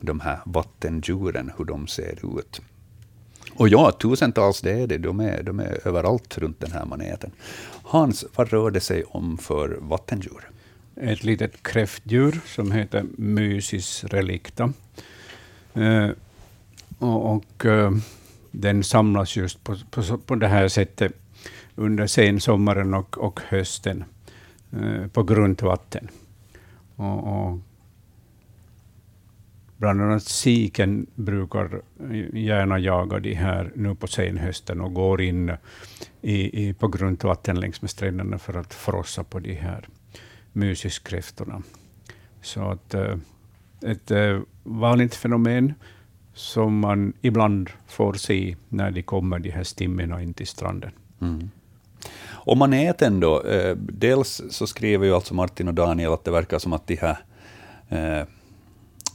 de 0.00 0.20
här 0.20 0.38
vattendjuren, 0.44 1.52
hur 1.58 1.64
de 1.64 1.86
ser 1.86 2.38
ut. 2.38 2.60
Och 3.54 3.68
ja, 3.68 3.92
tusentals 3.92 4.60
det 4.60 4.72
är 4.72 4.86
det. 4.86 4.98
De 4.98 5.20
är, 5.20 5.42
de 5.42 5.60
är 5.60 5.88
överallt 5.88 6.38
runt 6.38 6.60
den 6.60 6.72
här 6.72 6.84
maneten. 6.84 7.30
Hans, 7.82 8.24
vad 8.34 8.48
rör 8.48 8.70
det 8.70 8.80
sig 8.80 9.04
om 9.04 9.38
för 9.38 9.68
vattendjur? 9.80 10.50
Ett 10.96 11.24
litet 11.24 11.62
kräftdjur 11.62 12.40
som 12.46 12.72
heter 12.72 13.04
Mysis 13.16 14.04
relicta. 14.04 14.72
Eh, 15.74 16.10
och, 16.98 17.34
och 17.34 17.66
eh, 17.66 17.90
den 18.60 18.84
samlas 18.84 19.36
just 19.36 19.64
på, 19.64 19.76
på, 19.90 20.18
på 20.18 20.34
det 20.34 20.48
här 20.48 20.68
sättet 20.68 21.12
under 21.74 22.06
sensommaren 22.06 22.94
och, 22.94 23.18
och 23.18 23.40
hösten 23.48 24.04
eh, 24.72 25.06
på 25.06 25.22
grundvatten. 25.22 26.08
Och, 26.96 27.46
och 27.46 27.58
bland 29.76 30.02
annat 30.02 30.22
siken 30.22 31.06
brukar 31.14 31.82
gärna 32.32 32.78
jaga 32.78 33.18
de 33.18 33.34
här 33.34 33.72
nu 33.74 33.94
på 33.94 34.06
senhösten 34.06 34.80
och 34.80 34.94
går 34.94 35.20
in 35.20 35.52
i, 36.22 36.68
i, 36.68 36.74
på 36.74 36.88
grundvatten 36.88 37.60
längs 37.60 37.82
med 37.82 37.90
stränderna 37.90 38.38
för 38.38 38.54
att 38.54 38.74
frossa 38.74 39.24
på 39.24 39.38
de 39.38 39.54
här 39.54 39.88
mysiskräftorna. 40.52 41.62
Så 42.42 42.70
att, 42.70 42.94
eh, 42.94 43.16
ett 43.82 44.10
eh, 44.10 44.40
vanligt 44.62 45.14
fenomen 45.14 45.74
som 46.36 46.78
man 46.78 47.12
ibland 47.20 47.70
får 47.86 48.12
se 48.12 48.56
när 48.68 48.90
de 48.90 49.02
kommer, 49.02 49.38
de 49.38 49.50
här 49.50 49.64
stimmorna 49.64 50.22
in 50.22 50.34
till 50.34 50.46
stranden. 50.46 50.90
Mm. 51.20 51.50
Och 52.28 52.56
maneten 52.56 53.20
då, 53.20 53.42
eh, 53.42 53.76
dels 53.76 54.42
så 54.50 54.66
skriver 54.66 55.06
ju 55.06 55.14
alltså 55.14 55.34
Martin 55.34 55.68
och 55.68 55.74
Daniel 55.74 56.12
att 56.12 56.24
det 56.24 56.30
verkar 56.30 56.58
som 56.58 56.72
att 56.72 56.86
de 56.86 56.96
här 56.96 57.18
eh, 57.88 58.26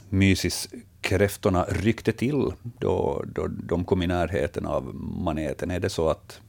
mysiskräftorna 0.08 1.66
ryckte 1.68 2.12
till 2.12 2.52
då, 2.62 3.24
då 3.26 3.46
de 3.48 3.84
kom 3.84 4.02
i 4.02 4.06
närheten 4.06 4.66
av 4.66 4.94
maneten. 4.94 5.70
Är 5.70 5.80
det 5.80 5.90
så 5.90 6.08
att 6.08 6.40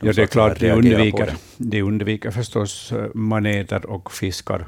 de 0.00 0.06
Ja, 0.06 0.12
det 0.12 0.22
är 0.22 0.26
klart, 0.26 0.60
de 0.60 0.70
undviker, 0.70 1.34
de 1.56 1.82
undviker 1.82 2.30
förstås 2.30 2.92
eh, 2.92 3.06
maneter 3.14 3.86
och 3.86 4.12
fiskar 4.12 4.66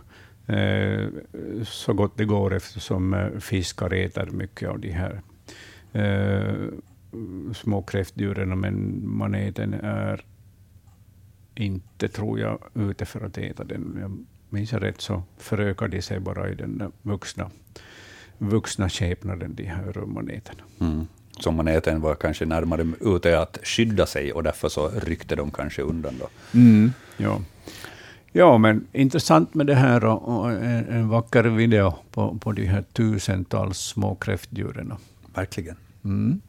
så 1.65 1.93
gott 1.93 2.17
det 2.17 2.25
går 2.25 2.55
eftersom 2.55 3.15
eh, 3.15 3.39
fiskar 3.39 3.95
äter 3.95 4.27
mycket 4.31 4.69
av 4.69 4.79
de 4.79 4.91
här 4.91 5.21
eh, 5.93 6.69
små 7.55 7.83
kräftdjuren, 7.83 8.61
men 8.61 9.03
maneten 9.09 9.75
är 9.75 10.25
inte, 11.55 12.09
tror 12.09 12.41
jag, 12.41 12.59
ute 12.75 13.05
för 13.05 13.27
att 13.27 13.39
äta 13.39 13.65
den. 13.65 13.99
Jag 14.01 14.25
minns 14.49 14.73
jag 14.73 14.83
rätt 14.83 15.01
så 15.01 15.23
förökar 15.39 15.89
de 15.89 16.03
sig 16.03 16.21
bara 16.21 16.49
i 16.49 16.55
den 16.55 16.93
vuxna, 17.03 17.51
vuxna 18.39 18.89
skepnaden, 18.89 19.55
de 19.55 19.65
här 19.65 20.07
maneterna. 20.07 20.63
Mm. 20.81 21.07
Så 21.41 21.53
maneten 21.53 22.01
var 22.01 22.15
kanske 22.15 22.47
närmare 22.47 22.87
ute 23.01 23.39
att 23.41 23.59
skydda 23.63 24.07
sig 24.07 24.33
och 24.33 24.43
därför 24.43 24.69
så 24.69 24.89
ryckte 24.89 25.37
de 25.37 25.51
kanske 25.51 25.83
undan. 25.83 26.15
Då. 26.19 26.29
Mm, 26.59 26.93
ja. 27.17 27.41
Ja, 28.37 28.59
men 28.59 28.87
intressant 28.93 29.55
med 29.55 29.67
det 29.67 29.75
här 29.75 30.05
och, 30.05 30.29
och 30.29 30.51
en, 30.51 30.89
en, 30.89 31.09
vacker 31.09 31.45
video 31.45 31.95
på, 32.11 32.39
på 32.41 32.53
de 32.53 32.67
här 32.67 32.83
tusentals 32.93 33.79
små 33.79 34.15
kräftdjuren. 34.15 34.93
Verkligen. 35.35 35.77
Mm. 36.05 36.41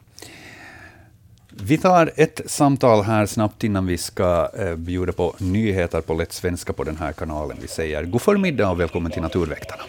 Vi 1.48 1.78
tar 1.78 2.12
ett 2.16 2.40
samtal 2.46 3.02
här 3.02 3.26
snabbt 3.26 3.64
innan 3.64 3.86
vi 3.86 3.98
ska 3.98 4.50
eh, 4.58 4.76
bjuda 4.76 5.12
på 5.12 5.34
nyheter 5.38 6.00
på 6.00 6.14
lätt 6.14 6.32
svenska 6.32 6.72
på 6.72 6.84
den 6.84 6.96
här 6.96 7.12
kanalen. 7.12 7.56
Vi 7.60 7.68
säger 7.68 8.04
god 8.04 8.22
förmiddag 8.22 8.70
och 8.70 8.80
välkommen 8.80 9.12
till 9.12 9.22
Naturväktarna. 9.22 9.82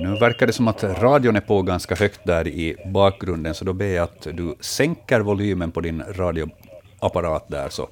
Nu 0.00 0.14
verkar 0.14 0.46
det 0.46 0.52
som 0.52 0.68
att 0.68 0.84
radion 0.84 1.36
är 1.36 1.40
på 1.40 1.62
ganska 1.62 1.94
högt 1.94 2.20
där 2.24 2.48
i 2.48 2.76
bakgrunden, 2.86 3.54
så 3.54 3.64
då 3.64 3.72
ber 3.72 3.86
jag 3.86 4.04
att 4.04 4.22
du 4.22 4.56
sänker 4.60 5.20
volymen 5.20 5.70
på 5.70 5.80
din 5.80 6.02
radioapparat 6.08 7.48
där, 7.48 7.68
så 7.68 7.88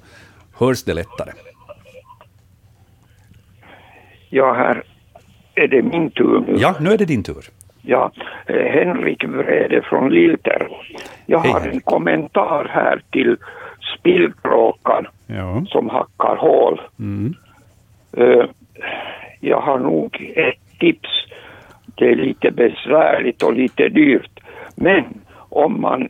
hörs 0.61 0.83
det 0.83 0.93
lättare. 0.93 1.31
Ja, 4.29 4.53
här 4.53 4.83
är 5.55 5.67
det 5.67 5.81
min 5.81 6.11
tur 6.11 6.43
nu. 6.47 6.55
Ja, 6.57 6.75
nu 6.79 6.89
är 6.89 6.97
det 6.97 7.05
din 7.05 7.23
tur. 7.23 7.45
Ja, 7.81 8.11
eh, 8.45 8.65
Henrik 8.65 9.23
Vrede 9.23 9.81
från 9.81 10.09
Lilltervo. 10.09 10.75
Jag 11.25 11.39
har 11.39 11.59
Hej, 11.59 11.71
en 11.73 11.81
kommentar 11.81 12.69
här 12.73 13.01
till 13.11 13.37
spillkråkan 13.99 15.07
ja. 15.27 15.65
som 15.67 15.89
hackar 15.89 16.35
hål. 16.35 16.81
Mm. 16.99 17.33
Uh, 18.17 18.45
jag 19.39 19.61
har 19.61 19.79
nog 19.79 20.33
ett 20.35 20.79
tips. 20.79 21.09
Det 21.95 22.05
är 22.05 22.15
lite 22.15 22.51
besvärligt 22.51 23.43
och 23.43 23.53
lite 23.53 23.89
dyrt. 23.89 24.39
Men 24.75 25.03
om 25.49 25.81
man 25.81 26.09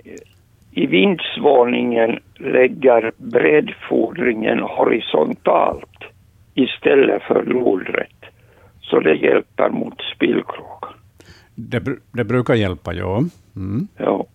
i 0.72 0.86
vindsvåningen 0.86 2.20
lägger 2.44 3.12
breddfodringen 3.18 4.60
horisontalt 4.60 6.04
istället 6.54 7.24
för 7.24 7.44
lodrätt. 7.44 8.26
Så 8.82 9.00
det 9.00 9.16
hjälper 9.16 9.70
mot 9.70 10.02
spillkråkan. 10.16 10.94
Det, 11.56 11.84
det 12.12 12.24
brukar 12.24 12.54
hjälpa, 12.54 12.94
ja. 12.94 13.24
Mm. 13.56 13.88
Ja. 13.98 14.26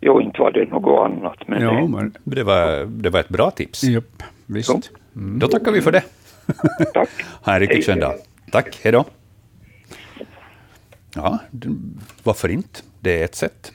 Jo, 0.00 0.20
inte 0.20 0.40
var 0.40 0.50
det 0.50 0.70
något 0.70 1.10
annat. 1.10 1.48
Men, 1.48 1.62
ja, 1.62 1.70
det... 1.70 1.88
men 1.88 2.14
det, 2.24 2.42
var, 2.42 2.86
det 2.86 3.10
var 3.10 3.20
ett 3.20 3.28
bra 3.28 3.50
tips. 3.50 3.84
Japp, 3.84 4.22
visst. 4.46 4.90
Mm. 5.16 5.38
Då 5.38 5.48
tackar 5.48 5.72
vi 5.72 5.80
för 5.80 5.92
det. 5.92 6.02
Tack. 6.94 7.08
ha 7.42 7.54
en 7.54 7.60
riktigt 7.60 7.86
skön 7.86 8.00
dag. 8.00 8.14
Tack, 8.52 8.80
hej 8.82 8.92
då. 8.92 9.04
Ja, 11.14 11.38
varför 12.22 12.48
inte? 12.48 12.80
Det 13.00 13.20
är 13.20 13.24
ett 13.24 13.34
sätt. 13.34 13.72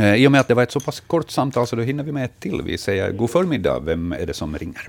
Eh, 0.00 0.14
I 0.14 0.26
och 0.26 0.32
med 0.32 0.40
att 0.40 0.48
det 0.48 0.54
var 0.54 0.62
ett 0.62 0.70
så 0.70 0.80
pass 0.80 1.00
kort 1.00 1.30
samtal 1.30 1.66
så 1.66 1.76
då 1.76 1.82
hinner 1.82 2.04
vi 2.04 2.12
med 2.12 2.24
ett 2.24 2.40
till. 2.40 2.62
Vi 2.64 2.78
säger 2.78 3.12
god 3.12 3.30
förmiddag. 3.30 3.80
Vem 3.80 4.12
är 4.12 4.26
det 4.26 4.34
som 4.34 4.56
ringer? 4.56 4.88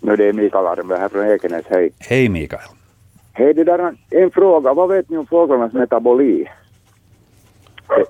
No, 0.00 0.16
det 0.16 0.28
är 0.28 0.32
Mikael 0.32 0.66
Armberg 0.66 0.98
här 0.98 1.08
från 1.08 1.26
Ekenäs. 1.26 1.64
Hej. 1.68 1.90
Hej 1.98 2.28
Mikael. 2.28 2.62
Hej, 3.32 3.54
det 3.54 3.64
där 3.64 3.94
en 4.10 4.30
fråga. 4.30 4.74
Vad 4.74 4.88
vet 4.88 5.08
ni 5.08 5.16
om 5.16 5.26
fåglarnas 5.26 5.72
metaboli? 5.72 6.46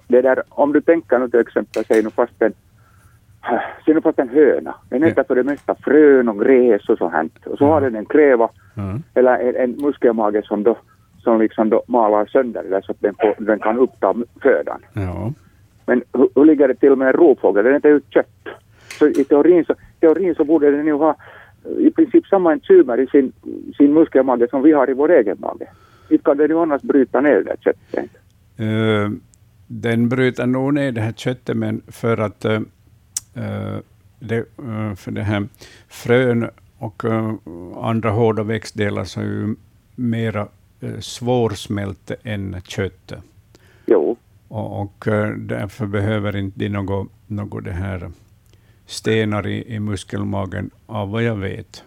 Det, 0.08 0.22
där, 0.22 0.42
om 0.48 0.72
du 0.72 0.80
tänker 0.80 1.18
nu 1.18 1.28
till 1.28 1.40
exempel, 1.40 1.84
säg 1.84 2.02
nu 2.02 2.10
fast 2.10 2.42
en 2.42 2.52
Se 3.86 3.94
nu 3.94 4.00
fast 4.00 4.18
en 4.18 4.28
höna. 4.28 4.74
Den 4.88 5.02
äter 5.02 5.24
för 5.24 5.34
det 5.34 5.42
mesta 5.42 5.74
frön 5.74 6.28
och 6.28 6.40
gräs 6.40 6.88
och 6.88 6.98
sånt. 6.98 7.12
här. 7.12 7.28
Och 7.44 7.58
så 7.58 7.66
har 7.66 7.80
den 7.80 7.96
en 7.96 8.06
kräva 8.06 8.48
mm. 8.76 9.02
eller 9.14 9.38
en, 9.38 9.56
en 9.56 9.70
muskelmage 9.70 10.46
som 10.46 10.62
då 10.62 10.76
som 11.18 11.40
liksom 11.40 11.70
då 11.70 11.82
malar 11.86 12.26
sönder 12.26 12.62
det 12.70 12.82
så 12.84 12.92
att 12.92 13.00
den, 13.00 13.14
får, 13.14 13.44
den 13.44 13.58
kan 13.58 13.78
uppta 13.78 14.14
födan. 14.42 14.80
Ja. 14.92 15.32
Men 15.90 16.02
hur, 16.12 16.28
hur 16.34 16.44
ligger 16.44 16.68
det 16.68 16.74
till 16.74 16.96
med 16.96 17.08
en 17.08 17.12
rovfågel? 17.12 17.64
Den 17.64 17.74
äter 17.74 17.90
ju 17.90 18.00
kött. 18.08 18.48
Så 18.98 19.08
i 19.08 19.24
teorin 19.24 19.64
så, 19.64 19.74
teorin 20.00 20.34
så 20.34 20.44
borde 20.44 20.70
den 20.70 20.86
ju 20.86 20.92
ha 20.92 21.16
eh, 21.64 21.86
i 21.86 21.90
princip 21.90 22.26
samma 22.26 22.52
enzymer 22.52 23.00
i 23.00 23.06
sin, 23.06 23.32
sin 23.76 23.94
muskelmage 23.94 24.50
som 24.50 24.62
vi 24.62 24.72
har 24.72 24.90
i 24.90 24.92
vår 24.92 25.10
egen 25.10 25.36
mage. 25.40 25.66
Inte 26.10 26.24
kan 26.24 26.36
den 26.36 26.50
ju 26.50 26.58
annars 26.58 26.82
bryta 26.82 27.20
ner 27.20 27.42
det 27.42 27.56
köttet. 27.60 28.10
Uh, 28.60 29.10
den 29.66 30.08
bryter 30.08 30.46
nog 30.46 30.74
ner 30.74 30.92
det 30.92 31.00
här 31.00 31.12
köttet, 31.12 31.56
men 31.56 31.82
för 31.88 32.18
att 32.18 32.44
uh, 32.44 32.60
det, 34.18 34.38
uh, 34.38 34.94
för 34.94 35.10
det 35.10 35.22
här 35.22 35.48
frön 35.88 36.50
och 36.78 37.02
andra 37.82 38.10
hårda 38.10 38.42
växtdelar 38.42 39.04
så 39.04 39.20
är 39.20 39.24
ju 39.24 39.54
mera 39.96 40.48
svårsmält 41.00 42.10
än 42.22 42.56
köttet. 42.64 43.22
Och, 44.50 44.80
och 44.80 45.04
därför 45.36 45.86
behöver 45.86 46.36
inte 46.36 46.58
de 46.58 46.68
något, 46.68 47.08
något 47.26 47.64
det 47.64 47.70
här 47.70 48.10
stenar 48.86 49.46
i, 49.46 49.74
i 49.74 49.80
muskelmagen, 49.80 50.70
av 50.86 51.10
vad 51.10 51.22
jag 51.22 51.36
vet. 51.36 51.84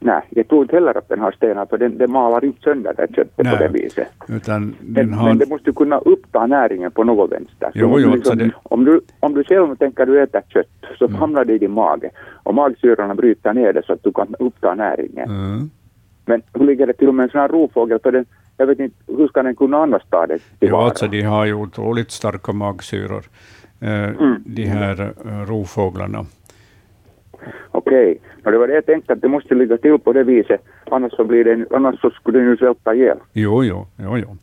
Nej, 0.00 0.22
jag 0.30 0.48
tror 0.48 0.62
inte 0.62 0.76
heller 0.76 0.98
att 0.98 1.08
den 1.08 1.20
har 1.20 1.32
stenar, 1.32 1.66
för 1.66 1.78
den, 1.78 1.98
den 1.98 2.12
malar 2.12 2.44
inte 2.44 2.62
sönder 2.62 2.94
det 2.96 3.14
köttet 3.14 3.44
Nej, 3.44 3.56
på 3.56 3.62
det 3.62 3.68
viset. 3.68 4.08
Utan 4.28 4.74
men, 4.80 5.12
har... 5.12 5.28
men 5.28 5.38
det 5.38 5.48
måste 5.48 5.72
kunna 5.72 5.98
uppta 5.98 6.46
näringen 6.46 6.90
på 6.90 7.04
något 7.04 7.32
vänster. 7.32 7.70
Jo, 7.74 8.00
jo, 8.00 8.14
liksom, 8.14 8.38
det... 8.38 8.50
om, 8.62 8.84
du, 8.84 9.00
om 9.20 9.34
du 9.34 9.44
själv 9.44 9.76
tänker 9.76 10.06
du 10.06 10.22
äta 10.22 10.42
kött, 10.48 10.66
så 10.98 11.04
mm. 11.04 11.16
hamnar 11.16 11.44
det 11.44 11.52
i 11.52 11.58
din 11.58 11.72
mage. 11.72 12.10
Och 12.42 12.54
magsyrorna 12.54 13.14
bryter 13.14 13.54
ner 13.54 13.72
det 13.72 13.82
så 13.86 13.92
att 13.92 14.02
du 14.02 14.12
kan 14.12 14.34
uppta 14.38 14.74
näringen. 14.74 15.30
Mm. 15.30 15.70
Men 16.26 16.42
hur 16.54 16.66
ligger 16.66 16.86
det 16.86 16.92
till 16.92 17.12
med 17.12 17.24
en 17.24 17.30
sån 17.30 17.40
här 17.40 17.48
rovfågel? 17.48 17.98
För 18.02 18.12
den, 18.12 18.24
jag 18.62 18.66
vet 18.66 18.80
inte, 18.80 18.96
hur 19.06 19.28
ska 19.28 19.42
den 19.42 19.56
kunna 19.56 19.76
annars 19.76 20.02
ta 20.10 20.26
det 20.26 20.38
Jo, 20.60 20.76
alltså 20.76 21.06
de 21.08 21.22
har 21.22 21.44
ju 21.46 21.54
otroligt 21.54 22.10
starka 22.10 22.52
magsyror, 22.52 23.24
eh, 23.80 24.08
mm. 24.08 24.42
de 24.46 24.64
här 24.64 25.00
eh, 25.00 25.46
rovfåglarna. 25.48 26.26
Okej, 27.70 28.18
okay. 28.40 28.52
det 28.52 28.58
var 28.58 28.68
det 28.68 28.74
jag 28.74 28.86
tänkte 28.86 29.12
att 29.12 29.20
det 29.20 29.28
måste 29.28 29.54
ligga 29.54 29.76
till 29.76 29.98
på 29.98 30.12
det 30.12 30.24
viset, 30.24 30.60
annars 30.90 31.12
så, 31.12 31.24
blir 31.24 31.44
det, 31.44 31.66
annars 31.70 32.00
så 32.00 32.10
skulle 32.10 32.38
den 32.38 32.48
ju 32.48 32.56
svälta 32.56 32.94
ihjäl. 32.94 33.18
Jo, 33.32 33.64
jo, 33.64 33.86
jo, 33.96 34.18
jo. 34.18 34.36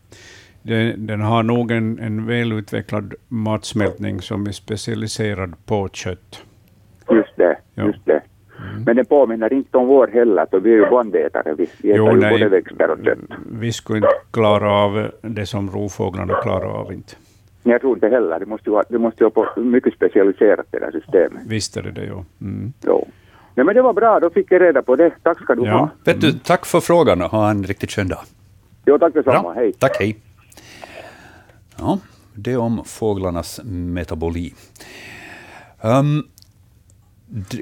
Den, 0.62 1.08
den 1.08 1.22
har 1.22 1.44
nog 1.44 1.72
en, 1.72 2.00
en 2.00 2.26
välutvecklad 2.26 3.14
matsmältning 3.28 4.22
som 4.22 4.48
är 4.48 4.52
specialiserad 4.52 5.54
på 5.66 5.90
kött. 5.94 6.44
Just 7.12 7.36
det, 7.36 7.58
ja. 7.76 7.86
just 7.86 8.06
det. 8.06 8.22
Mm. 8.60 8.84
Men 8.84 8.96
den 8.96 9.06
påminner 9.06 9.54
inte 9.54 9.78
om 9.78 9.88
vår 9.88 10.08
heller, 10.08 10.46
för 10.52 10.60
vi 10.60 10.72
är 10.72 10.76
ju 10.76 10.90
bandätare. 10.90 11.56
Vi, 11.58 11.64
äter 11.64 12.14
ju 12.14 12.30
både 12.30 12.50
växter 12.50 12.90
och 12.90 13.06
kött. 13.06 13.18
Vi 13.52 13.74
skulle 13.74 13.98
inte 13.98 14.10
klara 14.32 14.72
av 14.72 15.12
det 15.22 15.46
som 15.46 15.70
rovfåglarna 15.70 16.34
klarar 16.34 16.68
av. 16.68 16.94
inte. 16.94 17.14
Nej, 17.64 17.74
jag 17.74 17.82
tror 17.82 17.94
inte 17.94 18.08
heller. 18.08 18.40
Det 18.40 18.46
måste 18.46 18.70
ju 18.70 18.74
vara, 18.74 18.84
det 18.90 18.98
måste 18.98 19.24
ju 19.24 19.30
vara 19.30 19.62
mycket 19.62 19.94
specialiserat 19.94 20.66
det 20.72 20.80
där 20.80 20.92
systemet. 20.92 21.42
Visst 21.48 21.78
är 21.78 21.84
det 21.84 21.92
det, 21.92 22.06
jo. 22.06 22.26
Mm. 22.42 22.74
jo. 22.86 23.08
Nej, 23.56 23.66
men 23.66 23.76
det 23.76 23.82
var 23.82 23.94
bra, 23.94 24.20
då 24.20 24.30
fick 24.30 24.52
jag 24.52 24.62
reda 24.62 24.82
på 24.82 24.96
det. 24.96 25.12
Tack 25.24 25.42
ska 25.42 25.56
du 25.56 25.66
ja. 25.66 25.78
ha. 25.78 25.90
Vet 26.06 26.22
du, 26.22 26.32
tack 26.32 26.66
för 26.66 26.80
frågan 26.80 27.22
och 27.22 27.32
ha 27.32 27.50
en 27.50 27.64
riktigt 27.64 27.92
skön 27.92 28.08
dag. 28.08 28.20
Jo, 28.86 29.00
tack 29.00 29.14
detsamma. 29.14 29.54
Hej. 29.54 29.74
Tack, 29.74 29.98
hej. 30.00 30.18
Ja, 31.78 32.00
det 32.34 32.58
om 32.58 32.84
fåglarnas 32.86 33.62
metaboli. 33.66 34.54
Um, 35.82 36.24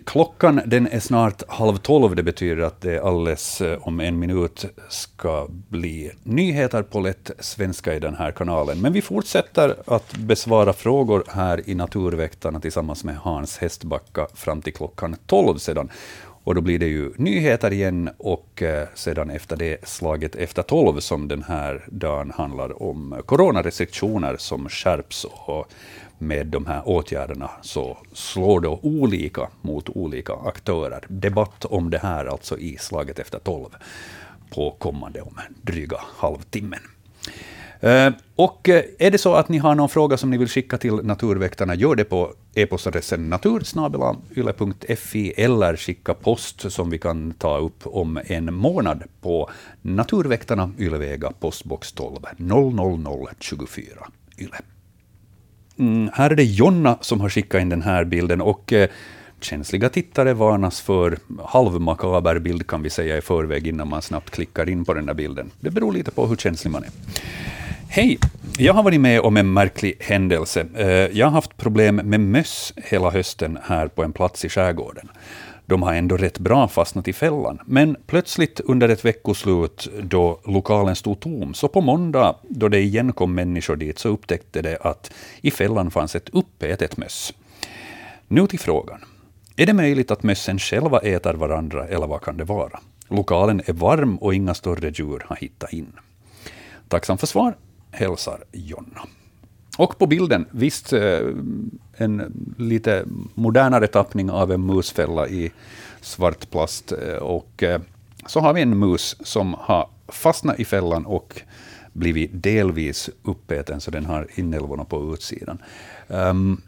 Klockan 0.05 0.61
den 0.65 0.87
är 0.87 0.99
snart 0.99 1.43
halv 1.47 1.77
tolv. 1.77 2.15
Det 2.15 2.23
betyder 2.23 2.63
att 2.63 2.81
det 2.81 2.99
alldeles 2.99 3.61
eh, 3.61 3.87
om 3.87 3.99
en 3.99 4.19
minut 4.19 4.65
ska 4.89 5.47
bli 5.49 6.11
nyheter 6.23 6.83
på 6.83 6.99
lätt 6.99 7.31
svenska 7.39 7.93
i 7.93 7.99
den 7.99 8.15
här 8.15 8.31
kanalen. 8.31 8.81
Men 8.81 8.93
vi 8.93 9.01
fortsätter 9.01 9.75
att 9.87 10.17
besvara 10.17 10.73
frågor 10.73 11.23
här 11.29 11.69
i 11.69 11.75
Naturväktarna 11.75 12.59
tillsammans 12.59 13.03
med 13.03 13.17
Hans 13.17 13.57
Hästbacka 13.57 14.27
fram 14.33 14.61
till 14.61 14.73
klockan 14.73 15.15
tolv 15.25 15.57
sedan. 15.57 15.89
Och 16.43 16.55
då 16.55 16.61
blir 16.61 16.79
det 16.79 16.87
ju 16.87 17.13
nyheter 17.17 17.73
igen 17.73 18.09
och 18.17 18.63
eh, 18.63 18.87
sedan 18.93 19.29
efter 19.29 19.57
det 19.57 19.87
slaget 19.87 20.35
efter 20.35 20.63
tolv 20.63 20.99
som 20.99 21.27
den 21.27 21.43
här 21.43 21.85
dagen 21.87 22.31
handlar 22.35 22.83
om 22.83 23.21
coronarestriktioner 23.25 24.35
som 24.37 24.69
skärps 24.69 25.25
och 25.29 25.67
med 26.17 26.47
de 26.47 26.65
här 26.65 26.81
åtgärderna 26.85 27.51
så 27.61 27.97
slår 28.13 28.61
det 28.61 28.67
olika 28.67 29.49
mot 29.61 29.89
olika 29.89 30.33
aktörer. 30.33 31.05
Debatt 31.07 31.65
om 31.65 31.89
det 31.89 31.97
här 31.97 32.25
alltså 32.25 32.57
i 32.57 32.77
slaget 32.79 33.19
efter 33.19 33.39
tolv 33.39 33.69
på 34.49 34.71
kommande 34.71 35.21
om 35.21 35.39
dryga 35.61 35.97
halvtimmen. 36.17 36.79
Eh, 37.79 38.09
och 38.35 38.69
eh, 38.69 38.83
är 38.99 39.11
det 39.11 39.17
så 39.17 39.35
att 39.35 39.49
ni 39.49 39.57
har 39.57 39.75
någon 39.75 39.89
fråga 39.89 40.17
som 40.17 40.29
ni 40.29 40.37
vill 40.37 40.47
skicka 40.47 40.77
till 40.77 40.93
Naturväktarna, 40.93 41.75
gör 41.75 41.95
det 41.95 42.03
på 42.03 42.33
e-postadressen 42.53 43.29
natursnabela.yle.fi 43.29 45.33
eller 45.37 45.75
skicka 45.75 46.13
post 46.13 46.71
som 46.71 46.89
vi 46.89 46.99
kan 46.99 47.33
ta 47.33 47.57
upp 47.57 47.81
om 47.83 48.19
en 48.25 48.53
månad 48.53 49.03
på 49.21 49.49
Naturväktarna, 49.81 50.71
Ylevega, 50.79 51.31
postbox 51.39 51.91
12 51.91 52.17
00024 52.37 54.07
Yle. 54.37 54.57
Mm, 55.79 56.09
här 56.13 56.29
är 56.29 56.35
det 56.35 56.43
Jonna 56.43 56.97
som 57.01 57.21
har 57.21 57.29
skickat 57.29 57.61
in 57.61 57.69
den 57.69 57.81
här 57.81 58.03
bilden 58.03 58.41
och 58.41 58.73
eh, 58.73 58.89
känsliga 59.41 59.89
tittare 59.89 60.33
varnas 60.33 60.81
för 60.81 61.17
halvmakaber 61.45 62.39
bild 62.39 62.67
kan 62.67 62.83
vi 62.83 62.89
säga 62.89 63.17
i 63.17 63.21
förväg 63.21 63.67
innan 63.67 63.87
man 63.87 64.01
snabbt 64.01 64.29
klickar 64.29 64.69
in 64.69 64.85
på 64.85 64.93
den 64.93 65.05
där 65.05 65.13
bilden. 65.13 65.51
Det 65.59 65.69
beror 65.69 65.93
lite 65.93 66.11
på 66.11 66.25
hur 66.25 66.35
känslig 66.35 66.71
man 66.71 66.83
är. 66.83 66.89
Hej! 67.89 68.19
Jag 68.57 68.73
har 68.73 68.83
varit 68.83 69.01
med 69.01 69.21
om 69.21 69.37
en 69.37 69.53
märklig 69.53 69.93
händelse. 69.99 70.65
Eh, 70.75 70.87
jag 70.87 71.25
har 71.25 71.31
haft 71.31 71.57
problem 71.57 71.95
med 71.95 72.19
möss 72.19 72.73
hela 72.75 73.09
hösten 73.09 73.57
här 73.63 73.87
på 73.87 74.03
en 74.03 74.13
plats 74.13 74.45
i 74.45 74.49
skärgården. 74.49 75.09
De 75.69 75.83
har 75.83 75.93
ändå 75.93 76.17
rätt 76.17 76.39
bra 76.39 76.67
fastnat 76.67 77.07
i 77.07 77.13
fällan. 77.13 77.59
Men 77.65 77.97
plötsligt 78.07 78.59
under 78.59 78.89
ett 78.89 79.05
veckoslut 79.05 79.87
då 80.01 80.39
lokalen 80.45 80.95
stod 80.95 81.19
tom, 81.19 81.53
så 81.53 81.67
på 81.67 81.81
måndag 81.81 82.35
då 82.49 82.67
det 82.67 82.79
igen 82.79 83.13
kom 83.13 83.35
människor 83.35 83.75
dit, 83.75 83.99
så 83.99 84.09
upptäckte 84.09 84.61
de 84.61 84.77
att 84.81 85.11
i 85.41 85.51
fällan 85.51 85.91
fanns 85.91 86.15
ett 86.15 86.29
uppätet 86.29 86.97
möss. 86.97 87.33
Nu 88.27 88.47
till 88.47 88.59
frågan. 88.59 88.99
Är 89.55 89.65
det 89.65 89.73
möjligt 89.73 90.11
att 90.11 90.23
mössen 90.23 90.59
själva 90.59 90.99
äter 90.99 91.33
varandra, 91.33 91.87
eller 91.87 92.07
vad 92.07 92.21
kan 92.21 92.37
det 92.37 92.43
vara? 92.43 92.79
Lokalen 93.07 93.61
är 93.65 93.73
varm 93.73 94.17
och 94.17 94.33
inga 94.33 94.53
större 94.53 94.89
djur 94.89 95.25
har 95.27 95.35
hittat 95.35 95.73
in. 95.73 95.93
Tacksam 96.87 97.17
för 97.17 97.27
svar, 97.27 97.57
hälsar 97.91 98.43
Jonna. 98.51 99.01
Och 99.77 99.97
på 99.97 100.07
bilden, 100.07 100.45
visst 100.51 100.93
eh, 100.93 101.19
en 101.97 102.33
lite 102.57 103.05
modernare 103.33 103.87
tappning 103.87 104.31
av 104.31 104.51
en 104.51 104.65
musfälla 104.65 105.27
i 105.27 105.51
svart 106.01 106.49
plast. 106.51 106.91
Eh, 106.91 107.15
och 107.15 107.63
eh, 107.63 107.81
så 108.25 108.39
har 108.39 108.53
vi 108.53 108.61
en 108.61 108.79
mus 108.79 109.17
som 109.19 109.55
har 109.59 109.89
fastnat 110.07 110.59
i 110.59 110.65
fällan 110.65 111.05
och 111.05 111.41
blivit 111.93 112.29
delvis 112.33 113.09
uppäten, 113.23 113.81
så 113.81 113.91
den 113.91 114.05
har 114.05 114.27
inälvorna 114.35 114.85
på 114.85 115.13
utsidan. 115.13 115.57
Um, 116.07 116.61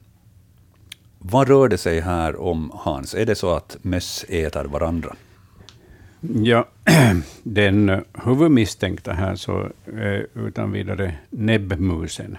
vad 1.19 1.47
rör 1.47 1.67
det 1.67 1.77
sig 1.77 1.99
här 1.99 2.41
om, 2.41 2.71
Hans? 2.73 3.15
Är 3.15 3.25
det 3.25 3.35
så 3.35 3.55
att 3.55 3.77
möss 3.81 4.25
äter 4.29 4.65
varandra? 4.65 5.15
Ja, 6.21 6.67
den 7.43 8.03
huvudmisstänkta 8.25 9.13
här 9.13 9.35
så 9.35 9.69
är 9.85 10.27
utan 10.33 10.71
vidare 10.71 11.15
näbbmusen. 11.29 12.37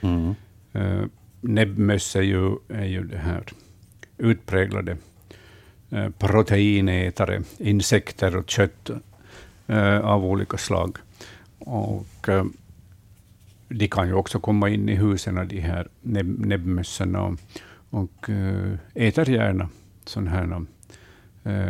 Mm. 0.00 0.34
Uh, 0.76 1.06
näbbmöss 1.42 2.16
är 2.16 2.22
ju, 2.22 2.56
är 2.68 2.84
ju 2.84 3.04
det 3.04 3.18
här 3.18 3.44
utpräglade 4.18 4.96
eh, 5.90 6.08
proteinätare, 6.08 7.42
insekter 7.58 8.36
och 8.36 8.50
kött 8.50 8.90
eh, 9.66 9.98
av 9.98 10.24
olika 10.24 10.56
slag. 10.56 10.98
Och 11.58 12.28
eh, 12.28 12.44
de 13.68 13.88
kan 13.88 14.08
ju 14.08 14.14
också 14.14 14.40
komma 14.40 14.68
in 14.68 14.88
i 14.88 14.94
husen, 14.94 15.48
de 15.48 15.60
här 15.60 15.88
näbb, 16.00 16.46
näbbmössen, 16.46 17.16
och, 17.16 17.38
och 17.90 18.30
äter 18.94 19.30
gärna 19.30 19.68
sådana 20.04 20.30
här 20.30 20.66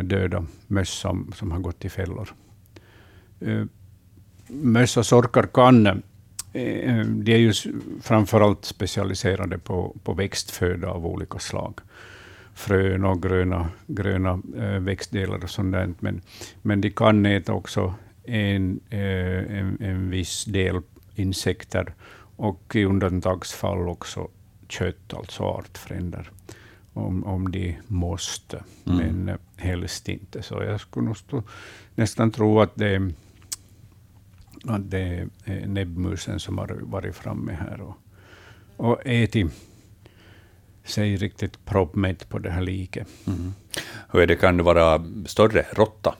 döda 0.03 0.45
möss 0.67 0.89
som, 0.89 1.31
som 1.35 1.51
har 1.51 1.59
gått 1.59 1.85
i 1.85 1.89
fällor. 1.89 2.33
Möss 4.47 4.97
och 4.97 5.05
sorkar 5.05 5.43
kan 5.43 6.03
de 6.53 7.33
är 7.33 7.37
ju 7.37 7.53
framförallt 8.01 8.65
specialiserade 8.65 9.57
på, 9.57 9.95
på 10.03 10.13
växtföda 10.13 10.89
av 10.89 11.05
olika 11.05 11.39
slag. 11.39 11.79
Frön 12.53 13.05
och 13.05 13.23
gröna, 13.23 13.69
gröna 13.87 14.41
eh, 14.57 14.79
växtdelar 14.79 15.43
och 15.43 15.49
sånt 15.49 15.75
Men, 15.99 16.21
men 16.61 16.81
de 16.81 16.89
kan 16.89 17.25
äta 17.25 17.53
också 17.53 17.93
en, 18.23 18.79
eh, 18.89 19.57
en, 19.59 19.77
en 19.81 20.09
viss 20.09 20.45
del 20.45 20.81
insekter 21.15 21.93
och 22.35 22.75
i 22.75 22.85
undantagsfall 22.85 23.89
också 23.89 24.27
kött, 24.67 25.13
alltså 25.13 25.43
artfränder, 25.43 26.31
om, 26.93 27.23
om 27.23 27.51
de 27.51 27.77
måste, 27.87 28.63
mm. 28.85 28.97
men 28.97 29.29
eh, 29.29 29.35
helst 29.55 30.09
inte. 30.09 30.41
Så 30.41 30.63
jag 30.63 30.81
skulle 30.81 31.05
nog 31.05 31.17
stå, 31.17 31.43
nästan 31.95 32.31
tro 32.31 32.61
att 32.61 32.75
det, 32.75 32.95
att 32.95 33.13
det 34.79 35.27
är 35.45 35.67
näbbmusen 35.67 36.39
som 36.39 36.57
har 36.57 36.79
varit 36.81 37.15
framme 37.15 37.53
här 37.53 37.81
och, 37.81 37.97
och 38.77 39.01
ätit 39.05 39.53
sig 40.83 41.15
riktigt 41.15 41.65
proppmätt 41.65 42.29
på 42.29 42.39
det 42.39 42.49
här 42.49 42.61
liket. 42.61 43.07
Mm. 43.27 43.53
Hur 44.11 44.21
är 44.21 44.27
det, 44.27 44.35
kan 44.35 44.57
det 44.57 44.63
vara 44.63 45.05
större 45.25 45.65
råtta? 45.71 46.15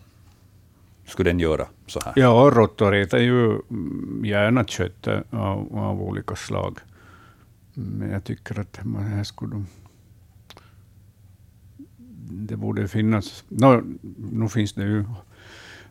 Skulle 1.06 1.30
den 1.30 1.40
göra 1.40 1.68
så 1.88 1.99
här? 2.06 2.14
Ja, 2.15 2.52
råttor 2.53 2.95
äter 2.95 3.20
ju 3.20 3.61
gärna 4.24 4.65
kött 4.65 5.07
av, 5.30 5.78
av 5.78 6.02
olika 6.02 6.36
slag. 6.36 6.80
Men 7.74 8.10
jag 8.10 8.24
tycker 8.24 8.60
att 8.60 8.80
man 8.84 9.03
här 9.03 9.24
skulle 9.24 9.52
de, 9.52 9.68
det 12.48 12.57
borde 12.57 12.88
finnas... 12.88 13.44
No, 13.48 13.84
nu 14.32 14.49
finns 14.49 14.74
det 14.74 14.84
ju 14.84 15.06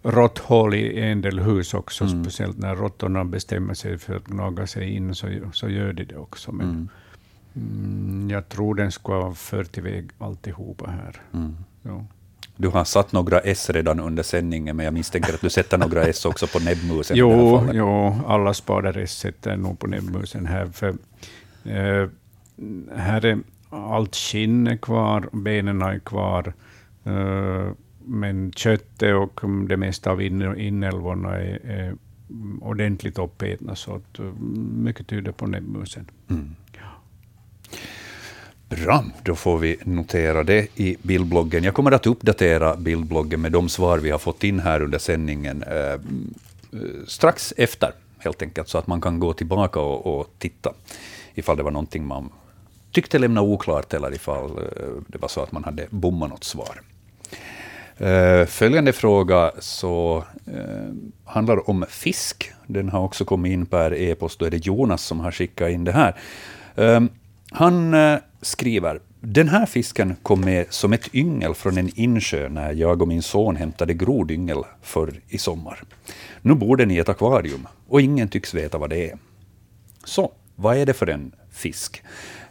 råtthål 0.03 0.75
i 0.75 1.01
en 1.01 1.21
del 1.21 1.39
hus 1.39 1.75
också, 1.75 2.05
mm. 2.05 2.25
speciellt 2.25 2.59
när 2.59 2.77
råttorna 2.77 3.25
bestämmer 3.25 3.75
sig 3.75 3.99
för 3.99 4.17
att 4.17 4.25
gnaga 4.25 4.67
sig 4.67 4.95
in, 4.95 5.15
så, 5.15 5.29
så 5.53 5.69
gör 5.69 5.93
de 5.93 6.05
det 6.05 6.17
också. 6.17 6.53
Men 6.53 6.69
mm. 6.69 6.89
Mm, 7.57 8.31
jag 8.31 8.49
tror 8.49 8.75
den 8.75 8.93
skulle 8.93 9.17
ha 9.17 9.35
fört 9.35 9.79
iväg 9.79 10.11
alltihopa 10.19 10.91
här. 10.91 11.21
Mm. 11.33 11.57
Ja. 11.83 12.07
Du 12.57 12.69
har 12.69 12.85
satt 12.85 13.13
några 13.13 13.41
S 13.41 13.71
redan 13.71 14.01
under 14.01 14.23
sändningen, 14.23 14.77
men 14.77 14.85
jag 14.85 14.95
misstänker 14.95 15.35
att 15.35 15.41
du 15.41 15.51
sätter 15.51 15.79
några 15.79 16.03
S 16.03 16.25
också 16.25 16.47
på 16.47 16.59
näbbmusen. 16.59 17.17
jo, 17.17 17.63
jo, 17.73 18.21
alla 18.27 18.55
spadar 18.55 18.99
S 18.99 19.19
sätter 19.19 19.57
nog 19.57 19.79
på 19.79 19.87
näbbmusen 19.87 20.47
här. 20.47 20.67
För, 20.67 20.89
eh, 21.65 22.09
här 22.97 23.25
är 23.25 23.39
allt 23.71 24.17
skinn 24.17 24.79
kvar, 24.79 25.29
benen 25.33 25.83
är 25.83 25.99
kvar, 25.99 26.53
eh, 27.05 27.73
men 28.05 28.53
köttet 28.53 29.15
och 29.15 29.41
det 29.69 29.77
mesta 29.77 30.11
av 30.11 30.23
inälvorna 30.23 31.37
är, 31.37 31.67
är 31.67 31.95
ordentligt 32.61 33.19
uppätna, 33.19 33.77
så 33.77 33.95
att, 33.95 34.19
eh, 34.19 34.33
mycket 34.77 35.07
tyder 35.07 35.33
på 35.33 35.47
näbbmusen. 35.47 36.11
Mm. 36.31 36.55
Bra, 38.69 39.05
då 39.23 39.35
får 39.35 39.59
vi 39.59 39.77
notera 39.85 40.45
det 40.45 40.81
i 40.81 40.97
bildbloggen. 41.03 41.65
Jag 41.65 41.75
kommer 41.75 41.93
att 41.93 42.07
uppdatera 42.07 42.77
bildbloggen 42.77 43.41
med 43.41 43.53
de 43.53 43.69
svar 43.69 43.99
vi 43.99 44.11
har 44.11 44.19
fått 44.19 44.45
in 44.45 44.61
här 44.61 44.83
under 44.83 44.99
sändningen 44.99 45.63
eh, 45.63 45.77
eh, 45.77 45.99
strax 47.07 47.55
efter, 47.57 47.93
helt 48.19 48.43
enkelt, 48.43 48.69
så 48.69 48.79
att 48.79 48.87
man 48.87 49.01
kan 49.01 49.21
gå 49.21 49.33
tillbaka 49.33 49.81
och, 49.81 50.21
och 50.21 50.31
titta 50.39 50.73
ifall 51.35 51.57
det 51.57 51.63
var 51.63 51.71
någonting 51.71 52.07
man 52.07 52.31
tyckte 52.93 53.19
lämnade 53.19 53.47
oklart 53.47 53.95
eller 53.95 54.15
ifall 54.15 54.51
eh, 54.51 54.65
det 55.07 55.19
var 55.19 55.29
så 55.29 55.43
att 55.43 55.53
man 55.53 55.65
hade 55.65 55.87
bommat 55.91 56.31
något 56.31 56.45
svar. 56.45 56.81
Eh, 57.99 58.47
följande 58.47 58.93
fråga 58.93 59.53
så 59.59 60.25
eh, 60.47 60.95
handlar 61.25 61.71
om 61.71 61.85
fisk. 61.89 62.53
Den 62.67 62.89
har 62.89 63.01
också 63.01 63.25
kommit 63.25 63.53
in 63.53 63.67
per 63.67 63.95
e-post. 63.95 64.39
Då 64.39 64.47
är 64.47 64.51
det 64.51 64.67
Jonas 64.67 65.03
som 65.03 65.21
har 65.21 65.31
skickat 65.31 65.71
in 65.71 65.85
det 65.85 65.93
här. 65.93 66.17
Ehm, 66.77 67.09
han 67.51 67.95
eh, 67.95 68.19
skriver 68.41 69.01
den 69.25 69.49
här 69.49 69.67
fisken 69.67 70.17
kom 70.23 70.41
med 70.41 70.67
som 70.69 70.93
ett 70.93 71.15
yngel 71.15 71.55
från 71.55 71.79
en 71.79 71.91
insjö 71.95 72.49
när 72.49 72.73
jag 72.73 73.03
och 73.03 73.09
min 73.09 73.23
son 73.23 73.57
hämtade 73.57 73.95
grodyngel 73.95 74.65
förr 74.83 75.21
i 75.29 75.39
sommar. 75.39 75.83
Nu 76.41 76.55
bor 76.55 76.77
den 76.77 76.91
i 76.91 76.99
ett 76.99 77.09
akvarium 77.09 77.69
och 77.89 78.01
ingen 78.01 78.29
tycks 78.29 78.55
veta 78.55 78.79
vad 78.79 78.91
det 78.91 79.11
är. 79.11 79.19
Så, 80.05 80.33
vad 80.57 80.77
är 80.77 80.87
det 80.87 80.93
för 80.93 81.07
en 81.07 81.33
fisk? 81.53 82.03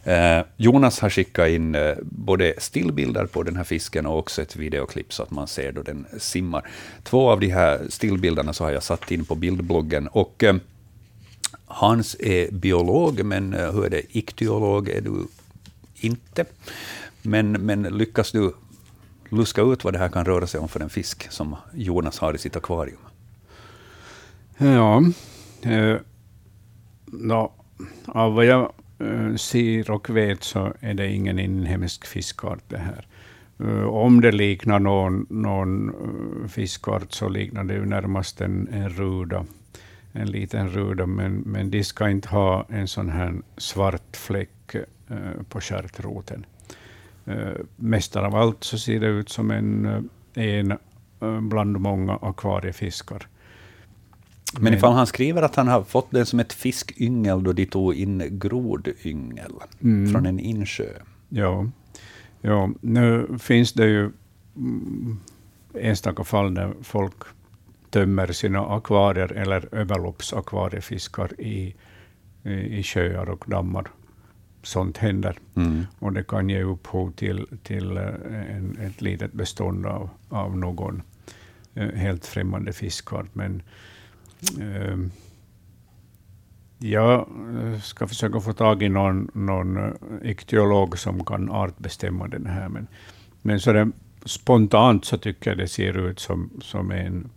Eh, 0.04 0.44
Jonas 0.56 1.00
har 1.00 1.10
skickat 1.10 1.48
in 1.48 1.74
eh, 1.74 1.94
både 2.02 2.54
stillbilder 2.58 3.26
på 3.26 3.42
den 3.42 3.56
här 3.56 3.64
fisken 3.64 4.06
och 4.06 4.18
också 4.18 4.42
ett 4.42 4.56
videoklipp 4.56 5.12
så 5.12 5.22
att 5.22 5.30
man 5.30 5.46
ser 5.46 5.72
då 5.72 5.82
den 5.82 6.06
simmar. 6.18 6.68
Två 7.02 7.30
av 7.30 7.40
de 7.40 7.48
här 7.48 7.86
stillbilderna 7.88 8.52
så 8.52 8.64
har 8.64 8.70
jag 8.70 8.82
satt 8.82 9.10
in 9.10 9.24
på 9.24 9.34
bildbloggen. 9.34 10.08
Och, 10.08 10.44
eh, 10.44 10.56
Hans 11.66 12.16
är 12.20 12.50
biolog, 12.50 13.24
men 13.24 13.54
eh, 13.54 13.72
hur 13.72 13.84
är 13.84 13.90
det, 13.90 14.16
iktiolog 14.16 14.88
är 14.88 15.00
du 15.00 15.26
inte. 15.94 16.44
Men, 17.22 17.52
men 17.52 17.82
lyckas 17.82 18.32
du 18.32 18.52
luska 19.28 19.62
ut 19.62 19.84
vad 19.84 19.92
det 19.92 19.98
här 19.98 20.08
kan 20.08 20.24
röra 20.24 20.46
sig 20.46 20.60
om 20.60 20.68
för 20.68 20.80
en 20.80 20.90
fisk 20.90 21.30
som 21.30 21.56
Jonas 21.74 22.18
har 22.18 22.34
i 22.34 22.38
sitt 22.38 22.56
akvarium? 22.56 22.98
Ja, 24.58 25.02
eh, 25.62 25.96
no, 27.06 27.52
av 28.06 28.34
vad 28.34 28.44
jag 28.44 28.72
Eh, 28.98 29.34
ser 29.34 29.90
och 29.90 30.10
vet 30.10 30.42
så 30.42 30.72
är 30.80 30.94
det 30.94 31.12
ingen 31.12 31.38
inhemsk 31.38 32.06
fiskart 32.06 32.62
det 32.68 32.78
här. 32.78 33.06
Eh, 33.60 33.84
om 33.84 34.20
det 34.20 34.32
liknar 34.32 34.78
någon, 34.78 35.26
någon 35.30 35.88
eh, 35.88 36.48
fiskart 36.48 37.12
så 37.12 37.28
liknar 37.28 37.64
det 37.64 37.74
ju 37.74 37.86
närmast 37.86 38.40
en, 38.40 38.68
en 38.72 38.88
ruda, 38.88 39.44
en 40.12 40.30
liten 40.30 40.68
ruda, 40.68 41.06
men, 41.06 41.34
men 41.34 41.70
de 41.70 41.84
ska 41.84 42.10
inte 42.10 42.28
ha 42.28 42.66
en 42.68 42.88
sån 42.88 43.08
här 43.08 43.34
svart 43.56 44.16
fläck 44.16 44.48
på 45.48 45.60
stjärtroten. 45.60 46.46
Mest 47.76 48.16
av 48.16 48.34
allt 48.34 48.64
så 48.64 48.78
ser 48.78 49.00
det 49.00 49.06
ut 49.06 49.28
som 49.28 49.50
en, 49.50 50.10
en 50.34 50.78
bland 51.48 51.80
många 51.80 52.18
akvariefiskar. 52.22 53.26
Men 54.60 54.74
ifall 54.74 54.92
han 54.92 55.06
skriver 55.06 55.42
att 55.42 55.56
han 55.56 55.68
har 55.68 55.82
fått 55.82 56.10
den 56.10 56.26
som 56.26 56.40
ett 56.40 56.52
fiskyngel 56.52 57.44
då 57.44 57.52
de 57.52 57.66
tog 57.66 57.94
in 57.94 58.38
grodyngel 58.38 59.52
mm. 59.80 60.12
från 60.12 60.26
en 60.26 60.40
insjö. 60.40 60.88
Ja. 61.28 61.66
ja, 62.40 62.70
nu 62.80 63.38
finns 63.38 63.72
det 63.72 63.86
ju 63.86 64.10
mm, 64.56 65.20
enstaka 65.74 66.24
fall 66.24 66.54
där 66.54 66.74
folk 66.82 67.14
tömmer 67.90 68.32
sina 68.32 68.66
akvarier 68.66 69.32
eller 69.32 69.74
överloppsakvariefiskar 69.74 71.40
i, 71.40 71.74
i, 72.42 72.52
i 72.52 72.82
sjöar 72.82 73.28
och 73.28 73.44
dammar. 73.46 73.86
Sånt 74.62 74.98
händer. 74.98 75.38
Mm. 75.54 75.86
Och 75.98 76.12
det 76.12 76.24
kan 76.24 76.48
ge 76.48 76.62
upphov 76.62 77.12
till, 77.12 77.46
till 77.62 77.96
eh, 77.96 78.56
en, 78.56 78.78
ett 78.80 79.00
litet 79.00 79.32
bestånd 79.32 79.86
av, 79.86 80.10
av 80.28 80.56
någon 80.56 81.02
eh, 81.74 81.88
helt 81.88 82.26
främmande 82.26 82.72
fiskart. 82.72 83.26
Men 83.32 83.62
Eh, 84.60 84.96
jag 86.78 87.28
eh, 87.62 87.80
ska 87.80 88.06
försöka 88.06 88.40
få 88.40 88.52
tag 88.52 88.82
i 88.82 88.88
någon, 88.88 89.30
någon 89.34 89.76
eh, 90.22 90.90
som 90.96 91.24
kan 91.24 91.50
artbestämma 91.50 92.28
den 92.28 92.46
här. 92.46 92.68
Men, 92.68 92.86
men 93.42 93.60
så 93.60 93.72
det, 93.72 93.90
spontant 94.24 95.04
så 95.04 95.18
tycker 95.18 95.50
jag 95.50 95.58
det 95.58 95.68
ser 95.68 95.98
ut 95.98 96.20
som, 96.20 96.50
som 96.62 96.90
en, 96.90 97.30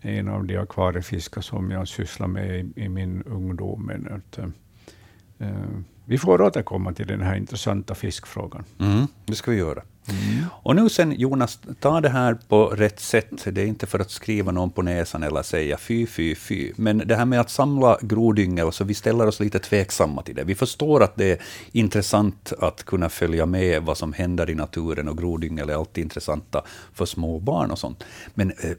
en 0.00 0.28
av 0.28 0.44
de 0.44 0.56
akvariefiskar 0.56 1.40
som 1.40 1.70
jag 1.70 1.88
sysslar 1.88 2.26
med 2.26 2.60
i, 2.60 2.82
i 2.82 2.88
min 2.88 3.22
ungdom. 3.22 3.86
Men 3.86 4.12
att, 4.12 4.38
äh, 4.38 5.56
vi 6.04 6.18
får 6.18 6.42
återkomma 6.42 6.92
till 6.92 7.06
den 7.06 7.20
här 7.20 7.36
intressanta 7.36 7.94
fiskfrågan. 7.94 8.64
Mm, 8.78 9.06
det 9.24 9.34
ska 9.34 9.50
vi 9.50 9.56
göra. 9.56 9.82
Mm. 10.08 10.44
Och 10.62 10.76
nu 10.76 10.88
sen, 10.88 11.12
Jonas, 11.12 11.60
ta 11.80 12.00
det 12.00 12.08
här 12.08 12.34
på 12.48 12.66
rätt 12.66 13.00
sätt. 13.00 13.44
Det 13.44 13.62
är 13.62 13.66
inte 13.66 13.86
för 13.86 13.98
att 13.98 14.10
skriva 14.10 14.52
någon 14.52 14.70
på 14.70 14.82
näsan 14.82 15.22
eller 15.22 15.42
säga 15.42 15.78
fy, 15.78 16.06
fy, 16.06 16.34
fy. 16.34 16.72
Men 16.76 16.98
det 16.98 17.16
här 17.16 17.24
med 17.24 17.40
att 17.40 17.50
samla 17.50 17.98
grodyngel, 18.02 18.72
så 18.72 18.84
vi 18.84 18.94
ställer 18.94 19.26
oss 19.26 19.40
lite 19.40 19.58
tveksamma 19.58 20.22
till 20.22 20.34
det. 20.34 20.44
Vi 20.44 20.54
förstår 20.54 21.02
att 21.02 21.16
det 21.16 21.30
är 21.32 21.38
intressant 21.72 22.52
att 22.58 22.84
kunna 22.84 23.08
följa 23.08 23.46
med 23.46 23.82
vad 23.82 23.98
som 23.98 24.12
händer 24.12 24.50
i 24.50 24.54
naturen, 24.54 25.08
och 25.08 25.18
grodyngel 25.18 25.70
är 25.70 25.74
alltid 25.74 26.04
intressanta 26.04 26.62
för 26.94 27.06
små 27.06 27.38
barn 27.40 27.70
och 27.70 27.78
sånt. 27.78 28.04
Men 28.34 28.50
eh, 28.50 28.70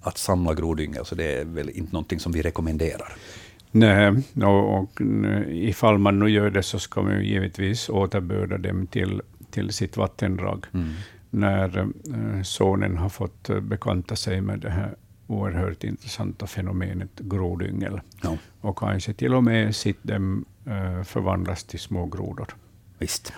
att 0.00 0.18
samla 0.18 0.54
grodyngel, 0.54 1.04
så 1.04 1.14
det 1.14 1.40
är 1.40 1.44
väl 1.44 1.70
inte 1.70 1.92
någonting 1.92 2.20
som 2.20 2.32
vi 2.32 2.42
rekommenderar. 2.42 3.12
Nej, 3.72 4.22
och, 4.42 4.78
och 4.78 5.00
eh, 5.00 5.68
ifall 5.68 5.98
man 5.98 6.18
nu 6.18 6.30
gör 6.30 6.50
det 6.50 6.62
så 6.62 6.78
ska 6.78 7.02
man 7.02 7.24
givetvis 7.24 7.88
återbörda 7.88 8.58
dem 8.58 8.86
till 8.86 9.22
till 9.50 9.72
sitt 9.72 9.96
vattendrag. 9.96 10.66
Mm. 10.72 10.88
När 11.30 11.78
eh, 11.78 12.42
sonen 12.42 12.96
har 12.96 13.08
fått 13.08 13.50
eh, 13.50 13.60
bekanta 13.60 14.16
sig 14.16 14.40
med 14.40 14.60
det 14.60 14.70
här 14.70 14.94
oerhört 15.26 15.84
intressanta 15.84 16.46
fenomenet 16.46 17.10
grodyngel. 17.18 18.00
Ja. 18.22 18.36
Och 18.60 18.78
kanske 18.78 19.12
till 19.12 19.34
och 19.34 19.44
med 19.44 19.76
sett 19.76 20.02
dem 20.02 20.44
eh, 20.66 21.02
förvandlas 21.02 21.64
till 21.64 21.80
små 21.80 22.06
grodor. 22.06 22.46
Visst. 22.98 23.32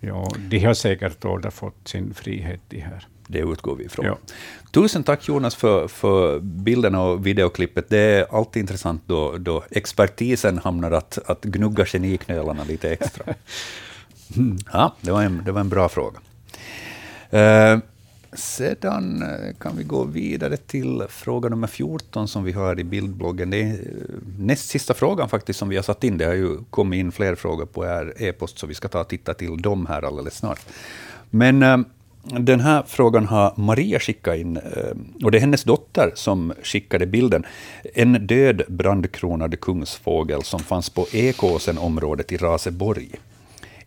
Ja, 0.00 0.30
de 0.48 0.58
har 0.58 0.74
säkert 0.74 1.24
återfått 1.24 1.88
sin 1.88 2.14
frihet, 2.14 2.60
de 2.68 2.80
här. 2.80 3.06
Det 3.26 3.38
utgår 3.38 3.76
vi 3.76 3.84
ifrån. 3.84 4.06
Ja. 4.06 4.18
Tusen 4.70 5.02
tack 5.02 5.28
Jonas 5.28 5.54
för, 5.54 5.88
för 5.88 6.40
bilden 6.40 6.94
och 6.94 7.26
videoklippet. 7.26 7.88
Det 7.88 7.98
är 7.98 8.36
alltid 8.36 8.60
intressant 8.60 9.02
då, 9.06 9.38
då 9.38 9.64
expertisen 9.70 10.58
hamnar 10.58 10.90
att, 10.90 11.18
att 11.26 11.44
gnugga 11.44 11.84
geniknölarna 11.84 12.64
lite 12.64 12.92
extra. 12.92 13.24
Ja, 14.72 14.94
det 15.00 15.10
var 15.10 15.22
en, 15.22 15.42
det 15.44 15.52
var 15.52 15.60
en 15.60 15.68
bra 15.68 15.88
fråga. 15.88 16.18
Eh, 17.30 17.78
sedan 18.32 19.22
eh, 19.22 19.54
kan 19.60 19.76
vi 19.76 19.84
gå 19.84 20.04
vidare 20.04 20.56
till 20.56 21.02
fråga 21.08 21.48
nummer 21.48 21.66
14 21.66 22.28
som 22.28 22.44
vi 22.44 22.52
har 22.52 22.80
i 22.80 22.84
bildbloggen. 22.84 23.50
Det 23.50 23.62
är 23.62 23.72
eh, 23.72 23.78
näst 24.38 24.68
sista 24.68 24.94
frågan 24.94 25.28
faktiskt 25.28 25.58
som 25.58 25.68
vi 25.68 25.76
har 25.76 25.82
satt 25.82 26.04
in. 26.04 26.18
Det 26.18 26.24
har 26.24 26.34
ju 26.34 26.58
kommit 26.70 26.98
in 26.98 27.12
fler 27.12 27.34
frågor 27.34 27.66
på 27.66 27.84
er 27.84 28.12
e-post, 28.16 28.58
så 28.58 28.66
vi 28.66 28.74
ska 28.74 28.88
ta 28.88 29.00
och 29.00 29.08
titta 29.08 29.34
till 29.34 29.62
dem 29.62 29.86
här 29.86 30.02
alldeles 30.02 30.34
snart. 30.34 30.60
Men 31.30 31.62
eh, 31.62 31.78
den 32.24 32.60
här 32.60 32.82
frågan 32.86 33.26
har 33.26 33.52
Maria 33.56 34.00
skickat 34.00 34.36
in, 34.36 34.56
eh, 34.56 35.22
och 35.24 35.30
det 35.30 35.38
är 35.38 35.40
hennes 35.40 35.64
dotter 35.64 36.12
som 36.14 36.52
skickade 36.62 37.06
bilden. 37.06 37.44
En 37.94 38.26
död 38.26 38.62
brandkronad 38.68 39.60
kungsfågel 39.60 40.42
som 40.42 40.60
fanns 40.60 40.90
på 40.90 41.06
Ekåsen-området 41.12 42.32
i 42.32 42.36
Raseborg. 42.36 43.10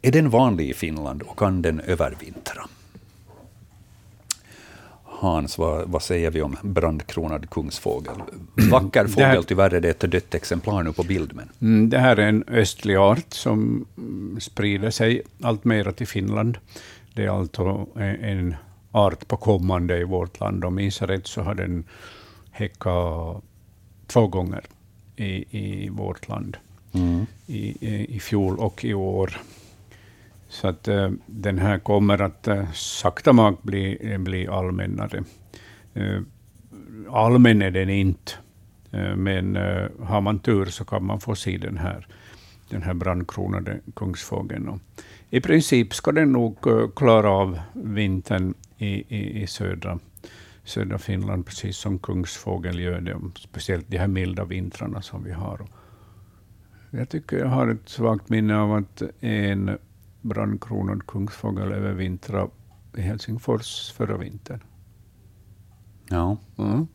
Är 0.07 0.11
den 0.11 0.29
vanlig 0.29 0.69
i 0.69 0.73
Finland 0.73 1.21
och 1.21 1.39
kan 1.39 1.61
den 1.61 1.79
övervintra? 1.79 2.67
Hans, 5.03 5.57
vad, 5.57 5.89
vad 5.89 6.01
säger 6.01 6.31
vi 6.31 6.41
om 6.41 6.57
brandkronad 6.61 7.49
kungsfågel? 7.49 8.15
Vacker 8.71 9.07
fågel, 9.07 9.27
här, 9.27 9.41
tyvärr 9.41 9.73
är 9.73 9.81
det 9.81 9.89
ett 9.89 10.11
dött 10.11 10.35
exemplar 10.35 10.84
nu 10.84 10.93
på 10.93 11.03
bild. 11.03 11.35
Men. 11.35 11.49
Mm, 11.61 11.89
det 11.89 11.99
här 11.99 12.17
är 12.17 12.27
en 12.27 12.43
östlig 12.47 12.95
art 12.95 13.34
som 13.34 13.85
sprider 14.39 14.89
sig 14.89 15.21
allt 15.41 15.65
mer 15.65 15.91
till 15.91 16.07
Finland. 16.07 16.57
Det 17.13 17.25
är 17.25 17.29
alltså 17.29 17.88
en 17.95 18.55
art 18.91 19.27
på 19.27 19.38
kommande 19.38 19.97
i 19.97 20.03
vårt 20.03 20.39
land. 20.39 20.65
Om 20.65 20.73
jag 20.73 20.73
minns 20.73 21.01
rätt 21.01 21.27
så 21.27 21.41
har 21.41 21.55
den 21.55 21.84
häckat 22.51 23.43
två 24.07 24.27
gånger 24.27 24.63
i, 25.15 25.45
i 25.59 25.89
vårt 25.89 26.27
land. 26.27 26.57
Mm. 26.91 27.25
I, 27.47 27.88
i, 27.88 28.15
I 28.15 28.19
fjol 28.19 28.59
och 28.59 28.85
i 28.85 28.93
år. 28.93 29.38
Så 30.57 30.67
att 30.67 30.88
eh, 30.88 31.11
den 31.25 31.59
här 31.59 31.79
kommer 31.79 32.21
att 32.21 32.47
eh, 32.47 32.71
sakta 32.71 33.34
mak 33.34 33.63
bli, 33.63 34.11
eh, 34.11 34.17
bli 34.17 34.47
allmännare. 34.47 35.23
Allmän 37.09 37.61
är 37.61 37.71
den 37.71 37.89
inte, 37.89 38.31
men 39.15 39.55
har 40.01 40.21
man 40.21 40.39
tur 40.39 40.65
så 40.65 40.85
kan 40.85 41.05
man 41.05 41.19
få 41.19 41.35
se 41.35 41.57
den 41.57 41.77
här, 41.77 42.07
den 42.69 42.81
här 42.81 42.93
brandkronade 42.93 43.79
kungsfågeln. 43.95 44.67
Och 44.67 44.79
I 45.29 45.41
princip 45.41 45.93
ska 45.93 46.11
den 46.11 46.31
nog 46.31 46.57
klara 46.95 47.29
av 47.29 47.59
vintern 47.73 48.53
i, 48.77 49.17
i, 49.17 49.41
i 49.41 49.47
södra, 49.47 49.99
södra 50.63 50.97
Finland, 50.97 51.45
precis 51.45 51.77
som 51.77 51.99
kungsfågeln 51.99 52.77
gör 52.77 53.01
det, 53.01 53.17
speciellt 53.35 53.85
de 53.88 53.97
här 53.97 54.07
milda 54.07 54.45
vintrarna 54.45 55.01
som 55.01 55.23
vi 55.23 55.31
har. 55.31 55.61
Jag 56.91 57.09
tycker 57.09 57.38
jag 57.38 57.47
har 57.47 57.67
ett 57.67 57.89
svagt 57.89 58.29
minne 58.29 58.57
av 58.57 58.73
att 58.73 59.01
en 59.19 59.77
brandkronad 60.22 61.07
kungsfågel 61.07 61.72
övervintrade 61.72 62.49
i 62.98 63.02
Helsingfors 63.02 63.91
förra 63.91 64.18
vintern. 64.18 64.60
Ja. 66.10 66.38
Mm. 66.57 66.88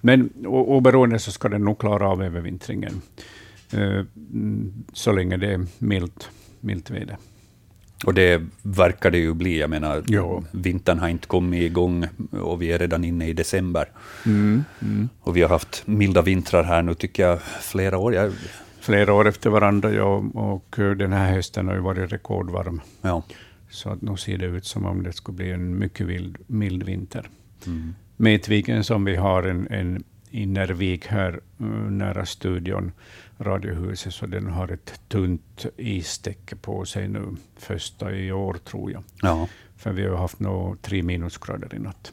Men 0.00 0.46
oberoende 0.46 1.18
så 1.18 1.32
ska 1.32 1.48
den 1.48 1.64
nog 1.64 1.78
klara 1.78 2.08
av 2.08 2.22
övervintringen, 2.22 3.02
uh, 3.74 4.04
så 4.92 5.12
länge 5.12 5.36
det 5.36 5.52
är 5.52 5.66
milt, 5.78 6.30
milt 6.60 6.90
väder. 6.90 7.16
Och 8.06 8.14
det 8.14 8.42
verkar 8.62 9.10
det 9.10 9.18
ju 9.18 9.34
bli. 9.34 9.58
Jag 9.58 9.70
menar, 9.70 10.02
jo. 10.06 10.44
vintern 10.50 10.98
har 10.98 11.08
inte 11.08 11.26
kommit 11.26 11.62
igång 11.62 12.06
och 12.30 12.62
vi 12.62 12.72
är 12.72 12.78
redan 12.78 13.04
inne 13.04 13.28
i 13.28 13.32
december. 13.32 13.88
Mm, 14.26 14.64
mm. 14.82 15.08
Och 15.20 15.36
vi 15.36 15.42
har 15.42 15.48
haft 15.48 15.86
milda 15.86 16.22
vintrar 16.22 16.62
här 16.62 16.82
nu, 16.82 16.94
tycker 16.94 17.26
jag, 17.26 17.40
flera 17.42 17.98
år. 17.98 18.14
Jag 18.14 18.32
flera 18.90 19.14
år 19.14 19.28
efter 19.28 19.50
varandra, 19.50 19.92
ja, 19.92 20.24
och 20.34 20.74
den 20.78 21.12
här 21.12 21.32
hösten 21.32 21.68
har 21.68 21.74
ju 21.74 21.80
varit 21.80 22.12
rekordvarm. 22.12 22.80
Ja. 23.02 23.22
Så 23.70 23.90
att 23.90 24.02
nu 24.02 24.16
ser 24.16 24.38
det 24.38 24.46
ut 24.46 24.66
som 24.66 24.86
om 24.86 25.02
det 25.02 25.12
skulle 25.12 25.36
bli 25.36 25.50
en 25.50 25.78
mycket 25.78 26.06
vild, 26.06 26.38
mild 26.46 26.82
vinter. 26.82 27.28
Mm. 27.66 27.94
Metviken 28.16 28.84
som 28.84 29.04
vi 29.04 29.16
har 29.16 29.42
en, 29.42 29.66
en 29.70 30.04
innervik 30.30 31.06
här 31.06 31.40
uh, 31.60 31.90
nära 31.90 32.26
studion, 32.26 32.92
Radiohuset, 33.38 34.14
så 34.14 34.26
den 34.26 34.46
har 34.46 34.72
ett 34.72 35.00
tunt 35.08 35.66
istäcke 35.76 36.56
på 36.56 36.84
sig 36.84 37.08
nu, 37.08 37.36
första 37.56 38.12
i 38.12 38.32
år 38.32 38.54
tror 38.64 38.92
jag. 38.92 39.02
Ja. 39.22 39.48
För 39.76 39.92
vi 39.92 40.06
har 40.06 40.16
haft 40.16 40.40
nå 40.40 40.76
tre 40.82 41.02
minusgrader 41.02 41.74
i 41.74 41.78
natt. 41.78 42.12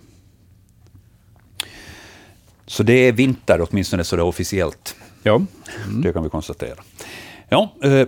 Så 2.65 2.83
det 2.83 2.93
är 2.93 3.11
vinter, 3.11 3.67
åtminstone 3.69 4.03
så 4.03 4.15
det 4.15 4.21
är 4.21 4.25
officiellt? 4.25 4.95
Ja. 5.27 5.35
Mm. 5.35 6.01
Det 6.01 6.13
kan 6.13 6.23
vi 6.23 6.29
konstatera. 6.29 6.83
Ja, 7.49 7.69
eh, 7.83 8.07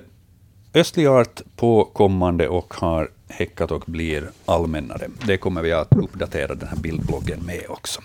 östlig 0.74 1.06
art 1.08 1.41
på 1.56 1.86
kommande 1.86 2.48
och 2.48 2.74
har 2.74 3.10
häckat 3.28 3.72
och 3.72 3.84
blir 3.88 4.30
allmännare. 4.46 5.08
Det 5.28 5.38
kommer 5.38 5.62
vi 5.62 5.74
att 5.74 5.96
uppdatera 5.96 6.56
den 6.56 6.68
här 6.68 6.78
bildbloggen 6.78 7.40
med 7.46 7.62
också. 7.70 8.02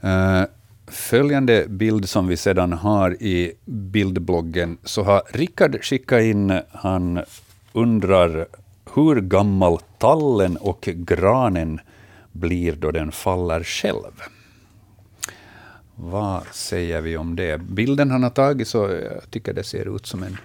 Eh, 0.00 0.42
följande 0.86 1.66
bild 1.68 2.08
som 2.08 2.28
vi 2.28 2.36
sedan 2.36 2.72
har 2.72 3.22
i 3.22 3.52
bildbloggen, 3.64 4.78
så 4.84 5.02
har 5.02 5.22
Rickard 5.28 5.84
skickat 5.84 6.22
in, 6.22 6.60
han 6.72 7.20
undrar 7.72 8.46
hur 8.94 9.20
gammal 9.20 9.78
tallen 9.98 10.56
och 10.56 10.88
granen 10.92 11.80
blir 12.32 12.72
då 12.72 12.90
den 12.90 13.12
faller 13.12 13.64
själv. 13.64 14.22
Vad 16.02 16.42
säger 16.52 17.00
vi 17.00 17.16
om 17.16 17.36
det? 17.36 17.60
Bilden 17.60 18.10
han 18.10 18.22
har 18.22 18.30
tagit, 18.30 18.68
så 18.68 18.78
jag 18.78 19.30
tycker 19.30 19.52
det 19.52 19.64
ser 19.64 19.96
ut 19.96 20.06
som 20.06 20.22
en 20.22 20.36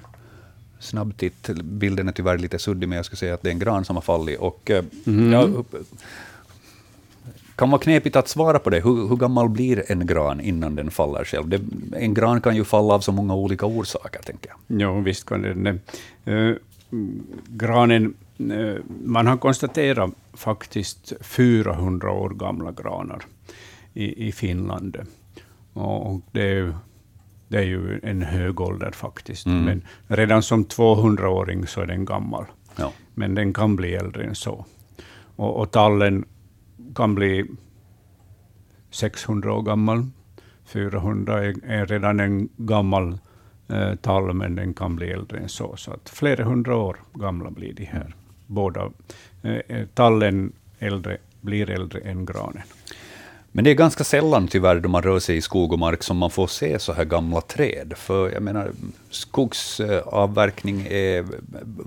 snabb 0.79 1.17
titt. 1.17 1.49
Bilden 1.63 2.07
är 2.07 2.11
tyvärr 2.11 2.37
lite 2.37 2.59
suddig, 2.59 2.89
men 2.89 2.95
jag 2.95 3.05
skulle 3.05 3.17
säga 3.17 3.33
att 3.33 3.41
det 3.41 3.49
är 3.49 3.53
en 3.53 3.59
gran 3.59 3.85
som 3.85 3.95
har 3.95 4.01
fallit. 4.01 4.39
Och, 4.39 4.71
mm. 5.05 5.31
ja, 5.31 5.47
kan 7.55 7.69
vara 7.69 7.81
knepigt 7.81 8.15
att 8.15 8.27
svara 8.27 8.59
på 8.59 8.69
det. 8.69 8.79
Hur, 8.79 9.07
hur, 9.07 9.15
gammal 9.15 9.49
blir 9.49 9.91
en 9.91 10.07
gran 10.07 10.41
innan 10.41 10.75
den 10.75 10.91
faller 10.91 11.23
själv? 11.23 11.49
Det, 11.49 11.61
en 11.93 12.13
gran 12.13 12.41
kan 12.41 12.55
ju 12.55 12.63
falla 12.63 12.93
av 12.93 12.99
så 12.99 13.11
många 13.11 13.35
olika 13.35 13.65
orsaker, 13.65 14.21
tänker 14.21 14.49
jag. 14.49 14.81
Ja, 14.81 14.99
visst 14.99 15.25
kan 15.25 15.41
den 15.41 15.79
uh, 16.27 16.55
Granen, 17.47 18.13
uh, 18.39 18.75
man 19.03 19.27
har 19.27 19.37
konstaterat 19.37 20.11
faktiskt 20.33 21.13
400 21.21 22.11
år 22.11 22.29
gamla 22.29 22.71
granar 22.71 23.25
i, 23.93 24.27
i 24.27 24.31
Finland. 24.31 24.97
Och 25.75 26.21
det 26.31 26.41
är 26.41 26.53
ju, 26.53 26.73
det 27.47 27.57
är 27.57 27.63
ju 27.63 27.99
en 28.03 28.21
hög 28.21 28.61
ålder 28.61 28.91
faktiskt. 28.91 29.45
Mm. 29.45 29.63
Men 29.63 29.81
redan 30.07 30.43
som 30.43 30.65
200-åring 30.65 31.67
så 31.67 31.81
är 31.81 31.85
den 31.85 32.05
gammal. 32.05 32.45
Ja. 32.75 32.91
Men 33.13 33.35
den 33.35 33.53
kan 33.53 33.75
bli 33.75 33.95
äldre 33.95 34.23
än 34.23 34.35
så. 34.35 34.65
Och, 35.35 35.59
och 35.59 35.71
tallen 35.71 36.25
kan 36.95 37.15
bli 37.15 37.45
600 38.91 39.53
år 39.53 39.61
gammal. 39.61 40.07
400 40.65 41.43
är, 41.43 41.55
är 41.65 41.85
redan 41.85 42.19
en 42.19 42.49
gammal 42.57 43.17
eh, 43.67 43.95
tall, 43.95 44.33
men 44.33 44.55
den 44.55 44.73
kan 44.73 44.95
bli 44.95 45.11
äldre 45.11 45.39
än 45.39 45.49
så. 45.49 45.75
Så 45.75 45.91
att 45.91 46.09
flera 46.09 46.43
hundra 46.43 46.75
år 46.75 46.97
gamla 47.13 47.51
blir 47.51 47.73
de 47.73 47.85
här. 47.85 48.15
Båda. 48.47 48.91
Eh, 49.41 49.51
eh 49.67 49.85
tallen 49.93 50.53
äldre, 50.79 51.17
blir 51.41 51.69
äldre 51.69 51.99
än 51.99 52.25
granen. 52.25 52.63
Men 53.55 53.63
det 53.63 53.69
är 53.69 53.75
ganska 53.75 54.03
sällan 54.03 54.47
tyvärr 54.47 54.79
då 54.79 54.89
man 54.89 55.01
rör 55.01 55.19
sig 55.19 55.37
i 55.37 55.41
skog 55.41 55.73
och 55.73 55.79
mark 55.79 56.03
som 56.03 56.17
man 56.17 56.29
får 56.29 56.47
se 56.47 56.79
så 56.79 56.93
här 56.93 57.05
gamla 57.05 57.41
träd. 57.41 57.93
För 57.97 58.31
jag 58.31 58.43
menar, 58.43 58.71
skogsavverkning 59.09 60.87
är 60.89 61.25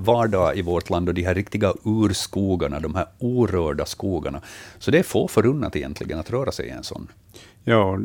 vardag 0.05 0.57
i 0.59 0.63
vårt 0.63 0.91
land 0.91 1.09
och 1.09 1.15
de 1.15 1.23
här 1.23 1.35
riktiga 1.35 1.73
urskogarna, 1.85 2.81
de 2.81 2.95
här 2.95 3.07
orörda 3.19 3.85
skogarna. 3.85 4.41
Så 4.79 4.91
det 4.91 4.99
är 4.99 5.03
få 5.03 5.29
förunnat 5.29 5.77
egentligen 5.77 6.19
att 6.19 6.31
röra 6.31 6.53
sig 6.53 6.67
i 6.67 6.71
en 6.71 6.85
sån. 6.85 7.09
Ja, 7.65 7.99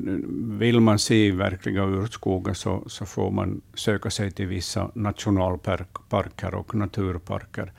vill 0.59 0.79
man 0.79 0.99
se 0.99 1.31
verkliga 1.31 1.83
urskogar 1.83 2.53
så, 2.53 2.83
så 2.87 3.05
får 3.05 3.31
man 3.31 3.61
söka 3.73 4.09
sig 4.09 4.31
till 4.31 4.47
vissa 4.47 4.91
nationalparker 4.93 6.55
och 6.55 6.75
naturparker. 6.75 7.71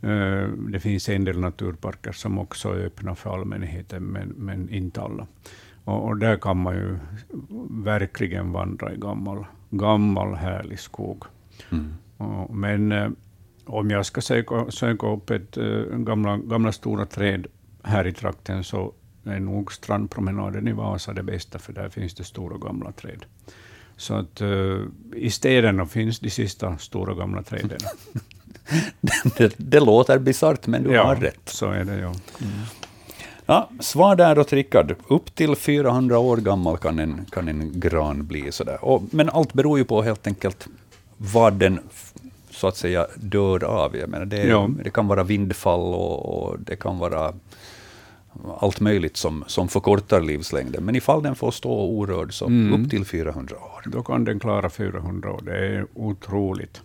Eh, 0.00 0.48
det 0.48 0.80
finns 0.80 1.08
en 1.08 1.24
del 1.24 1.40
naturparker 1.40 2.12
som 2.12 2.38
också 2.38 2.68
är 2.68 2.86
öppna 2.86 3.14
för 3.14 3.34
allmänheten, 3.34 4.02
men, 4.04 4.28
men 4.28 4.70
inte 4.70 5.02
alla. 5.02 5.26
Och, 5.84 6.04
och, 6.04 6.16
där 6.16 6.36
kan 6.36 6.56
man 6.56 6.74
ju 6.74 6.98
verkligen 7.70 8.52
vandra 8.52 8.92
i 8.92 8.96
gammal, 8.96 9.44
gammal 9.70 10.34
härlig 10.34 10.80
skog. 10.80 11.24
Mm. 11.72 11.94
Och, 12.16 12.54
men 12.54 12.92
eh, 12.92 13.10
om 13.64 13.90
jag 13.90 14.06
ska 14.06 14.20
söka, 14.20 14.70
söka 14.70 15.06
upp 15.06 15.30
ett 15.30 15.56
äh, 15.56 15.64
gamla, 15.96 16.36
gamla 16.36 16.72
stora 16.72 17.06
träd 17.06 17.46
här 17.82 18.06
i 18.06 18.12
trakten, 18.12 18.64
så 18.64 18.92
är 19.24 19.40
nog 19.40 19.72
strandpromenaden 19.72 20.68
i 20.68 20.72
Vasa 20.72 21.12
det 21.12 21.22
bästa, 21.22 21.58
för 21.58 21.72
där 21.72 21.88
finns 21.88 22.14
det 22.14 22.24
stora 22.24 22.58
gamla 22.58 22.92
träd. 22.92 23.24
Så 23.96 24.14
att 24.14 24.40
äh, 24.40 24.80
i 25.14 25.30
städerna 25.30 25.86
finns 25.86 26.20
de 26.20 26.30
sista 26.30 26.78
stora 26.78 27.14
gamla 27.14 27.42
träden. 27.42 27.78
det, 29.36 29.54
det 29.56 29.80
låter 29.80 30.18
bisarrt, 30.18 30.66
men 30.66 30.82
du 30.82 30.92
ja, 30.92 31.04
har 31.04 31.16
rätt. 31.16 31.40
så 31.44 31.70
är 31.70 31.84
det, 31.84 31.96
ja. 31.96 32.14
Mm. 32.40 32.52
Ja, 33.46 33.70
svar 33.80 34.16
där 34.16 34.38
åt 34.38 34.52
Rickard. 34.52 34.94
Upp 35.08 35.34
till 35.34 35.56
400 35.56 36.18
år 36.18 36.36
gammal 36.36 36.76
kan 36.76 36.98
en, 36.98 37.26
kan 37.32 37.48
en 37.48 37.80
gran 37.80 38.26
bli. 38.26 38.52
Sådär. 38.52 38.84
Och, 38.84 39.02
men 39.10 39.28
allt 39.28 39.52
beror 39.52 39.78
ju 39.78 39.84
på 39.84 40.02
helt 40.02 40.26
enkelt 40.26 40.68
vad 41.16 41.52
den 41.52 41.80
så 42.50 42.66
att 42.66 42.76
säga 42.76 43.06
dör 43.14 43.64
av. 43.64 43.96
Jag 43.96 44.08
menar, 44.08 44.24
det, 44.24 44.44
ja. 44.46 44.70
det 44.84 44.90
kan 44.90 45.08
vara 45.08 45.22
vindfall 45.22 45.80
och, 45.94 46.48
och, 46.48 46.60
det 46.60 46.76
kan 46.76 46.98
vara 46.98 47.34
allt 48.58 48.80
möjligt 48.80 49.16
som, 49.16 49.44
som 49.46 49.68
förkortar 49.68 50.20
livslängden. 50.20 50.84
Men 50.84 50.96
ifall 50.96 51.22
den 51.22 51.34
får 51.34 51.50
stå 51.50 51.72
orörd, 51.72 52.34
så 52.34 52.46
mm. 52.46 52.84
upp 52.84 52.90
till 52.90 53.04
400 53.04 53.56
år. 53.56 53.82
Då 53.90 54.02
kan 54.02 54.24
den 54.24 54.40
klara 54.40 54.70
400 54.70 55.32
år. 55.32 55.42
Det 55.44 55.66
är 55.66 55.86
otroligt. 55.94 56.82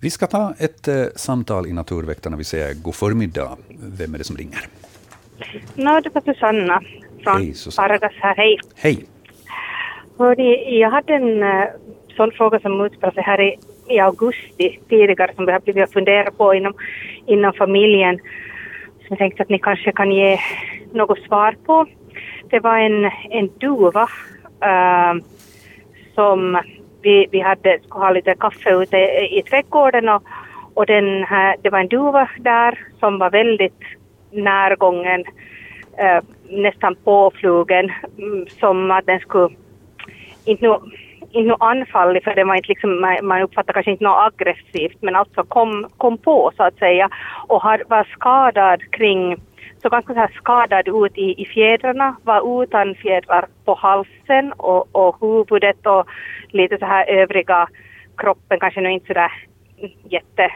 Vi 0.00 0.10
ska 0.10 0.26
ta 0.26 0.54
ett 0.58 0.88
eh, 0.88 1.04
samtal 1.14 1.66
i 1.66 1.72
Naturväktarna. 1.72 2.36
Vi 2.36 2.44
säger 2.44 2.74
god 2.74 2.94
förmiddag. 2.94 3.56
Vem 3.98 4.14
är 4.14 4.18
det 4.18 4.24
som 4.24 4.36
ringer? 4.36 4.60
No, 5.74 6.00
det 6.00 6.14
var 6.14 6.22
Susanna 6.34 6.82
från 7.24 7.36
Hej, 7.36 7.54
Susanna. 7.54 7.98
här. 8.20 8.34
Hej. 8.36 8.58
Hej. 8.76 9.04
Hörde, 10.18 10.42
jag 10.70 10.90
hade 10.90 11.14
en 11.14 11.42
uh, 11.42 11.64
sån 12.16 12.30
fråga 12.30 12.60
som 12.60 12.80
utspelade 12.80 13.14
sig 13.14 13.22
här 13.22 13.40
i, 13.40 13.58
i 13.88 13.98
augusti 13.98 14.80
tidigare 14.88 15.32
som 15.34 15.46
vi 15.46 15.52
har 15.52 15.60
blivit 15.60 15.92
funderat 15.92 16.38
på 16.38 16.54
inom, 16.54 16.74
inom 17.26 17.52
familjen. 17.52 18.18
Så 18.98 19.06
jag 19.08 19.18
tänkte 19.18 19.42
att 19.42 19.48
ni 19.48 19.58
kanske 19.58 19.92
kan 19.92 20.12
ge 20.12 20.38
något 20.92 21.18
svar 21.18 21.56
på. 21.66 21.86
Det 22.50 22.60
var 22.60 22.78
en, 22.78 23.04
en 23.30 23.50
duva 23.58 24.08
uh, 24.64 25.22
som 26.14 26.62
vi, 27.06 27.26
vi 27.30 27.40
hade, 27.40 27.78
skulle 27.78 28.04
ha 28.04 28.10
lite 28.10 28.34
kaffe 28.34 28.70
ute 28.70 28.96
i, 29.38 29.42
trädgården 29.42 30.08
och, 30.08 30.22
och 30.74 30.86
den 30.86 31.24
här, 31.24 31.56
det 31.62 31.70
var 31.70 31.80
en 31.80 31.88
duva 31.88 32.28
där 32.38 32.78
som 33.00 33.18
var 33.18 33.30
väldigt 33.30 33.82
närgången, 34.30 35.24
eh, 35.98 36.20
nästan 36.48 36.96
påflugen, 37.04 37.92
mm, 38.18 38.46
som 38.60 38.90
att 38.90 39.06
den 39.06 39.20
skulle 39.20 39.56
inte 40.44 40.64
nu, 40.64 40.74
inte 41.30 41.48
nu 41.48 41.54
anfallig, 41.60 42.24
för 42.24 42.34
det 42.34 42.44
var 42.44 42.54
inte 42.54 42.68
liksom, 42.68 43.18
man 43.22 43.42
uppfattar 43.42 43.72
kanske 43.72 43.90
inte 43.90 44.04
något 44.04 44.32
aggressivt, 44.32 45.02
men 45.02 45.16
alltså 45.16 45.44
kom, 45.44 45.86
kom 45.96 46.18
på 46.18 46.52
så 46.56 46.62
att 46.62 46.78
säga. 46.78 47.08
Och 47.48 47.62
har, 47.62 47.82
var 47.88 48.04
skadad 48.04 48.90
kring, 48.90 49.36
så 49.86 49.90
ganska 49.90 50.14
så 50.14 50.20
här 50.20 50.32
skadad 50.36 50.88
ut 50.88 51.18
i, 51.18 51.42
i 51.42 51.46
fjädrarna, 51.46 52.16
var 52.24 52.62
utan 52.62 52.94
fjädrar 52.94 53.46
på 53.64 53.74
halsen 53.74 54.52
och, 54.52 54.88
och 54.92 55.16
huvudet 55.20 55.86
och 55.86 56.06
lite 56.48 56.78
så 56.78 56.86
här 56.86 57.08
övriga 57.08 57.68
kroppen, 58.16 58.60
kanske 58.60 58.80
nu 58.80 58.92
inte 58.92 59.06
så 59.06 59.12
där 59.12 59.32
jätte 60.08 60.52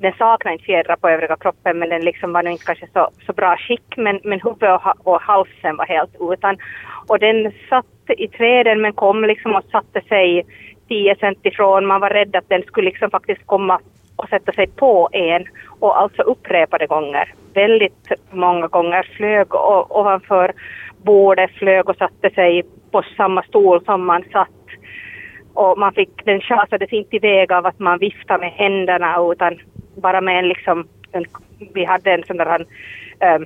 den 0.00 0.12
saknar 0.18 0.52
inte 0.52 0.64
fjädrar 0.64 0.96
på 0.96 1.08
övriga 1.08 1.36
kroppen 1.36 1.78
men 1.78 1.88
den 1.88 2.04
liksom 2.04 2.32
var 2.32 2.42
nog 2.42 2.52
inte 2.52 2.64
kanske 2.64 2.86
så, 2.92 3.10
så 3.26 3.32
bra 3.32 3.56
skick 3.56 3.96
men, 3.96 4.20
men 4.24 4.40
huvudet 4.40 4.80
och, 4.84 5.06
och 5.06 5.20
halsen 5.20 5.76
var 5.76 5.86
helt 5.86 6.16
utan. 6.20 6.56
Och 7.06 7.18
den 7.18 7.52
satt 7.68 8.18
i 8.18 8.28
träden 8.28 8.80
men 8.80 8.92
kom 8.92 9.24
liksom 9.24 9.54
och 9.54 9.64
satte 9.64 10.00
sig 10.00 10.42
10 10.88 11.16
cent 11.16 11.38
ifrån. 11.46 11.86
Man 11.86 12.00
var 12.00 12.10
rädd 12.10 12.36
att 12.36 12.48
den 12.48 12.62
skulle 12.62 12.90
liksom 12.90 13.10
faktiskt 13.10 13.46
komma 13.46 13.80
och 14.16 14.28
sätta 14.28 14.52
sig 14.52 14.66
på 14.66 15.08
en 15.12 15.44
och 15.80 16.00
alltså 16.00 16.22
upprepade 16.22 16.86
gånger. 16.86 17.34
Väldigt 17.54 18.12
många 18.30 18.66
gånger 18.66 19.02
flög 19.16 19.54
ovanför 19.88 20.52
bordet, 21.04 21.50
flög 21.50 21.88
och 21.88 21.96
satte 21.96 22.30
sig 22.30 22.62
på 22.90 23.02
samma 23.16 23.42
stol 23.42 23.84
som 23.84 24.06
man 24.06 24.24
satt. 24.32 24.48
Och 25.54 25.78
man 25.78 25.92
fick, 25.92 26.24
den 26.24 26.40
schasades 26.40 26.92
inte 26.92 27.16
iväg 27.16 27.52
av 27.52 27.66
att 27.66 27.78
man 27.78 27.98
viftade 27.98 28.40
med 28.40 28.52
händerna 28.52 29.16
utan 29.32 29.58
bara 29.96 30.20
med 30.20 30.38
en 30.38 30.48
liksom, 30.48 30.88
en, 31.12 31.24
vi 31.74 31.84
hade 31.84 32.12
en 32.12 32.24
sån 32.26 32.36
där 32.36 32.46
en, 32.46 32.60
um, 32.60 32.66
ehm, 33.20 33.44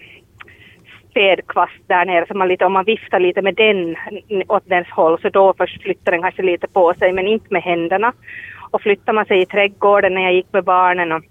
städkvast 1.11 1.83
där 1.87 2.05
nere, 2.05 2.27
så 2.27 2.35
man 2.35 2.49
lite, 2.49 2.65
om 2.65 2.73
man 2.73 2.85
viftar 2.85 3.21
lite 3.21 3.43
med 3.43 3.55
den 3.55 3.97
åt 4.49 4.69
dens 4.69 4.89
håll 4.89 5.21
så 5.21 5.29
då 5.29 5.55
först 5.59 5.83
flyttar 5.83 6.13
den 6.13 6.23
kanske 6.23 6.43
lite 6.43 6.69
på 6.69 6.95
sig, 6.95 7.13
men 7.13 7.27
inte 7.27 7.47
med 7.51 7.63
händerna. 7.63 8.13
Och 8.71 8.83
flyttar 8.83 9.13
man 9.13 9.27
sig 9.27 9.43
i 9.43 9.47
trädgården 9.47 10.15
när 10.15 10.23
jag 10.23 10.33
gick 10.33 10.53
med 10.53 10.65
barnen 10.65 11.13
och, 11.13 11.23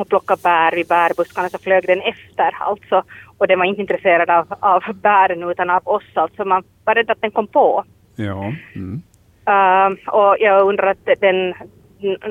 och 0.00 0.08
plockade 0.08 0.42
bär 0.42 0.78
i 0.78 0.84
bärbuskarna 0.84 1.48
så 1.48 1.58
flög 1.58 1.86
den 1.86 2.00
efter 2.00 2.56
alltså. 2.60 3.02
Och 3.38 3.46
den 3.46 3.58
var 3.58 3.66
inte 3.66 3.80
intresserad 3.80 4.30
av, 4.30 4.46
av 4.60 4.82
bären 4.94 5.50
utan 5.50 5.70
av 5.70 5.82
oss 5.84 6.10
alltså. 6.14 6.44
Man 6.44 6.62
var 6.84 6.94
rädd 6.94 7.10
att 7.10 7.20
den 7.20 7.30
kom 7.30 7.46
på. 7.46 7.84
Ja. 8.16 8.52
Mm. 8.74 9.02
Uh, 9.48 10.08
och 10.08 10.36
jag 10.40 10.66
undrar 10.66 10.86
att 10.90 11.08
den, 11.20 11.54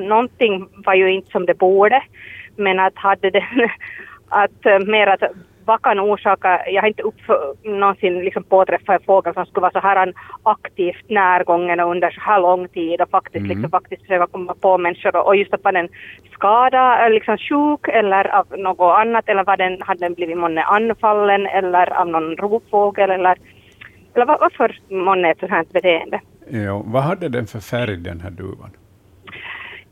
någonting 0.08 0.68
var 0.86 0.94
ju 0.94 1.12
inte 1.12 1.32
som 1.32 1.46
det 1.46 1.58
borde, 1.58 2.04
men 2.56 2.80
att 2.80 2.96
hade 2.96 3.30
den, 3.30 3.70
att 4.30 4.66
uh, 4.66 4.80
mer 4.80 5.08
att 5.08 5.24
vad 5.70 5.82
kan 5.82 6.00
orsaka, 6.00 6.50
jag 6.70 6.82
har 6.82 6.88
inte 6.88 7.04
upp, 7.04 7.22
någonsin 7.64 8.14
liksom 8.28 8.44
påträffat 8.44 9.00
en 9.00 9.06
fågel 9.06 9.34
som 9.34 9.46
skulle 9.46 9.62
vara 9.62 9.72
så 9.72 9.88
här 9.88 10.14
aktivt 10.44 11.10
närgången 11.10 11.80
och 11.80 11.92
under 11.92 12.12
så 12.12 12.22
här 12.22 12.40
lång 12.42 12.68
tid 12.68 13.02
och 13.02 13.10
faktiskt, 13.10 13.46
mm. 13.46 13.50
liksom, 13.50 13.70
faktiskt 13.70 14.02
försöka 14.02 14.28
komma 14.28 14.54
på 14.62 14.78
människor 14.78 15.16
och, 15.16 15.28
och 15.28 15.36
just 15.36 15.54
att 15.54 15.64
var 15.64 15.72
den 15.72 15.90
skadad, 16.34 17.12
liksom 17.12 17.38
sjuk 17.38 17.88
eller 17.88 18.24
av 18.40 18.46
något 18.58 19.00
annat 19.02 19.30
eller 19.30 19.44
var 19.44 19.58
den, 19.58 19.82
hade 19.82 20.00
den 20.00 20.14
blivit 20.14 20.38
månne 20.38 20.64
anfallen 20.64 21.48
eller 21.48 22.00
av 22.02 22.08
någon 22.08 22.36
rovfågel 22.38 23.10
eller, 23.12 23.38
eller 24.14 24.26
varför 24.26 24.70
månne 24.90 25.32
ett 25.32 25.40
sådant 25.40 25.54
här 25.54 25.66
beteende? 25.74 26.20
Ja, 26.66 26.82
vad 26.86 27.04
hade 27.04 27.30
den 27.30 27.48
för 27.48 27.60
färg 27.60 27.98
den 27.98 28.20
här 28.22 28.32
duvan? 28.32 28.72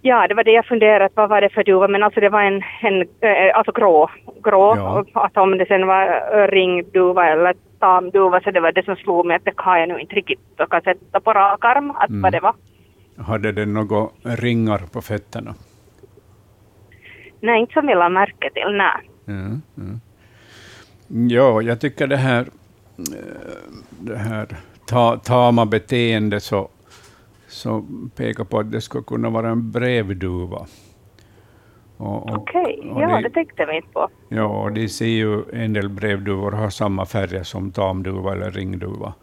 Ja, 0.08 0.28
det 0.28 0.34
var 0.34 0.44
det 0.44 0.52
jag 0.52 0.66
funderade 0.66 1.10
vad 1.16 1.30
var 1.30 1.42
det 1.42 1.50
för 1.50 1.64
duva, 1.64 1.88
men 1.88 2.04
alltså 2.04 2.20
det 2.20 2.30
var 2.30 2.42
en, 2.42 2.62
en 2.82 3.02
äh, 3.02 3.58
alltså 3.58 3.72
grå, 3.72 4.10
grå, 4.44 4.76
ja. 4.76 5.06
att 5.14 5.38
om 5.38 5.58
det 5.58 5.66
sen 5.66 5.88
var 5.88 6.48
ringduva 6.48 7.30
eller 7.30 7.54
tamduva 7.80 8.42
så 8.42 8.52
det 8.52 8.60
var 8.60 8.72
det 8.72 8.86
som 8.86 8.96
slog 8.96 9.26
mig 9.26 9.36
att 9.36 9.46
det 9.46 9.56
kan 9.58 9.80
jag 9.80 9.90
nu 9.90 10.00
inte 10.00 10.16
riktigt 10.16 10.60
och 10.60 10.72
kan 10.72 10.82
sätta 10.82 11.20
på 11.20 11.34
rak 11.34 11.66
arm 11.66 11.92
att 11.92 12.10
mm. 12.10 12.22
vad 12.22 12.32
det 12.32 12.40
var. 12.40 12.56
Hade 13.18 13.52
den 13.52 13.74
några 13.74 14.08
ringar 14.24 14.82
på 14.94 15.02
fötterna? 15.02 15.56
Nej, 17.40 17.60
inte 17.60 17.74
som 17.74 17.90
jag 17.90 17.98
lade 17.98 18.10
märke 18.10 18.50
till, 18.54 18.72
nej. 18.72 19.10
Mm, 19.28 19.62
mm. 19.78 20.00
Ja, 21.30 21.62
jag 21.62 21.82
tycker 21.82 22.08
det 22.08 22.18
här, 22.18 22.46
det 24.00 24.18
här 24.18 24.48
ta, 24.88 25.18
tama 25.18 25.66
beteende 25.66 26.40
så 26.40 26.70
som 27.48 28.12
pekar 28.16 28.44
på 28.44 28.60
att 28.60 28.72
det 28.72 28.82
skulle 28.82 29.04
kunna 29.04 29.30
vara 29.30 29.50
en 29.50 29.72
brevduva. 29.72 30.68
Okej, 31.98 32.80
okay. 32.82 33.02
ja 33.02 33.16
de, 33.16 33.24
det 33.24 33.30
tänkte 33.30 33.66
vi 33.66 33.76
inte 33.76 33.90
på. 33.94 34.10
Ja, 34.30 34.46
och 34.46 34.72
de 34.72 34.88
ser 34.90 35.06
ju 35.06 35.44
en 35.54 35.74
del 35.74 35.90
brevduvor 35.90 36.52
har 36.52 36.70
samma 36.70 37.06
färger 37.06 37.44
som 37.44 37.72
tamduva 37.72 38.32
eller 38.32 38.52
ringduva. 38.52 39.14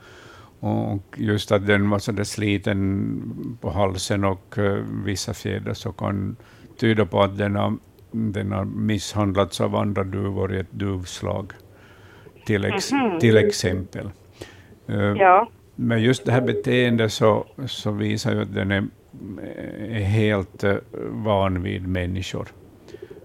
Och 0.61 1.03
just 1.17 1.53
att 1.53 1.67
den 1.67 1.91
var 1.91 1.99
så 1.99 2.13
där 2.13 2.25
sliten 2.25 3.59
på 3.61 3.71
halsen 3.71 4.25
och 4.25 4.59
uh, 4.59 4.85
vissa 5.05 5.35
fjädrar 5.35 5.75
så 5.75 5.93
kan 5.93 6.37
tyda 6.77 7.07
på 7.07 7.23
att 7.23 7.39
den 7.39 7.57
har, 7.57 7.77
den 8.11 8.53
har 8.53 8.65
misshandlats 8.65 9.61
av 9.61 9.77
andra 9.77 10.05
duvor 10.05 10.55
i 10.55 10.59
ett 10.59 10.73
duvslag, 10.73 11.53
till, 12.47 12.65
ex, 12.65 12.93
mm 12.93 13.11
-hmm. 13.11 13.21
till 13.21 13.37
exempel. 13.37 14.11
Uh, 14.91 15.17
ja. 15.17 15.49
Men 15.77 16.03
just 16.03 16.27
det 16.27 16.33
här 16.33 16.41
beteendet 16.41 17.13
så, 17.13 17.47
så 17.67 17.91
visar 17.91 18.33
ju 18.33 18.43
att 18.43 18.55
den 18.55 18.71
är, 18.71 18.85
är 19.91 20.05
helt 20.05 20.65
uh, 20.65 20.75
van 21.11 21.63
vid 21.63 21.89
människor. 21.89 22.49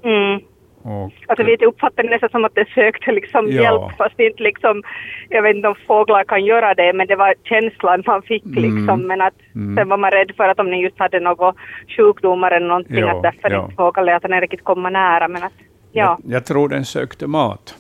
Mm. 0.04 0.42
Och, 0.82 1.14
alltså 1.28 1.44
vi 1.44 1.66
uppfattar 1.66 2.04
det 2.04 2.10
nästan 2.10 2.30
som 2.30 2.46
att 2.46 2.56
den 2.56 2.66
sökte 2.76 3.12
liksom 3.12 3.52
ja. 3.52 3.62
hjälp, 3.62 3.98
fast 3.98 4.20
inte 4.20 4.44
liksom, 4.44 4.84
jag 5.30 5.42
vet 5.42 5.56
inte 5.56 5.68
om 5.68 5.76
fåglar 5.88 6.24
kan 6.24 6.46
göra 6.46 6.74
det, 6.74 6.94
men 6.94 7.08
det 7.08 7.16
var 7.16 7.36
känslan 7.44 8.04
man 8.06 8.22
fick 8.22 8.46
mm. 8.46 8.64
liksom, 8.64 9.08
men 9.08 9.22
att 9.22 9.34
mm. 9.56 9.76
sen 9.76 9.90
var 9.90 9.98
man 9.98 10.12
rädd 10.12 10.32
för 10.38 10.44
att 10.44 10.60
om 10.60 10.70
den 10.70 10.80
just 10.80 11.00
hade 11.00 11.20
några 11.20 11.54
sjukdomar 11.98 12.52
eller 12.52 12.68
någonting, 12.68 12.98
ja, 12.98 13.18
att 13.18 13.24
därför 13.24 13.52
ja. 13.52 13.64
inte 13.64 13.76
vågade 13.76 14.16
att 14.16 14.22
den 14.22 14.42
riktigt 14.42 14.64
komma 14.64 14.90
nära, 14.90 15.28
men 15.28 15.44
att, 15.44 15.54
ja. 15.92 16.20
Jag, 16.24 16.34
jag, 16.34 16.46
tror 16.46 16.70
den 16.70 16.86
sökte 16.86 17.28
mat 17.28 17.76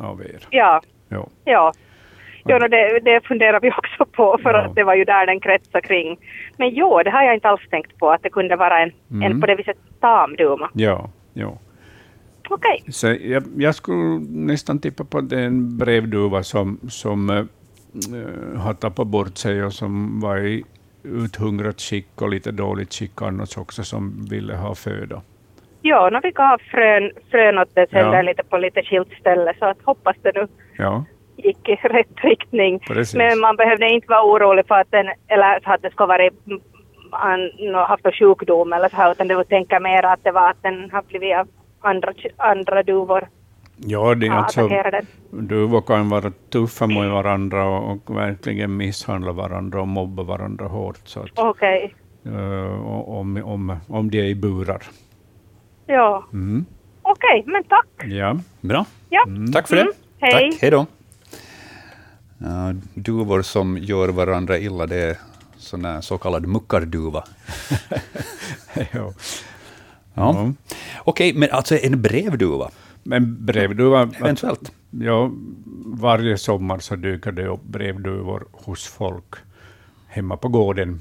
av 0.00 0.20
er. 0.20 0.46
Ja. 0.50 0.80
Ja. 1.08 1.26
ja. 1.44 1.72
Jo, 2.44 2.58
no, 2.58 2.68
det, 2.68 3.00
det 3.04 3.20
funderar 3.26 3.60
vi 3.60 3.70
också 3.70 4.04
på, 4.04 4.38
för 4.42 4.54
ja. 4.54 4.60
att 4.60 4.74
det 4.74 4.84
var 4.84 4.94
ju 4.94 5.04
där 5.04 5.26
den 5.26 5.40
kretsade 5.40 5.86
kring. 5.86 6.18
Men 6.56 6.68
jo, 6.68 7.02
det 7.04 7.10
har 7.10 7.22
jag 7.22 7.34
inte 7.34 7.48
alls 7.48 7.68
tänkt 7.70 7.98
på, 7.98 8.10
att 8.10 8.22
det 8.22 8.30
kunde 8.30 8.56
vara 8.56 8.78
en, 8.78 8.92
mm. 9.10 9.22
en 9.22 9.40
på 9.40 9.46
det 9.46 9.54
viset 9.54 9.76
tamduma. 10.00 10.70
Ja, 10.74 11.10
ja. 11.32 11.58
Okej. 12.48 12.84
Okay. 12.88 13.30
jag, 13.30 13.42
jag, 13.56 13.74
skulle 13.74 14.18
nästan 14.30 14.78
tippa 14.78 15.04
på 15.04 15.20
den 15.20 15.78
brevduva 15.78 16.42
som, 16.42 16.78
som 16.88 17.30
äh, 17.30 17.44
har 18.60 18.74
tappat 18.74 19.06
bort 19.06 19.36
sig 19.36 19.64
och 19.64 19.72
som 19.72 20.20
var 20.20 20.38
i 20.38 20.64
uthungrat 21.02 21.80
skick 21.80 22.22
och 22.22 22.28
lite 22.28 22.52
dåligt 22.52 22.94
skick 22.94 23.22
annars 23.22 23.58
också, 23.58 23.82
som 23.82 24.26
ville 24.30 24.54
ha 24.54 24.74
föda. 24.74 25.22
Ja, 25.82 26.10
no, 26.10 26.20
vi 26.22 26.30
gav 26.30 26.58
frön, 26.58 27.10
frön 27.30 27.58
åt 27.58 27.74
det 27.74 27.86
sen 27.90 28.12
ja. 28.12 28.22
lite 28.22 28.42
på 28.42 28.58
lite 28.58 28.82
skilt 28.82 29.12
ställe, 29.20 29.54
så 29.58 29.64
att 29.64 29.82
hoppas 29.82 30.16
det 30.22 30.32
nu. 30.34 30.46
Ja 30.76 31.04
gick 31.44 31.68
i 31.68 31.74
rätt 31.74 32.24
riktning. 32.24 32.78
Precis. 32.78 33.14
Men 33.14 33.40
man 33.40 33.56
behövde 33.56 33.88
inte 33.88 34.06
vara 34.08 34.24
orolig 34.24 34.66
för 34.68 34.74
att 34.74 34.90
den, 34.90 35.06
eller 35.28 35.60
så 35.64 35.72
att 35.72 35.82
det 35.82 35.90
ska 35.90 36.06
vara 36.06 36.30
an, 37.10 37.50
haft 37.74 38.06
en 38.06 38.12
sjukdom 38.12 38.72
eller 38.72 38.88
så 38.88 38.96
här, 38.96 39.12
utan 39.12 39.28
det 39.28 39.44
tänker 39.44 39.80
mer 39.80 40.04
att 40.04 40.24
det 40.24 40.32
var 40.32 40.50
att 40.50 40.62
den 40.62 40.90
har 40.90 41.02
blivit 41.02 41.36
av 41.36 41.48
andra, 41.80 42.12
andra 42.36 42.82
duvor. 42.82 43.28
Ja, 43.76 44.14
det 44.14 44.26
är 44.26 44.30
alltså, 44.30 44.68
duvor 45.30 45.80
kan 45.80 46.08
vara 46.08 46.32
tuffa 46.52 46.86
mot 46.86 47.12
varandra 47.12 47.64
och, 47.64 47.90
och 47.90 48.16
verkligen 48.16 48.76
misshandla 48.76 49.32
varandra 49.32 49.80
och 49.80 49.88
mobba 49.88 50.22
varandra 50.22 50.66
hårt. 50.66 51.00
Så 51.04 51.20
att, 51.20 51.38
okay. 51.38 51.88
uh, 52.26 52.88
om, 53.08 53.42
om, 53.44 53.76
om 53.88 54.10
de 54.10 54.18
är 54.18 54.24
i 54.24 54.34
burar. 54.34 54.82
Ja. 55.86 56.24
Mm. 56.32 56.64
Okej, 57.02 57.40
okay, 57.40 57.52
men 57.52 57.64
tack. 57.64 57.86
Ja. 58.04 58.36
Bra. 58.60 58.84
Ja. 59.10 59.24
Mm. 59.26 59.52
Tack 59.52 59.68
för 59.68 59.76
det. 59.76 59.82
Mm. 59.82 59.92
Hej. 60.20 60.50
Tack. 60.50 60.62
Hej 60.62 60.70
då. 60.70 60.86
Uh, 62.42 62.72
duvor 62.94 63.42
som 63.42 63.78
gör 63.78 64.08
varandra 64.08 64.58
illa, 64.58 64.86
det 64.86 64.96
är 64.96 65.18
sån 65.56 66.02
så 66.02 66.18
kallad 66.18 66.46
muckarduva. 66.46 67.24
ja. 68.92 69.12
ja. 70.14 70.40
Mm. 70.40 70.56
Okej, 71.04 71.30
okay, 71.30 71.40
men 71.40 71.50
alltså 71.50 71.78
en 71.78 72.02
brevduva? 72.02 72.70
Men 73.02 73.44
brevduva... 73.46 74.02
Eventuellt? 74.02 74.72
Ja, 74.90 75.30
varje 75.84 76.38
sommar 76.38 76.78
så 76.78 76.96
dyker 76.96 77.32
det 77.32 77.46
upp 77.46 77.62
brevduvor 77.62 78.46
hos 78.52 78.86
folk 78.86 79.34
hemma 80.06 80.36
på 80.36 80.48
gården. 80.48 81.00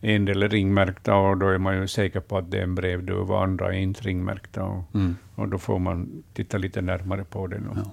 En 0.00 0.24
del 0.24 0.42
är 0.42 0.48
ringmärkta 0.48 1.14
och 1.14 1.36
då 1.36 1.48
är 1.48 1.58
man 1.58 1.76
ju 1.76 1.88
säker 1.88 2.20
på 2.20 2.38
att 2.38 2.50
det 2.50 2.58
är 2.58 2.62
en 2.62 2.74
brevduva, 2.74 3.42
andra 3.42 3.74
är 3.74 3.78
inte 3.78 4.02
ringmärkta. 4.02 4.64
Och, 4.64 4.94
mm. 4.94 5.16
och 5.34 5.48
då 5.48 5.58
får 5.58 5.78
man 5.78 6.22
titta 6.34 6.58
lite 6.58 6.80
närmare 6.80 7.24
på 7.24 7.46
den. 7.46 7.68
Och, 7.68 7.76
ja. 7.76 7.90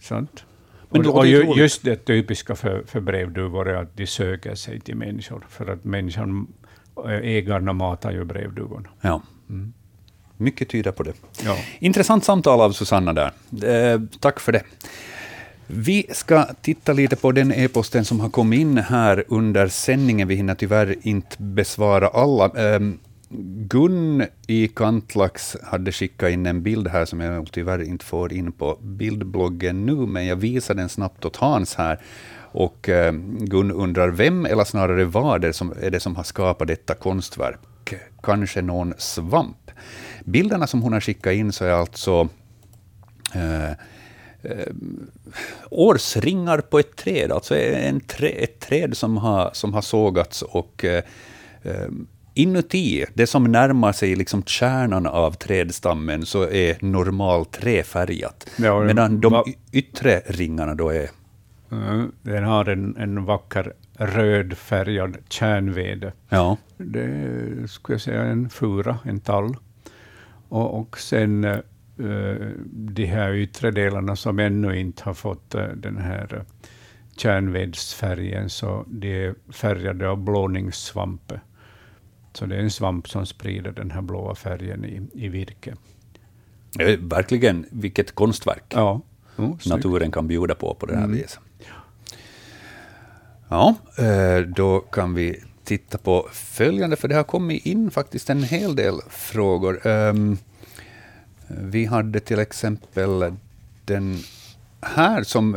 Sant? 0.00 0.44
Men 0.90 1.06
och, 1.06 1.16
och 1.18 1.26
just 1.58 1.82
det 1.82 1.96
typiska 1.96 2.54
för, 2.54 2.82
för 2.86 3.00
brevduvor 3.00 3.68
är 3.68 3.74
att 3.74 3.96
de 3.96 4.06
söker 4.06 4.54
sig 4.54 4.80
till 4.80 4.96
människor, 4.96 5.46
för 5.48 5.72
att 5.72 5.84
människan, 5.84 6.46
eh, 7.06 7.10
ägarna 7.10 7.72
matar 7.72 8.12
ju 8.12 8.24
brevduvorna. 8.24 8.88
Ja. 9.00 9.22
Mm. 9.48 9.72
Mycket 10.36 10.68
tyder 10.68 10.92
på 10.92 11.02
det. 11.02 11.12
Ja. 11.44 11.56
Intressant 11.78 12.24
samtal 12.24 12.60
av 12.60 12.72
Susanna 12.72 13.12
där. 13.12 13.32
Eh, 13.92 14.00
tack 14.20 14.40
för 14.40 14.52
det. 14.52 14.62
Vi 15.66 16.06
ska 16.12 16.44
titta 16.62 16.92
lite 16.92 17.16
på 17.16 17.32
den 17.32 17.52
e-posten 17.52 18.04
som 18.04 18.20
har 18.20 18.30
kommit 18.30 18.60
in 18.60 18.78
här 18.78 19.24
under 19.28 19.68
sändningen. 19.68 20.28
Vi 20.28 20.34
hinner 20.34 20.54
tyvärr 20.54 20.96
inte 21.02 21.36
besvara 21.38 22.08
alla. 22.08 22.50
Gun 23.68 24.24
i 24.46 24.68
Kantlax 24.68 25.56
hade 25.62 25.92
skickat 25.92 26.30
in 26.30 26.46
en 26.46 26.62
bild 26.62 26.88
här 26.88 27.04
som 27.04 27.20
jag 27.20 27.52
tyvärr 27.52 27.82
inte 27.82 28.04
får 28.04 28.32
in 28.32 28.52
på 28.52 28.78
bildbloggen 28.82 29.86
nu, 29.86 29.94
men 29.94 30.26
jag 30.26 30.36
visar 30.36 30.74
den 30.74 30.88
snabbt 30.88 31.24
åt 31.24 31.36
Hans 31.36 31.74
här. 31.74 32.00
Och 32.52 32.88
eh, 32.88 33.12
Gun 33.38 33.70
undrar 33.70 34.08
vem, 34.08 34.46
eller 34.46 34.64
snarare 34.64 35.04
vad, 35.04 35.44
är, 35.44 35.52
som, 35.52 35.74
är 35.82 35.90
det 35.90 36.00
som 36.00 36.16
har 36.16 36.22
skapat 36.22 36.68
detta 36.68 36.94
konstverk? 36.94 37.94
Kanske 38.22 38.62
någon 38.62 38.94
svamp? 38.98 39.70
Bilderna 40.24 40.66
som 40.66 40.82
hon 40.82 40.92
har 40.92 41.00
skickat 41.00 41.32
in 41.32 41.52
så 41.52 41.64
är 41.64 41.70
alltså 41.72 42.28
eh, 43.34 43.70
eh, 44.42 44.72
årsringar 45.70 46.58
på 46.58 46.78
ett 46.78 46.96
träd, 46.96 47.32
alltså 47.32 47.56
en 47.56 48.00
trä, 48.00 48.28
ett 48.28 48.60
träd 48.60 48.96
som 48.96 49.16
har, 49.16 49.50
som 49.52 49.74
har 49.74 49.82
sågats 49.82 50.42
och 50.42 50.84
eh, 50.84 51.04
eh 51.62 51.88
inuti, 52.34 53.04
det 53.14 53.26
som 53.26 53.44
närmar 53.44 53.92
sig 53.92 54.16
liksom 54.16 54.42
kärnan 54.42 55.06
av 55.06 55.32
trädstammen, 55.32 56.26
så 56.26 56.48
är 56.50 56.76
normalt 56.80 57.52
träfärgat. 57.52 58.50
Ja, 58.56 58.80
medan 58.84 59.20
de 59.20 59.44
yttre 59.72 60.22
ringarna 60.26 60.74
då 60.74 60.88
är... 60.88 61.10
Mm, 61.72 62.12
den 62.22 62.44
har 62.44 62.68
en, 62.68 62.96
en 62.96 63.24
vacker 63.24 63.72
rödfärgad 63.98 65.16
kärnved. 65.28 66.12
Ja. 66.28 66.56
Det 66.76 67.70
skulle 67.70 67.94
jag 67.94 68.00
säga, 68.00 68.22
en 68.22 68.50
fura, 68.50 68.98
en 69.04 69.20
tall. 69.20 69.56
Och, 70.48 70.80
och 70.80 70.98
sen 70.98 71.44
uh, 71.44 72.50
de 72.72 73.06
här 73.06 73.34
yttre 73.34 73.70
delarna 73.70 74.16
som 74.16 74.38
ännu 74.38 74.78
inte 74.80 75.02
har 75.04 75.14
fått 75.14 75.54
uh, 75.54 75.62
den 75.62 75.98
här 75.98 76.34
uh, 76.34 76.40
kärnvedsfärgen, 77.16 78.50
så 78.50 78.84
de 78.88 79.26
är 79.26 79.34
färgade 79.52 80.08
av 80.08 80.24
blåningssvamp. 80.24 81.32
Så 82.32 82.46
det 82.46 82.56
är 82.56 82.60
en 82.60 82.70
svamp 82.70 83.08
som 83.08 83.26
sprider 83.26 83.72
den 83.72 83.90
här 83.90 84.00
blåa 84.00 84.34
färgen 84.34 84.84
i, 84.84 85.24
i 85.24 85.28
virke. 85.28 85.74
Verkligen, 86.98 87.66
vilket 87.70 88.14
konstverk 88.14 88.64
ja. 88.68 89.00
Oh, 89.36 89.56
naturen 89.66 90.10
kan 90.12 90.28
bjuda 90.28 90.54
på 90.54 90.74
på 90.74 90.86
det 90.86 90.94
här 90.94 91.04
mm. 91.04 91.16
viset. 91.16 91.40
Ja, 93.48 93.74
eh, 93.98 94.46
då 94.46 94.80
kan 94.80 95.14
vi 95.14 95.42
titta 95.64 95.98
på 95.98 96.28
följande, 96.32 96.96
för 96.96 97.08
det 97.08 97.14
har 97.14 97.24
kommit 97.24 97.66
in 97.66 97.90
faktiskt 97.90 98.30
en 98.30 98.42
hel 98.42 98.76
del 98.76 98.94
frågor. 99.08 99.86
Ehm, 99.86 100.38
vi 101.48 101.84
hade 101.84 102.20
till 102.20 102.38
exempel 102.38 103.34
den 103.84 104.18
här 104.80 105.22
som... 105.22 105.56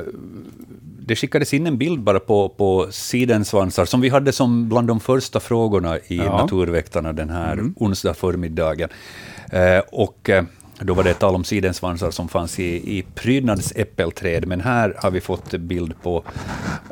Det 1.06 1.16
skickades 1.16 1.54
in 1.54 1.68
en 1.68 1.78
bild 1.78 2.02
bara 2.02 2.20
på, 2.20 2.50
på 2.50 2.88
sidensvansar, 2.92 3.86
som 3.86 4.02
vi 4.02 4.10
hade 4.10 4.32
som 4.32 4.70
bland 4.70 4.88
de 4.88 5.00
första 5.00 5.40
frågorna 5.40 5.98
i 5.98 6.18
ja. 6.18 6.38
Naturväktarna 6.38 7.14
den 7.14 7.30
här 7.30 7.54
mm. 7.54 7.74
onsdag 7.78 8.14
förmiddagen. 8.14 8.90
Eh, 9.52 9.80
och 9.92 10.30
eh, 10.30 10.44
då 10.80 10.94
var 10.94 11.04
det 11.04 11.14
tal 11.14 11.36
om 11.36 11.44
sidensvansar 11.44 12.12
som 12.12 12.30
fanns 12.30 12.60
i, 12.60 12.98
i 12.98 13.06
prydnadsäppelträd, 13.16 14.48
men 14.48 14.62
här 14.62 14.96
har 14.98 15.12
vi 15.12 15.22
fått 15.22 15.52
bild 15.52 15.94
på 16.04 16.24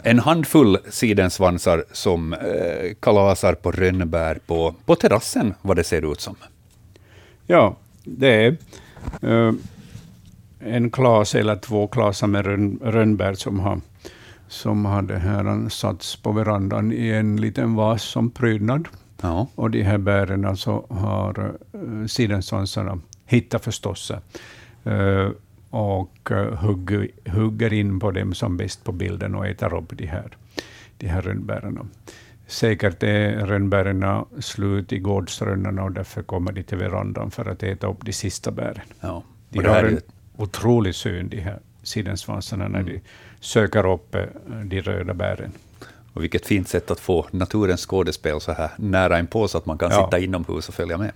en 0.04 0.20
handfull 0.20 0.78
sidensvansar 0.90 1.86
som 1.92 2.34
eh, 2.34 2.40
kalasar 3.00 3.54
på 3.54 3.72
rönnbär 3.72 4.40
på, 4.48 4.76
på 4.86 4.96
terrassen, 4.96 5.54
vad 5.62 5.78
det 5.78 5.84
ser 5.84 6.12
ut 6.12 6.22
som. 6.22 6.36
Ja, 7.48 7.76
det 8.04 8.46
är... 8.46 8.58
Uh 9.24 9.54
en 10.64 10.92
klas 10.92 11.36
eller 11.36 11.56
två 11.56 11.88
klasar 11.88 12.28
med 12.28 12.46
rönn, 12.46 12.80
rönnbär 12.84 13.34
som 13.34 13.60
har, 13.60 13.82
som 14.52 14.86
har 14.86 15.02
det 15.02 15.18
här 15.18 15.70
satts 15.70 16.16
på 16.16 16.32
verandan 16.32 16.92
i 16.92 17.10
en 17.10 17.38
liten 17.38 17.76
vas 17.76 18.04
som 18.04 18.32
prydnad. 18.32 18.88
Ja. 19.22 19.48
Och 19.56 19.72
de 19.72 19.84
här 19.84 19.98
bären 19.98 20.46
alltså 20.46 20.86
har 20.90 21.56
uh, 21.76 22.06
sidensvansarna 22.06 23.00
hittat 23.26 23.64
förstås. 23.64 24.12
Uh, 24.88 25.30
och 25.70 26.32
uh, 26.32 26.38
hugger, 26.38 27.08
hugger 27.30 27.74
in 27.74 28.00
på 28.00 28.12
dem 28.12 28.34
som 28.34 28.58
bäst 28.58 28.84
på 28.84 28.92
bilden 28.92 29.36
och 29.36 29.48
äter 29.48 29.74
upp 29.74 29.98
de 29.98 30.06
här, 30.06 30.38
de 30.98 31.08
här 31.08 31.22
rönnbären. 31.22 31.90
Säkert 32.48 33.04
är 33.04 33.46
rönnbären 33.46 34.26
slut 34.40 34.94
i 34.94 35.00
gårdsrönnarna 35.00 35.84
och 35.84 35.92
därför 35.92 36.24
kommer 36.24 36.52
de 36.52 36.64
till 36.64 36.78
verandan 36.78 37.32
för 37.32 37.46
att 37.46 37.64
äta 37.64 37.88
upp 37.88 38.06
de 38.06 38.14
sista 38.14 38.52
bären. 38.52 38.86
Ja. 39.02 39.24
De 39.50 39.66
har 39.66 39.84
en, 39.84 40.00
otrolig 40.38 40.96
syn, 40.96 41.30
de 41.30 41.40
här 41.40 41.60
sidensvansarna, 41.84 42.68
när 42.68 42.80
mm. 42.80 42.94
de 42.94 43.02
söker 43.42 43.94
upp 43.94 44.16
eh, 44.16 44.24
de 44.66 44.82
röda 44.82 45.14
bären. 45.14 45.52
Och 46.14 46.24
vilket 46.24 46.46
fint 46.46 46.68
sätt 46.68 46.92
att 46.92 47.00
få 47.00 47.28
naturens 47.32 47.86
skådespel 47.86 48.42
så 48.42 48.52
här 48.52 48.70
nära 48.76 49.20
inpå, 49.20 49.48
så 49.48 49.58
att 49.58 49.66
man 49.66 49.78
kan 49.78 49.92
ja. 49.92 50.06
sitta 50.06 50.20
inomhus 50.20 50.70
och 50.70 50.74
följa 50.74 50.98
med. 50.98 51.12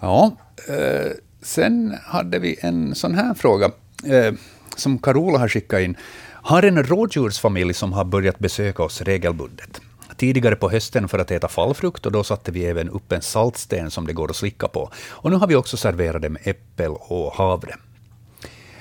Ja, 0.00 0.36
eh, 0.68 1.12
sen 1.42 1.94
hade 2.04 2.38
vi 2.38 2.58
en 2.60 2.94
sån 2.94 3.14
här 3.14 3.34
fråga, 3.34 3.70
eh, 4.04 4.34
som 4.76 4.98
Carola 4.98 5.38
har 5.38 5.48
skickat 5.48 5.80
in. 5.80 5.96
Har 6.32 6.62
en 6.62 6.84
rådjursfamilj 6.84 7.74
som 7.74 7.92
har 7.92 8.04
börjat 8.04 8.38
besöka 8.38 8.82
oss 8.82 9.00
regelbundet. 9.02 9.80
Tidigare 10.16 10.56
på 10.56 10.70
hösten 10.70 11.08
för 11.08 11.18
att 11.18 11.30
äta 11.30 11.48
fallfrukt 11.48 12.06
och 12.06 12.12
då 12.12 12.24
satte 12.24 12.52
vi 12.52 12.64
även 12.64 12.88
upp 12.88 13.12
en 13.12 13.22
saltsten 13.22 13.90
som 13.90 14.06
det 14.06 14.12
går 14.12 14.30
att 14.30 14.36
slicka 14.36 14.68
på. 14.68 14.90
Och 15.08 15.30
nu 15.30 15.36
har 15.36 15.46
vi 15.46 15.56
också 15.56 15.76
serverat 15.76 16.22
det 16.22 16.28
med 16.28 16.42
äppel 16.44 16.90
och 16.90 17.32
havre. 17.32 17.74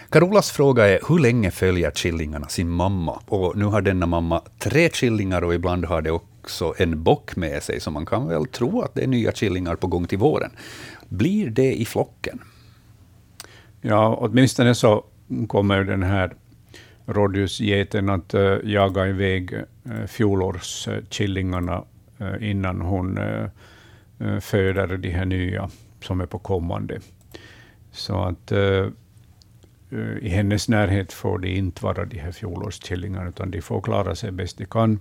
Carolas 0.10 0.52
fråga 0.52 0.88
är 0.88 1.00
hur 1.08 1.20
länge 1.20 1.52
följer 1.52 1.92
killingarna 1.92 2.48
sin 2.48 2.70
mamma? 2.70 3.22
Och 3.26 3.58
nu 3.58 3.66
har 3.66 3.82
denna 3.82 4.06
mamma 4.06 4.42
tre 4.60 4.90
killingar 4.90 5.42
och 5.42 5.54
ibland 5.54 5.86
har 5.86 6.02
det 6.02 6.12
också 6.12 6.74
en 6.78 7.04
bock 7.04 7.36
med 7.36 7.64
sig, 7.64 7.80
så 7.80 7.92
man 7.92 8.06
kan 8.06 8.28
väl 8.28 8.46
tro 8.46 8.82
att 8.82 8.96
det 8.96 9.04
är 9.04 9.08
nya 9.08 9.32
killingar 9.32 9.76
på 9.76 9.88
gång 9.88 10.08
till 10.08 10.18
våren. 10.18 10.52
Blir 11.10 11.50
det 11.50 11.74
i 11.74 11.86
flocken? 11.86 12.42
Ja, 13.82 14.18
åtminstone 14.22 14.76
så 14.76 15.04
kommer 15.48 15.84
den 15.84 16.04
här 16.04 16.34
rådjursgeten 17.06 18.10
att 18.10 18.34
eh, 18.34 18.58
jaga 18.64 19.08
iväg 19.08 19.54
eh, 19.54 20.06
fjolårskillingarna 20.08 21.84
eh, 22.18 22.50
innan 22.50 22.82
hon 22.82 23.20
föder 24.42 24.98
de 24.98 25.10
här 25.10 25.26
nya 25.26 25.70
som 26.02 26.22
är 26.22 26.26
på 26.26 26.40
kommande. 26.40 27.00
Så 27.92 28.24
att 28.24 28.52
Eh, 29.90 30.18
i 30.22 30.30
hennes 30.30 30.70
närhet 30.70 31.14
får 31.14 31.40
det 31.40 31.50
inte 31.50 31.84
vara 31.84 32.06
de 32.06 32.20
här 32.20 32.32
fjolårskillingarna, 32.32 33.30
utan 33.30 33.52
de 33.52 33.62
får 33.62 33.82
klara 33.82 34.16
sig 34.16 34.32
bäst 34.32 34.58
de 34.58 34.66
kan. 34.66 35.00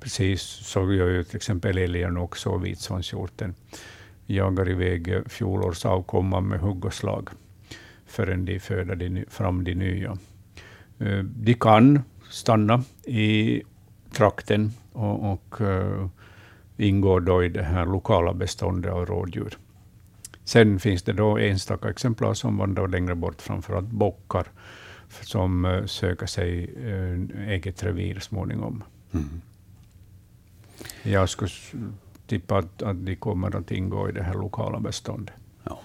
Precis 0.00 0.42
så 0.42 0.92
gör 0.92 1.08
ju 1.08 1.24
till 1.24 1.36
exempel 1.36 1.78
älgen 1.78 2.16
också, 2.16 2.50
och 2.50 2.66
vitsvanshjorten. 2.66 3.54
Jagar 4.26 4.70
iväg 4.70 5.14
fjolårsavkomman 5.26 6.48
med 6.48 6.60
hugg 6.60 6.84
och 6.84 6.94
slag 6.94 7.28
förrän 8.06 8.44
de 8.44 8.60
föder 8.60 8.96
de, 8.96 9.24
fram 9.28 9.64
de 9.64 9.74
nya. 9.74 10.16
Eh, 10.98 11.18
de 11.18 11.54
kan 11.54 12.02
stanna 12.30 12.84
i 13.04 13.62
trakten 14.12 14.72
och, 14.92 15.32
och 15.32 15.60
eh, 15.60 16.06
ingår 16.76 17.20
då 17.20 17.44
i 17.44 17.48
det 17.48 17.62
här 17.62 17.86
lokala 17.86 18.34
beståndet 18.34 18.92
av 18.92 19.06
rådjur. 19.06 19.58
Sen 20.52 20.78
finns 20.78 21.02
det 21.02 21.12
då 21.12 21.38
enstaka 21.38 21.90
exemplar 21.90 22.34
som 22.34 22.56
vandrar 22.56 22.88
längre 22.88 23.14
bort, 23.14 23.42
framförallt 23.42 23.88
bockar, 23.88 24.46
som 25.20 25.64
uh, 25.64 25.86
söker 25.86 26.26
sig 26.26 26.74
uh, 26.76 27.48
eget 27.48 27.82
revir 27.82 28.20
småningom. 28.20 28.84
Mm. 29.12 29.40
Jag 31.02 31.28
skulle 31.28 31.50
tippa 32.26 32.58
att, 32.58 32.82
att 32.82 33.06
de 33.06 33.16
kommer 33.16 33.56
att 33.56 33.70
ingå 33.70 34.08
i 34.08 34.12
det 34.12 34.22
här 34.22 34.34
lokala 34.34 34.80
beståndet. 34.80 35.34
Ja. 35.64 35.78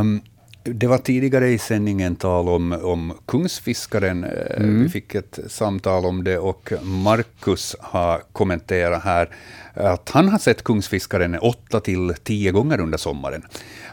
Um, 0.00 0.22
det 0.64 0.86
var 0.86 0.98
tidigare 0.98 1.48
i 1.48 1.58
sändningen 1.58 2.16
tal 2.16 2.48
om, 2.48 2.72
om 2.72 3.12
kungsfiskaren. 3.26 4.24
Eh, 4.24 4.56
mm. 4.56 4.82
Vi 4.82 4.88
fick 4.88 5.14
ett 5.14 5.38
samtal 5.48 6.06
om 6.06 6.24
det 6.24 6.38
och 6.38 6.72
Markus 6.82 7.76
har 7.80 8.22
kommenterat 8.32 9.04
här 9.04 9.28
att 9.74 10.10
han 10.10 10.28
har 10.28 10.38
sett 10.38 10.64
kungsfiskaren 10.64 11.38
åtta 11.38 11.80
till 11.80 12.14
tio 12.22 12.52
gånger 12.52 12.80
under 12.80 12.98
sommaren. 12.98 13.42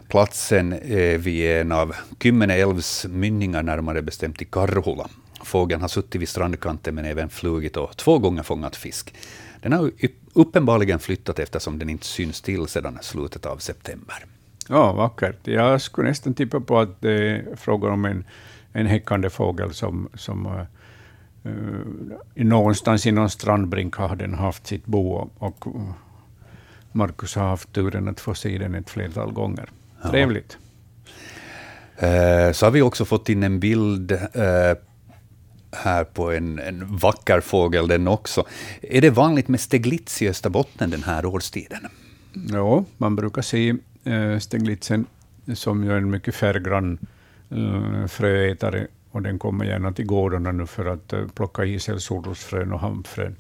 Platsen 0.08 0.74
är 0.74 1.18
vid 1.18 1.52
en 1.52 1.72
av 1.72 1.96
Kymmene 2.24 2.56
älvs 2.56 3.06
mynningar, 3.10 3.64
närmare 3.64 4.02
bestämt 4.02 4.42
i 4.42 4.46
Karhula. 4.46 5.10
Fågeln 5.44 5.82
har 5.82 5.88
suttit 5.88 6.22
vid 6.22 6.30
strandkanten 6.30 6.96
men 6.96 7.06
även 7.06 7.30
flugit 7.30 7.78
och 7.78 7.98
två 7.98 8.20
gånger 8.20 8.44
fångat 8.44 8.76
fisk. 8.76 9.14
Den 9.62 9.74
har 9.74 9.92
uppenbarligen 10.34 11.00
flyttat 11.00 11.40
eftersom 11.40 11.80
den 11.80 11.90
inte 11.90 12.06
syns 12.06 12.42
till 12.42 12.68
sedan 12.68 13.00
slutet 13.02 13.46
av 13.46 13.58
september. 13.58 14.26
Ja, 14.72 14.94
vackert. 14.94 15.48
Jag 15.48 15.82
skulle 15.82 16.10
nästan 16.10 16.34
tippa 16.34 16.60
på 16.60 16.80
att 16.80 17.02
det 17.02 17.30
är 17.30 17.56
fråga 17.56 17.90
om 17.90 18.06
en, 18.06 18.24
en 18.74 18.86
häckande 18.86 19.30
fågel 19.30 19.74
som, 19.74 20.10
som 20.14 20.46
uh, 21.46 21.54
någonstans 22.36 23.06
i 23.06 23.12
någon 23.12 23.30
strandbrink 23.30 23.96
har 23.96 24.16
den 24.16 24.34
haft 24.34 24.68
sitt 24.68 24.86
bo 24.86 25.32
och 25.38 25.66
Markus 26.92 27.36
har 27.36 27.48
haft 27.48 27.74
turen 27.74 28.08
att 28.08 28.20
få 28.20 28.34
se 28.34 28.58
den 28.58 28.76
ett 28.76 28.90
flertal 28.90 29.32
gånger. 29.34 29.70
Ja. 30.04 30.10
Trevligt. 30.10 30.58
Uh, 32.04 32.52
så 32.52 32.66
har 32.66 32.72
vi 32.72 32.82
också 32.82 33.06
fått 33.06 33.30
in 33.30 33.44
en 33.44 33.60
bild 33.60 34.12
uh, 34.12 34.20
här 35.72 36.04
på 36.04 36.32
en, 36.32 36.60
en 36.60 36.98
vacker 36.98 37.40
fågel 37.40 37.88
den 37.88 38.08
också. 38.08 38.46
Är 38.82 39.02
det 39.02 39.10
vanligt 39.10 39.48
med 39.48 39.60
steglitz 39.60 40.22
i 40.22 40.30
Österbotten 40.30 40.90
den 40.90 41.04
här 41.04 41.26
årstiden? 41.26 41.88
Ja, 42.34 42.86
man 42.98 43.16
brukar 43.16 43.42
se 43.42 43.76
eh, 44.04 44.38
steglitzen 44.38 45.06
som 45.54 45.84
ju 45.84 45.92
är 45.92 45.98
en 45.98 46.10
mycket 46.10 46.36
färggrann 46.36 46.98
eh, 47.50 48.08
fröätare 48.08 48.88
och 49.12 49.22
den 49.22 49.40
kommer 49.40 49.66
gärna 49.66 49.92
till 49.92 50.06
gårdarna 50.06 50.52
nu 50.52 50.66
för 50.66 50.86
att 50.86 51.14
eh, 51.14 51.28
plocka 51.28 51.66
i 51.66 51.80
sig 51.80 52.02
solrosfrön 52.02 52.74
och 52.74 52.80
hampfrön 52.80 53.36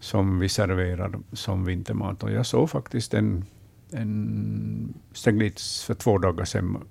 som 0.00 0.38
vi 0.38 0.48
serverar 0.48 1.12
som 1.32 1.64
vintermat. 1.64 2.22
Och 2.22 2.32
jag 2.32 2.46
såg 2.46 2.70
faktiskt 2.70 3.14
en, 3.14 3.44
en 3.92 4.94
steglitz 5.12 5.84
för 5.84 5.94
två 5.94 6.18
dagar 6.18 6.44
sedan 6.44 6.84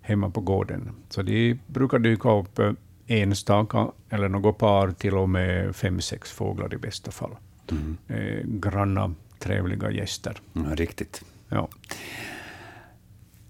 hemma 0.00 0.30
på 0.30 0.40
gården. 0.40 0.90
Så 1.08 1.22
de 1.22 1.58
brukar 1.66 1.98
dyka 1.98 2.30
upp 2.30 2.60
enstaka 3.06 3.88
eller 4.10 4.28
något 4.28 4.58
par, 4.58 4.90
till 4.90 5.14
och 5.14 5.28
med 5.28 5.76
fem, 5.76 6.00
sex 6.00 6.32
fåglar 6.32 6.74
i 6.74 6.76
bästa 6.76 7.10
fall. 7.10 7.36
Mm. 7.70 7.96
Eh, 8.08 8.44
granna, 8.44 9.14
trevliga 9.38 9.90
gäster. 9.90 10.40
Ja, 10.52 10.62
riktigt. 10.74 11.24
Ja. 11.48 11.68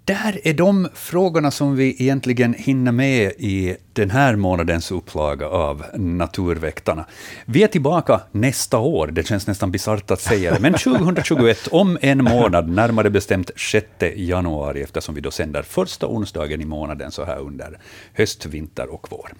Där 0.07 0.41
är 0.45 0.55
de 0.55 0.89
frågorna 0.95 1.51
som 1.51 1.77
vi 1.77 1.97
egentligen 2.03 2.55
hinner 2.55 2.93
med 2.93 3.33
i 3.39 3.77
den 3.93 4.11
här 4.11 4.37
månadens 4.37 4.91
upplaga 4.91 5.49
av 5.49 5.85
Naturväktarna. 5.95 7.05
Vi 7.45 7.63
är 7.63 7.69
tillbaka 7.69 8.21
nästa 8.33 8.79
år, 8.79 9.07
det 9.07 9.27
känns 9.27 9.47
nästan 9.47 9.71
bisarrt 9.71 10.11
att 10.11 10.21
säga 10.21 10.55
det, 10.55 10.61
men 10.61 10.73
2021, 10.79 11.69
om 11.71 11.99
en 12.01 12.25
månad, 12.25 12.69
närmare 12.69 13.11
bestämt 13.11 13.51
6 13.57 13.87
januari, 14.17 14.83
eftersom 14.83 15.15
vi 15.15 15.21
då 15.21 15.31
sänder 15.31 15.63
första 15.63 16.07
onsdagen 16.07 16.61
i 16.61 16.65
månaden 16.65 17.11
så 17.11 17.25
här 17.25 17.39
under 17.39 17.79
höst, 18.13 18.47
vinter 18.47 18.95
och 18.95 19.07
vår. 19.11 19.33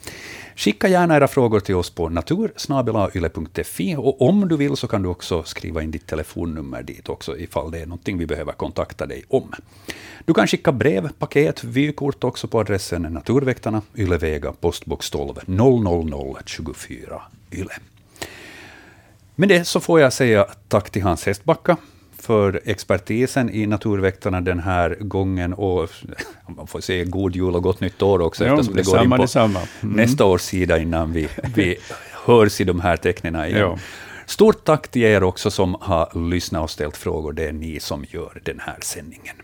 Skicka 0.57 0.89
gärna 0.89 1.17
era 1.17 1.29
frågor 1.29 1.61
till 1.61 1.75
oss 1.75 1.91
på 1.91 2.09
natursnabelayle.fi 2.09 3.97
och 3.99 4.23
om 4.23 4.49
du 4.49 4.57
vill 4.57 4.77
så 4.77 4.87
kan 4.87 5.03
du 5.03 5.09
också 5.09 5.43
skriva 5.43 5.83
in 5.83 5.91
ditt 5.91 6.07
telefonnummer 6.07 6.83
dit 6.83 7.09
också, 7.09 7.39
ifall 7.39 7.71
det 7.71 7.79
är 7.79 7.87
någonting 7.87 8.19
vi 8.19 8.27
behöver 8.27 8.53
kontakta 8.53 9.07
dig 9.07 9.25
om. 9.29 9.55
Du 10.25 10.35
kan 10.35 10.47
skicka 10.55 10.73
brev, 10.73 11.09
paket, 11.19 11.65
vykort 11.65 12.25
också 12.25 12.49
på 12.49 12.61
adressen 12.61 13.03
Naturväktarna, 13.03 13.83
Ylevega, 13.97 14.53
postbox 14.53 15.11
12 15.11 15.35
00024 15.47 17.23
Yle. 17.53 17.71
Med 19.35 19.49
det 19.49 19.65
så 19.65 19.81
får 19.81 20.01
jag 20.01 20.13
säga 20.13 20.47
tack 20.69 20.91
till 20.91 21.03
Hans 21.03 21.27
Hästbacka 21.27 21.77
för 22.19 22.61
expertisen 22.65 23.51
i 23.51 23.67
Naturväktarna 23.67 24.41
den 24.41 24.61
här 24.61 24.97
gången. 25.01 25.55
Och 25.55 25.91
man 26.57 26.67
får 26.67 26.81
säga 26.81 27.05
god 27.05 27.37
jul 27.37 27.55
och 27.55 27.63
gott 27.63 27.81
nytt 27.81 28.03
år 28.03 28.21
också, 28.21 28.47
jo, 28.47 28.53
eftersom 28.53 28.77
det 28.77 28.83
går 28.83 29.03
in 29.05 29.11
på. 29.11 29.39
Mm. 29.39 29.97
nästa 29.97 30.25
års 30.25 30.43
sida 30.43 30.79
innan 30.79 31.13
vi, 31.13 31.29
vi 31.55 31.77
hörs 32.27 32.61
i 32.61 32.65
de 32.65 32.81
här 32.81 32.97
tecknen 32.97 33.35
igen. 33.35 33.59
Jo. 33.61 33.79
Stort 34.27 34.65
tack 34.65 34.89
till 34.89 35.03
er 35.03 35.23
också 35.23 35.51
som 35.51 35.77
har 35.81 36.29
lyssnat 36.31 36.63
och 36.63 36.71
ställt 36.71 36.97
frågor. 36.97 37.33
Det 37.33 37.49
är 37.49 37.53
ni 37.53 37.81
som 37.81 38.05
gör 38.09 38.41
den 38.45 38.61
här 38.61 38.79
sändningen. 38.81 39.37